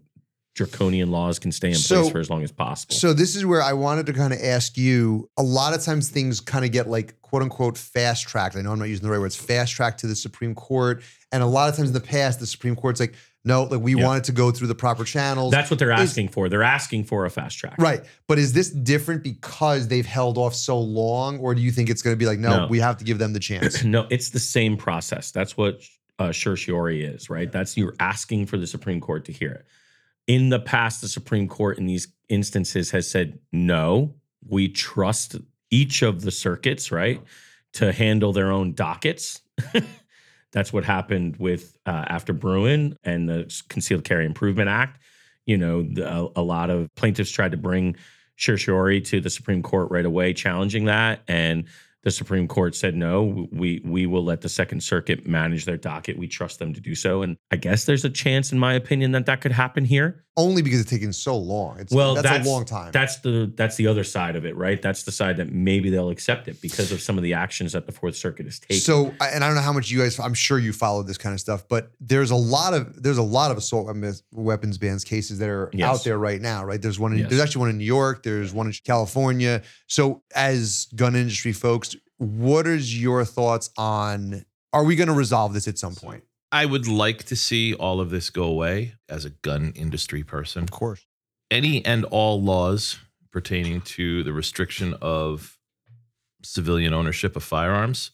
draconian 0.55 1.09
laws 1.11 1.39
can 1.39 1.51
stay 1.51 1.69
in 1.69 1.75
So- 1.75 2.01
place 2.01 2.11
for 2.11 2.19
as 2.19 2.29
long 2.29 2.43
as 2.43 2.51
possible. 2.51 2.93
So 2.95 3.13
this 3.13 3.35
is 3.35 3.45
where 3.45 3.61
I 3.61 3.73
wanted 3.73 4.05
to 4.07 4.13
kind 4.13 4.33
of 4.33 4.39
ask 4.41 4.77
you. 4.77 5.29
A 5.37 5.43
lot 5.43 5.73
of 5.73 5.81
times 5.83 6.09
things 6.09 6.41
kind 6.41 6.65
of 6.65 6.71
get 6.71 6.89
like 6.89 7.21
quote 7.21 7.43
unquote 7.43 7.77
fast 7.77 8.27
tracked. 8.27 8.55
I 8.55 8.61
know 8.61 8.71
I'm 8.71 8.79
not 8.79 8.85
using 8.89 9.05
the 9.05 9.11
right 9.11 9.19
words. 9.19 9.35
Fast 9.35 9.73
tracked 9.73 9.99
to 10.01 10.07
the 10.07 10.15
Supreme 10.15 10.55
Court, 10.55 11.01
and 11.31 11.43
a 11.43 11.45
lot 11.45 11.69
of 11.69 11.75
times 11.77 11.89
in 11.89 11.93
the 11.93 11.99
past, 12.01 12.39
the 12.39 12.47
Supreme 12.47 12.75
Court's 12.75 12.99
like, 12.99 13.13
no, 13.45 13.63
like 13.63 13.79
we 13.81 13.95
Yeah. 13.95 14.05
want 14.05 14.19
it 14.19 14.23
to 14.25 14.31
go 14.31 14.51
through 14.51 14.67
the 14.67 14.75
proper 14.75 15.03
channels. 15.03 15.51
That's 15.51 15.69
what 15.71 15.79
they're 15.79 15.91
Is- 15.93 16.09
asking 16.09 16.29
for. 16.29 16.49
They're 16.49 16.63
asking 16.63 17.05
for 17.05 17.25
a 17.25 17.29
fast 17.29 17.57
track. 17.57 17.75
right. 17.79 18.03
But 18.27 18.37
is 18.39 18.53
this 18.53 18.69
different 18.69 19.23
because 19.23 19.87
they've 19.87 20.05
held 20.05 20.37
off 20.37 20.53
so 20.55 20.79
long, 20.79 21.39
or 21.39 21.55
do 21.55 21.61
you 21.61 21.71
think 21.71 21.89
it's 21.89 22.01
going 22.01 22.13
to 22.15 22.17
be 22.19 22.25
like, 22.25 22.39
no, 22.39 22.61
No. 22.61 22.67
we 22.67 22.79
have 22.79 22.97
to 22.97 23.03
give 23.05 23.17
them 23.17 23.33
the 23.33 23.39
chance? 23.39 23.83
no, 23.83 24.07
it's 24.09 24.29
the 24.31 24.39
same 24.39 24.75
process. 24.77 25.31
That's 25.31 25.55
what 25.55 25.81
uh, 26.19 26.33
certiorari 26.33 27.03
is, 27.03 27.29
right? 27.29 27.49
That's 27.51 27.77
you're 27.77 27.95
asking 27.99 28.47
for 28.47 28.57
the 28.57 28.67
Supreme 28.67 28.99
Court 28.99 29.23
to 29.25 29.31
hear 29.31 29.51
it. 29.51 29.65
In 30.27 30.49
the 30.49 30.59
past, 30.59 30.99
the 31.01 31.07
Supreme 31.07 31.47
Court 31.47 31.77
in 31.77 31.85
these 31.85 32.09
instances 32.27 32.91
has 32.91 33.09
said, 33.09 33.39
no, 33.53 34.15
we 34.47 34.67
trust 34.67 35.37
each 35.71 36.01
of 36.01 36.21
the 36.21 36.31
circuits, 36.31 36.91
right, 36.91 37.21
to 37.73 37.91
handle 37.93 38.33
their 38.33 38.51
own 38.51 38.73
dockets. 38.73 39.41
That's 40.51 40.73
what 40.73 40.83
happened 40.83 41.37
with 41.37 41.77
uh, 41.85 42.05
after 42.07 42.33
Bruen 42.33 42.97
and 43.03 43.29
the 43.29 43.63
Concealed 43.69 44.03
Carry 44.03 44.25
Improvement 44.25 44.69
Act. 44.69 44.99
You 45.45 45.57
know, 45.57 45.83
the, 45.83 46.31
a, 46.35 46.41
lot 46.41 46.69
of 46.69 46.93
plaintiffs 46.95 47.31
tried 47.31 47.51
to 47.51 47.57
bring 47.57 47.95
certiorari 48.37 49.01
to 49.01 49.19
the 49.19 49.29
Supreme 49.29 49.63
Court 49.63 49.89
right 49.91 50.05
away, 50.05 50.33
challenging 50.33 50.85
that, 50.85 51.21
and 51.27 51.65
the 52.03 52.11
Supreme 52.11 52.47
Court 52.47 52.75
said 52.75 52.95
no. 52.95 53.47
We 53.51 53.81
we 53.83 54.05
will 54.05 54.23
let 54.23 54.41
the 54.41 54.49
Second 54.49 54.81
Circuit 54.81 55.27
manage 55.27 55.65
their 55.65 55.77
docket. 55.77 56.17
We 56.17 56.27
trust 56.27 56.59
them 56.59 56.73
to 56.73 56.81
do 56.81 56.95
so, 56.95 57.21
and 57.21 57.37
I 57.51 57.57
guess 57.57 57.85
there's 57.85 58.05
a 58.05 58.09
chance, 58.09 58.51
in 58.51 58.59
my 58.59 58.73
opinion, 58.73 59.11
that 59.13 59.25
that 59.25 59.41
could 59.41 59.51
happen 59.51 59.85
here. 59.85 60.23
Only 60.37 60.61
because 60.61 60.79
it's 60.79 60.89
taken 60.89 61.11
so 61.11 61.35
long. 61.37 61.79
It's, 61.79 61.91
Well, 61.93 62.13
that's, 62.15 62.27
that's 62.27 62.47
a 62.47 62.49
long 62.49 62.63
time. 62.63 62.91
That's 62.93 63.19
the 63.19 63.51
that's 63.55 63.75
the 63.75 63.87
other 63.87 64.05
side 64.05 64.37
of 64.37 64.45
it, 64.45 64.55
right? 64.55 64.81
That's 64.81 65.03
the 65.03 65.11
side 65.11 65.35
that 65.37 65.51
maybe 65.51 65.89
they'll 65.89 66.11
accept 66.11 66.47
it 66.47 66.61
because 66.61 66.93
of 66.93 67.01
some 67.01 67.17
of 67.17 67.23
the 67.23 67.33
actions 67.33 67.73
that 67.73 67.85
the 67.85 67.91
Fourth 67.91 68.15
Circuit 68.15 68.45
has 68.45 68.57
taken. 68.59 68.77
So, 68.77 69.13
and 69.21 69.43
I 69.43 69.47
don't 69.47 69.55
know 69.55 69.61
how 69.61 69.73
much 69.73 69.91
you 69.91 69.99
guys. 69.99 70.17
I'm 70.17 70.33
sure 70.33 70.57
you 70.57 70.71
followed 70.71 71.07
this 71.07 71.17
kind 71.17 71.33
of 71.33 71.41
stuff, 71.41 71.67
but 71.67 71.91
there's 71.99 72.31
a 72.31 72.35
lot 72.37 72.73
of 72.73 73.03
there's 73.03 73.17
a 73.17 73.23
lot 73.23 73.51
of 73.51 73.57
assault 73.57 73.87
weapons- 73.87 74.23
weapons 74.31 74.77
bans 74.77 75.03
cases 75.03 75.39
that 75.39 75.49
are 75.49 75.69
Yes. 75.73 75.89
out 75.89 76.03
there 76.05 76.17
right 76.17 76.39
now, 76.39 76.63
right? 76.63 76.81
There's 76.81 76.99
one. 76.99 77.11
In, 77.11 77.19
Yes. 77.19 77.29
There's 77.29 77.41
actually 77.41 77.59
one 77.61 77.69
in 77.71 77.77
New 77.79 77.83
York. 77.85 78.23
There's 78.23 78.53
one 78.53 78.67
in 78.67 78.73
California. 78.85 79.61
So, 79.87 80.23
as 80.33 80.87
gun 80.95 81.15
industry 81.17 81.51
folks, 81.51 81.95
what 82.17 82.65
is 82.65 82.97
your 83.01 83.25
thoughts 83.25 83.71
on? 83.77 84.45
Are 84.71 84.83
we 84.83 84.95
going 84.95 85.07
to 85.07 85.13
resolve 85.15 85.53
this 85.53 85.67
at 85.67 85.77
some 85.79 85.95
point? 85.95 86.23
I 86.51 86.65
would 86.65 86.87
like 86.87 87.23
to 87.25 87.35
see 87.35 87.73
all 87.73 88.01
of 88.01 88.09
this 88.09 88.29
go 88.29 88.43
away 88.43 88.95
as 89.07 89.25
a 89.25 89.29
gun 89.29 89.73
industry 89.75 90.23
person. 90.23 90.63
Of 90.63 90.71
course. 90.71 91.05
Any 91.51 91.85
and 91.85 92.05
all 92.05 92.41
laws 92.41 92.97
pertaining 93.31 93.81
to 93.81 94.23
the 94.23 94.33
restriction 94.33 94.95
of 95.01 95.57
civilian 96.43 96.93
ownership 96.93 97.35
of 97.35 97.43
firearms 97.43 98.11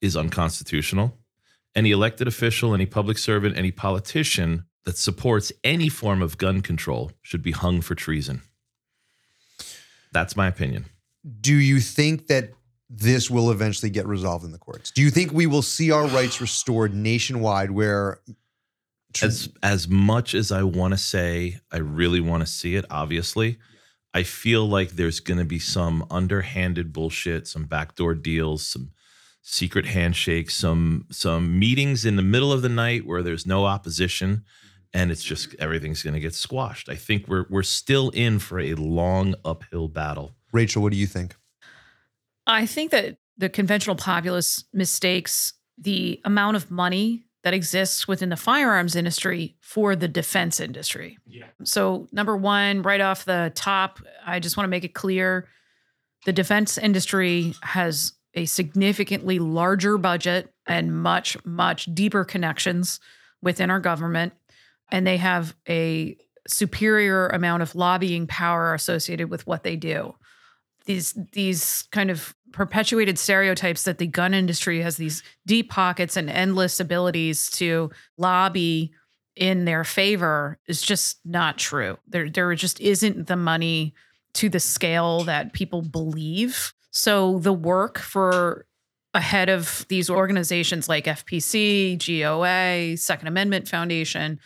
is 0.00 0.16
unconstitutional. 0.16 1.16
Any 1.74 1.90
elected 1.90 2.28
official, 2.28 2.74
any 2.74 2.86
public 2.86 3.18
servant, 3.18 3.56
any 3.56 3.70
politician 3.70 4.66
that 4.84 4.96
supports 4.96 5.52
any 5.64 5.88
form 5.88 6.22
of 6.22 6.38
gun 6.38 6.62
control 6.62 7.12
should 7.22 7.42
be 7.42 7.50
hung 7.50 7.80
for 7.80 7.94
treason. 7.94 8.42
That's 10.12 10.36
my 10.36 10.46
opinion. 10.46 10.86
Do 11.40 11.54
you 11.54 11.80
think 11.80 12.28
that 12.28 12.50
this 12.88 13.30
will 13.30 13.50
eventually 13.50 13.90
get 13.90 14.06
resolved 14.06 14.44
in 14.44 14.52
the 14.52 14.58
courts? 14.58 14.90
Do 14.90 15.02
you 15.02 15.10
think 15.10 15.32
we 15.32 15.46
will 15.46 15.62
see 15.62 15.90
our 15.90 16.06
rights 16.06 16.40
restored 16.40 16.94
nationwide, 16.94 17.70
where 17.70 18.20
as 19.22 19.48
as 19.62 19.88
much 19.88 20.34
as 20.34 20.52
I 20.52 20.62
want 20.62 20.94
to 20.94 20.98
say 20.98 21.58
I 21.72 21.78
really 21.78 22.20
want 22.20 22.42
to 22.42 22.46
see 22.46 22.76
it, 22.76 22.84
obviously, 22.90 23.58
I 24.14 24.22
feel 24.22 24.68
like 24.68 24.90
there's 24.90 25.20
going 25.20 25.38
to 25.38 25.44
be 25.44 25.58
some 25.58 26.06
underhanded 26.10 26.92
bullshit, 26.92 27.46
some 27.46 27.64
backdoor 27.64 28.14
deals, 28.14 28.66
some 28.66 28.92
secret 29.42 29.86
handshakes, 29.86 30.54
some 30.54 31.06
some 31.10 31.58
meetings 31.58 32.04
in 32.04 32.16
the 32.16 32.22
middle 32.22 32.52
of 32.52 32.62
the 32.62 32.68
night 32.68 33.06
where 33.06 33.22
there's 33.22 33.46
no 33.46 33.64
opposition 33.64 34.44
and 34.92 35.10
it's 35.10 35.22
just 35.22 35.54
everything's 35.58 36.02
going 36.02 36.14
to 36.14 36.20
get 36.20 36.34
squashed. 36.34 36.88
I 36.88 36.94
think 36.94 37.28
we're 37.28 37.46
we're 37.50 37.62
still 37.62 38.10
in 38.10 38.38
for 38.38 38.58
a 38.58 38.74
long 38.74 39.34
uphill 39.44 39.88
battle. 39.88 40.34
Rachel, 40.52 40.82
what 40.82 40.92
do 40.92 40.98
you 40.98 41.06
think? 41.06 41.36
I 42.46 42.66
think 42.66 42.90
that 42.92 43.16
the 43.38 43.48
conventional 43.48 43.96
populace 43.96 44.64
mistakes 44.72 45.52
the 45.78 46.20
amount 46.24 46.56
of 46.56 46.70
money 46.70 47.26
that 47.42 47.54
exists 47.54 48.08
within 48.08 48.28
the 48.28 48.36
firearms 48.36 48.96
industry 48.96 49.56
for 49.60 49.94
the 49.94 50.08
defense 50.08 50.58
industry. 50.58 51.18
Yeah. 51.26 51.44
So, 51.64 52.08
number 52.10 52.36
one, 52.36 52.82
right 52.82 53.00
off 53.00 53.24
the 53.24 53.52
top, 53.54 54.00
I 54.26 54.40
just 54.40 54.56
want 54.56 54.64
to 54.64 54.70
make 54.70 54.84
it 54.84 54.94
clear 54.94 55.48
the 56.24 56.32
defense 56.32 56.76
industry 56.76 57.54
has 57.62 58.14
a 58.34 58.46
significantly 58.46 59.38
larger 59.38 59.96
budget 59.96 60.52
and 60.66 60.92
much, 61.00 61.36
much 61.44 61.86
deeper 61.94 62.24
connections 62.24 63.00
within 63.42 63.70
our 63.70 63.80
government. 63.80 64.32
And 64.90 65.06
they 65.06 65.16
have 65.16 65.54
a 65.68 66.16
superior 66.48 67.28
amount 67.28 67.62
of 67.62 67.74
lobbying 67.74 68.26
power 68.26 68.74
associated 68.74 69.30
with 69.30 69.46
what 69.46 69.62
they 69.62 69.76
do 69.76 70.14
these 70.86 71.14
these 71.32 71.86
kind 71.92 72.10
of 72.10 72.34
perpetuated 72.52 73.18
stereotypes 73.18 73.82
that 73.82 73.98
the 73.98 74.06
gun 74.06 74.32
industry 74.32 74.80
has 74.80 74.96
these 74.96 75.22
deep 75.44 75.70
pockets 75.70 76.16
and 76.16 76.30
endless 76.30 76.80
abilities 76.80 77.50
to 77.50 77.90
lobby 78.16 78.92
in 79.36 79.66
their 79.66 79.84
favor 79.84 80.58
is 80.66 80.80
just 80.80 81.18
not 81.24 81.58
true. 81.58 81.98
There, 82.08 82.30
there 82.30 82.54
just 82.54 82.80
isn't 82.80 83.26
the 83.26 83.36
money 83.36 83.94
to 84.34 84.48
the 84.48 84.60
scale 84.60 85.24
that 85.24 85.52
people 85.52 85.82
believe. 85.82 86.72
So 86.90 87.38
the 87.40 87.52
work 87.52 87.98
for 87.98 88.64
ahead 89.12 89.48
of 89.48 89.84
these 89.88 90.08
organizations 90.08 90.88
like 90.88 91.04
FPC, 91.04 91.98
GOA, 91.98 92.96
Second 92.96 93.28
Amendment 93.28 93.68
Foundation, 93.68 94.40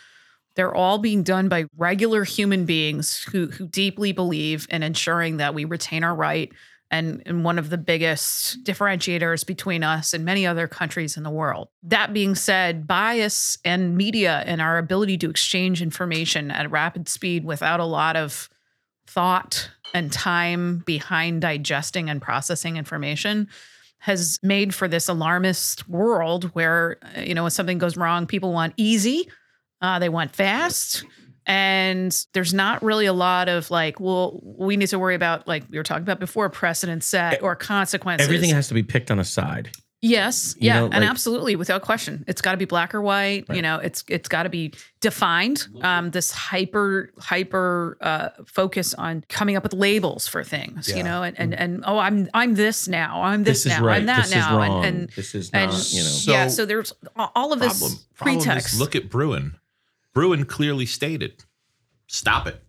they're 0.61 0.75
all 0.75 0.99
being 0.99 1.23
done 1.23 1.49
by 1.49 1.65
regular 1.79 2.23
human 2.23 2.67
beings 2.67 3.27
who 3.33 3.47
who 3.47 3.67
deeply 3.67 4.13
believe 4.13 4.67
in 4.69 4.83
ensuring 4.83 5.39
that 5.39 5.55
we 5.55 5.65
retain 5.65 6.05
our 6.05 6.15
right 6.15 6.53
and, 6.91 7.23
and 7.25 7.45
one 7.47 7.59
of 7.59 7.71
the 7.71 7.79
biggest 7.79 8.63
differentiators 8.63 9.47
between 9.47 9.83
us 9.83 10.13
and 10.13 10.23
many 10.23 10.47
other 10.47 10.69
countries 10.69 11.17
in 11.17 11.23
the 11.23 11.31
world. 11.31 11.69
That 11.83 12.13
being 12.13 12.35
said, 12.35 12.87
bias 12.87 13.57
and 13.65 13.97
media 13.97 14.43
and 14.45 14.61
our 14.61 14.77
ability 14.77 15.17
to 15.19 15.31
exchange 15.31 15.81
information 15.81 16.51
at 16.51 16.71
rapid 16.71 17.09
speed 17.09 17.47
without 17.47 17.81
a 17.81 17.87
lot 17.87 18.17
of 18.17 18.51
thought 19.07 19.71
and 19.95 20.13
time 20.13 20.83
behind 20.85 21.41
digesting 21.41 22.11
and 22.11 22.21
processing 22.21 22.77
information 22.77 23.49
has 24.01 24.39
made 24.43 24.75
for 24.75 24.89
this 24.89 25.09
alarmist 25.09 25.89
world 25.89 26.45
where 26.53 26.99
you 27.17 27.35
know 27.35 27.45
when 27.45 27.51
something 27.51 27.79
goes 27.79 27.97
wrong 27.97 28.27
people 28.27 28.53
want 28.53 28.75
easy 28.77 29.27
uh, 29.81 29.99
they 29.99 30.09
want 30.09 30.35
fast 30.35 31.05
and 31.47 32.27
there's 32.35 32.53
not 32.53 32.83
really 32.83 33.07
a 33.07 33.13
lot 33.13 33.49
of 33.49 33.71
like 33.71 33.99
well 33.99 34.41
we 34.43 34.77
need 34.77 34.89
to 34.89 34.99
worry 34.99 35.15
about 35.15 35.49
like 35.49 35.65
we 35.71 35.79
were 35.79 35.83
talking 35.85 36.03
about 36.03 36.21
before 36.21 36.49
precedent 36.51 37.03
set 37.03 37.43
or 37.43 37.57
consequences 37.57 38.27
Everything 38.27 38.51
has 38.51 38.69
to 38.69 38.75
be 38.75 38.83
picked 38.83 39.11
on 39.11 39.19
a 39.19 39.25
side. 39.25 39.71
yes 40.03 40.55
You 40.59 40.67
yeah 40.69 40.81
know, 40.81 40.89
and 40.93 41.03
absolutely 41.03 41.57
without 41.57 41.81
question 41.83 42.25
it's 42.29 42.41
got 42.43 42.53
to 42.53 42.57
be 42.59 42.67
black 42.67 42.95
or 42.95 43.01
white 43.01 43.47
you 43.51 43.63
know 43.63 43.79
it's 43.79 44.05
it's 44.07 44.29
got 44.29 44.43
to 44.45 44.49
be 44.51 44.73
defined 45.01 45.67
um 45.83 46.11
this 46.11 46.31
hyper 46.31 47.11
hyper 47.19 47.97
uh 48.03 48.29
focus 48.47 48.93
on 48.95 49.25
coming 49.31 49.57
up 49.57 49.63
with 49.63 49.73
labels 49.73 50.29
for 50.29 50.45
things 50.45 50.89
Yeah. 50.91 50.97
you 50.99 51.03
know 51.05 51.23
and 51.23 51.39
and, 51.39 51.55
and 51.55 51.85
oh 51.87 51.99
i'm 51.99 52.29
i'm 52.35 52.55
this 52.55 52.87
now 52.87 53.23
i'm 53.23 53.45
this, 53.45 53.65
This 53.65 53.73
is 53.73 53.79
now 53.79 53.87
right. 53.87 53.97
i'm 54.01 54.07
that 54.07 54.23
this 54.25 54.35
now 54.35 54.61
and 54.61 54.85
and 54.85 55.09
this 55.17 55.35
is 55.35 55.51
and 55.55 55.71
not. 55.73 55.93
You 55.93 56.01
know. 56.03 56.09
So- 56.09 56.31
yeah 56.33 56.49
so 56.49 56.67
there's 56.67 56.93
all 57.17 57.53
of 57.55 57.61
this 57.61 57.79
problem, 57.79 57.99
problem 58.15 58.39
pretext 58.41 58.79
look 58.79 58.95
at 58.95 59.09
Bruen. 59.11 59.57
Bruen 60.15 60.45
clearly 60.45 60.87
stated, 60.87 61.45
stop 62.07 62.47
it. 62.47 62.63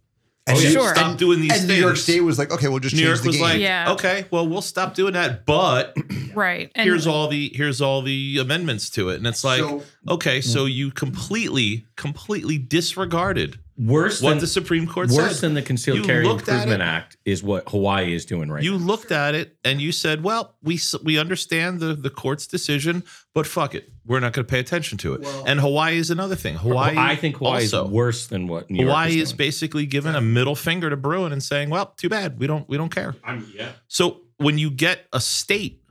And 0.47 0.57
Oh, 0.57 0.61
yeah. 0.61 0.69
Sure. 0.71 0.95
Stop 0.95 1.17
doing 1.17 1.39
these 1.41 1.51
and 1.51 1.61
things. 1.61 1.69
New 1.79 1.85
York 1.85 1.97
State 1.97 2.21
was 2.21 2.39
like, 2.39 2.51
okay, 2.51 2.67
we'll 2.67 2.79
just 2.79 2.95
New 2.95 3.01
change 3.01 3.09
York 3.09 3.21
the 3.21 3.27
was 3.27 3.35
game. 3.37 3.43
like, 3.45 3.59
Yeah. 3.59 3.91
okay, 3.93 4.25
well, 4.31 4.47
we'll 4.47 4.63
stop 4.63 4.95
doing 4.95 5.13
that, 5.13 5.45
but 5.45 5.95
right 6.33 6.71
and 6.73 6.83
here's 6.87 7.05
all 7.05 7.27
the 7.27 7.51
here's 7.53 7.79
all 7.79 8.01
the 8.01 8.39
amendments 8.39 8.89
to 8.91 9.09
it, 9.09 9.17
and 9.17 9.27
it's 9.27 9.43
like, 9.43 9.59
So- 9.59 9.83
okay, 10.09 10.41
so 10.41 10.65
you 10.65 10.89
completely, 10.91 11.85
completely 11.95 12.57
disregarded 12.57 13.59
worse 13.81 14.21
what 14.21 14.31
than 14.31 14.39
the 14.39 14.47
Supreme 14.47 14.85
Court 14.87 15.09
worse 15.09 15.39
said. 15.39 15.47
than 15.47 15.53
the 15.55 15.61
Concealed 15.61 15.97
You 15.97 16.03
Carry 16.03 16.27
Improvement. 16.27 16.81
Act 16.81 17.17
is 17.25 17.41
what 17.43 17.67
Hawaii 17.69 18.13
is 18.13 18.25
doing 18.25 18.49
right 18.49 18.63
now. 18.63 18.71
you 18.71 18.77
now. 18.77 18.85
looked 18.85 19.11
at 19.11 19.35
it 19.35 19.57
and 19.63 19.81
you 19.81 19.91
said, 19.91 20.23
"Well, 20.23 20.55
we 20.61 20.79
we 21.03 21.17
understand 21.17 21.79
the 21.79 21.93
the 21.93 22.09
court's 22.09 22.47
decision, 22.47 23.03
but 23.33 23.47
fuck 23.47 23.75
it, 23.75 23.91
we're 24.05 24.19
not 24.19 24.33
going 24.33 24.45
to 24.45 24.49
pay 24.49 24.59
attention 24.59 24.97
to 24.99 25.13
it." 25.15 25.27
and 25.45 25.59
Hawaii 25.59 25.97
is 25.97 26.09
another 26.09 26.35
thing. 26.35 26.55
Hawaii, 26.55 26.95
I 26.97 27.15
think 27.15 27.37
Hawaii 27.37 27.63
also, 27.63 27.85
is 27.85 27.91
worse 27.91 28.27
than 28.27 28.47
what 28.47 28.69
New 28.69 28.83
York 28.83 28.89
Hawaii 28.89 29.17
is, 29.17 29.29
is 29.29 29.33
basically 29.33 29.85
giving 29.85 30.15
a 30.15 30.21
middle 30.21 30.55
finger 30.55 30.89
to 30.89 30.97
Bruen 30.97 31.31
and 31.31 31.41
saying, 31.41 31.69
"Well, 31.69 31.93
too 31.97 32.09
bad. 32.09 32.39
We 32.39 32.47
don't 32.47 32.67
we 32.69 32.77
don't 32.77 32.93
care." 32.93 33.15
I'm, 33.23 33.47
yeah. 33.55 33.69
So 33.87 34.21
when 34.37 34.57
you 34.57 34.69
get 34.69 35.07
a 35.13 35.19
state, 35.19 35.81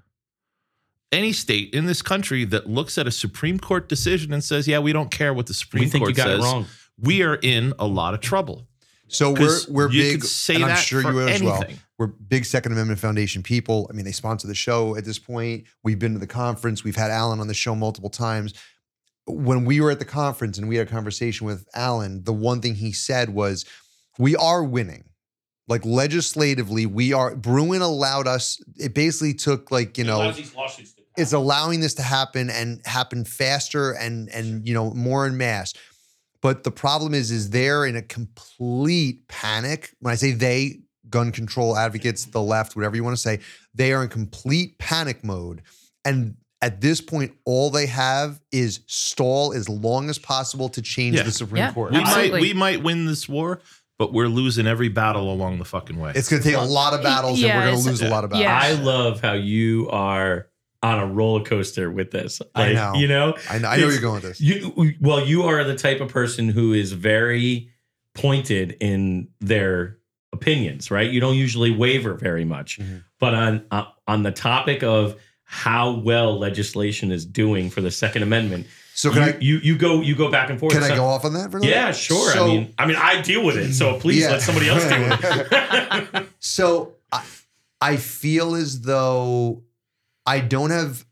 any 1.12 1.32
state 1.32 1.74
in 1.74 1.86
this 1.86 2.03
country 2.03 2.45
that 2.47 2.68
looks 2.68 2.99
at 2.99 3.07
a 3.07 3.11
Supreme 3.11 3.59
Court 3.59 3.88
decision 3.88 4.32
and 4.32 4.43
says, 4.45 4.68
"Yeah, 4.68 4.78
we 4.78 4.93
don't 4.93 5.11
care 5.11 5.34
what 5.34 5.47
the 5.47 5.55
Supreme 5.55 5.84
We 5.84 5.91
think 5.91 6.03
Court 6.03 6.11
you 6.11 6.16
got 6.16 6.26
says," 6.26 6.41
it 6.41 6.43
wrong. 6.43 6.66
We 7.03 7.22
are 7.22 7.36
in 7.36 7.72
a 7.78 7.86
lot 7.86 8.14
of 8.14 8.20
trouble. 8.20 8.66
So 9.09 9.30
we're 9.32 9.36
'Cause 9.38 9.68
we're 9.68 9.90
you 9.90 10.03
big, 10.03 10.20
could 10.20 10.30
say 10.30 10.55
and 10.57 10.64
I'm 10.64 10.70
that 10.70 10.78
sure 10.78 11.03
for 11.03 11.12
you 11.12 11.18
are 11.20 11.28
as 11.28 11.42
well. 11.42 11.57
anything. 11.57 11.78
We're 11.98 12.07
big 12.07 12.44
Second 12.44 12.72
Amendment 12.72 13.01
Foundation 13.01 13.42
people. 13.42 13.88
I 13.90 13.92
mean, 13.94 14.05
they 14.05 14.12
sponsor 14.12 14.46
the 14.46 14.55
show 14.55 14.96
at 14.96 15.05
this 15.05 15.18
point. 15.18 15.64
We've 15.82 15.98
been 15.98 16.12
to 16.14 16.18
the 16.20 16.26
conference. 16.26 16.84
We've 16.84 16.96
had 16.96 17.11
Alan 17.11 17.40
on 17.40 17.48
the 17.48 17.55
show 17.55 17.74
multiple 17.74 18.09
times. 18.11 18.55
When 19.26 19.64
we 19.64 19.80
were 19.80 19.90
at 19.90 19.98
the 19.98 20.05
conference 20.05 20.59
and 20.59 20.68
we 20.68 20.76
had 20.76 20.86
a 20.86 20.90
conversation 20.90 21.46
with 21.46 21.66
Alan, 21.74 22.24
the 22.24 22.32
one 22.32 22.61
thing 22.61 22.76
he 22.76 22.92
said 22.92 23.30
was, 23.30 23.64
"We 24.18 24.36
are 24.36 24.62
winning." 24.62 25.05
Like 25.68 25.84
legislatively, 25.84 26.86
we 26.86 27.12
are. 27.12 27.36
Bruen 27.36 27.82
allowed 27.82 28.26
us. 28.26 28.59
It 28.76 28.94
basically 28.94 29.34
took 29.34 29.70
like 29.70 29.98
you 29.98 30.05
know 30.05 30.32
it's 31.16 31.32
allowing 31.32 31.80
this 31.80 31.94
to 31.94 32.03
happen 32.03 32.48
and 32.51 32.80
happen 32.86 33.24
faster 33.24 33.92
and 33.92 34.28
and 34.30 34.66
you 34.66 34.72
know 34.74 34.92
more 34.94 35.26
in 35.26 35.36
masse 35.36 35.74
but 36.43 36.64
the 36.64 36.70
problem 36.70 37.14
is 37.14 37.30
is 37.30 37.51
they're 37.51 37.84
in 37.86 37.97
a 37.97 38.03
complete 38.03 39.26
panic 39.28 39.95
when 40.01 40.12
i 40.12 40.14
say 40.14 40.32
they 40.32 40.80
gun 41.09 41.32
control 41.32 41.76
advocates 41.76 42.26
the 42.26 42.41
left 42.43 42.76
whatever 42.76 42.95
you 42.97 43.03
want 43.05 43.16
to 43.16 43.20
say 43.22 43.38
they 43.74 43.93
are 43.93 44.03
in 44.03 44.09
complete 44.09 44.78
panic 44.78 45.24
mode 45.24 45.62
and 46.05 46.36
at 46.62 46.80
this 46.80 47.01
point 47.01 47.32
all 47.47 47.70
they 47.70 47.86
have 47.86 48.41
is 48.53 48.80
stall 48.86 49.53
as 49.53 49.68
long 49.68 50.09
as 50.11 50.18
possible 50.18 50.68
to 50.68 50.82
change 50.82 51.16
Yeah. 51.16 51.22
the 51.24 51.32
supreme 51.32 51.59
Yeah. 51.59 51.72
court 51.72 51.93
We 51.93 52.01
might 52.03 52.32
we 52.32 52.53
might 52.53 52.82
win 52.82 53.07
this 53.07 53.28
war, 53.28 53.61
but 53.99 54.12
we're 54.12 54.28
losing 54.28 54.66
every 54.66 54.88
battle 54.88 55.32
along 55.32 55.59
the 55.59 55.64
fucking 55.64 55.99
way. 55.99 56.12
it's 56.14 56.28
going 56.28 56.43
to 56.43 56.49
take 56.49 56.57
a 56.59 56.61
lot 56.61 56.93
of 56.95 57.03
battles 57.03 57.38
and 57.41 57.49
Yeah, 57.49 57.59
we're 57.59 57.70
going 57.72 57.82
to 57.82 57.88
lose 57.91 58.03
a 58.03 58.09
lot 58.09 58.24
of 58.24 58.30
battles 58.30 58.45
Yeah. 58.45 58.61
I 58.62 58.72
love 58.80 59.20
how 59.20 59.32
you 59.32 59.88
are 59.91 60.47
on 60.83 60.99
a 60.99 61.07
roller 61.07 61.45
coaster 61.45 61.91
with 61.91 62.11
this. 62.11 62.41
I 62.55 62.72
know. 62.72 62.95
You 62.95 63.07
know, 63.09 63.35
I 63.51 63.59
know, 63.59 63.68
I 63.68 63.76
know 63.76 63.89
you're 63.89 64.01
going 64.01 64.14
with 64.14 64.22
this 64.22 64.41
You 64.41 64.95
well, 65.01 65.24
you 65.26 65.43
are 65.43 65.62
the 65.64 65.76
type 65.76 66.01
of 66.01 66.09
person 66.09 66.49
who 66.49 66.72
is 66.72 66.93
very 66.93 67.70
pointed 68.14 68.76
in 68.81 69.28
their 69.41 69.99
opinions, 70.33 70.91
right? 70.91 71.11
You 71.11 71.20
don't 71.20 71.35
usually 71.37 71.70
waver 71.70 72.14
very 72.14 72.45
much. 72.45 72.78
Mhm. 72.78 73.05
But 73.18 73.35
on 73.35 73.64
uh, 73.70 73.85
on 74.09 74.22
the 74.22 74.33
topic 74.33 74.83
of 74.83 75.20
how 75.45 75.93
well 75.99 76.39
legislation 76.39 77.11
is 77.12 77.26
doing 77.26 77.68
for 77.70 77.81
the 77.81 77.91
Second 77.91 78.22
Amendment, 78.22 78.66
so 78.95 79.12
you, 79.12 79.20
i 79.20 79.37
you 79.41 79.57
you 79.59 79.76
go 79.76 80.01
you 80.01 80.14
go 80.14 80.31
back 80.31 80.49
and 80.49 80.59
forth. 80.61 80.72
can 80.72 80.83
i 80.85 80.95
go 80.95 81.05
off 81.05 81.24
on 81.24 81.35
that 81.35 81.51
for 81.51 81.59
a 81.59 81.61
little 81.61 81.74
Yeah, 81.74 81.91
sure. 81.93 82.31
So- 82.33 82.45
I 82.45 82.47
mean, 82.49 82.74
I 82.78 82.87
mean, 82.87 82.97
I 82.97 83.20
deal 83.20 83.45
with 83.45 83.57
it, 83.57 83.74
so 83.74 83.99
please 83.99 84.22
Yeah. 84.22 84.31
let 84.31 84.43
somebody 84.43 84.68
else 84.68 84.85
do 84.89 84.95
it. 86.20 86.28
So 86.39 86.95
I, 87.12 87.24
I 87.81 87.97
feel 87.97 88.55
as 88.55 88.81
though 88.83 89.62
I 90.27 90.41
don't 90.41 90.71
have 90.71 91.05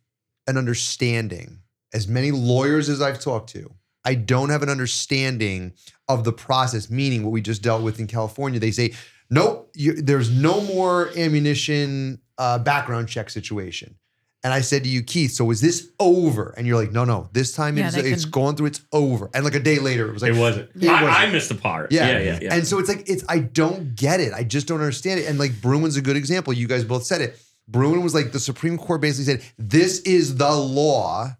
an 0.46 0.56
understanding, 0.56 1.60
as 1.92 2.08
many 2.08 2.30
lawyers 2.30 2.88
as 2.88 3.00
I've 3.02 3.20
talked 3.20 3.50
to, 3.50 3.70
I 4.04 4.14
don't 4.14 4.50
have 4.50 4.62
an 4.62 4.68
understanding 4.68 5.72
of 6.08 6.24
the 6.24 6.32
process, 6.32 6.88
meaning 6.90 7.22
what 7.24 7.30
we 7.30 7.40
just 7.42 7.62
dealt 7.62 7.82
with 7.82 8.00
in 8.00 8.06
California. 8.06 8.58
They 8.60 8.70
say, 8.70 8.94
nope, 9.28 9.70
you, 9.74 10.00
there's 10.00 10.30
no 10.30 10.60
more 10.62 11.10
ammunition 11.16 12.20
uh, 12.38 12.58
background 12.58 13.08
check 13.08 13.28
situation. 13.30 13.96
And 14.44 14.54
I 14.54 14.60
said 14.60 14.84
to 14.84 14.88
you, 14.88 15.02
Keith, 15.02 15.32
so 15.32 15.50
is 15.50 15.60
this 15.60 15.90
over? 15.98 16.54
And 16.56 16.64
you're 16.64 16.80
like, 16.80 16.92
no, 16.92 17.04
no, 17.04 17.28
this 17.32 17.52
time 17.54 17.76
Yeah, 17.76 17.88
it's, 17.88 17.96
they 17.96 18.10
it's 18.12 18.22
can- 18.24 18.30
gone 18.30 18.56
through, 18.56 18.66
it's 18.66 18.80
over. 18.92 19.28
And 19.34 19.44
like 19.44 19.56
a 19.56 19.60
day 19.60 19.80
later, 19.80 20.08
it 20.08 20.12
was 20.12 20.22
like, 20.22 20.32
it 20.34 20.38
wasn't. 20.38 20.70
It 20.76 20.88
I, 20.88 21.02
wasn't. 21.02 21.20
I 21.20 21.26
missed 21.32 21.50
a 21.50 21.56
part. 21.56 21.90
Yeah. 21.90 22.08
yeah, 22.12 22.18
yeah. 22.20 22.38
yeah. 22.42 22.54
And 22.54 22.64
so 22.66 22.78
it's 22.78 22.88
like 22.88 23.08
it's 23.08 23.24
I 23.28 23.40
don't 23.40 23.96
get 23.96 24.20
it. 24.20 24.32
I 24.32 24.44
just 24.44 24.68
don't 24.68 24.78
understand 24.78 25.18
it. 25.18 25.26
And 25.28 25.40
like 25.40 25.60
Bruen's 25.60 25.96
a 25.96 26.02
good 26.02 26.16
example. 26.16 26.52
You 26.52 26.68
guys 26.68 26.84
both 26.84 27.04
said 27.04 27.20
it. 27.20 27.38
Bruen 27.68 28.02
was 28.02 28.14
like 28.14 28.32
the 28.32 28.40
Supreme 28.40 28.78
Court 28.78 29.00
basically 29.00 29.24
said 29.36 29.42
this 29.58 30.00
is 30.00 30.36
the 30.36 30.50
law, 30.50 31.36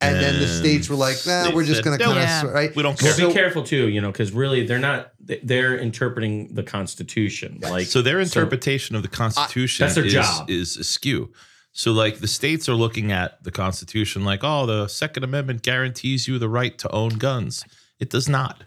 and, 0.00 0.16
then 0.16 0.40
the 0.40 0.48
states 0.48 0.88
were 0.88 0.96
like, 0.96 1.16
nah, 1.26 1.54
we're 1.54 1.64
just 1.64 1.84
gonna 1.84 1.98
"Nope." 1.98 2.06
kind 2.14 2.18
of 2.18 2.24
Yeah. 2.24 2.46
right. 2.50 2.74
We 2.74 2.82
don't 2.82 3.00
Well, 3.00 3.16
care. 3.16 3.28
be 3.28 3.32
careful 3.32 3.62
too, 3.62 3.88
you 3.88 4.00
know, 4.00 4.10
because 4.10 4.32
really 4.32 4.66
they're 4.66 4.78
not. 4.78 5.12
they- 5.20 5.40
They're 5.44 5.76
interpreting 5.78 6.54
the 6.54 6.62
Constitution. 6.64 7.58
Like 7.62 7.86
so 7.86 8.02
their 8.02 8.18
interpretation 8.20 8.96
of 8.96 9.02
the 9.02 9.08
Constitution 9.08 9.84
That's 9.84 9.94
their 9.94 10.06
is, 10.06 10.12
job. 10.12 10.50
is 10.50 10.76
askew. 10.76 11.30
So 11.72 11.92
like 11.92 12.18
the 12.18 12.26
states 12.26 12.68
are 12.68 12.74
looking 12.74 13.12
at 13.12 13.44
the 13.44 13.52
Constitution 13.52 14.24
like, 14.24 14.40
oh, 14.42 14.66
the 14.66 14.88
Second 14.88 15.22
Amendment 15.22 15.62
guarantees 15.62 16.26
you 16.26 16.38
the 16.38 16.48
right 16.48 16.76
to 16.78 16.90
own 16.90 17.10
guns. 17.10 17.64
It 18.00 18.10
does 18.10 18.28
not. 18.28 18.64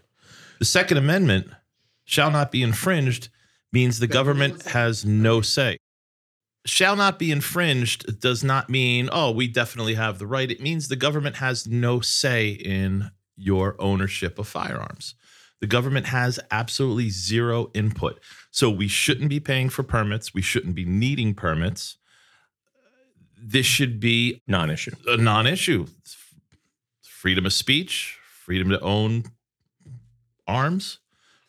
The 0.60 0.64
Second 0.64 0.96
Amendment 0.96 1.48
shall 2.04 2.30
not 2.30 2.50
be 2.50 2.62
infringed 2.62 3.28
means 3.72 3.98
the 3.98 4.06
government 4.06 4.62
has 4.68 5.04
no 5.04 5.40
say. 5.42 5.76
Shall 6.66 6.96
not 6.96 7.18
be 7.18 7.30
infringed 7.30 8.20
does 8.20 8.42
not 8.42 8.70
mean, 8.70 9.10
oh, 9.12 9.30
we 9.30 9.46
definitely 9.46 9.94
have 9.94 10.18
the 10.18 10.26
right. 10.26 10.50
It 10.50 10.62
means 10.62 10.88
the 10.88 10.96
government 10.96 11.36
has 11.36 11.66
no 11.66 12.00
say 12.00 12.50
in 12.50 13.10
your 13.36 13.76
ownership 13.78 14.38
of 14.38 14.48
firearms. 14.48 15.14
The 15.60 15.66
government 15.66 16.06
has 16.06 16.40
absolutely 16.50 17.10
zero 17.10 17.70
input. 17.74 18.20
So 18.50 18.70
we 18.70 18.88
shouldn't 18.88 19.30
be 19.30 19.40
paying 19.40 19.68
for 19.68 19.82
permits. 19.82 20.32
We 20.34 20.42
shouldn't 20.42 20.74
be 20.74 20.84
needing 20.84 21.34
permits. 21.34 21.96
This 23.38 23.66
should 23.66 24.00
be 24.00 24.42
non-issue. 24.46 24.92
a 25.06 25.16
non-issue. 25.16 25.86
Freedom 27.02 27.46
of 27.46 27.52
speech, 27.52 28.18
freedom 28.22 28.70
to 28.70 28.80
own 28.80 29.24
arms, 30.46 30.98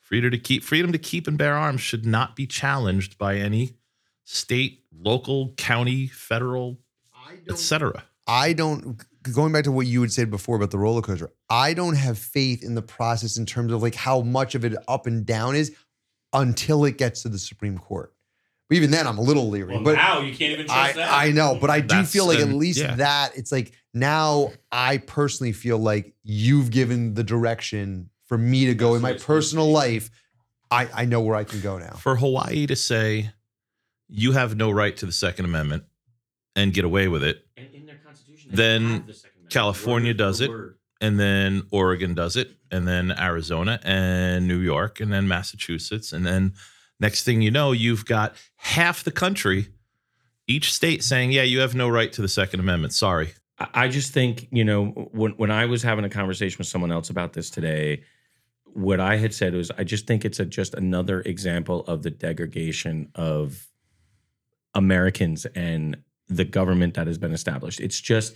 freedom 0.01 0.31
to 0.31 0.37
keep 0.37 0.63
freedom 0.63 0.91
to 0.91 0.97
keep 0.97 1.27
and 1.27 1.37
bear 1.37 1.55
arms 1.55 1.81
should 1.81 2.05
not 2.05 2.35
be 2.35 2.47
challenged 2.47 3.17
by 3.17 3.35
any 3.35 3.75
state, 4.23 4.84
local, 4.99 5.53
county, 5.57 6.07
federal, 6.07 6.79
etc. 7.49 8.03
I 8.27 8.53
don't 8.53 9.01
going 9.33 9.51
back 9.51 9.63
to 9.63 9.71
what 9.71 9.87
you 9.87 10.01
had 10.01 10.11
said 10.11 10.29
before 10.29 10.55
about 10.55 10.71
the 10.71 10.77
roller 10.77 11.01
coaster. 11.01 11.31
I 11.49 11.73
don't 11.73 11.95
have 11.95 12.17
faith 12.17 12.63
in 12.63 12.75
the 12.75 12.81
process 12.81 13.37
in 13.37 13.45
terms 13.45 13.71
of 13.71 13.81
like 13.81 13.95
how 13.95 14.21
much 14.21 14.55
of 14.55 14.63
it 14.65 14.75
up 14.87 15.07
and 15.07 15.25
down 15.25 15.55
is 15.55 15.75
until 16.33 16.85
it 16.85 16.97
gets 16.97 17.23
to 17.23 17.29
the 17.29 17.39
Supreme 17.39 17.77
Court. 17.77 18.13
But 18.67 18.77
even 18.77 18.89
then, 18.89 19.05
I'm 19.05 19.19
a 19.19 19.21
little 19.21 19.49
leery. 19.49 19.77
but 19.79 19.95
now 19.95 20.21
you 20.21 20.35
can't 20.35 20.53
even 20.53 20.65
trust 20.65 20.79
I, 20.79 20.93
that. 20.93 21.11
I 21.11 21.31
know, 21.31 21.57
but 21.59 21.69
I 21.69 21.81
do 21.81 21.87
That's- 21.87 22.11
feel 22.11 22.25
like 22.25 22.39
at 22.39 22.49
least 22.49 22.79
yeah. 22.79 22.95
that 22.95 23.37
it's 23.37 23.51
like 23.51 23.73
now 23.93 24.51
I 24.71 24.97
personally 24.97 25.53
feel 25.53 25.77
like 25.77 26.13
you've 26.23 26.71
given 26.71 27.13
the 27.13 27.23
direction 27.23 28.09
for 28.25 28.37
me 28.37 28.65
to 28.65 28.73
go 28.73 28.95
in 28.95 29.01
my 29.01 29.13
personal 29.13 29.71
life. 29.71 30.09
I, 30.71 30.89
I 30.93 31.05
know 31.05 31.21
where 31.21 31.35
I 31.35 31.43
can 31.43 31.61
go 31.61 31.77
now. 31.77 31.91
For 31.93 32.15
Hawaii 32.15 32.65
to 32.65 32.75
say 32.75 33.29
you 34.07 34.31
have 34.33 34.55
no 34.55 34.71
right 34.71 34.95
to 34.97 35.05
the 35.05 35.11
Second 35.11 35.45
Amendment 35.45 35.83
and 36.55 36.73
get 36.73 36.85
away 36.85 37.07
with 37.07 37.23
it, 37.23 37.45
in 37.57 37.85
their 37.85 37.97
constitution, 38.05 38.51
Then 38.53 39.05
California 39.49 40.13
does 40.13 40.41
it. 40.41 40.49
and 41.01 41.19
then 41.19 41.63
Oregon 41.71 42.13
does 42.13 42.35
it, 42.35 42.51
and 42.71 42.87
then 42.87 43.11
Arizona 43.11 43.79
and 43.83 44.47
New 44.47 44.59
York, 44.59 44.99
and 44.99 45.11
then 45.11 45.27
Massachusetts, 45.27 46.13
and 46.13 46.25
then 46.25 46.53
next 46.99 47.23
thing 47.23 47.41
you 47.41 47.51
know, 47.51 47.71
you've 47.71 48.05
got 48.05 48.35
half 48.55 49.03
the 49.03 49.11
country, 49.11 49.67
each 50.47 50.73
state 50.73 51.03
saying, 51.03 51.31
"Yeah, 51.31 51.43
you 51.43 51.59
have 51.59 51.75
no 51.75 51.89
right 51.89 52.11
to 52.13 52.21
the 52.21 52.27
Second 52.29 52.59
Amendment." 52.59 52.93
Sorry. 52.93 53.33
I 53.59 53.67
I 53.73 53.87
just 53.87 54.11
think, 54.13 54.47
you 54.51 54.63
know, 54.63 54.85
when 55.11 55.31
when 55.33 55.51
I 55.51 55.65
was 55.65 55.83
having 55.83 56.05
a 56.05 56.09
conversation 56.09 56.57
with 56.59 56.67
someone 56.67 56.91
else 56.91 57.09
about 57.09 57.33
this 57.33 57.49
today, 57.49 58.03
what 58.65 58.99
I 58.99 59.17
had 59.17 59.33
said 59.33 59.53
was 59.53 59.71
I 59.71 59.83
just 59.83 60.07
think 60.07 60.23
it's 60.25 60.39
a 60.39 60.45
just 60.45 60.73
another 60.75 61.21
example 61.21 61.81
of 61.87 62.03
the 62.03 62.11
degradation 62.11 63.09
of 63.15 63.67
Americans 64.75 65.45
and 65.55 65.97
the 66.27 66.45
government 66.45 66.93
that 66.95 67.07
has 67.07 67.17
been 67.17 67.33
established. 67.33 67.79
It's 67.79 67.99
just 67.99 68.33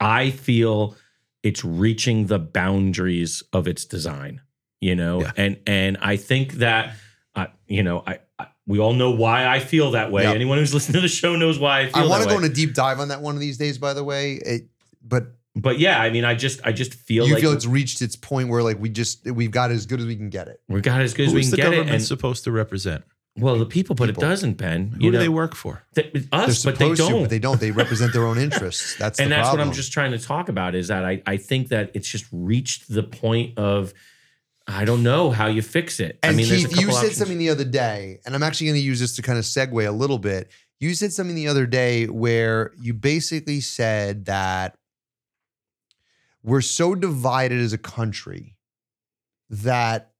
I 0.00 0.30
feel 0.30 0.96
it's 1.42 1.64
reaching 1.64 2.26
the 2.26 2.38
boundaries 2.38 3.42
of 3.52 3.68
its 3.68 3.84
design, 3.84 4.40
you 4.80 4.94
know, 4.96 5.20
Yeah. 5.22 5.32
and 5.36 5.56
and 5.66 5.96
I 6.00 6.16
think 6.16 6.54
that 6.54 6.94
uh, 7.34 7.46
you 7.66 7.82
know, 7.82 8.02
I, 8.06 8.18
I 8.38 8.46
we 8.66 8.78
all 8.80 8.94
know 8.94 9.10
why 9.10 9.46
I 9.46 9.60
feel 9.60 9.92
that 9.92 10.10
way. 10.10 10.22
Yep. 10.24 10.34
Anyone 10.34 10.58
who's 10.58 10.74
listening 10.78 10.94
to 10.94 11.00
the 11.02 11.08
show 11.08 11.36
knows 11.36 11.58
why 11.58 11.80
I 11.80 11.86
feel 11.88 12.02
I 12.02 12.06
want 12.08 12.22
to 12.22 12.28
go 12.28 12.36
way. 12.36 12.44
on 12.44 12.50
a 12.50 12.54
deep 12.54 12.74
dive 12.74 12.98
on 12.98 13.08
that 13.08 13.20
one 13.22 13.34
of 13.34 13.40
these 13.40 13.58
days, 13.58 13.78
by 13.78 13.92
the 13.94 14.02
way. 14.02 14.34
It, 14.34 14.68
but 15.02 15.34
but 15.54 15.78
yeah, 15.78 16.00
I 16.00 16.10
mean, 16.10 16.24
I 16.24 16.34
just 16.34 16.60
I 16.64 16.72
just 16.72 16.94
feel 16.94 17.26
you 17.26 17.34
like 17.34 17.42
feel 17.42 17.52
it's 17.52 17.66
reached 17.66 18.02
its 18.02 18.16
point 18.16 18.48
where 18.48 18.62
like 18.62 18.78
we 18.80 18.88
just 18.88 19.24
we've 19.30 19.50
got 19.50 19.70
as 19.70 19.86
good 19.86 20.00
as 20.00 20.06
we 20.06 20.16
can 20.16 20.30
get 20.30 20.48
it. 20.48 20.60
we 20.68 20.80
got 20.80 21.00
as 21.00 21.14
good 21.14 21.28
as 21.28 21.34
we 21.34 21.42
can 21.42 21.50
get 21.50 21.58
it. 21.58 21.62
Who's 21.64 21.70
the 21.70 21.76
government 21.82 22.02
supposed 22.02 22.44
to 22.44 22.52
represent? 22.52 23.04
Well, 23.38 23.58
the 23.58 23.66
people, 23.66 23.94
but 23.94 24.06
People. 24.08 24.22
it 24.22 24.26
doesn't, 24.26 24.54
Ben. 24.54 24.88
Who 24.92 25.04
You 25.04 25.10
do 25.10 25.16
know, 25.18 25.18
they 25.18 25.28
work 25.28 25.54
for? 25.54 25.82
th- 25.94 26.12
They're 26.12 26.22
us, 26.32 26.64
but 26.64 26.78
they 26.78 26.94
don't. 26.94 27.10
to, 27.12 27.20
but 27.22 27.30
they 27.30 27.38
don't. 27.38 27.60
They 27.60 27.70
represent 27.70 28.12
their 28.12 28.26
own 28.26 28.38
interests. 28.38 28.96
That's 28.98 29.18
and 29.20 29.30
the 29.30 29.36
that's 29.36 29.48
problem. 29.48 29.60
what 29.68 29.72
I'm 29.72 29.74
just 29.76 29.92
trying 29.92 30.12
to 30.12 30.18
talk 30.18 30.48
about 30.48 30.74
is 30.74 30.88
that 30.88 31.04
I, 31.04 31.22
I 31.26 31.36
think 31.36 31.68
that 31.68 31.90
it's 31.94 32.08
just 32.08 32.24
reached 32.32 32.88
the 32.92 33.02
point 33.02 33.58
of 33.58 33.92
I 34.66 34.84
don't 34.84 35.02
know 35.02 35.30
how 35.30 35.46
you 35.46 35.62
fix 35.62 36.00
it. 36.00 36.18
And 36.22 36.32
I 36.32 36.36
mean, 36.36 36.46
Keith, 36.46 36.70
you 36.80 36.86
said 36.90 36.94
options. 36.96 37.16
something 37.16 37.38
the 37.38 37.50
other 37.50 37.64
day, 37.64 38.18
and 38.26 38.34
I'm 38.34 38.42
actually 38.42 38.68
going 38.68 38.80
to 38.80 38.84
use 38.86 39.00
this 39.00 39.14
to 39.16 39.22
kind 39.22 39.38
of 39.38 39.44
segue 39.44 39.86
a 39.86 39.92
little 39.92 40.18
bit. 40.18 40.50
You 40.80 40.94
said 40.94 41.12
something 41.12 41.36
the 41.36 41.48
other 41.48 41.66
day 41.66 42.06
where 42.06 42.72
you 42.80 42.92
basically 42.94 43.60
said 43.60 44.24
that 44.26 44.76
we're 46.42 46.60
so 46.62 46.94
divided 46.94 47.60
as 47.60 47.72
a 47.72 47.78
country 47.78 48.56
that 49.50 50.12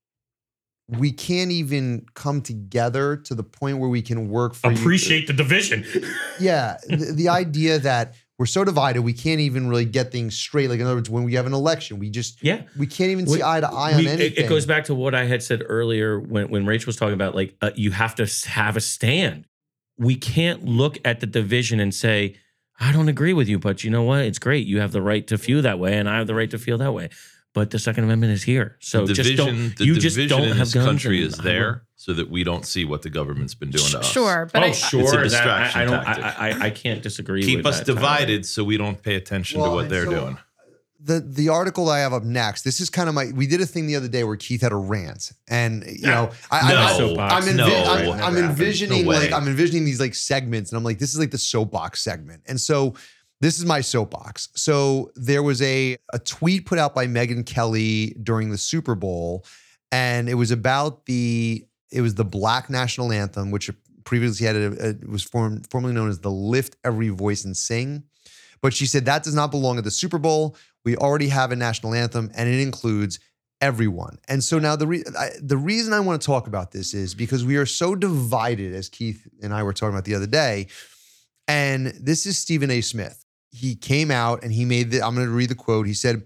we 0.89 1.11
can't 1.11 1.51
even 1.51 2.07
come 2.15 2.41
together 2.41 3.17
to 3.17 3.35
the 3.35 3.43
point 3.43 3.79
where 3.79 3.89
we 3.89 4.03
can 4.03 4.29
work 4.29 4.55
for 4.55 4.71
you- 4.71 4.79
appreciate 4.79 5.27
the 5.27 5.33
division. 5.33 5.85
yeah, 6.41 6.77
the, 6.89 7.13
the 7.15 7.29
idea 7.29 7.79
that 7.81 8.15
we're 8.39 8.47
so 8.47 8.65
divided 8.65 9.01
we 9.01 9.15
can't 9.15 9.41
even 9.41 9.67
really 9.67 9.87
get 9.87 10.13
things 10.13 10.37
straight. 10.37 10.69
Like 10.69 10.79
in 10.79 10.87
other 10.87 10.97
words, 10.97 11.09
when 11.11 11.25
we 11.25 11.35
have 11.35 11.47
an 11.47 11.55
election, 11.55 11.99
we 11.99 12.11
just 12.11 12.43
yeah. 12.43 12.63
we 12.79 12.87
can't 12.87 13.11
even 13.11 13.27
see 13.27 13.37
We- 13.37 13.43
eye 13.43 13.61
to 13.61 13.69
eye 13.69 13.93
on 13.93 13.99
We- 13.99 14.07
it- 14.07 14.11
anything. 14.21 14.45
It, 14.45 14.49
goes 14.49 14.67
back 14.67 14.85
to 14.85 14.95
what 14.95 15.15
I 15.15 15.25
had 15.25 15.43
said 15.43 15.63
earlier 15.67 16.21
when, 16.21 16.51
when 16.51 16.67
Rachel 16.67 16.87
was 16.89 16.97
talking 16.97 17.15
about 17.15 17.35
like 17.35 17.57
uh, 17.63 17.71
you 17.75 17.91
have 17.93 18.15
to 18.17 18.49
have 18.49 18.77
a 18.77 18.81
stand. 18.81 19.47
We 19.99 20.15
can't 20.15 20.65
look 20.65 20.99
at 21.07 21.21
the 21.21 21.27
division 21.27 21.81
and 21.81 21.95
say, 21.95 22.37
I 22.79 22.93
don't 22.93 23.09
agree 23.09 23.33
with 23.33 23.49
you, 23.49 23.59
but 23.59 23.83
you 23.83 23.91
know 23.91 24.03
what? 24.03 24.21
It's 24.21 24.39
great. 24.39 24.67
You 24.67 24.81
have 24.81 24.93
the 24.93 25.01
right 25.01 25.27
to 25.29 25.39
feel 25.39 25.63
that 25.63 25.79
way, 25.79 25.97
and 25.97 26.07
I 26.09 26.19
have 26.19 26.27
the 26.27 26.35
right 26.35 26.51
to 26.51 26.59
feel 26.59 26.77
that 26.79 26.93
way. 26.93 27.09
But 27.57 27.71
the 27.71 27.79
Second 27.79 28.05
Amendment 28.05 28.35
is 28.35 28.43
here, 28.43 28.77
so 28.81 29.07
the 29.07 29.15
just 29.15 29.31
division, 29.31 29.47
don't. 29.57 29.77
the 29.79 29.87
You 29.87 29.95
division 29.95 30.29
just 30.29 30.29
don't 30.29 30.43
in 30.43 30.49
have 30.59 30.67
this 30.67 30.75
guns. 30.75 30.87
country 30.87 31.23
and- 31.23 31.33
is 31.33 31.39
there 31.39 31.85
so 31.95 32.13
that 32.13 32.29
we 32.31 32.45
don't 32.45 32.67
see 32.67 32.85
what 32.85 33.01
the 33.01 33.09
government's 33.09 33.55
been 33.55 33.71
doing 33.71 33.89
to 33.93 34.01
us. 34.01 34.13
Sure, 34.13 34.47
but 34.53 34.63
oh, 34.63 34.67
I, 34.67 34.71
sure. 34.73 35.01
It's 35.01 35.13
a 35.13 35.17
that- 35.17 35.23
distraction 35.23 35.81
I, 35.81 35.83
I 35.83 35.87
don't. 35.87 36.05
tactic. 36.05 36.25
I, 36.25 36.51
I, 36.51 36.61
I 36.67 36.71
can't 36.71 37.03
disagree. 37.03 37.43
Keep 37.43 37.57
with 37.61 37.67
us 37.69 37.79
that, 37.79 37.87
Tyler. 37.87 37.95
divided 37.99 38.45
so 38.45 38.63
we 38.63 38.77
don't 38.77 39.03
pay 39.03 39.15
attention 39.15 39.59
Well, 39.63 39.71
to 39.71 39.75
what 39.77 39.89
they're 39.89 40.05
so- 40.05 40.11
doing. 40.21 40.39
the 41.01 41.21
the 41.21 41.49
article 41.49 41.89
I 41.89 42.01
have 42.01 42.13
up 42.13 42.25
next. 42.25 42.61
This 42.61 42.79
is 42.79 42.91
kind 42.91 43.09
of 43.09 43.15
my. 43.15 43.31
We 43.35 43.47
did 43.47 43.63
a 43.63 43.67
thing 43.67 43.87
the 43.87 43.97
other 43.97 44.09
day 44.09 44.23
where 44.25 44.37
Keith 44.37 44.61
had 44.61 44.73
a 44.73 44.77
rant, 44.77 45.33
and 45.49 45.83
you 45.87 46.03
know, 46.03 46.31
I, 46.51 46.69
No, 46.71 46.79
I, 46.79 46.93
soapbox. 46.99 47.35
I'm, 47.49 47.55
envi- 47.55 47.57
no, 47.57 48.13
I'm, 48.13 48.21
I'm 48.23 48.37
envisioning 48.37 49.07
No 49.07 49.13
like 49.13 49.33
I'm 49.33 49.49
envisioning 49.49 49.87
these 49.87 49.99
like 49.99 50.15
segments, 50.15 50.73
and 50.73 50.77
I'm 50.77 50.85
like, 50.85 50.99
this 50.99 51.15
is 51.15 51.19
like 51.19 51.31
the 51.31 51.39
soapbox 51.39 52.03
segment, 52.03 52.43
and 52.45 52.61
so 52.61 52.93
this 53.41 53.59
is 53.59 53.65
my 53.65 53.81
soapbox. 53.81 54.49
So 54.55 55.11
there 55.15 55.43
was 55.43 55.61
a 55.63 55.97
a 56.13 56.19
tweet 56.19 56.67
put 56.67 56.79
out 56.79 56.95
by 56.95 57.07
Megyn 57.07 57.45
Kelly 57.45 58.17
during 58.23 58.51
the 58.51 58.59
Super 58.59 58.95
Bowl, 58.95 59.45
and 59.93 60.29
it 60.29 60.35
was 60.35 60.51
about 60.51 61.07
the 61.07 61.67
it 61.91 62.01
was 62.01 62.15
the 62.15 62.25
Black 62.25 62.71
National 62.71 63.13
Anthem, 63.13 63.51
which 63.51 63.71
previously 64.05 64.47
had 64.47 64.57
a, 64.57 64.91
a 64.91 65.09
was 65.09 65.23
form, 65.23 65.63
formerly 65.71 65.95
known 65.95 66.09
as 66.09 66.21
the 66.21 66.31
Lift 66.31 66.77
Every 66.85 67.11
Voice 67.11 67.45
and 67.45 67.57
Sing. 67.57 68.05
But 68.63 68.73
she 68.73 68.87
said 68.87 69.05
that 69.05 69.23
does 69.23 69.35
not 69.35 69.51
belong 69.51 69.79
at 69.79 69.85
the 69.85 69.91
Super 69.91 70.19
Bowl. 70.19 70.57
We 70.85 70.97
already 70.97 71.29
have 71.29 71.53
a 71.53 71.57
national 71.57 71.95
anthem, 71.95 72.31
and 72.35 72.49
it 72.49 72.61
includes 72.61 73.19
everyone. 73.61 74.19
And 74.29 74.43
so 74.43 74.59
now 74.59 74.77
the 74.77 74.87
re- 74.87 75.05
I, 75.19 75.31
the 75.43 75.57
reason 75.57 75.93
I 75.93 76.01
want 76.01 76.23
to 76.23 76.27
talk 76.27 76.47
about 76.47 76.73
this 76.73 76.95
is 76.95 77.15
because 77.15 77.45
we 77.45 77.57
are 77.57 77.67
so 77.67 77.95
divided, 77.95 78.75
as 78.75 78.89
Keith 78.89 79.27
and 79.43 79.53
I 79.53 79.63
were 79.63 79.73
talking 79.73 79.95
about 79.95 80.05
the 80.05 80.15
other 80.15 80.27
day. 80.27 80.69
And 81.49 81.89
this 82.01 82.27
is 82.27 82.39
Stephen 82.39 82.71
A. 82.71 82.81
Smith. 82.81 83.26
He 83.57 83.75
came 83.75 84.11
out 84.11 84.43
and 84.43 84.53
he 84.53 84.65
made 84.65 84.91
the. 84.91 85.03
I'm 85.03 85.15
going 85.15 85.27
to 85.27 85.33
read 85.33 85.49
the 85.49 85.55
quote. 85.55 85.87
He 85.87 85.95
said, 85.95 86.23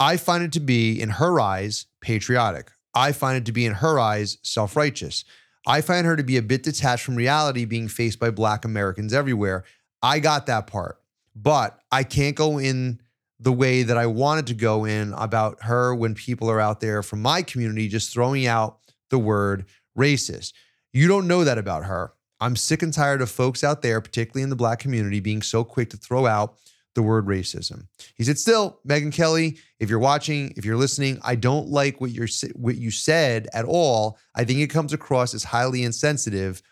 "I 0.00 0.16
find 0.16 0.42
it 0.42 0.52
to 0.52 0.60
be, 0.60 1.00
in 1.00 1.10
her 1.10 1.40
eyes, 1.40 1.86
patriotic. 2.00 2.70
I 2.94 3.12
find 3.12 3.36
it 3.36 3.46
to 3.46 3.52
be, 3.52 3.66
in 3.66 3.74
her 3.74 3.98
eyes, 3.98 4.38
self 4.42 4.76
righteous. 4.76 5.24
I 5.66 5.80
find 5.80 6.06
her 6.06 6.16
to 6.16 6.22
be 6.22 6.36
a 6.36 6.42
bit 6.42 6.62
detached 6.62 7.04
from 7.04 7.16
reality, 7.16 7.64
being 7.64 7.88
faced 7.88 8.18
by 8.18 8.30
Black 8.30 8.64
Americans 8.64 9.12
everywhere. 9.12 9.64
I 10.02 10.20
got 10.20 10.46
that 10.46 10.66
part, 10.66 11.00
but 11.34 11.78
I 11.92 12.04
can't 12.04 12.36
go 12.36 12.58
in." 12.58 13.00
the 13.40 13.52
way 13.52 13.82
that 13.82 13.98
I 13.98 14.06
wanted 14.06 14.46
to 14.46 14.54
go 14.54 14.84
in 14.84 15.12
about 15.14 15.64
her 15.64 15.94
when 15.94 16.14
people 16.14 16.50
are 16.50 16.60
out 16.60 16.80
there 16.80 17.02
from 17.02 17.20
my 17.20 17.42
community 17.42 17.88
just 17.88 18.12
throwing 18.12 18.46
out 18.46 18.78
the 19.10 19.18
word 19.18 19.66
racist. 19.98 20.52
You 20.92 21.08
don't 21.08 21.26
know 21.26 21.44
that 21.44 21.58
about 21.58 21.84
her. 21.84 22.12
I'm 22.44 22.56
sick 22.56 22.82
and 22.82 22.92
tired 22.92 23.22
of 23.22 23.30
folks 23.30 23.64
out 23.64 23.80
there, 23.80 24.00
particularly 24.02 24.42
in 24.42 24.50
the 24.50 24.56
black 24.56 24.78
community, 24.78 25.18
being 25.18 25.40
so 25.40 25.64
quick 25.64 25.88
to 25.90 25.96
throw 25.96 26.26
out 26.26 26.58
the 26.94 27.02
word 27.02 27.26
racism. 27.26 27.86
He 28.16 28.22
said, 28.22 28.38
"Still, 28.38 28.80
Megyn 28.86 29.12
Kelly, 29.12 29.58
if 29.80 29.88
you're 29.88 29.98
watching, 29.98 30.52
if 30.56 30.64
you're 30.64 30.76
listening, 30.76 31.18
I 31.22 31.36
don't 31.36 31.68
like 31.68 32.00
what 32.00 32.10
you're 32.10 32.28
what 32.54 32.76
you 32.76 32.90
said 32.90 33.48
at 33.54 33.64
all. 33.64 34.18
I 34.34 34.44
think 34.44 34.60
it 34.60 34.68
comes 34.68 34.92
across 34.92 35.32
as 35.34 35.44
highly 35.44 35.82
insensitive." 35.82 36.62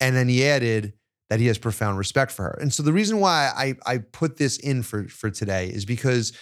And 0.00 0.14
then 0.14 0.28
he 0.28 0.46
added 0.46 0.92
that 1.30 1.40
he 1.40 1.46
has 1.46 1.58
profound 1.58 1.96
respect 1.96 2.30
for 2.30 2.42
her. 2.44 2.58
And 2.60 2.72
so 2.72 2.82
the 2.82 2.92
reason 2.92 3.20
why 3.20 3.50
I 3.56 3.74
I 3.86 3.98
put 3.98 4.36
this 4.36 4.58
in 4.58 4.82
for 4.82 5.08
for 5.08 5.30
today 5.30 5.68
is 5.68 5.86
because 5.86 6.32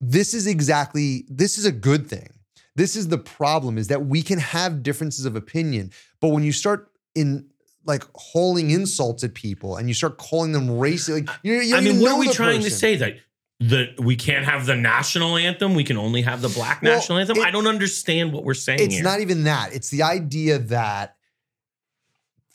this 0.00 0.34
is 0.34 0.48
exactly 0.48 1.26
this 1.28 1.58
is 1.58 1.64
a 1.64 1.72
good 1.72 2.08
thing. 2.08 2.28
This 2.74 2.96
is 2.96 3.06
the 3.06 3.18
problem 3.18 3.78
is 3.78 3.86
that 3.86 4.06
we 4.06 4.20
can 4.22 4.40
have 4.40 4.82
differences 4.82 5.24
of 5.24 5.36
opinion, 5.36 5.92
but 6.20 6.28
when 6.28 6.42
you 6.42 6.52
start 6.52 6.90
in 7.14 7.48
like 7.86 8.04
hauling 8.14 8.70
insults 8.70 9.22
at 9.24 9.34
people 9.34 9.76
and 9.76 9.88
you 9.88 9.94
start 9.94 10.18
calling 10.18 10.52
them 10.52 10.68
racist, 10.68 11.14
like 11.26 11.28
you, 11.42 11.54
you 11.54 11.76
I 11.76 11.80
mean, 11.80 12.00
what 12.00 12.12
are 12.12 12.18
we 12.18 12.28
trying 12.28 12.62
to 12.62 12.70
say 12.70 12.96
that 12.96 13.14
the 13.60 13.94
we 13.98 14.16
can't 14.16 14.44
have 14.44 14.66
the 14.66 14.74
national 14.76 15.36
anthem? 15.36 15.74
We 15.74 15.84
can 15.84 15.96
only 15.96 16.22
have 16.22 16.40
the 16.42 16.48
black 16.48 16.82
Well, 16.82 16.94
national 16.96 17.18
anthem. 17.18 17.36
it- 17.38 17.44
I 17.44 17.50
don't 17.50 17.66
understand 17.66 18.32
what 18.32 18.44
we're 18.44 18.54
saying 18.54 18.80
It's 18.80 18.94
here. 18.94 19.04
not 19.04 19.20
even 19.20 19.44
that. 19.44 19.72
It's 19.74 19.90
the 19.90 20.02
idea 20.02 20.58
that 20.58 21.16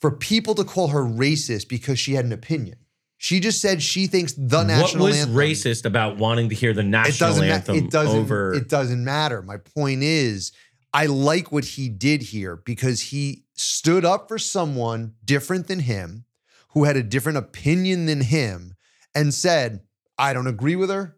for 0.00 0.10
people 0.10 0.54
to 0.54 0.64
call 0.64 0.88
her 0.88 1.02
racist 1.02 1.68
because 1.68 1.98
she 1.98 2.14
had 2.14 2.24
an 2.24 2.32
opinion. 2.32 2.76
She 3.18 3.38
just 3.38 3.60
said 3.60 3.82
she 3.82 4.06
thinks 4.06 4.32
the 4.32 4.58
what 4.58 4.66
national 4.66 5.04
was 5.06 5.18
anthem. 5.18 5.36
racist 5.36 5.84
about 5.84 6.16
wanting 6.16 6.48
to 6.48 6.54
hear 6.54 6.72
the 6.72 6.80
it 6.80 6.84
national 6.84 7.36
ma- 7.36 7.42
anthem 7.44 7.76
it 7.76 7.90
doesn't 7.90 8.18
over? 8.20 8.54
it 8.54 8.68
doesn't 8.70 9.04
matter 9.04 9.42
my 9.42 9.58
point 9.58 10.02
is 10.02 10.52
i 10.94 11.04
like 11.04 11.52
what 11.52 11.64
he 11.66 11.90
did 11.90 12.22
here 12.22 12.56
because 12.64 12.98
he 13.02 13.44
stood 13.60 14.04
up 14.04 14.26
for 14.28 14.38
someone 14.38 15.14
different 15.24 15.66
than 15.68 15.80
him 15.80 16.24
who 16.70 16.84
had 16.84 16.96
a 16.96 17.02
different 17.02 17.36
opinion 17.38 18.06
than 18.06 18.20
him 18.22 18.74
and 19.14 19.34
said 19.34 19.80
i 20.18 20.32
don't 20.32 20.46
agree 20.46 20.76
with 20.76 20.88
her 20.88 21.16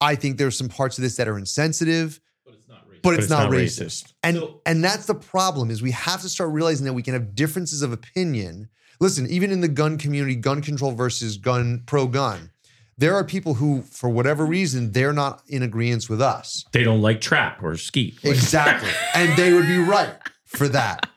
i 0.00 0.14
think 0.14 0.38
there's 0.38 0.56
some 0.56 0.68
parts 0.68 0.96
of 0.98 1.02
this 1.02 1.16
that 1.16 1.26
are 1.28 1.36
insensitive 1.38 2.20
But 2.46 2.54
it's 2.54 2.68
not 2.68 2.86
racist. 2.86 2.92
but 2.92 3.02
But 3.02 3.14
it's, 3.18 3.30
not, 3.30 3.50
racist. 3.50 4.12
And 4.22 4.36
So- 4.36 4.60
and 4.66 4.84
that's 4.84 5.06
the 5.06 5.14
problem 5.14 5.70
is 5.70 5.82
we 5.82 5.90
have 5.90 6.20
to 6.22 6.28
start 6.28 6.50
realizing 6.52 6.84
that 6.86 6.92
we 6.92 7.02
can 7.02 7.14
have 7.14 7.34
differences 7.34 7.82
of 7.82 7.92
opinion. 7.92 8.68
Listen, 9.00 9.26
even 9.28 9.50
in 9.50 9.60
the 9.62 9.68
gun 9.68 9.96
community, 9.98 10.36
gun 10.36 10.60
control 10.62 10.92
versus 10.92 11.38
gun 11.38 11.82
pro 11.86 12.06
gun, 12.06 12.50
there 12.98 13.14
are 13.14 13.24
people 13.24 13.54
who, 13.54 13.80
for 13.82 14.10
whatever 14.10 14.44
reason, 14.44 14.92
they're 14.92 15.14
not 15.14 15.42
in 15.48 15.62
agreement 15.62 16.08
with 16.10 16.20
us. 16.20 16.64
They 16.72 16.84
don't 16.84 17.00
like 17.00 17.20
trap 17.22 17.62
or 17.62 17.76
skeet. 17.78 18.18
Exactly. 18.22 18.90
and 19.14 19.36
they 19.38 19.52
would 19.54 19.66
be 19.66 19.78
right 19.78 20.14
for 20.44 20.68
that. 20.68 21.08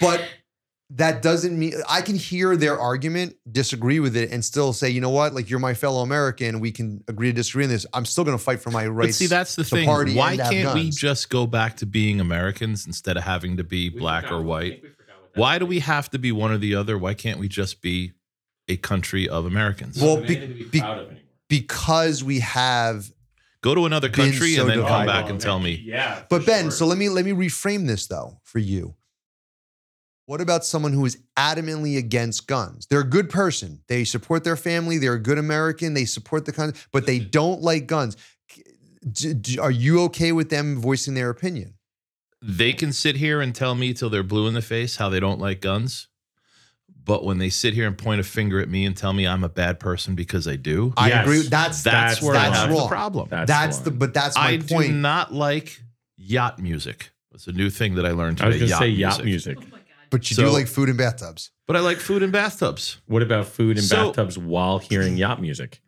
But 0.00 0.22
that 0.90 1.20
doesn't 1.20 1.58
mean 1.58 1.74
I 1.88 2.00
can 2.00 2.14
hear 2.14 2.56
their 2.56 2.78
argument, 2.78 3.36
disagree 3.50 3.98
with 3.98 4.16
it, 4.16 4.30
and 4.30 4.44
still 4.44 4.72
say, 4.72 4.88
you 4.88 5.00
know 5.00 5.10
what, 5.10 5.34
like 5.34 5.50
you're 5.50 5.58
my 5.58 5.74
fellow 5.74 6.02
American. 6.02 6.60
We 6.60 6.70
can 6.70 7.02
agree 7.08 7.28
to 7.28 7.32
disagree 7.32 7.64
on 7.64 7.70
this. 7.70 7.84
I'm 7.92 8.04
still 8.04 8.22
going 8.22 8.38
to 8.38 8.42
fight 8.42 8.60
for 8.60 8.70
my 8.70 8.86
rights. 8.86 8.94
But 8.94 9.04
rights. 9.06 9.16
see, 9.16 9.26
that's 9.26 9.56
the 9.56 9.64
to 9.64 9.70
thing. 9.70 9.86
party 9.86 10.14
Why 10.14 10.30
and 10.32 10.38
to 10.38 10.44
have 10.44 10.52
can't 10.52 10.74
we 10.74 10.90
just 10.90 11.28
go 11.28 11.46
back 11.46 11.76
to 11.78 11.86
being 11.86 12.20
Americans 12.20 12.86
instead 12.86 13.16
of 13.16 13.24
having 13.24 13.56
to 13.56 13.64
be 13.64 13.88
black 13.88 14.30
or 14.30 14.40
white? 14.42 14.84
Why 15.34 15.58
do 15.58 15.66
we 15.66 15.80
have 15.80 16.08
to 16.10 16.18
be 16.18 16.32
one 16.32 16.52
or 16.52 16.58
the 16.58 16.76
other? 16.76 16.96
Why 16.96 17.14
can't 17.14 17.38
we 17.38 17.48
just 17.48 17.82
be 17.82 18.12
a 18.68 18.76
country 18.76 19.28
of 19.28 19.44
Americans? 19.44 20.00
Well, 20.00 20.22
be- 20.22 20.68
be- 20.70 20.82
because 21.48 22.24
we 22.24 22.40
have. 22.40 23.10
go 23.60 23.74
to 23.74 23.86
another 23.86 24.08
country 24.08 24.54
so 24.54 24.62
and 24.62 24.70
then 24.70 24.86
come 24.86 25.04
back 25.04 25.28
and 25.28 25.40
tell 25.40 25.58
me. 25.58 25.82
Yeah. 25.84 26.22
But 26.30 26.46
Ben, 26.46 26.70
so 26.70 26.86
let 26.86 26.96
me 26.96 27.08
let 27.08 27.24
me 27.24 27.32
reframe 27.32 27.86
this 27.86 28.06
though 28.06 28.40
for 28.44 28.60
you. 28.60 28.94
What 30.26 30.40
about 30.40 30.64
someone 30.64 30.92
who 30.92 31.04
is 31.04 31.18
adamantly 31.36 31.96
against 31.96 32.48
guns? 32.48 32.86
They're 32.88 33.00
a 33.00 33.04
good 33.04 33.30
person. 33.30 33.80
They 33.86 34.02
support 34.04 34.42
their 34.42 34.56
family. 34.56 34.98
They're 34.98 35.14
a 35.14 35.20
good 35.22 35.38
American. 35.38 35.94
They 35.94 36.04
support 36.04 36.44
the 36.46 36.52
country, 36.52 36.80
but 36.92 37.06
they 37.06 37.20
mm-hmm. 37.20 37.30
don't 37.30 37.62
like 37.62 37.86
guns. 37.86 38.16
D- 39.08 39.34
d- 39.34 39.58
are 39.60 39.70
you 39.70 40.02
okay 40.04 40.32
with 40.32 40.50
them 40.50 40.80
voicing 40.80 41.14
their 41.14 41.30
opinion? 41.30 41.74
They 42.42 42.72
can 42.72 42.92
sit 42.92 43.16
here 43.16 43.40
and 43.40 43.54
tell 43.54 43.76
me 43.76 43.94
till 43.94 44.10
they're 44.10 44.24
blue 44.24 44.48
in 44.48 44.54
the 44.54 44.62
face 44.62 44.96
how 44.96 45.08
they 45.08 45.20
don't 45.20 45.38
like 45.38 45.60
guns. 45.60 46.08
But 47.04 47.24
when 47.24 47.38
they 47.38 47.48
sit 47.48 47.72
here 47.74 47.86
and 47.86 47.96
point 47.96 48.20
a 48.20 48.24
finger 48.24 48.60
at 48.60 48.68
me 48.68 48.84
and 48.84 48.96
tell 48.96 49.12
me 49.12 49.28
I'm 49.28 49.44
a 49.44 49.48
bad 49.48 49.78
person 49.78 50.16
because 50.16 50.48
I 50.48 50.56
do, 50.56 50.92
I 50.96 51.08
Yes. 51.08 51.24
agree. 51.24 51.42
That's 51.42 51.82
that's, 51.84 51.84
That's 51.84 52.22
where 52.22 52.34
I 52.34 52.48
that's 52.48 52.58
have 52.58 52.70
wrong. 52.70 52.80
the 52.80 52.88
problem. 52.88 53.28
That's, 53.30 53.48
that's 53.48 53.78
the 53.78 53.90
the 53.90 53.96
but 53.96 54.12
that's 54.12 54.34
my 54.36 54.42
I 54.42 54.56
do 54.56 54.74
point. 54.74 54.94
not 54.94 55.32
like 55.32 55.80
yacht 56.16 56.58
music. 56.58 57.10
It's 57.32 57.46
a 57.46 57.52
new 57.52 57.70
thing 57.70 57.94
that 57.94 58.04
I 58.04 58.10
learned 58.10 58.40
I 58.40 58.48
was 58.48 58.56
today. 58.56 58.68
going 58.70 58.80
to 58.80 58.86
say 58.86 58.88
yacht 58.88 59.24
music. 59.24 59.58
But 60.10 60.30
you 60.30 60.34
So- 60.36 60.44
do 60.44 60.50
like 60.50 60.66
food 60.68 60.88
and 60.88 60.98
bathtubs. 60.98 61.50
But 61.66 61.76
I 61.76 61.80
like 61.80 61.98
food 61.98 62.22
in 62.22 62.30
bathtubs. 62.30 62.98
What 63.06 63.22
about 63.22 63.46
food 63.48 63.76
in 63.76 63.82
So- 63.84 64.06
bathtubs 64.08 64.38
while 64.38 64.78
hearing 64.78 65.16
yacht 65.16 65.40
music? 65.40 65.80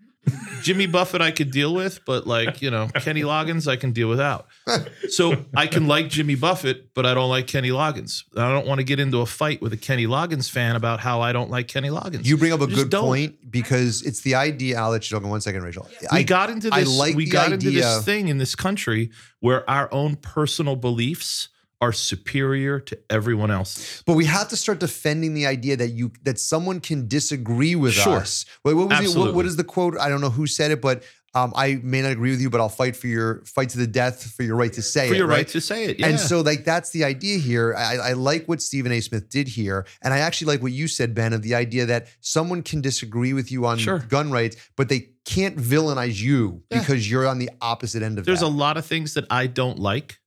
Jimmy 0.63 0.85
Buffett 0.87 1.23
I 1.23 1.31
could 1.31 1.51
deal 1.53 1.73
with, 1.73 2.01
but 2.05 2.27
like, 2.27 2.61
you 2.61 2.71
know, 2.71 2.89
Kenny 2.97 3.23
Loggins 3.23 3.67
I 3.67 3.77
can 3.77 3.93
deal 3.93 4.09
without. 4.09 4.47
So 5.09 5.47
I 5.57 5.67
can 5.67 5.87
like 5.87 6.11
Jimmy 6.11 6.35
Buffett, 6.35 6.93
but 6.95 7.07
I 7.07 7.15
don't 7.15 7.31
like 7.31 7.47
Kenny 7.47 7.71
Loggins. 7.71 8.25
I 8.37 8.53
don't 8.53 8.67
want 8.67 8.79
to 8.81 8.85
get 8.85 9.01
into 9.01 9.21
a 9.21 9.27
fight 9.27 9.63
with 9.63 9.73
a 9.73 9.77
Kenny 9.79 10.07
Loggins 10.07 10.51
fan 10.51 10.77
about 10.77 11.01
how 11.01 11.23
I 11.23 11.33
don't 11.33 11.49
like 11.51 11.67
Kenny 11.67 11.89
Loggins. 11.89 12.27
You 12.27 12.37
bring 12.37 12.53
up 12.53 12.61
a 12.61 12.67
Just 12.67 12.77
good 12.77 12.91
don't. 12.91 13.05
point 13.05 13.51
because 13.51 14.03
it's 14.03 14.21
the 14.21 14.35
idea. 14.35 14.79
I'll 14.79 14.91
let 14.91 15.09
you 15.11 15.17
talk 15.17 15.25
in 15.25 15.31
one 15.31 15.41
second, 15.41 15.63
Rachel. 15.63 15.89
We 16.13 16.19
I 16.19 16.23
got 16.25 16.51
into 16.51 16.69
I 16.71 16.81
this. 16.81 16.95
like 16.99 17.17
we 17.17 17.25
the 17.25 17.31
got 17.31 17.53
into 17.53 17.69
idea- 17.69 17.81
this 17.83 18.05
thing 18.05 18.29
in 18.29 18.37
this 18.37 18.55
country 18.55 19.11
where 19.41 19.69
our 19.71 19.91
own 19.95 20.17
personal 20.17 20.77
beliefs 20.77 21.49
are 21.81 21.93
superior 21.93 22.81
to 22.81 22.99
everyone 23.09 23.51
else. 23.51 24.03
But 24.07 24.15
we 24.15 24.25
have 24.25 24.49
to 24.49 24.57
start 24.57 24.81
defending 24.81 25.35
the 25.35 25.47
idea 25.47 25.77
that 25.77 25.91
you 25.91 26.11
that 26.25 26.39
someone 26.39 26.81
can 26.81 27.07
disagree 27.09 27.77
with 27.77 27.95
Sure. 27.95 28.17
us. 28.17 28.45
Wait, 28.65 28.75
what 28.75 28.89
was 28.89 29.15
it? 29.15 29.19
What, 29.19 29.35
what 29.35 29.47
is 29.47 29.57
the 29.57 29.65
quote? 29.65 29.97
I 29.99 30.09
don't 30.09 30.21
know 30.21 30.31
who 30.31 30.47
said 30.47 30.71
it, 30.73 30.81
but 30.81 31.05
um, 31.35 31.53
I 31.55 31.79
may 31.85 32.01
not 32.03 32.11
agree 32.11 32.31
with 32.31 32.41
you, 32.41 32.49
but 32.51 32.61
I'll 32.61 32.71
fight 32.71 32.97
for 32.97 33.07
your 33.07 33.45
fight 33.45 33.69
to 33.71 33.79
the 33.79 33.87
death 33.87 34.33
for 34.33 34.43
your 34.43 34.57
right 34.57 34.73
to 34.73 34.83
say 34.83 35.05
it. 35.07 35.09
For 35.11 35.15
it. 35.15 35.19
your 35.19 35.27
right, 35.29 35.37
right 35.37 35.49
to 35.49 35.61
say 35.61 35.85
it. 35.85 36.01
Yeah. 36.01 36.07
And 36.09 36.19
so, 36.19 36.41
like, 36.41 36.65
that's 36.65 36.91
the 36.91 37.05
idea 37.05 37.39
here. 37.39 37.75
I, 37.77 37.97
I 37.97 38.13
like 38.15 38.47
what 38.47 38.61
Stephen 38.63 38.91
A. 38.93 39.01
Smith 39.01 39.29
did 39.29 39.47
here. 39.47 39.87
And 40.03 40.13
I 40.15 40.19
actually 40.19 40.47
like 40.49 40.63
what 40.63 40.73
you 40.73 40.89
said, 40.89 41.15
Ben, 41.15 41.33
of 41.35 41.43
the 41.43 41.55
idea 41.55 41.85
that 41.87 42.09
someone 42.21 42.63
can 42.63 42.81
disagree 42.81 43.35
with 43.35 43.53
you 43.53 43.67
on 43.67 43.77
Sure. 43.79 43.99
gun 44.01 44.31
rights, 44.33 44.57
but 44.77 44.89
they 44.89 45.11
can't 45.27 45.57
villainize 45.57 46.19
you 46.21 46.63
Yeah. 46.71 46.81
because 46.81 47.09
you're 47.09 47.27
on 47.29 47.39
the 47.39 47.51
opposite 47.61 48.03
end 48.03 48.19
of 48.19 48.23
it. 48.23 48.27
there's 48.27 48.41
that. 48.41 48.47
a 48.47 48.49
lot 48.49 48.77
of 48.79 48.87
things 48.87 49.13
that 49.15 49.27
I 49.31 49.47
don't 49.47 49.79
like. 49.79 50.19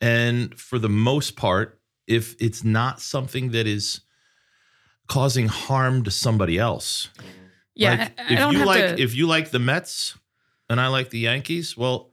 And 0.00 0.54
for 0.58 0.78
the 0.78 0.88
most 0.88 1.36
part, 1.36 1.80
if 2.06 2.34
it's 2.40 2.64
not 2.64 3.00
something 3.00 3.50
that 3.50 3.66
is 3.66 4.00
causing 5.08 5.48
harm 5.48 6.04
to 6.04 6.10
somebody 6.10 6.58
else. 6.58 7.08
Yeah, 7.74 7.90
Like, 7.90 8.00
I, 8.00 8.22
I 8.22 8.32
if 8.32 8.38
don't 8.38 8.52
you 8.52 8.58
have 8.58 8.66
like 8.66 8.96
to. 8.96 9.02
if 9.02 9.14
you 9.14 9.26
like 9.26 9.50
the 9.50 9.58
Mets 9.58 10.16
and 10.68 10.80
I 10.80 10.88
like 10.88 11.10
the 11.10 11.18
Yankees, 11.20 11.76
well, 11.76 12.10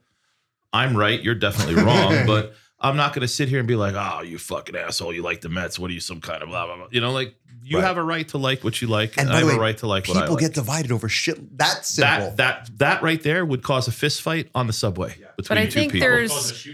I'm 0.72 0.96
right, 0.96 1.20
you're 1.22 1.34
definitely 1.34 1.74
wrong, 1.82 2.26
but 2.26 2.54
I'm 2.80 2.96
not 2.96 3.12
going 3.14 3.22
to 3.22 3.28
sit 3.28 3.48
here 3.48 3.58
and 3.58 3.66
be 3.68 3.76
like, 3.76 3.94
"Oh, 3.96 4.22
you 4.22 4.38
fucking 4.38 4.76
asshole, 4.76 5.12
you 5.12 5.22
like 5.22 5.40
the 5.40 5.48
Mets. 5.48 5.78
What 5.78 5.90
are 5.90 5.94
you 5.94 6.00
some 6.00 6.20
kind 6.20 6.42
of 6.42 6.48
blah 6.48 6.66
blah 6.66 6.76
blah." 6.76 6.86
You 6.90 7.00
know, 7.00 7.12
like 7.12 7.34
you 7.62 7.78
Right. 7.78 7.84
have 7.84 7.96
a 7.96 8.02
right 8.02 8.26
to 8.28 8.38
like 8.38 8.62
what 8.62 8.80
you 8.80 8.86
like, 8.86 9.16
And 9.18 9.28
and, 9.28 9.30
by 9.30 9.34
I 9.36 9.38
have 9.40 9.48
way, 9.48 9.54
a 9.56 9.58
right 9.60 9.78
to 9.78 9.86
like 9.88 10.06
what 10.06 10.16
I 10.16 10.20
like. 10.20 10.28
People 10.28 10.36
get 10.36 10.54
divided 10.54 10.92
over 10.92 11.08
shit. 11.08 11.56
That's 11.58 11.88
simple. 11.88 12.26
that 12.36 12.36
that 12.36 12.78
that 12.78 13.02
right 13.02 13.20
there 13.22 13.44
would 13.44 13.62
cause 13.62 13.88
a 13.88 13.92
fist 13.92 14.22
fight 14.22 14.48
on 14.54 14.66
the 14.68 14.72
subway 14.72 15.16
yeah. 15.18 15.26
between 15.36 15.56
But 15.56 15.58
I 15.58 15.64
two 15.66 15.70
think 15.72 15.92
people. 15.92 16.08
there's 16.08 16.66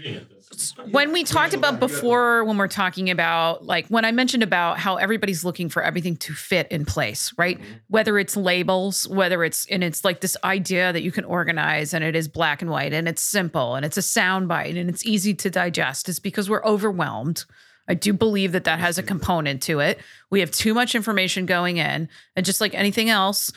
when 0.91 1.11
we 1.11 1.23
talked 1.23 1.53
about 1.53 1.79
before 1.79 2.43
when 2.45 2.57
we're 2.57 2.67
talking 2.67 3.09
about 3.09 3.65
like 3.65 3.87
when 3.87 4.05
i 4.05 4.11
mentioned 4.11 4.43
about 4.43 4.79
how 4.79 4.95
everybody's 4.95 5.43
looking 5.43 5.69
for 5.69 5.83
everything 5.83 6.15
to 6.15 6.33
fit 6.33 6.67
in 6.71 6.85
place 6.85 7.33
right? 7.37 7.59
Mm-hmm. 7.59 7.73
Whether 7.87 8.17
it's 8.19 8.35
labels 8.35 9.07
whether 9.07 9.43
it's 9.43 9.65
and 9.67 9.83
it's 9.83 10.03
like 10.03 10.21
this 10.21 10.37
idea 10.43 10.93
that 10.93 11.03
you 11.03 11.11
can 11.11 11.25
organize 11.25 11.93
and 11.93 12.03
it 12.03 12.15
is 12.15 12.27
black 12.27 12.61
and 12.61 12.71
white 12.71 12.93
and 12.93 13.07
it's 13.07 13.21
simple 13.21 13.75
and 13.75 13.85
it's 13.85 13.97
a 13.97 14.01
sound 14.01 14.47
bite 14.47 14.75
and 14.75 14.89
it's 14.89 15.05
easy 15.05 15.33
to 15.33 15.49
digest 15.49 16.09
it's 16.09 16.19
because 16.19 16.49
we're 16.49 16.63
overwhelmed. 16.63 17.45
I 17.85 17.95
do 17.95 18.13
believe 18.13 18.53
that 18.53 18.63
that 18.63 18.79
has 18.79 18.97
a 18.97 19.01
mm-hmm. 19.01 19.09
component 19.09 19.61
to 19.63 19.81
it. 19.81 19.99
We 20.29 20.39
have 20.39 20.51
too 20.51 20.73
much 20.73 20.95
information 20.95 21.45
going 21.45 21.77
in, 21.77 22.07
and 22.33 22.45
just 22.45 22.61
like 22.61 22.73
anything 22.73 23.09
else, 23.09 23.51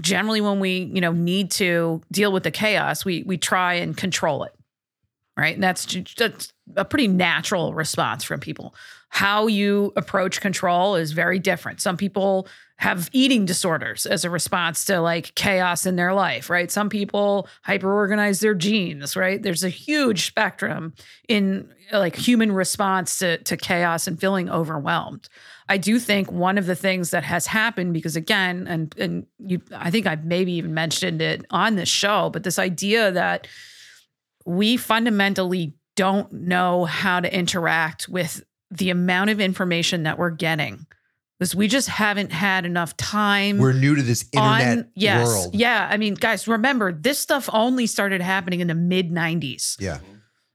generally 0.00 0.40
when 0.40 0.60
we, 0.60 0.90
you 0.94 1.02
know, 1.02 1.12
need 1.12 1.50
to 1.52 2.00
deal 2.10 2.32
with 2.32 2.42
the 2.42 2.50
chaos, 2.50 3.04
we 3.04 3.22
we 3.24 3.36
try 3.36 3.74
and 3.74 3.94
control 3.94 4.44
it 4.44 4.55
right? 5.36 5.54
And 5.54 5.62
that's 5.62 5.96
that's 6.16 6.52
a 6.76 6.84
pretty 6.84 7.08
natural 7.08 7.74
response 7.74 8.24
from 8.24 8.40
people. 8.40 8.74
How 9.10 9.46
you 9.46 9.92
approach 9.96 10.40
control 10.40 10.96
is 10.96 11.12
very 11.12 11.38
different. 11.38 11.80
Some 11.80 11.96
people 11.96 12.48
have 12.78 13.08
eating 13.12 13.46
disorders 13.46 14.04
as 14.04 14.24
a 14.24 14.30
response 14.30 14.84
to 14.84 15.00
like 15.00 15.34
chaos 15.34 15.86
in 15.86 15.96
their 15.96 16.12
life, 16.12 16.50
right? 16.50 16.70
Some 16.70 16.90
people 16.90 17.48
hyperorganize 17.66 18.40
their 18.40 18.54
genes, 18.54 19.16
right? 19.16 19.42
There's 19.42 19.64
a 19.64 19.70
huge 19.70 20.26
spectrum 20.26 20.92
in 21.28 21.72
like 21.92 22.16
human 22.16 22.52
response 22.52 23.18
to, 23.20 23.38
to 23.38 23.56
chaos 23.56 24.06
and 24.06 24.20
feeling 24.20 24.50
overwhelmed. 24.50 25.28
I 25.68 25.78
do 25.78 25.98
think 25.98 26.30
one 26.30 26.58
of 26.58 26.66
the 26.66 26.74
things 26.74 27.10
that 27.10 27.24
has 27.24 27.46
happened 27.46 27.94
because 27.94 28.16
again, 28.16 28.66
and 28.68 28.94
and 28.98 29.26
you 29.38 29.62
I 29.74 29.90
think 29.90 30.06
I've 30.06 30.24
maybe 30.24 30.52
even 30.52 30.74
mentioned 30.74 31.22
it 31.22 31.44
on 31.50 31.76
this 31.76 31.88
show, 31.88 32.30
but 32.30 32.42
this 32.42 32.58
idea 32.58 33.10
that 33.12 33.46
we 34.46 34.76
fundamentally 34.76 35.74
don't 35.96 36.32
know 36.32 36.84
how 36.84 37.20
to 37.20 37.34
interact 37.34 38.08
with 38.08 38.42
the 38.70 38.90
amount 38.90 39.30
of 39.30 39.40
information 39.40 40.04
that 40.04 40.18
we're 40.18 40.30
getting 40.30 40.86
because 41.38 41.54
we 41.54 41.68
just 41.68 41.88
haven't 41.88 42.32
had 42.32 42.64
enough 42.66 42.96
time 42.96 43.58
We're 43.58 43.72
new 43.72 43.94
to 43.94 44.02
this 44.02 44.24
internet 44.32 44.78
on 44.78 44.88
yes 44.94 45.26
world. 45.26 45.54
yeah 45.54 45.86
i 45.90 45.96
mean 45.96 46.14
guys 46.14 46.48
remember 46.48 46.92
this 46.92 47.18
stuff 47.18 47.48
only 47.52 47.86
started 47.86 48.20
happening 48.20 48.60
in 48.60 48.66
the 48.68 48.74
mid 48.74 49.10
90s 49.10 49.76
Yeah. 49.80 49.98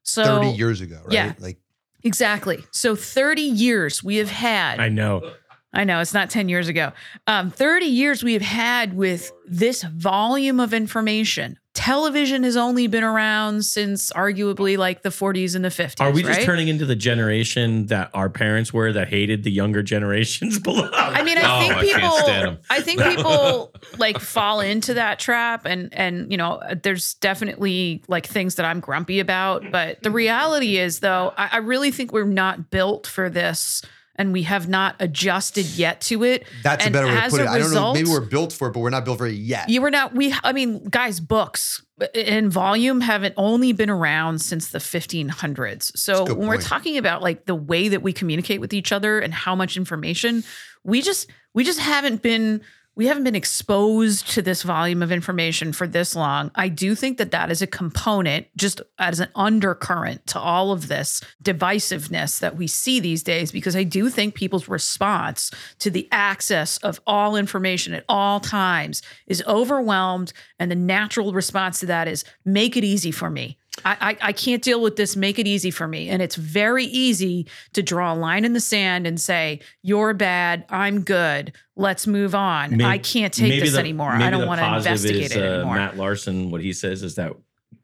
so 0.03 0.23
30 0.41 0.57
years 0.57 0.81
ago, 0.81 1.01
right? 1.05 1.13
yeah. 1.13 1.33
Like 1.39 1.57
exactly 2.03 2.63
so 2.71 2.95
30 2.95 3.41
years 3.41 4.03
we 4.03 4.17
have 4.17 4.29
had 4.29 4.79
I 4.79 4.89
know. 4.89 5.31
I 5.73 5.85
know 5.85 6.01
it's 6.01 6.13
not 6.13 6.29
10 6.29 6.49
years 6.49 6.67
ago. 6.67 6.91
Um, 7.27 7.49
30 7.49 7.85
years 7.85 8.23
we 8.25 8.33
have 8.33 8.41
had 8.41 8.93
with 8.93 9.31
this 9.47 9.83
volume 9.83 10.59
of 10.59 10.73
information. 10.73 11.57
Television 11.73 12.43
has 12.43 12.57
only 12.57 12.87
been 12.87 13.03
around 13.03 13.63
since 13.63 14.11
arguably 14.11 14.77
like 14.77 15.03
the 15.03 15.09
40s 15.09 15.55
and 15.55 15.63
the 15.63 15.69
50s. 15.69 16.01
Are 16.01 16.11
we 16.11 16.21
just 16.21 16.37
right? 16.39 16.45
turning 16.45 16.67
into 16.67 16.85
the 16.85 16.97
generation 16.97 17.85
that 17.85 18.09
our 18.13 18.29
parents 18.29 18.73
were 18.73 18.91
that 18.91 19.07
hated 19.07 19.43
the 19.43 19.51
younger 19.51 19.81
generations 19.81 20.59
below? 20.63 20.89
I 20.93 21.23
mean, 21.23 21.37
I 21.37 21.41
Oh, 21.43 21.59
think 21.61 21.73
I 21.75 21.81
people. 21.81 22.29
'em. 22.29 22.57
I 22.69 22.81
think 22.81 23.01
people 23.15 23.73
like 23.97 24.19
fall 24.19 24.59
into 24.59 24.95
that 24.95 25.17
trap, 25.19 25.65
and 25.65 25.93
and 25.93 26.29
you 26.29 26.37
know, 26.37 26.61
there's 26.83 27.13
definitely 27.15 28.03
like 28.09 28.25
things 28.27 28.55
that 28.55 28.65
I'm 28.65 28.81
grumpy 28.81 29.21
about. 29.21 29.63
But 29.71 30.03
the 30.03 30.11
reality 30.11 30.77
is, 30.77 30.99
though, 30.99 31.33
I, 31.37 31.49
I 31.53 31.57
really 31.59 31.91
think 31.91 32.11
we're 32.11 32.25
not 32.25 32.69
built 32.69 33.07
for 33.07 33.29
this, 33.29 33.81
and 34.21 34.31
we 34.31 34.43
have 34.43 34.69
not 34.69 34.95
adjusted 34.99 35.65
yet 35.65 35.99
to 35.99 36.23
it. 36.23 36.45
that's 36.61 36.85
And 36.85 36.95
a 36.95 36.99
better 36.99 37.07
way 37.07 37.15
to 37.15 37.23
as 37.23 37.31
put 37.31 37.41
it. 37.41 37.47
I 37.47 37.57
don't 37.57 37.73
know. 37.73 37.91
Maybe 37.91 38.03
result- 38.03 38.21
we're 38.21 38.29
built 38.29 38.53
for 38.53 38.67
it, 38.67 38.73
but 38.73 38.81
we're 38.81 38.91
not 38.91 39.03
built 39.03 39.17
for 39.17 39.25
it 39.25 39.33
yet. 39.33 39.67
You 39.67 39.81
were 39.81 39.89
not. 39.89 40.13
We. 40.13 40.31
I 40.43 40.53
mean, 40.53 40.83
guys, 40.85 41.19
books 41.19 41.83
uh, 41.99 42.05
in 42.13 42.51
volume 42.51 43.01
haven't 43.01 43.33
only 43.35 43.73
been 43.73 43.89
around 43.89 44.39
since 44.39 44.69
the 44.69 44.77
1500s. 44.77 45.97
So 45.97 46.23
when 46.35 46.47
we're 46.47 46.61
talking 46.61 46.97
about 46.97 47.23
like 47.23 47.45
the 47.45 47.55
way 47.55 47.87
that 47.87 48.03
we 48.03 48.13
communicate 48.13 48.61
with 48.61 48.73
each 48.73 48.91
other 48.91 49.19
and 49.19 49.33
how 49.33 49.55
much 49.55 49.75
information, 49.75 50.43
we 50.83 51.01
just 51.01 51.27
we 51.55 51.63
just 51.63 51.79
haven't 51.79 52.21
been 52.21 52.61
we 52.95 53.05
haven't 53.05 53.23
been 53.23 53.35
exposed 53.35 54.29
to 54.31 54.41
this 54.41 54.63
volume 54.63 55.01
of 55.01 55.11
information 55.11 55.71
for 55.71 55.87
this 55.87 56.15
long. 56.15 56.51
I 56.55 56.67
do 56.67 56.93
think 56.93 57.17
that 57.17 57.31
that 57.31 57.49
is 57.49 57.61
a 57.61 57.67
component, 57.67 58.47
just 58.57 58.81
as 58.99 59.19
an 59.21 59.29
undercurrent 59.33 60.27
to 60.27 60.39
all 60.39 60.71
of 60.71 60.89
this 60.89 61.21
divisiveness 61.41 62.39
that 62.39 62.57
we 62.57 62.67
see 62.67 62.99
these 62.99 63.23
days, 63.23 63.51
because 63.51 63.75
I 63.75 63.83
do 63.83 64.09
think 64.09 64.35
people's 64.35 64.67
response 64.67 65.51
to 65.79 65.89
the 65.89 66.09
access 66.11 66.77
of 66.79 66.99
all 67.07 67.37
information 67.37 67.93
at 67.93 68.03
all 68.09 68.41
times 68.41 69.01
is 69.25 69.43
overwhelmed. 69.47 70.33
And 70.59 70.69
the 70.69 70.75
natural 70.75 71.31
response 71.31 71.79
to 71.79 71.85
that 71.85 72.09
is 72.09 72.25
make 72.43 72.75
it 72.75 72.83
easy 72.83 73.11
for 73.11 73.29
me. 73.29 73.57
I, 73.85 73.97
I, 74.01 74.17
I 74.29 74.33
can't 74.33 74.61
deal 74.61 74.81
with 74.81 74.95
this. 74.95 75.15
Make 75.15 75.39
it 75.39 75.47
easy 75.47 75.71
for 75.71 75.87
me. 75.87 76.09
And 76.09 76.21
it's 76.21 76.35
very 76.35 76.85
easy 76.85 77.47
to 77.73 77.83
draw 77.83 78.13
a 78.13 78.15
line 78.15 78.45
in 78.45 78.53
the 78.53 78.59
sand 78.59 79.07
and 79.07 79.19
say, 79.19 79.59
You're 79.81 80.13
bad. 80.13 80.65
I'm 80.69 81.01
good. 81.01 81.53
Let's 81.75 82.07
move 82.07 82.35
on. 82.35 82.77
May- 82.77 82.85
I 82.85 82.97
can't 82.97 83.33
take 83.33 83.61
this 83.61 83.73
the- 83.73 83.79
anymore. 83.79 84.11
I 84.11 84.29
don't 84.29 84.47
want 84.47 84.61
to 84.61 84.75
investigate 84.75 85.23
is, 85.23 85.35
it 85.35 85.43
uh, 85.43 85.53
anymore. 85.55 85.75
Matt 85.75 85.97
Larson, 85.97 86.51
what 86.51 86.61
he 86.61 86.73
says 86.73 87.03
is 87.03 87.15
that 87.15 87.33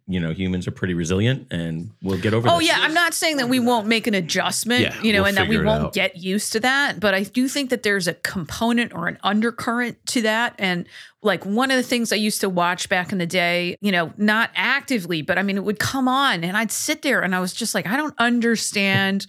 you 0.08 0.20
know 0.20 0.32
humans 0.32 0.68
are 0.68 0.72
pretty 0.72 0.94
resilient 0.94 1.48
and 1.52 1.92
we'll 2.02 2.18
get 2.20 2.34
over. 2.34 2.48
Oh 2.50 2.60
this. 2.60 2.70
yeah, 2.70 2.78
I'm 2.80 2.94
not 2.94 3.14
saying 3.14 3.38
that 3.38 3.50
we 3.50 3.60
won't 3.60 3.88
make 3.88 4.08
an 4.08 4.14
adjustment, 4.14 4.82
Yeah, 4.82 5.02
you 5.02 5.12
know, 5.12 5.20
we'll 5.20 5.28
and 5.28 5.38
that 5.38 5.48
we 5.50 5.58
won't 5.58 5.86
out. 5.88 5.94
get 5.94 6.18
used 6.18 6.54
to 6.54 6.60
that, 6.62 7.00
but 7.00 7.14
I 7.14 7.24
do 7.24 7.48
think 7.48 7.70
that 7.72 7.84
there's 7.84 8.08
a 8.08 8.14
component 8.14 8.94
or 8.94 9.08
an 9.08 9.18
undercurrent 9.24 10.04
to 10.08 10.22
that 10.22 10.56
and 10.58 10.88
like 11.22 11.46
one 11.46 11.72
of 11.72 11.78
the 11.78 11.84
things 11.84 12.14
I 12.14 12.16
used 12.16 12.40
to 12.42 12.50
watch 12.50 12.88
back 12.88 13.12
in 13.12 13.18
the 13.18 13.26
day, 13.28 13.76
you 13.82 13.92
know, 13.92 14.14
not 14.18 14.50
actively, 14.56 15.22
but 15.22 15.38
I 15.38 15.44
mean 15.44 15.58
it 15.58 15.64
would 15.64 15.80
come 15.80 16.08
on 16.08 16.44
and 16.44 16.56
I'd 16.56 16.72
sit 16.72 17.02
there 17.02 17.22
and 17.22 17.36
I 17.36 17.40
was 17.40 17.54
just 17.54 17.76
like 17.76 17.86
I 17.86 17.98
don't 17.98 18.16
understand 18.18 19.28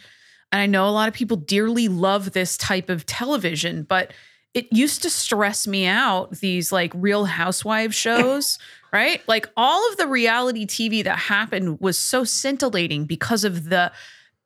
and 0.52 0.62
I 0.62 0.66
know 0.66 0.88
a 0.88 0.90
lot 0.90 1.08
of 1.08 1.14
people 1.14 1.36
dearly 1.36 1.88
love 1.88 2.32
this 2.32 2.56
type 2.56 2.88
of 2.88 3.04
television, 3.04 3.82
but 3.82 4.12
it 4.54 4.72
used 4.72 5.02
to 5.02 5.10
stress 5.10 5.66
me 5.66 5.86
out 5.86 6.30
these 6.38 6.72
like 6.72 6.90
real 6.94 7.26
housewives 7.26 7.94
shows 7.94 8.58
right? 8.92 9.22
Like 9.28 9.48
all 9.56 9.88
of 9.90 9.96
the 9.96 10.06
reality 10.06 10.66
tv 10.66 11.04
that 11.04 11.18
happened 11.18 11.80
was 11.80 11.98
so 11.98 12.24
scintillating 12.24 13.04
because 13.04 13.44
of 13.44 13.68
the 13.68 13.92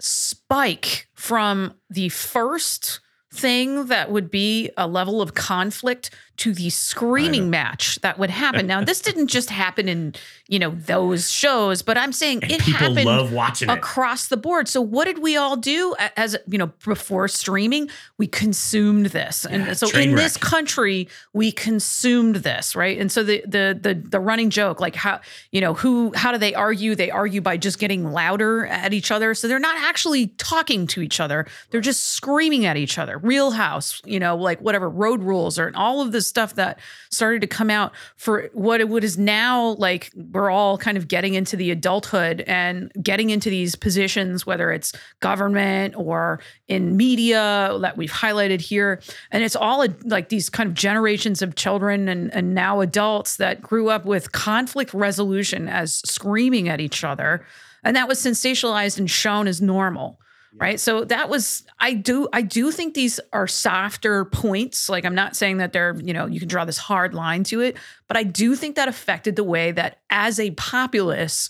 spike 0.00 1.08
from 1.14 1.74
the 1.88 2.08
first 2.08 3.00
thing 3.32 3.86
that 3.86 4.10
would 4.10 4.30
be 4.30 4.70
a 4.76 4.86
level 4.86 5.22
of 5.22 5.34
conflict 5.34 6.10
to 6.42 6.52
the 6.52 6.70
screaming 6.70 7.50
match 7.50 7.98
that 8.02 8.18
would 8.18 8.30
happen 8.30 8.66
now 8.72 8.82
this 8.82 9.00
didn't 9.00 9.28
just 9.28 9.50
happen 9.50 9.88
in 9.88 10.14
you 10.48 10.58
know 10.58 10.70
those 10.70 11.30
shows 11.30 11.82
but 11.82 11.96
i'm 11.96 12.12
saying 12.12 12.42
And 12.42 12.52
it 12.52 12.60
happened 12.60 13.04
love 13.04 13.32
watching 13.32 13.68
it. 13.70 13.72
across 13.78 14.28
the 14.28 14.36
board. 14.36 14.68
So 14.68 14.80
what 14.80 15.04
did 15.04 15.18
we 15.20 15.36
all 15.36 15.56
do 15.56 15.94
as 16.16 16.36
you 16.46 16.58
know 16.58 16.70
before 16.84 17.28
streaming? 17.28 17.88
We 18.18 18.26
consumed 18.26 19.06
this, 19.06 19.44
and 19.46 19.76
so 19.76 19.88
in 19.96 20.14
this 20.16 20.36
country 20.36 21.08
we 21.32 21.52
consumed 21.52 22.36
this, 22.36 22.74
right? 22.74 22.98
And 22.98 23.10
so 23.12 23.22
the 23.22 23.42
the 23.46 23.78
the 23.80 23.94
the 23.94 24.20
running 24.20 24.50
joke, 24.50 24.80
like 24.80 24.96
how 24.96 25.20
you 25.52 25.60
know 25.60 25.74
who 25.74 26.12
how 26.14 26.32
do 26.32 26.38
they 26.38 26.54
argue? 26.54 26.94
They 26.94 27.10
argue 27.10 27.40
by 27.40 27.56
just 27.56 27.78
getting 27.78 28.12
louder 28.12 28.66
at 28.66 28.92
each 28.92 29.10
other. 29.10 29.34
So 29.34 29.46
they're 29.48 29.58
not 29.58 29.76
actually 29.78 30.28
talking 30.38 30.86
to 30.88 31.02
each 31.02 31.20
other. 31.20 31.46
They're 31.70 31.80
just 31.80 32.02
screaming 32.08 32.66
at 32.66 32.76
each 32.76 32.98
other. 32.98 33.18
Real 33.18 33.52
House, 33.52 34.00
you 34.04 34.18
know, 34.20 34.36
like 34.36 34.60
whatever 34.60 34.88
road 34.88 35.22
rules 35.22 35.58
or 35.58 35.72
all 35.74 36.00
of 36.00 36.12
this 36.12 36.31
stuff 36.32 36.54
that 36.54 36.78
started 37.10 37.42
to 37.42 37.46
come 37.46 37.68
out 37.68 37.92
for 38.16 38.48
what 38.54 38.80
it 38.80 38.88
what 38.88 39.04
is 39.04 39.18
now 39.18 39.74
like 39.78 40.10
we're 40.32 40.50
all 40.50 40.78
kind 40.78 40.96
of 40.96 41.08
getting 41.08 41.34
into 41.34 41.56
the 41.56 41.70
adulthood 41.70 42.40
and 42.46 42.90
getting 43.02 43.28
into 43.28 43.50
these 43.50 43.76
positions 43.76 44.46
whether 44.46 44.72
it's 44.72 44.94
government 45.20 45.94
or 45.96 46.40
in 46.68 46.96
media 46.96 47.76
that 47.80 47.96
we've 47.96 48.10
highlighted 48.10 48.60
here. 48.60 49.00
And 49.30 49.44
it's 49.44 49.56
all 49.56 49.86
like 50.04 50.30
these 50.30 50.48
kind 50.48 50.68
of 50.68 50.74
generations 50.74 51.42
of 51.42 51.54
children 51.54 52.08
and, 52.08 52.32
and 52.32 52.54
now 52.54 52.80
adults 52.80 53.36
that 53.36 53.60
grew 53.60 53.90
up 53.90 54.04
with 54.04 54.32
conflict 54.32 54.94
resolution 54.94 55.68
as 55.68 55.96
screaming 56.08 56.68
at 56.68 56.80
each 56.80 57.04
other. 57.04 57.44
And 57.84 57.96
that 57.96 58.08
was 58.08 58.18
sensationalized 58.18 58.98
and 58.98 59.10
shown 59.10 59.46
as 59.46 59.60
normal 59.60 60.18
right? 60.58 60.78
So 60.78 61.04
that 61.04 61.28
was 61.28 61.64
i 61.80 61.94
do 61.94 62.28
i 62.32 62.42
do 62.42 62.70
think 62.70 62.94
these 62.94 63.18
are 63.32 63.46
softer 63.46 64.24
points. 64.26 64.88
Like 64.88 65.04
i'm 65.04 65.14
not 65.14 65.36
saying 65.36 65.58
that 65.58 65.72
they're 65.72 65.96
you 66.02 66.12
know 66.12 66.26
you 66.26 66.38
can 66.38 66.48
draw 66.48 66.64
this 66.64 66.78
hard 66.78 67.14
line 67.14 67.44
to 67.44 67.60
it 67.60 67.76
but 68.08 68.16
i 68.16 68.22
do 68.22 68.54
think 68.54 68.76
that 68.76 68.88
affected 68.88 69.36
the 69.36 69.44
way 69.44 69.72
that 69.72 70.00
as 70.10 70.38
a 70.38 70.50
populace 70.52 71.48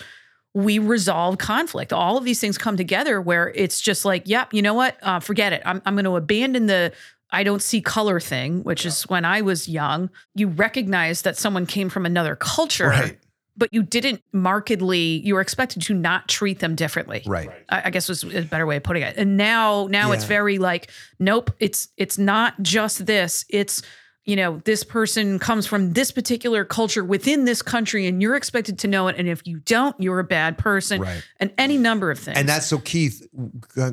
we 0.55 0.79
resolve 0.79 1.39
conflict. 1.39 1.95
All 1.95 2.19
of 2.19 2.25
these 2.25 2.39
things 2.39 2.59
come 2.59 2.77
together 2.77 3.23
where 3.23 3.53
it's 3.55 3.81
just 3.81 4.05
like 4.05 4.25
yep 4.27 4.53
you 4.53 4.63
know 4.63 4.75
what? 4.75 4.97
Uh, 5.03 5.21
forget 5.21 5.53
it. 5.53 5.63
I'm, 5.65 5.81
I'm 5.87 5.95
going 5.95 6.05
to 6.05 6.17
abandon 6.17 6.67
the 6.67 6.93
I 7.31 7.45
don't 7.45 7.63
see 7.63 7.81
color 7.81 8.21
thing, 8.21 8.63
which 8.63 8.85
is 8.85 9.05
when 9.05 9.25
I 9.25 9.41
was 9.41 9.67
young, 9.67 10.11
you 10.35 10.49
recognize 10.49 11.23
that 11.23 11.39
someone 11.39 11.65
came 11.65 11.89
from 11.89 12.05
another 12.05 12.37
culture, 12.37 12.89
Right. 12.89 13.19
But 13.57 13.69
you 13.73 13.83
didn't 13.83 14.23
markedly, 14.33 15.21
you 15.25 15.35
were 15.35 15.41
expected 15.41 15.83
to 15.83 15.95
not 15.95 16.29
treat 16.29 16.61
them 16.61 16.75
differently. 16.75 17.23
Right. 17.27 17.51
I, 17.69 17.83
I 17.87 17.91
guess 17.91 18.09
was 18.09 18.25
a 18.25 18.43
better 18.43 18.67
way 18.67 18.77
of 18.77 18.83
putting 18.83 19.03
it. 19.03 19.17
And 19.17 19.37
now, 19.37 19.87
now 19.89 20.13
it's 20.13 20.25
very 20.25 20.59
like, 20.59 20.91
nope, 21.19 21.51
it's 21.61 21.89
it's 21.97 22.19
not 22.19 22.61
just 22.63 23.07
this. 23.07 23.45
It's 23.49 23.83
you 24.25 24.37
know, 24.37 24.63
this 24.65 24.85
person 24.85 25.41
comes 25.41 25.67
from 25.67 25.95
this 25.95 26.13
particular 26.13 26.65
culture 26.65 27.03
within 27.03 27.45
this 27.45 27.61
country, 27.61 28.07
and 28.07 28.23
you're 28.23 28.37
expected 28.37 28.79
to 28.81 28.89
know 28.89 29.09
it. 29.09 29.17
And 29.19 29.29
if 29.29 29.45
you 29.47 29.59
don't, 29.59 29.97
you're 30.01 30.21
a 30.21 30.25
bad 30.25 30.59
person. 30.59 31.01
Right. 31.01 31.25
And 31.41 31.53
any 31.59 31.77
number 31.77 32.11
of 32.11 32.21
things. 32.21 32.39
And 32.39 32.49
that's 32.49 32.67
so 32.67 32.79
Keith, 32.79 33.27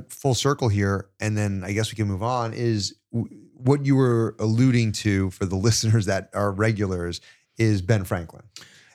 full 0.10 0.36
circle 0.36 0.70
here, 0.70 1.10
and 1.20 1.36
then 1.36 1.64
I 1.66 1.72
guess 1.72 1.92
we 1.92 1.96
can 1.96 2.08
move 2.08 2.22
on. 2.22 2.54
Is 2.54 2.96
what 3.10 3.86
you 3.86 3.96
were 3.96 4.36
alluding 4.40 4.92
to 4.92 5.32
for 5.32 5.46
the 5.46 5.56
listeners 5.56 6.06
that 6.06 6.30
are 6.34 6.52
regulars 6.52 7.22
is 7.58 7.82
Ben 7.82 8.04
Franklin. 8.04 8.44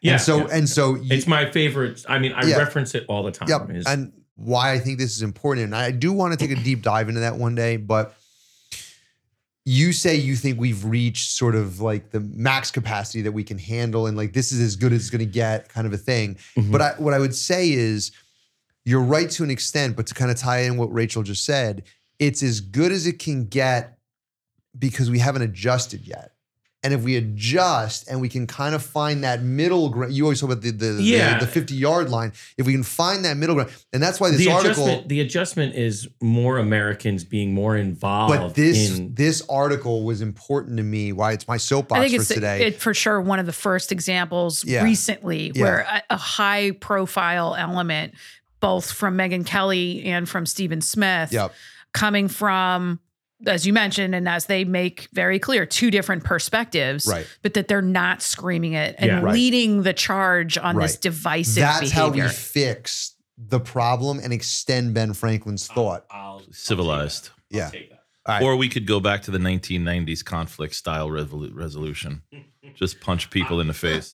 Yeah, 0.05 0.13
and 0.13 0.21
so 0.23 0.37
yeah. 0.39 0.47
and 0.53 0.69
so 0.69 0.95
you- 0.97 1.09
It's 1.17 1.27
my 1.27 1.51
favorite. 1.51 2.05
I 2.09 2.19
mean, 2.21 2.33
I 2.33 2.45
Yeah. 2.47 2.59
reference 2.59 2.95
it 2.95 3.05
all 3.09 3.23
the 3.25 3.33
time. 3.33 3.49
Yep. 3.49 3.71
Is- 3.71 3.87
And 3.87 4.13
why 4.37 4.73
I 4.73 4.79
think 4.79 4.99
this 4.99 5.17
is 5.17 5.23
important. 5.23 5.65
And 5.67 5.75
I 5.77 5.91
do 5.91 6.13
want 6.13 6.33
to 6.33 6.47
take 6.47 6.57
a 6.57 6.61
deep 6.63 6.83
dive 6.83 7.09
into 7.09 7.21
that 7.23 7.37
one 7.39 7.55
day, 7.55 7.77
but 7.79 8.15
you 9.65 9.93
say 9.93 10.15
you 10.17 10.37
think 10.37 10.61
we've 10.61 10.85
reached 10.85 11.31
sort 11.31 11.55
of 11.55 11.81
like 11.81 12.11
the 12.11 12.21
max 12.21 12.71
capacity 12.71 13.23
that 13.23 13.33
we 13.33 13.43
can 13.43 13.57
handle 13.59 14.07
and 14.07 14.15
like 14.17 14.35
this 14.35 14.53
is 14.53 14.61
as 14.61 14.77
good 14.77 14.93
as 14.93 15.01
it's 15.03 15.11
going 15.11 15.21
to 15.21 15.25
get 15.33 15.69
kind 15.71 15.87
of 15.87 15.93
a 15.95 15.97
thing. 15.97 16.37
Mhm. 16.57 16.71
But 16.71 16.83
I, 16.83 16.91
what 16.99 17.15
I 17.15 17.19
would 17.19 17.35
say 17.35 17.71
is 17.73 18.13
you're 18.85 19.01
right 19.01 19.31
to 19.31 19.43
an 19.43 19.51
extent, 19.51 19.97
but 19.97 20.07
to 20.09 20.15
kind 20.15 20.31
of 20.31 20.37
tie 20.37 20.61
in 20.61 20.77
what 20.77 20.93
Rachel 20.93 21.23
just 21.23 21.47
said, 21.47 21.85
it's 22.19 22.43
as 22.43 22.61
good 22.61 22.93
as 22.93 23.07
it 23.07 23.19
can 23.19 23.47
get 23.47 23.97
because 24.79 25.11
we 25.11 25.19
haven't 25.21 25.41
adjusted 25.43 26.07
yet. 26.07 26.33
And 26.85 26.93
if 26.93 27.03
we 27.03 27.17
adjust 27.17 28.09
and 28.11 28.21
we 28.21 28.29
can 28.29 28.47
kind 28.47 28.75
of 28.75 28.83
find 28.85 29.25
that 29.25 29.43
middle 29.43 29.89
ground, 29.89 30.13
you 30.13 30.25
always 30.25 30.41
talk 30.41 30.51
about 30.51 30.63
the 30.63 30.71
the, 30.71 31.03
Yeah. 31.03 31.39
the, 31.39 31.47
the 31.47 31.51
50 31.51 31.75
yard 31.75 32.11
line. 32.11 32.33
If 32.59 32.67
we 32.67 32.73
can 32.75 32.83
find 32.83 33.25
that 33.25 33.37
middle 33.39 33.55
ground, 33.55 33.71
and 33.93 34.03
that's 34.03 34.21
why 34.21 34.31
this 34.31 34.39
the 34.41 34.51
article, 34.53 34.85
adjustment, 34.85 35.09
the 35.09 35.21
adjustment 35.21 35.75
is 35.75 36.07
more 36.21 36.59
Americans 36.59 37.25
being 37.25 37.55
more 37.55 37.75
involved. 37.77 38.35
but 38.37 38.55
this 38.55 38.99
in, 38.99 39.15
this 39.15 39.43
article 39.49 40.05
was 40.05 40.21
important 40.21 40.77
to 40.77 40.83
me. 40.83 41.13
Why 41.13 41.33
it's 41.33 41.49
my 41.49 41.57
soapbox 41.57 41.99
I 41.99 42.03
think 42.05 42.17
for 42.17 42.21
it's 42.23 42.29
today. 42.35 42.67
it, 42.67 42.81
for 42.81 42.93
sure 42.93 43.19
one 43.21 43.39
of 43.39 43.47
the 43.47 43.53
first 43.55 43.91
examples 43.91 44.63
Yeah. 44.65 44.85
recently 44.85 45.53
Yeah. 45.55 45.63
where 45.63 45.79
a, 45.91 46.03
a 46.11 46.17
high 46.19 46.73
profile 46.73 47.55
element, 47.59 48.13
both 48.61 48.93
from 48.93 49.17
Megyn 49.17 49.47
Kelly 49.47 50.05
and 50.05 50.29
from 50.29 50.45
Stephen 50.45 50.83
Smith, 50.83 51.33
yep. 51.33 51.55
coming 51.93 52.29
from, 52.29 53.01
as 53.47 53.67
you 53.67 53.73
mentioned, 53.73 54.15
and 54.15 54.29
as 54.29 54.47
they 54.47 54.65
make 54.65 55.09
very 55.13 55.39
clear, 55.39 55.67
two 55.67 55.91
different 55.91 56.25
perspectives, 56.25 57.07
Right. 57.07 57.27
but 57.43 57.55
that 57.55 57.69
they're 57.69 57.83
not 57.83 58.23
screaming 58.23 58.73
it 58.75 58.95
and 58.99 59.07
Yeah. 59.11 59.21
Right. 59.21 59.35
leading 59.35 59.83
the 59.83 59.93
charge 59.93 60.57
on 60.59 60.77
this 60.77 60.93
Right. 60.93 61.01
divisive 61.03 61.63
That's 61.63 61.91
how 61.91 62.09
we 62.11 62.27
fix 62.29 63.15
the 63.37 63.61
problem 63.61 64.21
and 64.21 64.33
extend 64.33 64.95
Ben 64.95 65.13
Franklin's 65.13 65.67
thought. 65.67 66.05
I'll, 66.11 66.43
Civilized. 66.53 67.31
Yeah. 67.51 67.71
take 67.71 67.91
that. 67.91 68.01
All 68.27 68.35
right. 68.37 68.43
Or 68.43 68.57
we 68.57 68.69
could 68.69 68.87
go 68.87 69.01
back 69.01 69.23
to 69.23 69.31
the 69.31 69.39
1990s 69.39 70.23
conflict 70.25 70.75
style 70.75 71.09
revolu- 71.09 71.51
resolution. 71.55 72.23
Just 72.75 73.01
punch 73.01 73.31
people 73.31 73.61
in 73.61 73.67
the 73.67 73.75
face. 73.75 74.15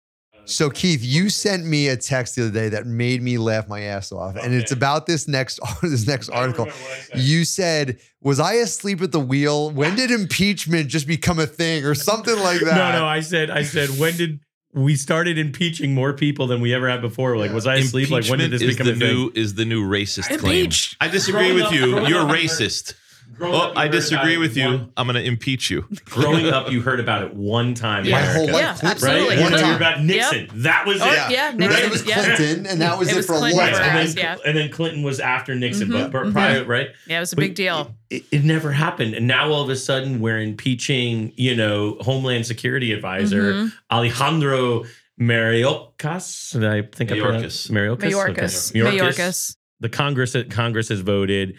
So 0.46 0.70
Keith, 0.70 1.04
you 1.04 1.30
sent 1.30 1.66
me 1.66 1.88
a 1.90 1.98
text 1.98 2.36
the 2.36 2.44
other 2.44 2.52
day 2.52 2.70
that 2.70 2.86
made 2.86 3.22
me 3.22 3.38
laugh 3.38 3.68
my 3.68 3.82
ass 3.82 4.12
off, 4.12 4.36
and 4.36 4.54
it's 4.54 4.72
about 4.72 5.06
this 5.06 5.28
next 5.28 5.60
this 5.82 6.08
next 6.08 6.30
article. 6.30 6.68
You 7.16 7.46
said, 7.46 8.00
"Was 8.22 8.40
I 8.40 8.54
asleep 8.56 9.02
at 9.02 9.12
the 9.12 9.20
wheel? 9.20 9.72
When 9.72 9.96
did 9.96 10.12
impeachment 10.12 10.90
just 10.90 11.08
become 11.08 11.40
a 11.40 11.48
thing, 11.48 11.86
or 11.86 11.96
something 11.96 12.38
like 12.40 12.60
that?" 12.66 12.76
No, 12.76 13.00
no. 13.00 13.06
I 13.06 13.22
said, 13.22 13.50
I 13.50 13.64
said, 13.64 13.90
when 14.00 14.16
did 14.18 14.40
we 14.74 14.96
started 14.96 15.38
impeaching 15.38 15.94
more 15.94 16.12
people 16.14 16.48
than 16.48 16.60
we 16.62 16.74
ever 16.74 16.90
had 16.90 17.02
before? 17.02 17.38
Like, 17.38 17.52
was 17.54 17.66
I 17.66 17.76
asleep? 17.76 18.10
Like, 18.12 18.26
when 18.28 18.40
did 18.40 18.52
this 18.52 18.62
is 18.62 18.76
become 18.78 18.88
the 18.88 18.92
a 18.94 18.96
thing? 18.96 19.08
new 19.16 19.32
is 19.34 19.54
the 19.56 19.66
new 19.66 19.88
racist 19.88 20.30
Impeach. 20.30 20.98
claim. 21.00 21.10
I 21.10 21.12
disagree 21.14 21.42
Growing 21.52 21.56
with 21.56 21.64
up- 21.66 21.72
you. 21.74 22.08
You're 22.08 22.22
up- 22.22 22.30
racist. 22.36 22.94
Growing 23.34 23.52
Well, 23.52 23.62
up, 23.64 23.78
I 23.78 23.90
disagree 23.90 24.38
with 24.38 24.56
you. 24.56 24.66
one- 24.66 24.92
I'm 24.96 25.08
going 25.08 25.16
to 25.22 25.24
impeach 25.24 25.70
you. 25.70 25.86
growing 26.06 26.48
up, 26.48 26.72
you 26.72 26.82
heard 26.82 27.02
about 27.02 27.24
it 27.24 27.34
one 27.34 27.74
time. 27.74 28.06
in 28.06 28.12
My 28.12 28.22
whole 28.22 28.46
life. 28.48 28.56
Yeah, 28.62 28.74
Clip- 28.76 28.92
absolutely. 28.94 29.28
Right? 29.36 29.40
One 29.42 29.52
You 29.52 29.58
time. 29.58 29.68
heard 29.68 29.76
about 29.76 30.04
Nixon. 30.04 30.50
That 30.62 30.86
was 30.86 31.02
Oh, 31.02 31.06
it. 31.06 31.32
yeah, 31.32 31.50
And 31.50 31.60
Nixon, 31.60 31.76
then 31.82 31.86
it 31.86 31.92
was 31.92 32.06
yeah. 32.08 32.36
Clinton, 32.36 32.66
and 32.66 32.80
that 32.82 32.98
was 32.98 33.10
It 33.10 33.14
it, 33.14 33.18
was 33.18 33.26
for 33.26 33.34
a 33.34 33.38
Clinton 33.40 33.58
long 33.60 33.68
Right, 33.72 33.76
time. 33.78 33.98
and 33.98 34.08
then, 34.10 34.18
yeah. 34.18 34.38
and 34.46 34.58
then 34.58 34.70
Clinton 34.70 35.04
was 35.04 35.20
after 35.20 35.54
Nixon, 35.54 35.90
Mhm, 35.90 36.12
but, 36.12 36.34
but 36.34 36.34
mhm. 36.34 36.68
right? 36.68 36.88
Yeah, 37.08 37.18
it 37.18 37.20
was 37.20 37.34
a 37.34 37.36
But 37.36 37.42
big 37.42 37.56
deal. 37.56 37.94
It, 38.10 38.24
it 38.32 38.44
never 38.46 38.72
happened, 38.72 39.16
and 39.16 39.28
now 39.28 39.50
all 39.52 39.64
of 39.64 39.70
a 39.70 39.76
sudden 39.76 40.22
we're 40.22 40.40
impeaching, 40.40 41.34
you 41.36 41.56
know, 41.56 41.98
Homeland 42.02 42.46
Security 42.46 42.94
Advisor 42.94 43.54
Mhm. 43.54 43.74
Alejandro 43.92 44.86
Mayorkas. 45.20 46.54
Did 46.54 46.66
I 46.66 46.84
think 46.84 47.12
I 47.12 47.20
pronounced 47.20 47.72
Mayorkas? 47.72 47.98
Mayorkas. 48.12 48.72
Okay. 48.72 48.98
Mayorkas. 48.98 49.56
The 49.82 49.90
Congress 49.90 50.36
Congress 50.50 50.90
has 50.90 51.02
voted 51.02 51.56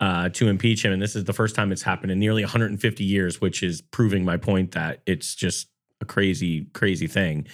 uh, 0.00 0.28
to 0.30 0.48
impeach 0.48 0.84
him, 0.84 0.92
and 0.92 1.02
this 1.02 1.16
is 1.16 1.24
the 1.24 1.32
first 1.32 1.54
time 1.56 1.72
it's 1.72 1.82
happened 1.82 2.12
in 2.12 2.18
nearly 2.18 2.42
150 2.42 3.04
years, 3.04 3.40
which 3.40 3.62
is 3.62 3.80
proving 3.80 4.24
my 4.24 4.36
point 4.36 4.72
that 4.72 5.02
it's 5.06 5.34
just 5.34 5.68
a 6.00 6.04
crazy, 6.04 6.66
crazy 6.72 7.06
thing. 7.06 7.46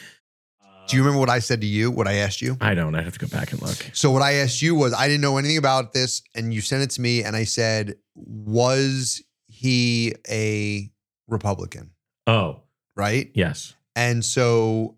Do 0.86 0.96
you 0.98 1.02
remember 1.02 1.18
what 1.20 1.30
I 1.30 1.38
said 1.38 1.62
to 1.62 1.66
you? 1.66 1.90
What 1.90 2.06
I 2.06 2.16
asked 2.16 2.42
you? 2.42 2.58
I 2.60 2.74
don't. 2.74 2.94
I 2.94 3.00
have 3.00 3.14
to 3.14 3.18
go 3.18 3.26
back 3.26 3.52
and 3.52 3.62
look. 3.62 3.88
So 3.94 4.10
what 4.10 4.20
I 4.20 4.34
asked 4.34 4.60
you 4.60 4.74
was 4.74 4.92
I 4.92 5.06
didn't 5.08 5.22
know 5.22 5.38
anything 5.38 5.56
about 5.56 5.94
this, 5.94 6.20
and 6.34 6.52
you 6.52 6.60
sent 6.60 6.82
it 6.82 6.90
to 6.90 7.00
me, 7.00 7.22
and 7.24 7.34
I 7.34 7.44
said, 7.44 7.94
was 8.14 9.22
he 9.46 10.14
a 10.28 10.90
Republican? 11.28 11.92
Oh, 12.26 12.60
Right? 12.96 13.30
yes. 13.34 13.74
And 13.96 14.22
so 14.24 14.96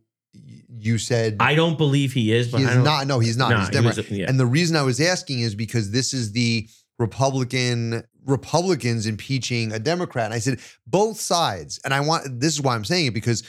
you 0.68 0.98
said 0.98 1.36
I 1.40 1.54
don't 1.54 1.78
believe 1.78 2.12
he 2.12 2.32
is, 2.32 2.50
but 2.50 2.58
he's 2.58 2.68
I 2.68 2.74
don't, 2.74 2.84
not. 2.84 3.06
No, 3.06 3.20
he's 3.20 3.36
not. 3.36 3.50
Nah, 3.50 3.58
he's 3.60 3.68
he 3.68 3.72
Democrat. 3.74 3.96
was 3.96 4.10
yeah. 4.10 4.26
And 4.28 4.38
the 4.40 4.46
reason 4.46 4.74
I 4.76 4.82
was 4.82 5.00
asking 5.00 5.40
is 5.40 5.54
because 5.54 5.90
this 5.92 6.12
is 6.12 6.32
the 6.32 6.68
Republican 6.98 8.02
Republicans 8.24 9.06
impeaching 9.06 9.72
a 9.72 9.78
Democrat. 9.78 10.26
And 10.26 10.34
I 10.34 10.38
said 10.38 10.58
both 10.86 11.20
sides, 11.20 11.78
and 11.84 11.94
I 11.94 12.00
want 12.00 12.40
this 12.40 12.52
is 12.54 12.60
why 12.60 12.74
I'm 12.74 12.84
saying 12.84 13.06
it 13.06 13.14
because 13.14 13.42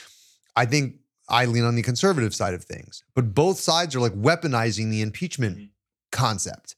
I 0.56 0.66
think 0.66 0.96
I 1.30 1.46
lean 1.46 1.64
on 1.64 1.76
the 1.76 1.82
conservative 1.82 2.34
side 2.34 2.54
of 2.54 2.64
things, 2.64 3.04
but 3.16 3.34
both 3.34 3.60
sides 3.60 3.96
are 3.96 4.00
like 4.00 4.14
weaponizing 4.14 4.92
the 4.92 5.02
impeachment 5.02 5.58
Mm-hmm. 5.58 5.66
concept. 6.12 6.76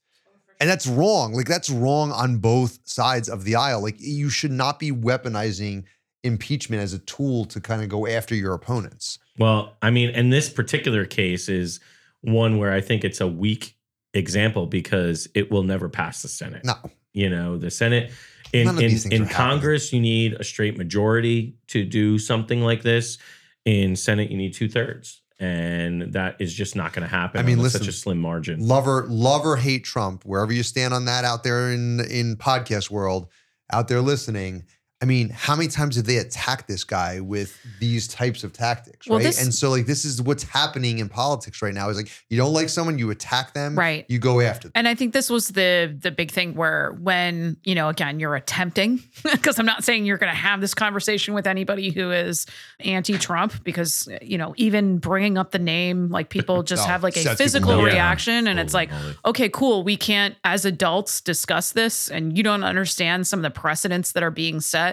And 0.59 0.70
that's 0.70 0.88
wrong. 0.88 1.34
Like 1.34 1.47
that's 1.47 1.70
wrong 1.70 2.11
on 2.11 2.38
both 2.39 2.80
sides 2.84 3.30
of 3.30 3.45
the 3.45 3.55
aisle. 3.55 3.82
Like 3.82 3.95
you 3.99 4.30
should 4.30 4.51
not 4.51 4.80
be 4.80 4.91
weaponizing 4.91 5.86
impeachment 6.24 6.82
as 6.82 6.93
a 6.93 6.99
tool 6.99 7.45
to 7.45 7.61
kind 7.61 7.82
of 7.82 7.88
go 7.88 8.05
after 8.07 8.36
your 8.36 8.53
opponents. 8.53 9.20
Well, 9.38 9.78
I 9.82 9.89
mean, 9.89 10.09
and 10.09 10.34
this 10.34 10.49
particular 10.49 11.05
case 11.05 11.47
is 11.47 11.80
one 12.22 12.57
where 12.57 12.74
I 12.74 12.82
think 12.82 13.05
it's 13.05 13.22
a 13.22 13.28
weak 13.28 13.78
example 14.14 14.66
because 14.66 15.28
it 15.36 15.51
will 15.51 15.64
never 15.64 15.89
pass 15.89 16.22
the 16.22 16.28
Senate. 16.28 16.66
No. 16.66 16.76
You 17.14 17.30
know, 17.30 17.57
the 17.57 17.72
Senate 17.72 18.12
in 18.53 18.66
None 18.66 18.80
in, 18.80 18.84
in 18.84 18.95
are 18.95 19.26
happening. 19.26 19.28
Congress, 19.28 19.93
you 19.93 19.99
need 19.99 20.34
a 20.34 20.43
straight 20.43 20.78
majority 20.78 21.55
to 21.68 21.84
do 21.84 22.18
something 22.18 22.62
like 22.62 22.82
this. 22.82 23.18
In 23.66 23.95
Senate, 23.95 24.32
you 24.32 24.38
need 24.38 24.53
two 24.53 24.70
thirds, 24.70 25.22
and 25.39 26.14
that 26.14 26.38
is 26.39 26.53
just 26.53 26.76
not 26.76 26.93
going 26.93 27.07
to 27.07 27.14
happen. 27.14 27.39
I 27.39 27.43
mean, 27.43 27.60
listen, 27.60 27.82
such 27.82 27.89
a 27.89 27.91
slim 27.91 28.20
margin. 28.20 28.66
Lover, 28.66 29.03
or 29.03 29.07
love 29.07 29.45
or 29.45 29.57
hate 29.57 29.84
Trump, 29.84 30.24
wherever 30.24 30.53
you 30.53 30.64
stand 30.64 30.93
on 30.93 31.05
that 31.05 31.26
out 31.26 31.43
there 31.43 31.72
in 31.72 31.99
in 31.99 32.36
podcast 32.36 32.89
world, 32.89 33.28
out 33.72 33.88
there 33.88 34.01
listening. 34.01 34.66
I 35.02 35.06
mean, 35.06 35.30
how 35.30 35.56
many 35.56 35.70
times 35.70 35.95
have 35.95 36.04
they 36.06 36.18
attacked 36.18 36.68
this 36.68 36.84
guy 36.84 37.22
with 37.22 37.58
these 37.80 38.06
types 38.08 38.43
of 38.43 38.52
tactics, 38.52 39.08
Well, 39.08 39.20
right? 39.20 39.24
this- 39.24 39.41
and 39.41 39.54
so, 39.54 39.70
like, 39.70 39.86
this 39.86 40.04
is 40.04 40.22
what's 40.22 40.43
happening 40.43 41.00
in 41.00 41.08
politics 41.08 41.62
right 41.62 41.74
now. 41.74 41.89
Is 41.89 41.95
like 41.95 42.10
you 42.30 42.38
don't 42.38 42.52
like 42.52 42.68
someone, 42.68 43.00
you 43.00 43.10
attack 43.10 43.54
them, 43.54 43.80
Right. 43.80 44.06
You 44.10 44.20
go 44.20 44.41
after 44.41 44.68
them. 44.68 44.74
And 44.76 44.88
I 44.89 44.95
think 44.95 45.14
this 45.14 45.30
was 45.30 45.47
the 45.50 45.95
the 46.02 46.12
big 46.12 46.32
thing 46.32 46.54
where 46.54 46.91
when, 47.00 47.56
you 47.64 47.76
know, 47.76 47.88
again, 47.88 48.20
you're 48.20 48.36
attempting 48.36 49.02
because 49.32 49.58
I'm 49.58 49.66
not 49.66 49.86
saying 49.86 50.06
you're 50.06 50.18
going 50.18 50.32
to 50.34 50.38
have 50.38 50.60
this 50.60 50.74
conversation 50.74 51.34
with 51.34 51.47
anybody 51.47 51.91
who 51.91 52.12
is 52.12 52.45
anti-Trump 52.82 53.64
because, 53.64 54.10
you 54.22 54.38
know, 54.38 54.54
even 54.58 54.97
bringing 54.97 55.38
up 55.38 55.52
the 55.52 55.60
name 55.60 56.10
like 56.10 56.30
people 56.30 56.64
just 56.64 56.84
Oh, 56.86 56.88
have 56.89 57.04
like 57.04 57.16
a 57.18 57.36
physical 57.36 57.72
off. 57.72 57.80
Yeah. 57.88 57.93
reaction 57.93 58.47
and 58.47 58.60
it's 58.60 58.74
like, 58.74 58.91
moly. 58.91 59.16
okay, 59.26 59.50
cool, 59.50 59.84
we 59.84 59.95
can't 59.97 60.36
as 60.43 60.66
adults 60.66 61.22
discuss 61.22 61.72
this 61.72 62.10
and 62.10 62.38
you 62.38 62.43
don't 62.43 62.64
understand 62.64 63.28
some 63.28 63.39
of 63.39 63.43
the 63.43 63.50
precedents 63.60 64.12
that 64.14 64.24
are 64.24 64.32
being 64.32 64.60
set. 64.60 64.88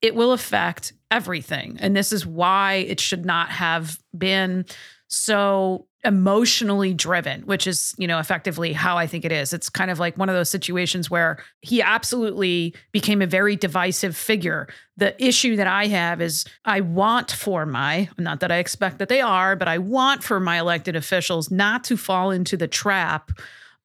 It 0.00 0.14
will 0.14 0.32
affect 0.32 0.92
everything. 1.10 1.76
And 1.80 1.96
this 1.96 2.12
is 2.12 2.24
why 2.26 2.74
it 2.74 3.00
should 3.00 3.24
not 3.24 3.50
have 3.50 3.98
been 4.16 4.64
so 5.08 5.86
emotionally 6.04 6.94
driven, 6.94 7.40
which 7.42 7.66
is, 7.66 7.94
you 7.98 8.06
know, 8.06 8.20
effectively 8.20 8.72
how 8.72 8.96
I 8.96 9.08
think 9.08 9.24
it 9.24 9.32
is. 9.32 9.52
It's 9.52 9.68
kind 9.68 9.90
of 9.90 9.98
like 9.98 10.16
one 10.16 10.28
of 10.28 10.34
those 10.36 10.50
situations 10.50 11.10
where 11.10 11.42
he 11.60 11.82
absolutely 11.82 12.74
became 12.92 13.20
a 13.20 13.26
very 13.26 13.56
divisive 13.56 14.16
figure. 14.16 14.68
The 14.96 15.20
issue 15.22 15.56
that 15.56 15.66
I 15.66 15.86
have 15.88 16.20
is 16.20 16.44
I 16.64 16.82
want 16.82 17.32
for 17.32 17.66
my, 17.66 18.08
not 18.16 18.40
that 18.40 18.52
I 18.52 18.58
expect 18.58 18.98
that 18.98 19.08
they 19.08 19.20
are, 19.20 19.56
but 19.56 19.66
I 19.66 19.78
want 19.78 20.22
for 20.22 20.38
my 20.38 20.60
elected 20.60 20.94
officials 20.94 21.50
not 21.50 21.82
to 21.84 21.96
fall 21.96 22.30
into 22.30 22.56
the 22.56 22.68
trap 22.68 23.32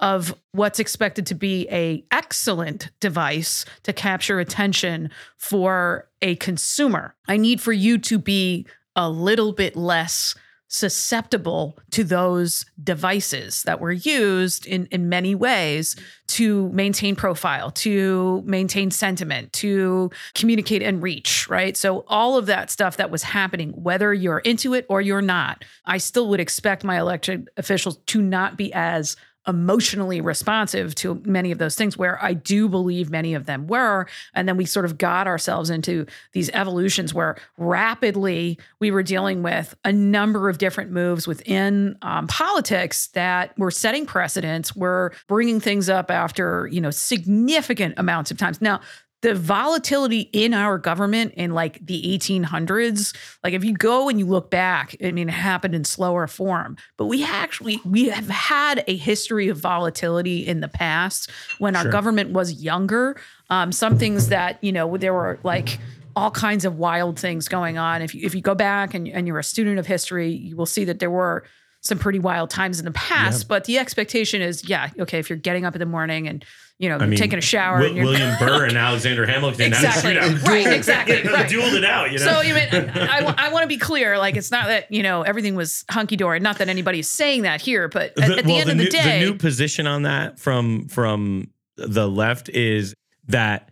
of 0.03 0.35
what's 0.51 0.79
expected 0.79 1.25
to 1.25 1.33
be 1.33 1.65
a 1.71 2.05
excellent 2.11 2.91
device 2.99 3.63
to 3.83 3.93
capture 3.93 4.41
attention 4.41 5.09
for 5.37 6.09
a 6.21 6.35
consumer. 6.35 7.15
I 7.29 7.37
need 7.37 7.61
for 7.61 7.71
you 7.71 7.97
to 7.99 8.19
be 8.19 8.67
a 8.97 9.09
little 9.09 9.53
bit 9.53 9.77
less 9.77 10.35
susceptible 10.67 11.77
to 11.91 12.03
those 12.03 12.65
devices 12.83 13.63
that 13.63 13.79
were 13.79 13.91
used 13.91 14.65
in, 14.65 14.87
in 14.87 15.07
many 15.07 15.35
ways 15.35 15.95
to 16.27 16.67
maintain 16.69 17.15
profile, 17.15 17.71
to 17.71 18.41
maintain 18.45 18.89
sentiment, 18.91 19.53
to 19.53 20.09
communicate 20.33 20.81
and 20.81 21.01
reach, 21.01 21.47
right? 21.47 21.77
So, 21.77 22.03
all 22.07 22.37
of 22.37 22.47
that 22.47 22.71
stuff 22.71 22.97
that 22.97 23.11
was 23.11 23.23
happening, 23.23 23.69
whether 23.69 24.13
you're 24.13 24.39
into 24.39 24.73
it 24.73 24.85
or 24.89 24.99
you're 24.99 25.21
not, 25.21 25.63
I 25.85 25.99
still 25.99 26.27
would 26.29 26.39
expect 26.39 26.83
my 26.83 26.99
elected 26.99 27.49
officials 27.55 27.97
to 28.07 28.21
not 28.21 28.57
be 28.57 28.73
as 28.73 29.15
emotionally 29.47 30.21
responsive 30.21 30.95
to 30.95 31.21
many 31.25 31.51
of 31.51 31.57
those 31.57 31.75
things 31.75 31.97
where 31.97 32.23
I 32.23 32.33
do 32.33 32.69
believe 32.69 33.09
many 33.09 33.33
of 33.33 33.45
them 33.45 33.67
were. 33.67 34.07
And 34.33 34.47
then 34.47 34.57
we 34.57 34.65
sort 34.65 34.85
of 34.85 34.97
got 34.97 35.27
ourselves 35.27 35.69
into 35.69 36.05
these 36.31 36.49
evolutions 36.51 37.13
where 37.13 37.35
rapidly 37.57 38.57
we 38.79 38.91
were 38.91 39.03
dealing 39.03 39.43
with 39.43 39.75
a 39.83 39.91
number 39.91 40.49
of 40.49 40.57
different 40.57 40.91
moves 40.91 41.27
within 41.27 41.97
um, 42.01 42.27
politics 42.27 43.07
that 43.07 43.57
were 43.57 43.71
setting 43.71 44.05
precedents, 44.05 44.75
were 44.75 45.13
bringing 45.27 45.59
things 45.59 45.89
up 45.89 46.09
after, 46.09 46.67
you 46.71 46.79
know, 46.81 46.91
significant 46.91 47.95
amounts 47.97 48.31
of 48.31 48.37
times. 48.37 48.61
Now, 48.61 48.81
the 49.23 49.33
volatility 49.33 50.29
in 50.33 50.53
our 50.53 50.77
government 50.77 51.33
in 51.35 51.53
like 51.53 51.83
the 51.85 52.03
1800s 52.19 53.15
like 53.43 53.53
if 53.53 53.63
you 53.63 53.73
go 53.73 54.09
and 54.09 54.19
you 54.19 54.25
look 54.25 54.51
back 54.51 54.95
i 55.03 55.11
mean 55.11 55.29
it 55.29 55.31
happened 55.31 55.73
in 55.73 55.83
slower 55.83 56.27
form 56.27 56.75
but 56.97 57.05
we 57.05 57.23
actually 57.23 57.79
we 57.85 58.09
have 58.09 58.27
had 58.29 58.83
a 58.87 58.95
history 58.95 59.47
of 59.47 59.57
volatility 59.57 60.45
in 60.45 60.59
the 60.59 60.67
past 60.67 61.31
when 61.59 61.75
our 61.75 61.83
Sure. 61.83 61.91
government 61.91 62.29
was 62.31 62.61
younger. 62.63 63.17
Um, 63.49 63.71
some 63.71 63.97
things 63.97 64.29
that 64.29 64.57
you 64.63 64.71
know 64.71 64.97
there 64.97 65.13
were 65.13 65.39
like 65.43 65.79
all 66.15 66.29
kinds 66.31 66.63
of 66.65 66.77
wild 66.77 67.17
things 67.19 67.47
going 67.47 67.77
on. 67.77 68.01
If 68.01 68.13
you 68.13 68.21
if 68.25 68.35
you 68.35 68.41
go 68.41 68.55
back 68.55 68.93
and, 68.93 69.07
and 69.07 69.27
you're 69.27 69.39
a 69.39 69.43
student 69.43 69.79
of 69.79 69.87
history 69.87 70.29
you 70.29 70.55
will 70.55 70.65
see 70.65 70.85
that 70.85 70.99
there 70.99 71.09
were 71.11 71.43
some 71.81 71.99
pretty 71.99 72.19
wild 72.19 72.49
times 72.49 72.79
in 72.79 72.85
the 72.85 72.91
past 72.91 73.47
but 73.49 73.65
the 73.65 73.77
expectation 73.77 74.41
is 74.41 74.67
yeah 74.69 74.89
okay 74.99 75.19
if 75.19 75.29
you're 75.29 75.37
getting 75.37 75.65
up 75.65 75.75
in 75.75 75.79
the 75.79 75.85
morning 75.85 76.27
and 76.29 76.45
you 76.83 76.89
know 76.89 76.97
I 76.97 77.05
mean, 77.05 77.17
taking 77.17 77.39
a 77.39 77.41
shower 77.41 77.87
you're 77.87 78.03
William 78.03 78.35
Burr 78.39 78.65
and 78.65 78.77
Alexander 78.89 79.25
Hamilton 79.25 79.67
Exactly. 79.67 80.17
Right, 80.17 80.67
exactly, 80.67 81.23
right. 81.23 81.49
Dueled 81.49 81.75
it 81.75 81.85
out, 81.85 82.11
you 82.11 82.19
know. 82.19 82.25
So 82.25 82.41
you 82.41 82.53
mean 82.53 82.67
I, 82.73 83.33
I 83.37 83.53
want 83.53 83.63
to 83.63 83.67
be 83.67 83.77
clear, 83.77 84.17
like 84.17 84.35
it's 84.35 84.51
not 84.51 84.67
that 84.67 84.91
you 84.91 85.01
know 85.01 85.21
everything 85.21 85.55
was 85.55 85.85
hunky 85.89 86.17
dory. 86.17 86.41
Not 86.41 86.57
that 86.57 86.67
anybody's 86.67 87.09
saying 87.09 87.43
that 87.43 87.61
here, 87.61 87.87
but 87.87 88.11
at, 88.19 88.31
at 88.31 88.43
the 88.43 88.51
well, 88.51 88.61
end 88.61 88.69
of 88.69 88.77
the 88.77 88.83
new, 88.83 88.89
day, 88.89 89.19
the 89.21 89.25
new 89.31 89.37
position 89.37 89.87
on 89.87 90.03
that 90.03 90.39
from 90.39 90.89
from 90.89 91.49
the 91.77 92.05
left 92.05 92.49
is 92.49 92.93
that 93.27 93.69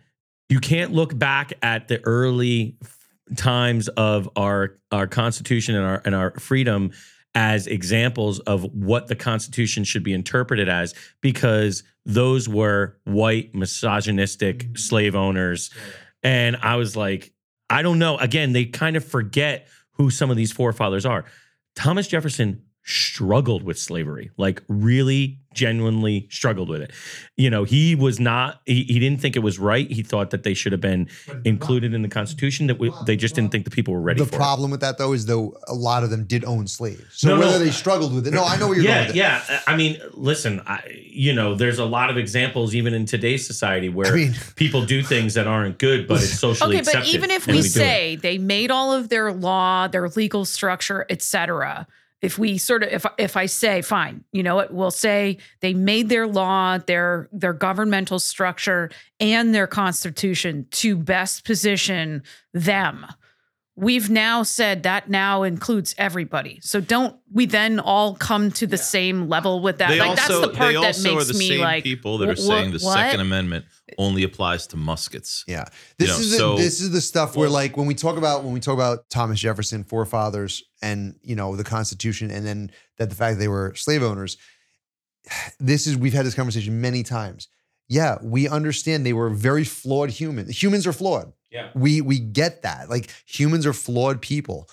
you 0.48 0.58
can't 0.58 0.92
look 0.92 1.16
back 1.16 1.52
at 1.60 1.88
the 1.88 2.02
early 2.06 2.78
times 3.36 3.88
of 3.88 4.26
our 4.36 4.78
our 4.90 5.06
constitution 5.06 5.74
and 5.74 5.84
our 5.84 6.00
and 6.06 6.14
our 6.14 6.30
freedom 6.38 6.92
as 7.34 7.66
examples 7.66 8.40
of 8.40 8.64
what 8.74 9.08
the 9.08 9.14
constitution 9.14 9.84
should 9.84 10.02
be 10.02 10.12
interpreted 10.12 10.68
as 10.68 10.94
because 11.20 11.82
those 12.04 12.48
were 12.48 12.98
white 13.04 13.54
misogynistic 13.54 14.58
mm-hmm. 14.58 14.74
slave 14.76 15.14
owners. 15.14 15.70
And 16.22 16.56
i 16.56 16.76
was 16.76 16.96
like 16.96 17.32
i 17.70 17.82
don't 17.82 17.98
know. 17.98 18.16
Again 18.18 18.52
they 18.52 18.66
kind 18.66 18.96
of 18.96 19.04
forget 19.04 19.68
who 19.92 20.10
some 20.10 20.30
of 20.30 20.36
these 20.36 20.52
forefathers 20.52 21.06
are. 21.06 21.24
Thomas 21.74 22.08
jefferson 22.08 22.62
struggled 22.84 23.62
with 23.62 23.78
slavery, 23.78 24.30
like 24.36 24.62
really 24.68 25.38
genuinely 25.54 26.26
struggled 26.30 26.68
with 26.68 26.80
it. 26.80 26.90
You 27.36 27.50
know, 27.50 27.64
he 27.64 27.94
was 27.94 28.18
not, 28.18 28.60
he, 28.64 28.84
he 28.84 28.98
didn't 28.98 29.20
think 29.20 29.36
it 29.36 29.40
was 29.40 29.58
right. 29.58 29.88
He 29.90 30.02
thought 30.02 30.30
that 30.30 30.42
they 30.42 30.54
should 30.54 30.72
have 30.72 30.80
been 30.80 31.08
included 31.44 31.94
in 31.94 32.02
the 32.02 32.08
Constitution, 32.08 32.66
that 32.68 32.78
we, 32.78 32.90
they 33.06 33.16
just 33.16 33.34
didn't 33.34 33.52
think 33.52 33.64
the 33.64 33.70
people 33.70 33.92
were 33.94 34.00
ready 34.00 34.18
for. 34.18 34.24
the 34.24 34.30
for 34.32 34.36
problem 34.38 34.70
with 34.70 34.80
that 34.80 34.98
though 34.98 35.12
is 35.12 35.26
though 35.26 35.56
a 35.68 35.74
lot 35.74 36.02
of 36.04 36.10
them 36.10 36.24
did 36.24 36.44
own 36.44 36.66
slaves. 36.66 37.04
So 37.12 37.28
No, 37.28 37.36
no. 37.36 37.46
whether 37.46 37.58
they 37.58 37.70
struggled 37.70 38.14
with 38.14 38.26
it, 38.26 38.32
no, 38.32 38.44
I 38.44 38.56
know 38.56 38.68
where 38.68 38.76
you're 38.76 38.86
going 38.86 39.14
yeah, 39.14 39.42
yeah. 39.48 39.60
I 39.66 39.76
mean, 39.76 40.00
listen, 40.12 40.60
I, 40.66 40.82
you 41.04 41.34
know, 41.34 41.54
there's 41.54 41.78
a 41.78 41.84
lot 41.84 42.10
of 42.10 42.16
examples 42.16 42.74
even 42.74 42.94
in 42.94 43.06
today's 43.06 43.46
society 43.46 43.88
where 43.90 44.12
I 44.12 44.16
mean- 44.16 44.34
people 44.56 44.84
do 44.86 45.02
things 45.02 45.34
that 45.34 45.46
aren't 45.46 45.78
good, 45.78 46.08
but 46.08 46.22
it's 46.22 46.38
socially 46.38 46.78
Okay, 46.78 46.90
but 46.92 47.06
even 47.06 47.30
if 47.30 47.46
and 47.46 47.56
we 47.56 47.62
say 47.62 48.16
they 48.16 48.38
made 48.38 48.70
all 48.70 48.92
of 48.92 49.08
their 49.10 49.32
law, 49.32 49.86
their 49.86 50.08
legal 50.08 50.44
structure, 50.44 51.06
etc., 51.10 51.86
if 52.22 52.38
we 52.38 52.56
sort 52.56 52.84
of 52.84 52.92
if 52.92 53.04
if 53.18 53.36
I 53.36 53.46
say 53.46 53.82
fine, 53.82 54.24
you 54.32 54.42
know 54.42 54.54
what, 54.54 54.72
we'll 54.72 54.92
say 54.92 55.38
they 55.60 55.74
made 55.74 56.08
their 56.08 56.26
law, 56.26 56.78
their 56.78 57.28
their 57.32 57.52
governmental 57.52 58.20
structure 58.20 58.90
and 59.20 59.54
their 59.54 59.66
constitution 59.66 60.66
to 60.70 60.96
best 60.96 61.44
position 61.44 62.22
them. 62.54 63.06
We've 63.74 64.10
now 64.10 64.42
said 64.42 64.82
that 64.82 65.08
now 65.08 65.44
includes 65.44 65.94
everybody. 65.96 66.60
So 66.60 66.82
don't 66.82 67.16
we 67.32 67.46
then 67.46 67.80
all 67.80 68.14
come 68.14 68.50
to 68.52 68.66
the 68.66 68.76
same 68.76 69.28
level 69.30 69.60
with 69.62 69.78
that? 69.78 69.88
They 69.88 69.98
like 69.98 70.10
also, 70.10 70.40
that's 70.40 70.52
the 70.52 70.58
part 70.58 70.74
they 70.74 70.80
that 70.80 70.86
also 70.88 71.14
makes 71.14 71.30
are 71.30 71.32
the 71.32 71.38
me 71.38 71.48
same 71.48 71.60
like 71.60 71.82
people 71.82 72.18
that 72.18 72.28
are 72.28 72.34
wh- 72.34 72.38
saying 72.38 72.72
the 72.72 72.80
what? 72.80 72.94
Second 72.94 73.20
Amendment 73.20 73.64
only 73.96 74.24
applies 74.24 74.66
to 74.68 74.76
muskets. 74.76 75.44
Yeah. 75.48 75.64
This 75.96 76.10
know, 76.10 76.16
is 76.16 76.30
the, 76.32 76.36
so- 76.36 76.56
this 76.56 76.80
is 76.82 76.90
the 76.90 77.00
stuff 77.00 77.34
where 77.34 77.48
like 77.48 77.78
when 77.78 77.86
we 77.86 77.94
talk 77.94 78.18
about 78.18 78.44
when 78.44 78.52
we 78.52 78.60
talk 78.60 78.74
about 78.74 79.08
Thomas 79.08 79.40
Jefferson 79.40 79.84
forefathers 79.84 80.62
and 80.82 81.16
you 81.22 81.34
know 81.34 81.56
the 81.56 81.64
Constitution 81.64 82.30
and 82.30 82.44
then 82.44 82.70
that 82.98 83.08
the 83.08 83.16
fact 83.16 83.36
that 83.36 83.40
they 83.40 83.48
were 83.48 83.74
slave 83.74 84.02
owners 84.02 84.36
this 85.60 85.86
is 85.86 85.96
we've 85.96 86.12
had 86.12 86.26
this 86.26 86.34
conversation 86.34 86.80
many 86.80 87.02
times. 87.02 87.48
Yeah, 87.92 88.16
we 88.22 88.48
understand 88.48 89.04
they 89.04 89.12
were 89.12 89.28
very 89.28 89.64
flawed 89.64 90.08
humans. 90.08 90.62
Humans 90.62 90.86
are 90.86 90.94
flawed. 90.94 91.30
Yeah. 91.50 91.68
We 91.74 92.00
we 92.00 92.18
get 92.18 92.62
that. 92.62 92.88
Like 92.88 93.10
humans 93.26 93.66
are 93.66 93.74
flawed 93.74 94.22
people. 94.22 94.70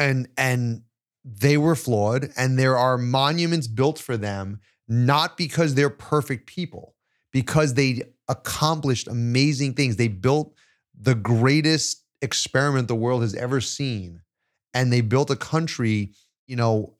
And 0.00 0.28
and 0.36 0.82
they 1.24 1.56
were 1.58 1.76
flawed 1.76 2.30
and 2.36 2.58
there 2.58 2.76
are 2.76 2.98
monuments 2.98 3.68
built 3.68 4.00
for 4.00 4.16
them 4.16 4.58
not 4.88 5.36
because 5.36 5.74
they're 5.74 5.90
perfect 5.90 6.46
people, 6.46 6.96
because 7.32 7.74
they 7.74 8.02
accomplished 8.28 9.06
amazing 9.06 9.74
things. 9.74 9.94
They 9.94 10.08
built 10.08 10.52
the 11.00 11.14
greatest 11.14 12.02
experiment 12.20 12.88
the 12.88 12.96
world 12.96 13.22
has 13.22 13.34
ever 13.34 13.60
seen. 13.60 14.22
And 14.74 14.92
they 14.92 15.02
built 15.02 15.30
a 15.30 15.36
country, 15.36 16.14
you 16.48 16.56
know, 16.56 16.94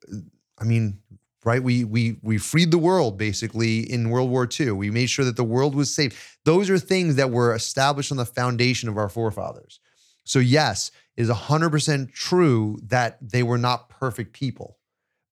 I 0.58 0.64
mean, 0.64 1.00
right? 1.46 1.62
We 1.62 1.84
we 1.84 2.18
we 2.22 2.38
freed 2.38 2.72
the 2.72 2.78
world 2.78 3.16
basically 3.16 3.80
in 3.90 4.10
World 4.10 4.28
War 4.30 4.48
II. 4.48 4.72
We 4.72 4.90
made 4.90 5.08
sure 5.08 5.24
that 5.24 5.36
the 5.36 5.44
world 5.44 5.76
was 5.76 5.94
safe. 5.94 6.38
Those 6.44 6.68
are 6.68 6.78
things 6.78 7.14
that 7.14 7.30
were 7.30 7.54
established 7.54 8.10
on 8.10 8.18
the 8.18 8.26
foundation 8.26 8.88
of 8.88 8.98
our 8.98 9.08
forefathers. 9.08 9.78
So 10.24 10.40
yes, 10.40 10.90
it 11.16 11.22
is 11.22 11.30
100% 11.30 12.12
true 12.12 12.78
that 12.88 13.16
they 13.22 13.44
were 13.44 13.58
not 13.58 13.88
perfect 13.88 14.32
people, 14.32 14.76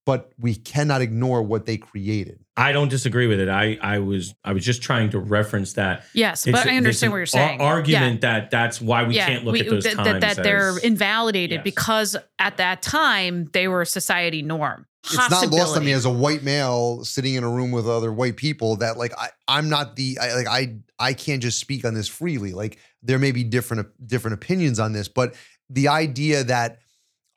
but 0.06 0.32
we 0.38 0.54
cannot 0.54 1.00
ignore 1.00 1.42
what 1.42 1.66
they 1.66 1.76
created. 1.76 2.38
I 2.56 2.72
don't 2.72 2.88
disagree 2.88 3.26
with 3.26 3.40
it. 3.40 3.48
I 3.48 3.78
I 3.80 3.98
was 3.98 4.34
I 4.44 4.52
was 4.52 4.64
just 4.64 4.82
trying 4.82 5.10
to 5.10 5.18
reference 5.18 5.72
that. 5.74 6.04
Yes, 6.12 6.46
It's 6.46 6.56
but 6.56 6.68
I 6.68 6.76
understand 6.76 7.12
what 7.12 7.16
you're 7.16 7.22
an 7.22 7.26
saying. 7.28 7.60
ar- 7.60 7.66
Yeah. 7.86 7.98
argument 7.98 8.20
that 8.20 8.50
that's 8.50 8.80
why 8.80 9.04
we 9.04 9.14
can't 9.16 9.44
look 9.44 9.54
we- 9.54 9.60
at 9.60 9.68
those 9.70 9.84
that, 9.84 9.94
times 9.94 10.20
that, 10.20 10.36
that 10.36 10.42
they're 10.44 10.76
invalidated 10.78 11.56
Yes. 11.58 11.64
because 11.64 12.16
at 12.38 12.58
that 12.58 12.82
time 12.82 13.46
they 13.52 13.66
were 13.66 13.82
a 13.82 13.86
society 13.86 14.42
norm. 14.42 14.86
It's 15.04 15.16
not 15.16 15.50
lost 15.50 15.76
on 15.76 15.84
me 15.84 15.92
as 15.92 16.06
a 16.06 16.10
white 16.10 16.42
male 16.42 17.04
sitting 17.04 17.34
in 17.34 17.44
a 17.44 17.50
room 17.50 17.72
with 17.72 17.86
other 17.86 18.10
white 18.12 18.36
people 18.36 18.76
that 18.76 18.96
like 18.96 19.12
I, 19.18 19.28
I'm 19.48 19.68
not 19.68 19.96
the 19.96 20.18
I, 20.20 20.34
like 20.34 20.46
I 20.46 20.76
I 20.98 21.12
can't 21.12 21.42
just 21.42 21.58
speak 21.58 21.84
on 21.84 21.92
this 21.94 22.08
freely. 22.08 22.52
Like 22.52 22.78
there 23.02 23.18
may 23.18 23.32
be 23.32 23.44
different 23.44 23.88
different 24.06 24.34
opinions 24.34 24.78
on 24.78 24.92
this, 24.92 25.08
but 25.08 25.34
the 25.68 25.88
idea 25.88 26.44
that 26.44 26.78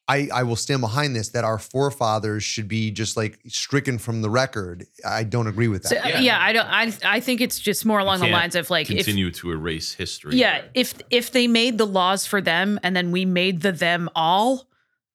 I, 0.10 0.30
I 0.34 0.44
will 0.44 0.56
stand 0.56 0.82
behind 0.82 1.16
this 1.16 1.30
that 1.30 1.44
our 1.44 1.60
forefathers 1.60 2.44
should 2.44 2.68
be 2.68 2.92
just 2.92 3.18
like 3.18 3.40
stricken 3.48 3.98
from 3.98 4.22
the 4.22 4.30
record. 4.30 4.86
I 5.06 5.24
don't 5.24 5.48
agree 5.48 5.68
with 5.68 5.84
that. 5.84 5.90
So, 5.90 5.98
uh, 5.98 6.20
yeah. 6.20 6.38
I 6.42 6.54
don't. 6.54 6.66
I 6.66 6.94
I 7.04 7.20
think 7.20 7.42
it's 7.42 7.60
just 7.60 7.86
more 7.86 8.00
along 8.00 8.22
the 8.22 8.28
lines 8.30 8.56
of 8.56 8.70
like 8.70 8.90
if 8.90 9.06
Continue 9.06 9.32
to 9.32 9.52
erase 9.52 9.94
history. 9.94 10.38
yeah 10.38 10.62
if 10.74 10.94
if 11.10 11.32
they 11.32 11.48
made 11.48 11.78
the 11.78 11.86
laws 11.86 12.26
for 12.26 12.42
them 12.42 12.80
and 12.84 12.96
then 12.96 13.12
we 13.12 13.26
made 13.26 13.62
the 13.62 13.72
them 13.72 14.10
all, 14.16 14.68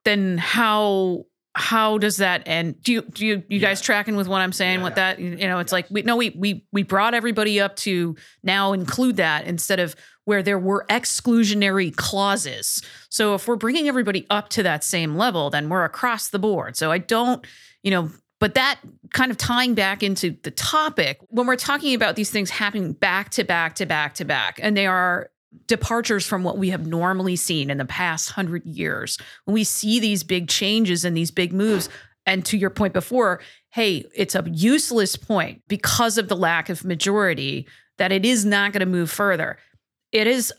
then 0.04 0.38
how 0.38 1.26
how 1.54 1.98
does 1.98 2.16
that 2.16 2.42
end? 2.46 2.82
Do 2.82 2.92
you 2.92 3.02
do 3.02 3.26
you 3.26 3.42
you 3.48 3.58
guys 3.58 3.80
tracking 3.82 4.16
with 4.16 4.26
what 4.26 4.40
I'm 4.40 4.52
saying 4.52 4.82
with 4.82 4.94
that? 4.94 5.18
You 5.18 5.48
know, 5.48 5.58
it's 5.58 5.72
like 5.72 5.86
we 5.90 6.02
no 6.02 6.16
we 6.16 6.30
we 6.30 6.64
we 6.72 6.82
brought 6.82 7.14
everybody 7.14 7.60
up 7.60 7.76
to 7.76 8.16
now 8.42 8.72
include 8.72 9.16
that 9.16 9.46
instead 9.46 9.78
of 9.78 9.94
where 10.24 10.42
there 10.42 10.58
were 10.58 10.86
exclusionary 10.88 11.94
clauses. 11.94 12.82
So 13.08 13.34
if 13.34 13.48
we're 13.48 13.56
bringing 13.56 13.88
everybody 13.88 14.26
up 14.30 14.48
to 14.50 14.62
that 14.62 14.84
same 14.84 15.16
level, 15.16 15.50
then 15.50 15.68
we're 15.68 15.84
across 15.84 16.28
the 16.28 16.38
board. 16.38 16.76
So 16.76 16.92
I 16.92 16.98
don't, 16.98 17.44
you 17.82 17.90
know, 17.90 18.10
but 18.38 18.54
that 18.54 18.80
kind 19.12 19.30
of 19.30 19.36
tying 19.36 19.74
back 19.74 20.02
into 20.02 20.36
the 20.42 20.50
topic 20.50 21.18
when 21.28 21.46
we're 21.46 21.56
talking 21.56 21.94
about 21.94 22.16
these 22.16 22.30
things 22.30 22.50
happening 22.50 22.92
back 22.92 23.30
to 23.30 23.44
back 23.44 23.76
to 23.76 23.86
back 23.86 24.14
to 24.14 24.24
back, 24.24 24.58
and 24.60 24.76
they 24.76 24.86
are 24.86 25.30
departures 25.66 26.26
from 26.26 26.42
what 26.42 26.58
we 26.58 26.70
have 26.70 26.86
normally 26.86 27.36
seen 27.36 27.70
in 27.70 27.78
the 27.78 27.84
past 27.84 28.30
hundred 28.30 28.64
years. 28.66 29.18
When 29.44 29.54
we 29.54 29.64
see 29.64 30.00
these 30.00 30.24
big 30.24 30.48
changes 30.48 31.04
and 31.04 31.16
these 31.16 31.30
big 31.30 31.52
moves, 31.52 31.88
and 32.26 32.44
to 32.46 32.56
your 32.56 32.70
point 32.70 32.92
before, 32.92 33.40
hey, 33.70 34.04
it's 34.14 34.34
a 34.34 34.44
useless 34.50 35.14
point 35.14 35.62
because 35.68 36.18
of 36.18 36.28
the 36.28 36.36
lack 36.36 36.68
of 36.68 36.84
majority 36.84 37.68
that 37.98 38.12
it 38.12 38.24
is 38.24 38.44
not 38.44 38.72
going 38.72 38.80
to 38.80 38.86
move 38.86 39.10
further. 39.10 39.58
It 40.12 40.26
is 40.26 40.52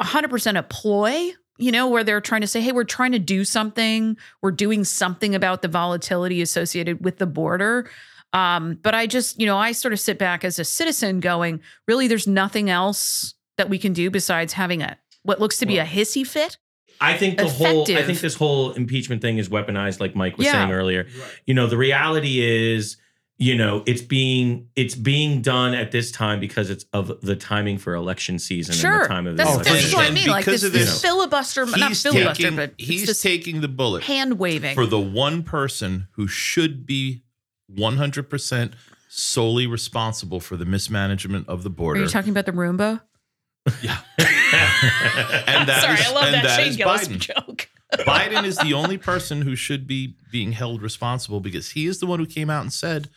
100% 0.00 0.58
a 0.58 0.62
ploy, 0.62 1.30
you 1.58 1.72
know, 1.72 1.88
where 1.88 2.02
they're 2.04 2.20
trying 2.20 2.40
to 2.40 2.46
say, 2.46 2.60
hey, 2.60 2.72
we're 2.72 2.84
trying 2.84 3.12
to 3.12 3.18
do 3.18 3.44
something. 3.44 4.16
We're 4.40 4.50
doing 4.52 4.84
something 4.84 5.34
about 5.34 5.62
the 5.62 5.68
volatility 5.68 6.40
associated 6.40 7.04
with 7.04 7.18
the 7.18 7.26
border. 7.26 7.90
Um, 8.32 8.78
but 8.82 8.94
I 8.94 9.06
just, 9.06 9.40
you 9.40 9.46
know, 9.46 9.58
I 9.58 9.72
sort 9.72 9.92
of 9.92 10.00
sit 10.00 10.18
back 10.18 10.44
as 10.44 10.58
a 10.58 10.64
citizen 10.64 11.20
going, 11.20 11.60
really, 11.88 12.06
there's 12.06 12.28
nothing 12.28 12.70
else 12.70 13.34
that 13.58 13.68
we 13.68 13.78
can 13.78 13.92
do 13.92 14.10
besides 14.10 14.52
having 14.52 14.82
a 14.82 14.96
what 15.22 15.38
looks 15.38 15.58
to 15.58 15.66
be 15.66 15.76
a 15.76 15.84
hissy 15.84 16.26
fit. 16.26 16.56
I 17.02 17.16
think 17.16 17.36
the 17.38 17.48
whole 17.48 17.82
I 17.82 18.02
think 18.04 18.20
this 18.20 18.34
whole 18.34 18.72
impeachment 18.72 19.20
thing 19.20 19.36
is 19.38 19.48
weaponized, 19.50 20.00
like 20.00 20.14
Mike 20.14 20.38
was 20.38 20.46
Yeah. 20.46 20.52
saying 20.52 20.72
earlier. 20.72 21.06
You 21.46 21.54
know, 21.54 21.66
the 21.66 21.76
reality 21.76 22.40
is, 22.40 22.96
you 23.42 23.56
know, 23.56 23.82
it's 23.86 24.02
being 24.02 24.68
it's 24.76 24.94
being 24.94 25.40
done 25.42 25.72
at 25.74 25.90
this 25.92 26.12
time 26.12 26.38
because 26.40 26.68
it's 26.70 26.84
of 26.92 27.20
the 27.22 27.34
timing 27.34 27.78
for 27.78 27.94
election 27.94 28.38
season 28.38 28.72
and 28.74 28.80
Sure, 28.80 29.02
the 29.02 29.08
time 29.08 29.26
of 29.26 29.36
the 29.36 29.42
that's, 29.42 29.54
election. 29.54 29.72
that's 29.74 29.90
for 29.90 29.96
what 29.96 30.02
I 30.02 30.06
sure. 30.08 30.14
mean. 30.14 30.28
Like 30.28 30.44
Because 30.44 30.60
this, 30.60 30.68
of 30.68 30.72
this 30.74 30.90
this, 30.90 31.00
filibuster, 31.02 31.64
not 31.66 31.88
He's 31.88 32.02
filibuster, 32.02 32.42
taking, 32.42 32.56
but 32.56 32.74
it's 32.78 32.86
he's 32.88 33.06
this 33.06 33.22
taking 33.22 33.62
the 33.62 33.68
bullet 33.68 34.04
hand 34.04 34.38
waving. 34.38 34.74
for 34.74 34.84
the 34.86 35.00
one 35.00 35.42
person 35.42 36.06
who 36.12 36.28
should 36.28 36.84
be 36.86 37.22
100% 37.74 38.72
solely 39.08 39.66
responsible 39.66 40.38
for 40.40 40.56
the 40.56 40.64
mismanagement 40.66 41.48
of 41.48 41.62
the 41.62 41.70
border. 41.70 42.00
Are 42.00 42.02
border. 42.02 42.08
you 42.08 42.12
talking 42.12 42.30
about 42.30 42.46
the 42.46 42.52
Roomba? 42.52 43.00
yeah. 43.82 43.98
and 44.18 45.68
that 45.68 45.80
Sorry, 45.82 45.94
is- 45.94 46.06
I 46.06 46.12
love 46.12 46.24
and 46.24 46.34
that, 46.34 46.42
that 46.44 46.56
Shane 46.60 46.68
is 46.68 46.76
Gillis 46.76 47.08
Biden. 47.08 47.18
joke. 47.18 47.68
Biden 48.00 48.44
is 48.44 48.56
the 48.58 48.72
only 48.74 48.98
person 48.98 49.42
who 49.42 49.56
should 49.56 49.86
be 49.86 50.14
being 50.30 50.52
held 50.52 50.80
responsible 50.82 51.40
because 51.40 51.70
he 51.70 51.86
is 51.86 51.98
the 52.00 52.06
one 52.06 52.18
who 52.20 52.26
came 52.26 52.48
out 52.50 52.62
and 52.62 52.72
said, 52.72 53.08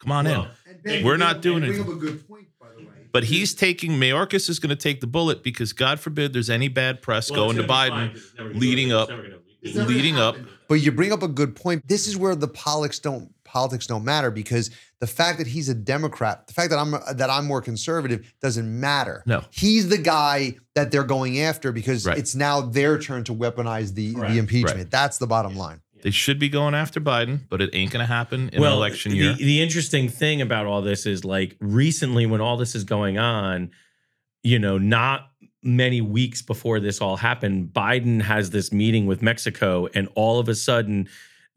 "Come 0.00 0.12
on 0.12 0.24
Well, 0.24 0.48
in." 0.84 1.04
We're 1.04 1.16
not 1.16 1.42
doing 1.42 1.60
Bring 1.60 1.74
it. 1.74 1.80
up 1.80 1.88
a 1.88 1.94
good 1.94 2.28
point, 2.28 2.46
by 2.60 2.68
the 2.76 2.84
way. 2.86 2.92
But 3.12 3.24
he's 3.24 3.54
taking 3.54 3.92
Mayorkas 3.92 4.48
is 4.50 4.58
going 4.58 4.70
to 4.70 4.76
take 4.76 5.00
the 5.00 5.06
bullet 5.06 5.42
because 5.42 5.72
God 5.72 5.98
forbid 6.00 6.32
there's 6.32 6.50
any 6.50 6.68
bad 6.68 7.00
press 7.02 7.30
Well, 7.30 7.44
going 7.46 7.56
to 7.56 7.62
gonna 7.62 7.68
fine, 7.68 7.90
Biden 7.90 8.12
'cause 8.12 8.22
it's 8.24 8.34
never 8.36 8.48
gonna 8.50 8.60
leading 8.60 8.92
up, 8.92 9.08
it's 9.10 9.74
never 9.74 9.86
gonna- 9.86 9.86
leading 9.96 10.16
up. 10.18 10.36
But 10.68 10.74
you 10.76 10.92
bring 10.92 11.12
up 11.12 11.22
a 11.22 11.28
good 11.28 11.54
point. 11.56 11.86
This 11.88 12.06
is 12.08 12.16
where 12.16 12.34
the 12.34 12.48
politics 12.48 12.98
don't 12.98 13.30
politics 13.44 13.86
don't 13.86 14.04
matter 14.04 14.30
because 14.32 14.70
the 15.00 15.06
fact 15.06 15.38
that 15.38 15.46
he's 15.46 15.68
a 15.68 15.74
Democrat, 15.74 16.48
the 16.48 16.52
fact 16.52 16.68
that 16.70 16.78
I'm 16.80 16.90
that 17.16 17.30
I'm 17.30 17.46
more 17.46 17.62
conservative 17.62 18.34
doesn't 18.42 18.80
matter. 18.80 19.22
No. 19.24 19.44
He's 19.50 19.88
the 19.88 19.96
guy 19.98 20.56
that 20.74 20.90
they're 20.90 21.04
going 21.04 21.40
after 21.40 21.70
because 21.72 22.04
Right. 22.04 22.18
it's 22.18 22.34
now 22.34 22.60
their 22.60 22.98
turn 22.98 23.22
to 23.24 23.32
weaponize 23.32 23.94
the, 23.94 24.14
Correct. 24.14 24.32
the 24.32 24.38
impeachment. 24.40 24.76
Right. 24.76 24.90
That's 24.90 25.18
the 25.18 25.28
bottom 25.28 25.56
line. 25.56 25.80
They 26.02 26.10
should 26.10 26.38
be 26.38 26.48
going 26.48 26.74
after 26.74 27.00
Biden, 27.00 27.40
but 27.48 27.60
it 27.60 27.70
ain't 27.72 27.90
going 27.90 28.06
to 28.06 28.12
happen 28.12 28.48
in 28.50 28.62
an 28.62 28.72
election 28.72 29.12
the, 29.12 29.18
year. 29.18 29.32
The 29.34 29.62
interesting 29.62 30.08
thing 30.08 30.40
about 30.42 30.66
all 30.66 30.82
this 30.82 31.06
is 31.06 31.24
like 31.24 31.56
recently 31.60 32.26
when 32.26 32.40
all 32.40 32.56
this 32.56 32.74
is 32.74 32.84
going 32.84 33.18
on, 33.18 33.70
you 34.42 34.58
know, 34.58 34.78
not 34.78 35.30
many 35.62 36.00
weeks 36.00 36.42
before 36.42 36.80
this 36.80 37.00
all 37.00 37.16
happened, 37.16 37.70
Biden 37.72 38.22
has 38.22 38.50
this 38.50 38.72
meeting 38.72 39.06
with 39.06 39.22
Mexico, 39.22 39.88
and 39.94 40.08
all 40.14 40.38
of 40.38 40.48
a 40.48 40.54
sudden, 40.54 41.08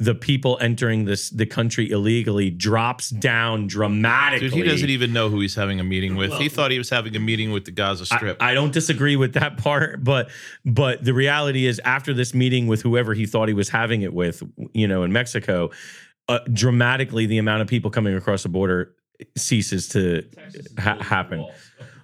the 0.01 0.15
people 0.15 0.57
entering 0.61 1.03
this 1.03 1.29
the 1.29 1.45
country 1.45 1.91
illegally 1.91 2.49
drops 2.49 3.09
down 3.09 3.67
dramatically. 3.67 4.49
Dude, 4.49 4.57
he 4.57 4.63
doesn't 4.63 4.89
even 4.89 5.11
know 5.11 5.29
who 5.29 5.41
he's 5.41 5.55
having 5.55 5.81
a 5.81 5.83
meeting 5.83 6.15
with. 6.15 6.31
he 6.33 6.47
thought 6.47 6.71
he 6.71 6.77
was 6.77 6.89
having 6.89 7.15
a 7.17 7.19
meeting 7.19 7.51
with 7.51 7.65
the 7.65 7.71
Gaza 7.71 8.05
Strip. 8.05 8.41
I, 8.41 8.51
I 8.51 8.53
don't 8.53 8.71
disagree 8.71 9.17
with 9.17 9.33
that 9.33 9.57
part, 9.57 10.03
but 10.03 10.29
but 10.65 11.03
the 11.03 11.13
reality 11.13 11.65
is 11.65 11.81
after 11.83 12.13
this 12.13 12.33
meeting 12.33 12.67
with 12.67 12.81
whoever 12.81 13.13
he 13.13 13.25
thought 13.25 13.49
he 13.49 13.53
was 13.53 13.67
having 13.67 14.01
it 14.01 14.13
with, 14.13 14.41
you 14.73 14.87
know, 14.87 15.03
in 15.03 15.11
Mexico, 15.11 15.69
uh, 16.29 16.39
dramatically 16.53 17.25
the 17.25 17.37
amount 17.37 17.61
of 17.61 17.67
people 17.67 17.91
coming 17.91 18.15
across 18.15 18.43
the 18.43 18.49
border 18.49 18.95
ceases 19.37 19.89
to 19.89 20.23
ha- 20.79 21.01
happen. 21.01 21.45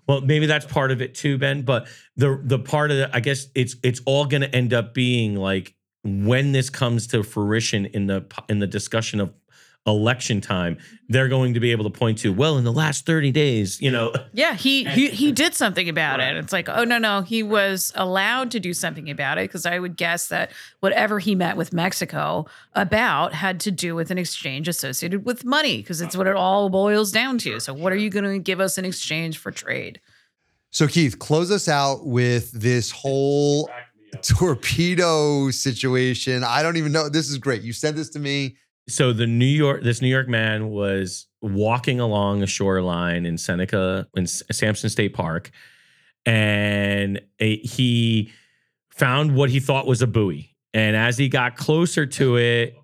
Well, 0.08 0.20
maybe 0.20 0.48
that's 0.48 0.66
part 0.66 0.92
of 0.92 1.02
it 1.02 1.16
too, 1.16 1.38
Ben. 1.38 1.62
But 1.62 1.88
the 2.18 2.42
the 2.44 2.60
part 2.60 2.92
of 2.92 2.98
it, 2.98 3.10
I 3.14 3.22
guess 3.22 3.48
it's 3.56 3.78
it's 3.84 4.02
all 4.06 4.26
going 4.26 4.42
to 4.42 4.54
end 4.54 4.74
up 4.74 4.94
being 4.94 5.36
like 5.36 5.74
when 6.06 6.52
this 6.52 6.70
comes 6.70 7.08
to 7.08 7.24
fruition 7.24 7.88
in 7.88 8.08
the 8.08 8.26
in 8.48 8.60
the 8.60 8.68
discussion 8.68 9.20
of 9.20 9.34
election 9.88 10.42
time, 10.42 10.78
they're 11.10 11.28
going 11.28 11.54
to 11.54 11.60
be 11.60 11.72
able 11.72 11.84
to 11.84 11.90
point 11.92 12.18
to 12.20 12.34
well 12.34 12.58
in 12.58 12.64
the 12.64 12.72
last 12.72 13.06
thirty 13.06 13.32
days, 13.32 13.82
you 13.82 13.92
know. 13.92 14.14
Yeah, 14.34 14.54
he 14.54 14.84
he 14.84 15.10
he 15.10 15.32
did 15.32 15.56
something 15.56 15.90
about 15.90 16.20
it. 16.20 16.36
It's 16.38 16.54
like, 16.54 16.70
oh 16.70 16.84
no, 16.84 17.00
no, 17.00 17.22
he 17.22 17.42
was 17.42 17.92
allowed 17.96 18.52
to 18.52 18.60
do 18.60 18.74
something 18.74 19.10
about 19.10 19.40
it 19.40 19.46
because 19.46 19.66
I 19.66 19.80
would 19.80 19.98
guess 19.98 20.28
that 20.28 20.52
whatever 20.80 21.20
he 21.20 21.34
met 21.34 21.58
with 21.58 21.74
Mexico 21.74 22.46
about 22.74 23.34
had 23.34 23.60
to 23.62 23.72
do 23.72 23.96
with 23.96 24.12
an 24.12 24.18
exchange 24.18 24.68
associated 24.68 25.26
with 25.26 25.44
money 25.44 25.78
because 25.78 26.02
it's 26.02 26.16
what 26.16 26.28
it 26.28 26.36
all 26.36 26.70
boils 26.70 27.12
down 27.12 27.40
to. 27.40 27.60
So 27.60 27.74
what 27.74 27.92
are 27.92 27.98
you 27.98 28.12
going 28.12 28.26
to 28.26 28.40
give 28.40 28.60
us 28.60 28.78
in 28.78 28.86
exchange 28.86 29.40
for 29.40 29.52
trade? 29.52 30.00
So 30.70 30.88
Keith, 30.88 31.20
close 31.20 31.52
us 31.52 31.70
out 31.70 32.06
with 32.06 32.52
this 32.52 32.92
whole 32.92 33.70
torpedo 34.24 35.50
situation. 35.52 36.44
I 36.44 36.64
don't 36.64 36.78
even 36.78 36.92
know. 36.92 37.10
This 37.10 37.30
is 37.30 37.38
great. 37.38 37.62
You 37.62 37.74
sent 37.74 37.96
this 37.96 38.10
to 38.12 38.20
me. 38.20 38.58
so 38.88 39.14
the 39.14 39.28
New 39.28 39.46
York, 39.46 39.84
this 39.84 40.02
New 40.02 40.08
York 40.08 40.28
man 40.28 40.70
was 40.70 41.28
walking 41.42 42.00
along 42.00 42.44
a 42.44 42.48
shoreline 42.48 43.26
in 43.26 43.38
Seneca, 43.38 44.08
in 44.16 44.28
Sampson 44.28 44.90
State 44.90 45.14
Park, 45.14 45.52
and 46.26 47.22
a, 47.40 47.58
he 47.58 48.32
found 48.90 49.36
what 49.36 49.50
he 49.50 49.60
thought 49.60 49.86
was 49.86 50.02
a 50.02 50.08
buoy. 50.08 50.56
And 50.74 50.96
as 50.96 51.18
he 51.18 51.30
got 51.30 51.56
closer 51.56 52.06
to 52.06 52.38
it, 52.38 52.76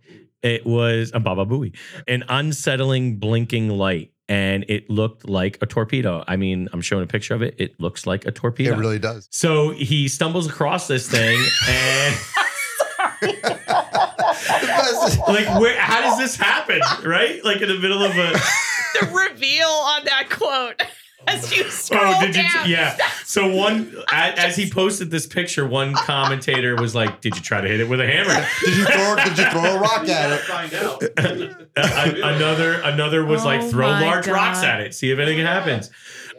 it 0.41 0.65
was 0.65 1.11
a 1.13 1.19
baba 1.19 1.45
buoy, 1.45 1.73
an 2.07 2.23
unsettling 2.29 3.17
blinking 3.17 3.69
light, 3.69 4.11
and 4.31 4.63
it 4.69 4.89
looked 4.89 5.27
like 5.27 5.57
a 5.61 5.65
torpedo. 5.65 6.23
I 6.25 6.37
mean, 6.37 6.69
I'm 6.71 6.79
showing 6.79 7.03
a 7.03 7.07
picture 7.07 7.33
of 7.33 7.41
it. 7.41 7.53
It 7.57 7.77
looks 7.81 8.07
like 8.07 8.25
a 8.25 8.31
torpedo. 8.31 8.71
It 8.73 8.77
really 8.77 8.97
does. 8.97 9.27
so 9.29 9.71
he 9.71 10.07
stumbles 10.07 10.47
across 10.47 10.87
this 10.87 11.09
thing 11.09 11.37
and. 11.69 12.15
Like 15.27 15.59
where 15.59 15.79
how 15.79 16.01
does 16.01 16.17
this 16.17 16.35
happen 16.35 16.81
right 17.03 17.43
like 17.43 17.61
in 17.61 17.67
the 17.67 17.77
middle 17.77 18.03
of 18.03 18.11
a 18.17 18.31
The 18.99 19.05
reveal 19.07 19.67
on 19.67 20.05
that 20.05 20.29
quote 20.29 20.81
as 21.27 21.55
you 21.55 21.63
oh, 21.65 21.69
scroll 21.69 22.15
oh 22.15 22.21
did 22.21 22.35
you 22.35 22.43
down. 22.43 22.69
yeah 22.69 22.97
so 23.25 23.47
one 23.53 23.95
as, 24.11 24.39
as 24.39 24.55
he 24.55 24.69
posted 24.69 25.11
this 25.11 25.27
picture 25.27 25.65
one 25.65 25.93
commentator 25.93 26.75
was 26.75 26.95
like 26.95 27.21
did 27.21 27.35
you 27.35 27.41
try 27.41 27.61
to 27.61 27.67
hit 27.67 27.79
it 27.79 27.87
with 27.87 27.99
a 27.99 28.07
hammer 28.07 28.45
did 28.63 28.77
you 28.77 28.85
throw? 28.85 29.15
Did 29.15 29.37
you 29.37 29.45
throw 29.45 29.75
a 29.75 29.79
rock 29.79 30.07
at 30.07 30.31
it? 30.31 30.41
Find 30.51 30.73
out. 30.73 32.35
Another 32.35 32.81
another 32.81 33.25
was 33.25 33.45
like 33.45 33.61
Oh 33.61 33.69
throw 33.69 33.89
my 33.89 34.01
large 34.01 34.27
rocks 34.27 34.63
at 34.63 34.81
it 34.81 34.93
see 34.93 35.11
if 35.11 35.19
anything 35.19 35.45
happens 35.45 35.89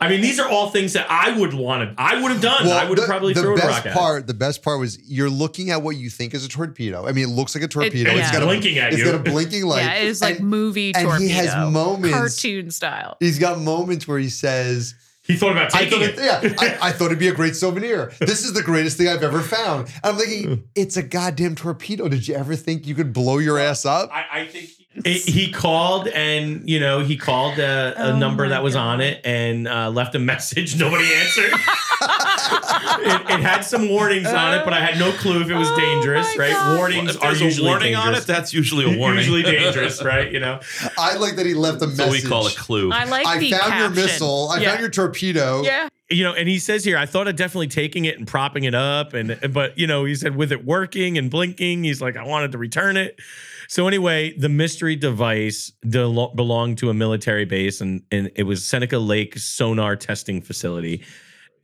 i 0.03 0.09
mean 0.09 0.21
these 0.21 0.39
are 0.41 0.49
all 0.49 0.69
things 0.71 0.93
that 0.93 1.07
i 1.09 1.37
would 1.39 1.55
want 1.55 1.89
to 1.89 1.95
i 2.03 2.21
would 2.21 2.31
have 2.31 2.41
done 2.41 2.67
i 2.67 2.89
would 2.89 2.99
have 2.99 3.07
probably 3.07 3.33
the 3.33 3.41
thrown 3.41 3.59
a 3.59 3.61
best 3.63 3.69
rock 3.69 3.87
at 3.87 3.95
part. 3.95 4.27
The 4.27 4.35
best 4.35 4.63
part 4.63 4.81
was 4.81 4.99
you're 5.09 5.31
looking 5.31 5.71
at 5.71 5.83
what 5.83 5.97
you 5.97 6.11
think 6.11 6.35
is 6.35 6.45
a 6.45 6.49
torpedo. 6.49 7.07
I 7.07 7.13
mean, 7.13 7.25
it 7.29 7.33
looks 7.33 7.55
like 7.55 7.65
a 7.65 7.69
torpedo. 7.69 8.11
yeah. 8.13 8.19
It's 8.21 8.31
got 8.33 8.43
a 8.43 8.47
Blinking 8.47 8.79
at 8.79 8.93
It's 8.93 8.99
you. 8.99 9.05
got 9.07 9.15
a 9.15 9.19
blinking 9.19 9.65
light. 9.65 9.83
yeah, 9.85 9.95
it 9.95 10.09
is 10.09 10.21
like 10.21 10.39
And 10.41 10.49
movie 10.49 10.93
and 10.95 11.05
torpedo. 11.05 11.23
he 11.25 11.29
has 11.31 11.55
moments- 11.73 12.17
cartoon 12.17 12.71
style. 12.71 13.17
He's 13.21 13.39
got 13.39 13.59
moments 13.61 14.07
where 14.09 14.19
he 14.19 14.29
says, 14.29 14.95
he 15.25 15.37
thought 15.37 15.53
about 15.53 15.75
I 15.75 15.85
taking 15.85 16.01
thought 16.01 16.09
it 16.09 16.19
it, 16.19 16.25
yeah, 16.25 16.55
I, 16.83 16.89
I 16.89 16.93
thought 16.93 17.07
it'd 17.07 17.19
be 17.19 17.29
a 17.29 17.35
great 17.35 17.55
souvenir. 17.55 18.13
This 18.19 18.45
is 18.45 18.53
the 18.55 18.63
greatest 18.63 18.97
thing 18.99 19.07
I've 19.09 19.23
ever 19.23 19.41
found. 19.41 19.87
And 20.03 20.05
I'm 20.05 20.17
thinking, 20.17 20.65
it's 20.75 20.97
a 20.97 21.03
goddamn 21.03 21.55
torpedo. 21.55 22.09
Did 22.09 22.27
you 22.27 22.35
ever 22.35 22.57
think 22.57 22.87
you 22.87 22.95
could 22.97 23.13
blow 23.13 23.39
your 23.39 23.59
ass 23.59 23.87
up? 23.87 24.11
I, 24.13 24.25
I 24.41 24.47
think 24.47 24.67
he, 24.67 24.82
he 25.05 25.51
called 25.51 26.07
and 26.09 26.69
you 26.69 26.79
know 26.79 27.01
he 27.01 27.17
called 27.17 27.59
a, 27.59 27.95
a 27.97 28.13
Oh 28.13 28.19
number 28.19 28.49
that 28.51 28.63
was 28.63 28.75
God. 28.75 28.87
on 28.95 29.01
it 29.01 29.21
and 29.25 29.67
uh, 29.67 29.91
left 29.91 30.15
a 30.15 30.19
message. 30.33 30.77
Nobody 30.79 31.05
answered. 31.15 31.53
it, 31.53 33.31
it 33.31 33.41
had 33.41 33.63
some 33.63 33.89
warnings 33.89 34.27
on 34.29 34.55
it, 34.55 34.65
but 34.65 34.73
I 34.75 34.81
had 34.81 34.99
no 34.99 35.13
clue 35.13 35.41
if 35.41 35.51
it 35.51 35.55
was 35.55 35.69
Oh 35.71 35.77
dangerous. 35.77 36.37
Right? 36.37 36.53
God. 36.53 36.77
Warnings 36.77 37.11
if 37.15 37.23
are 37.23 37.29
there's 37.29 37.41
a 37.41 37.45
usually 37.45 37.69
warning 37.69 37.93
dangerous. 37.95 38.07
on 38.07 38.23
it, 38.23 38.27
that's 38.27 38.53
usually 38.53 38.95
a 38.95 38.99
warning. 38.99 39.19
Usually 39.21 39.43
dangerous, 39.43 40.03
right? 40.03 40.31
You 40.31 40.41
know. 40.41 40.61
I 40.99 41.17
like 41.17 41.37
that 41.37 41.47
he 41.47 41.55
left 41.55 41.77
a 41.83 41.87
That's 41.87 41.99
message. 41.99 42.13
what 42.13 42.23
we 42.25 42.29
call 42.29 42.47
a 42.47 42.51
clue. 42.51 42.93
I 42.93 43.05
like 43.05 43.27
I 43.27 43.39
the 43.39 43.51
found 43.53 43.79
your 43.81 44.05
missile. 44.05 44.49
I 44.51 44.61
yeah. 44.61 44.69
found 44.71 44.81
your 44.81 44.91
torpedo. 44.91 45.63
Yeah. 45.63 45.89
you 46.11 46.23
know, 46.25 46.35
and 46.35 46.49
he 46.49 46.59
says 46.59 46.85
here, 46.85 46.99
I 46.99 47.07
thought 47.07 47.29
of 47.29 47.37
definitely 47.37 47.69
taking 47.69 48.05
it 48.05 48.19
and 48.19 48.27
propping 48.27 48.65
it 48.65 48.75
up, 48.75 49.15
and 49.15 49.39
but 49.53 49.79
you 49.79 49.87
know, 49.87 50.05
he 50.05 50.15
said 50.15 50.37
with 50.37 50.53
it 50.53 50.65
working 50.65 51.17
and 51.19 51.31
blinking, 51.31 51.85
he's 51.85 52.03
like, 52.03 52.17
I 52.17 52.25
wanted 52.25 52.53
to 52.53 52.59
return 52.59 52.97
it. 52.97 53.19
So 53.73 53.89
anyway, 53.89 54.37
the 54.37 54.51
mystery 54.51 54.97
device 54.97 55.73
del- 55.89 56.35
belonged 56.35 56.77
to 56.77 56.91
a 56.91 56.95
military 56.95 57.47
base, 57.47 57.81
and 57.81 58.03
and 58.11 58.31
it 58.37 58.43
was 58.43 58.63
Seneca 58.67 58.99
Lake 58.99 59.39
sonar 59.39 59.97
testing 59.97 60.43
facility, 60.43 61.03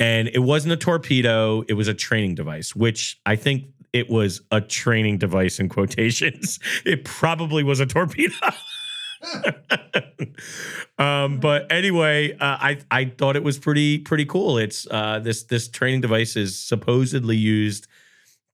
and 0.01 0.29
it 0.29 0.39
wasn't 0.39 0.73
a 0.73 0.79
torpedo; 0.79 1.65
it 1.69 1.75
was 1.75 1.87
a 1.87 1.93
training 1.93 2.35
device, 2.35 2.75
which 2.75 3.21
I 3.27 3.37
think 3.37 3.65
it 3.93 4.09
was 4.09 4.41
a 4.51 4.63
training 4.63 5.19
device 5.19 5.61
in 5.61 5.69
quotations. 5.69 6.59
It 6.87 7.05
probably 7.05 7.63
was 7.63 7.79
a 7.79 7.85
torpedo. 7.85 8.33
um, 10.99 11.41
but 11.41 11.71
anyway, 11.71 12.33
uh, 12.33 12.57
I 12.59 12.79
I 12.91 13.05
thought 13.19 13.37
it 13.37 13.45
was 13.45 13.59
pretty 13.59 13.99
pretty 13.99 14.25
cool. 14.25 14.57
It's 14.57 14.87
uh, 14.91 15.19
this 15.19 15.43
this 15.43 15.69
training 15.69 16.01
device 16.01 16.37
is 16.37 16.59
supposedly 16.59 17.37
used 17.37 17.87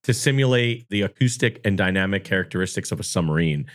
to 0.05 0.13
simulate 0.13 0.89
the 0.89 1.01
acoustic 1.03 1.61
and 1.65 1.77
dynamic 1.77 2.23
characteristics 2.23 2.91
of 2.91 2.99
a 2.99 3.03
submarine. 3.03 3.65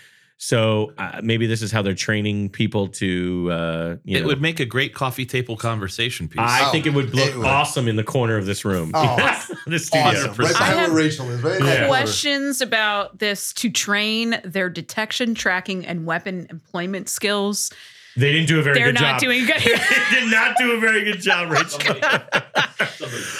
So 0.42 0.94
uh, 0.96 1.20
maybe 1.22 1.46
this 1.46 1.60
is 1.60 1.70
how 1.70 1.82
they're 1.82 1.92
training 1.92 2.48
people 2.48 2.88
to. 2.88 3.50
Uh, 3.52 3.96
you 4.04 4.16
it 4.16 4.20
know, 4.22 4.26
would 4.28 4.40
make 4.40 4.58
a 4.58 4.64
great 4.64 4.94
coffee 4.94 5.26
table 5.26 5.54
conversation 5.54 6.28
piece. 6.28 6.38
I 6.40 6.66
Oh, 6.66 6.72
think 6.72 6.86
it 6.86 6.94
would 6.94 7.14
look 7.14 7.28
it 7.28 7.36
would. 7.36 7.46
awesome 7.46 7.86
in 7.88 7.96
the 7.96 8.04
corner 8.04 8.38
of 8.38 8.46
this 8.46 8.64
room. 8.64 8.90
Oh, 8.94 9.16
the 9.66 9.78
studio. 9.78 10.30
Awesome. 10.30 10.34
Right 10.42 10.58
I 10.58 10.64
have 10.64 10.92
Rachel 10.94 11.28
is. 11.28 11.42
Right 11.42 11.60
Yeah. 11.60 11.88
Questions 11.88 12.62
about 12.62 13.18
this 13.18 13.52
to 13.54 13.68
train 13.68 14.40
their 14.42 14.70
detection, 14.70 15.34
tracking, 15.34 15.84
and 15.84 16.06
weapon 16.06 16.46
employment 16.48 17.10
skills. 17.10 17.70
They 18.16 18.32
didn't 18.32 18.48
do 18.48 18.58
a 18.58 18.62
very 18.62 18.74
They're 18.78 18.92
good 18.92 18.96
job. 18.98 19.02
They're 19.02 19.12
not 19.12 19.20
doing 19.20 19.46
good. 19.46 19.60
they 20.10 20.20
did 20.20 20.30
not 20.30 20.56
do 20.56 20.72
a 20.72 20.80
very 20.80 21.04
good 21.04 21.20
job, 21.20 21.50
Rachel. 21.52 21.80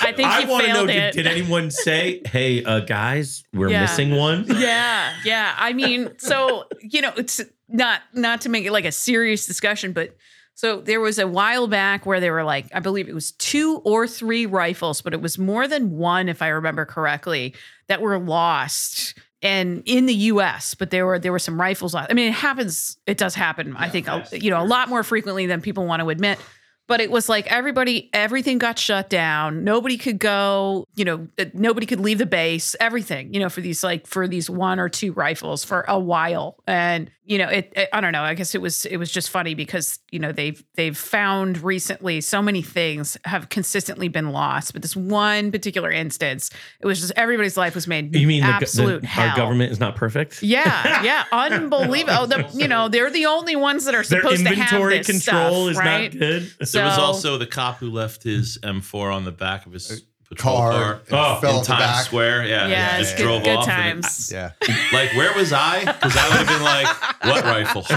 I 0.03 0.13
think 0.15 0.29
I 0.29 0.45
want 0.45 0.65
to 0.67 0.73
failed 0.73 0.87
know: 0.89 0.93
it. 0.93 1.13
did, 1.13 1.25
did 1.25 1.27
anyone 1.27 1.71
say, 1.71 2.23
"Hey, 2.27 2.65
uh, 2.65 2.81
guys, 2.81 3.43
we're 3.53 3.71
Yeah. 3.71 3.83
missing 3.83 4.15
one"? 4.17 4.45
yeah, 4.59 5.15
yeah. 5.25 5.55
I 5.59 5.73
mean, 5.73 6.11
so 6.19 6.67
you 6.81 7.01
know, 7.03 7.13
it's 7.17 7.41
not 7.69 8.03
not 8.15 8.43
to 8.43 8.49
make 8.49 8.65
it 8.65 8.73
like 8.73 8.85
a 8.85 8.93
serious 8.93 9.47
discussion, 9.47 9.93
but 9.93 10.17
so 10.55 10.81
there 10.81 11.01
was 11.01 11.19
a 11.19 11.27
while 11.27 11.67
back 11.69 12.05
where 12.07 12.21
they 12.21 12.31
were 12.31 12.45
like, 12.45 12.67
I 12.75 12.81
believe 12.81 13.09
it 13.09 13.15
was 13.15 13.33
two 13.33 13.81
or 13.85 14.07
three 14.07 14.45
rifles, 14.47 15.01
but 15.01 15.15
it 15.15 15.21
was 15.23 15.39
more 15.39 15.67
than 15.67 15.93
one, 15.97 16.29
if 16.29 16.43
I 16.43 16.49
remember 16.49 16.85
correctly, 16.85 17.55
that 17.89 18.01
were 18.03 18.19
lost. 18.19 19.15
And 19.43 19.83
in 19.87 20.07
the 20.07 20.15
U.S., 20.15 20.75
but 20.75 20.91
there 20.91 21.07
were 21.07 21.19
there 21.19 21.33
were 21.33 21.39
some 21.39 21.59
rifles 21.59 21.95
lost. 21.95 22.11
I 22.11 22.15
mean, 22.15 22.29
it 22.29 22.35
happens. 22.35 22.99
It 23.07 23.17
does 23.17 23.35
happen. 23.35 23.75
I 23.77 23.89
think 23.89 24.07
a, 24.07 24.27
you 24.33 24.51
know 24.51 24.63
a 24.63 24.65
lot 24.65 24.89
more 24.89 25.03
frequently 25.03 25.47
than 25.47 25.63
people 25.63 25.87
want 25.87 26.01
to 26.01 26.11
admit. 26.11 26.39
But 26.87 27.01
it 27.01 27.09
was 27.09 27.29
like 27.29 27.47
everybody, 27.47 28.11
everything 28.13 28.59
got 28.59 28.77
shut 28.77 29.09
down. 29.09 29.63
Nobody 29.63 29.97
could 29.97 30.19
go, 30.19 30.87
you 30.97 31.05
know, 31.05 31.29
uh, 31.39 31.45
nobody 31.55 31.87
could 31.87 32.01
leave 32.01 32.19
the 32.19 32.27
base, 32.27 32.75
everything, 32.81 33.33
you 33.33 33.39
know, 33.39 33.49
for 33.49 33.61
these 33.61 33.85
like 33.85 34.09
for 34.09 34.27
these 34.27 34.51
one 34.51 34.81
or 34.81 34.89
two 34.89 35.13
rifles 35.13 35.63
for 35.63 35.85
a 35.87 36.01
while. 36.01 36.57
And, 36.67 37.09
you 37.31 37.39
know, 37.39 37.47
it, 37.47 37.73
it 37.77 37.89
I 37.93 38.01
don't 38.01 38.11
know, 38.11 38.25
I 38.25 38.35
guess 38.35 38.57
it 38.57 38.61
was 38.61 38.85
it 38.87 38.97
was 38.97 39.09
just 39.09 39.31
funny 39.31 39.55
because, 39.55 40.01
you 40.11 40.19
know, 40.19 40.33
they've 40.33 40.61
they've 40.75 40.99
found 40.99 41.63
recently 41.63 42.21
so 42.21 42.43
many 42.43 42.61
things 42.61 43.17
have 43.25 43.49
consistently 43.49 44.09
been 44.09 44.33
lost. 44.33 44.73
But 44.73 44.83
this 44.83 44.97
one 44.97 45.53
particular 45.53 45.93
instance, 45.93 46.51
it 46.81 46.87
was 46.87 47.01
just 47.01 47.13
everybody's 47.15 47.57
life 47.57 47.77
was 47.77 47.87
made 47.87 48.17
You 48.17 48.27
mean 48.27 48.43
the, 48.43 48.49
absolute 48.49 49.03
the, 49.03 49.07
hell. 49.07 49.31
our 49.31 49.37
government 49.37 49.71
is 49.71 49.79
not 49.79 49.95
perfect? 49.95 50.43
Yeah, 50.43 51.05
yeah, 51.05 51.25
unbelievable. 51.33 52.19
Oh, 52.19 52.27
the, 52.27 52.51
you 52.53 52.67
know, 52.67 52.89
they're 52.89 53.13
the 53.13 53.27
only 53.27 53.55
ones 53.55 53.85
that 53.85 53.95
are 53.95 54.03
Their 54.03 54.23
supposed 54.23 54.45
to 54.45 54.49
have 54.49 54.73
inventory 54.73 54.99
this 54.99 55.07
control 55.07 55.67
stuff, 55.67 55.71
is 55.71 55.77
right? 55.77 56.13
not 56.13 56.19
good. 56.19 56.53
there 56.73 56.85
was 56.85 56.99
also 56.99 57.39
the 57.39 57.47
cop 57.47 57.77
who 57.77 57.91
left 57.91 58.25
his 58.25 58.59
M4 58.65 59.15
on 59.15 59.25
the 59.25 59.31
back 59.31 59.67
of 59.67 59.73
his 59.73 59.89
uh, 59.89 59.95
patrol 60.31 60.57
Car. 60.57 60.73
car, 60.73 61.37
Oh, 61.37 61.41
fell 61.41 61.51
in 61.57 61.61
the 61.61 61.67
Times 61.67 61.81
back. 61.81 62.05
Square. 62.07 62.47
Yeah, 62.47 62.69
Yeah, 62.69 62.99
just 62.99 63.13
it's 63.13 63.21
drove 63.23 63.43
good, 63.43 63.51
good 63.51 63.59
off. 63.59 63.69
and 63.69 64.03
times. 64.05 64.31
Yeah. 64.33 64.53
like, 64.93 65.13
where 65.15 65.35
was 65.35 65.53
I? 65.53 65.81
Because 65.81 66.17
I 66.17 66.29
would 66.29 66.39
have 66.39 66.47
been 66.47 66.63
like, 66.63 66.87
what 67.25 67.45
rifle? 67.45 67.85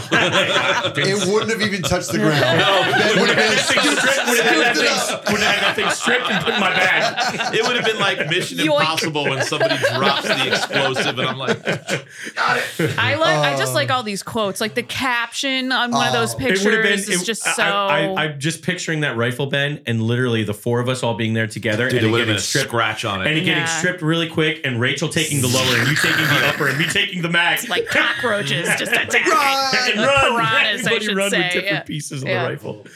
It 0.95 1.27
wouldn't 1.31 1.51
have 1.51 1.61
even 1.61 1.81
touched 1.83 2.11
the 2.11 2.17
ground. 2.17 2.33
No, 2.63 2.81
it 2.85 3.19
would 3.19 3.29
have 3.29 3.37
been 3.37 3.57
stripped- 3.57 3.85
would 3.85 3.97
have 4.39 4.45
had 4.45 4.75
that 4.75 4.75
thing- 4.77 5.15
up. 5.15 5.31
would 5.31 5.41
have 5.41 5.55
had 5.55 5.63
that 5.63 5.75
thing 5.75 5.89
stripped 5.91 6.29
and 6.31 6.43
put 6.43 6.53
in 6.55 6.59
my 6.59 6.69
bag. 6.73 7.53
it 7.55 7.63
would 7.67 7.75
have 7.75 7.85
been 7.85 7.99
like 7.99 8.17
Mission 8.29 8.57
Yoink. 8.57 8.65
Impossible 8.79 9.23
when 9.25 9.43
somebody 9.45 9.75
drops 9.77 10.27
the 10.27 10.47
explosive, 10.47 11.19
and 11.19 11.27
I'm 11.29 11.37
like, 11.37 11.59
I 11.67 13.15
like. 13.15 13.37
I 13.37 13.55
just 13.57 13.73
like 13.73 13.89
um, 13.91 13.97
all 13.97 14.03
these 14.03 14.23
quotes. 14.23 14.61
Like 14.61 14.75
the 14.75 14.83
caption 14.83 15.71
on 15.71 15.91
one 15.91 16.07
of 16.07 16.13
those 16.13 16.33
Oh. 16.33 16.37
pictures 16.37 16.61
It 16.65 16.69
would 16.69 16.73
have 16.75 16.83
been 16.83 16.93
is 16.93 17.09
it- 17.21 17.25
just 17.25 17.43
so. 17.43 17.63
I, 17.63 18.05
I, 18.05 18.25
am 18.25 18.39
just 18.39 18.61
picturing 18.63 19.01
that 19.01 19.17
rifle, 19.17 19.47
Ben, 19.47 19.81
and 19.85 20.01
literally 20.01 20.43
the 20.43 20.53
four 20.53 20.79
of 20.79 20.89
us 20.89 21.03
all 21.03 21.13
being 21.15 21.33
there 21.33 21.47
together, 21.47 21.89
Dude, 21.89 21.97
it 21.99 22.03
and 22.03 22.07
it 22.07 22.11
would 22.11 22.21
and 22.21 22.22
getting 22.25 22.35
a 22.35 22.39
stripped 22.39 22.67
scratch 22.69 23.05
on 23.05 23.21
it. 23.21 23.27
and 23.27 23.37
it 23.37 23.41
getting 23.45 23.67
stripped 23.67 24.01
really 24.01 24.27
quick, 24.29 24.61
and 24.65 24.79
Rachel 24.79 25.09
taking 25.09 25.41
the 25.41 25.47
lower, 25.47 25.77
and 25.77 25.87
you 25.87 25.95
taking 25.95 26.23
the 26.25 26.47
upper, 26.53 26.67
and 26.67 26.77
me 26.77 26.85
taking 26.87 27.21
the 27.21 27.29
mag. 27.29 27.67
like 27.69 27.87
cockroaches 27.87 28.67
just 28.77 28.91
attacking. 28.91 29.21
Run! 29.31 29.75
and 29.91 29.99
run. 29.99 30.31
Piranhas, 30.33 30.87
I 30.87 30.93
Everybody 30.95 31.05
should 31.05 31.17
run 31.17 31.29
say. 31.31 31.37
with 31.39 31.53
different 31.53 31.73
Yeah. 31.75 31.79
pieces 31.81 32.21
of 32.23 32.27
Yeah. 32.29 32.43
the 32.43 32.49
rifle. 32.49 32.87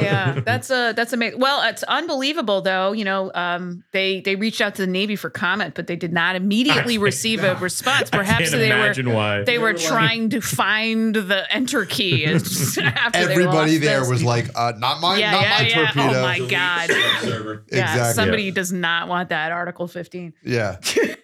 Yeah, 0.00 0.40
that's 0.44 0.70
a 0.70 0.92
that's 0.94 1.12
amazing. 1.12 1.40
Well, 1.40 1.68
it's 1.68 1.82
unbelievable 1.84 2.60
though. 2.60 2.92
You 2.92 3.04
know, 3.04 3.30
um, 3.34 3.84
they 3.92 4.20
they 4.20 4.36
reached 4.36 4.60
out 4.60 4.74
to 4.76 4.82
the 4.82 4.90
Navy 4.90 5.16
for 5.16 5.30
comment, 5.30 5.74
but 5.74 5.86
they 5.86 5.96
did 5.96 6.12
not 6.12 6.36
immediately 6.36 6.98
receive 6.98 7.44
a 7.44 7.54
response. 7.56 8.08
I 8.12 8.16
Perhaps 8.18 8.50
can't 8.50 8.60
they 8.60 8.70
imagine 8.70 9.08
were 9.08 9.14
why. 9.14 9.42
they 9.42 9.58
were 9.58 9.74
trying 9.74 10.30
to 10.30 10.40
find 10.40 11.14
the 11.14 11.46
enter 11.52 11.84
key. 11.84 12.24
after 12.26 12.44
they 12.80 13.32
Everybody 13.32 13.72
lost 13.72 13.80
there 13.82 14.00
this. 14.00 14.08
was 14.10 14.24
like, 14.24 14.46
uh, 14.54 14.72
not 14.78 15.00
my, 15.00 15.16
yeah, 15.18 15.30
not 15.32 15.42
yeah, 15.42 15.50
my 15.58 15.66
yeah. 15.68 15.74
torpedo. 15.92 16.18
Oh 16.18 16.22
my 16.22 16.38
god. 16.48 16.90
server. 17.20 17.64
Yeah, 17.70 17.92
Exactly. 17.92 18.14
somebody 18.14 18.50
does 18.50 18.72
not 18.72 19.08
want 19.08 19.28
that 19.30 19.52
Article 19.52 19.86
15. 19.88 20.32
Yeah. 20.42 20.76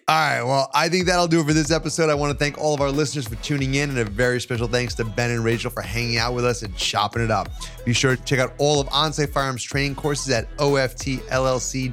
all 0.07 0.15
right. 0.15 0.43
Well, 0.43 0.69
I 0.73 0.89
think 0.89 1.05
that'll 1.07 1.27
do 1.27 1.41
it 1.41 1.45
for 1.47 1.53
this 1.53 1.71
episode. 1.71 2.09
I 2.09 2.13
want 2.15 2.31
to 2.31 2.37
thank 2.37 2.57
all 2.57 2.73
of 2.73 2.81
our 2.81 2.91
listeners 2.91 3.27
for 3.27 3.35
tuning 3.35 3.75
in, 3.75 3.89
and 3.89 3.99
a 3.99 4.05
very 4.05 4.39
special 4.41 4.67
thanks 4.67 4.93
to 4.95 5.05
Ben 5.05 5.31
and 5.31 5.43
Rachel 5.43 5.71
for 5.71 5.81
hanging 5.81 6.17
out 6.17 6.33
with 6.33 6.45
us 6.45 6.61
and 6.63 6.75
chopping 6.75 7.23
it 7.23 7.31
up. 7.31 7.49
Be 7.85 7.93
sure 7.93 8.15
to 8.15 8.23
check 8.23 8.39
out 8.45 8.53
all 8.57 8.79
of 8.79 8.87
Onsight 8.89 9.29
Firearms 9.29 9.63
training 9.63 9.95
courses 9.95 10.31
at 10.31 10.55
oftllc.us. 10.57 11.89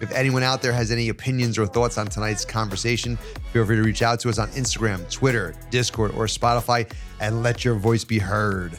If 0.00 0.10
anyone 0.12 0.42
out 0.42 0.62
there 0.62 0.72
has 0.72 0.90
any 0.90 1.10
opinions 1.10 1.58
or 1.58 1.66
thoughts 1.66 1.96
on 1.96 2.08
tonight's 2.08 2.44
conversation, 2.44 3.16
feel 3.52 3.64
free 3.64 3.76
to 3.76 3.82
reach 3.82 4.02
out 4.02 4.18
to 4.20 4.28
us 4.28 4.38
on 4.38 4.48
Instagram, 4.48 5.08
Twitter, 5.10 5.54
Discord, 5.70 6.10
or 6.12 6.26
Spotify 6.26 6.90
and 7.20 7.42
let 7.42 7.64
your 7.64 7.74
voice 7.76 8.04
be 8.04 8.18
heard. 8.18 8.78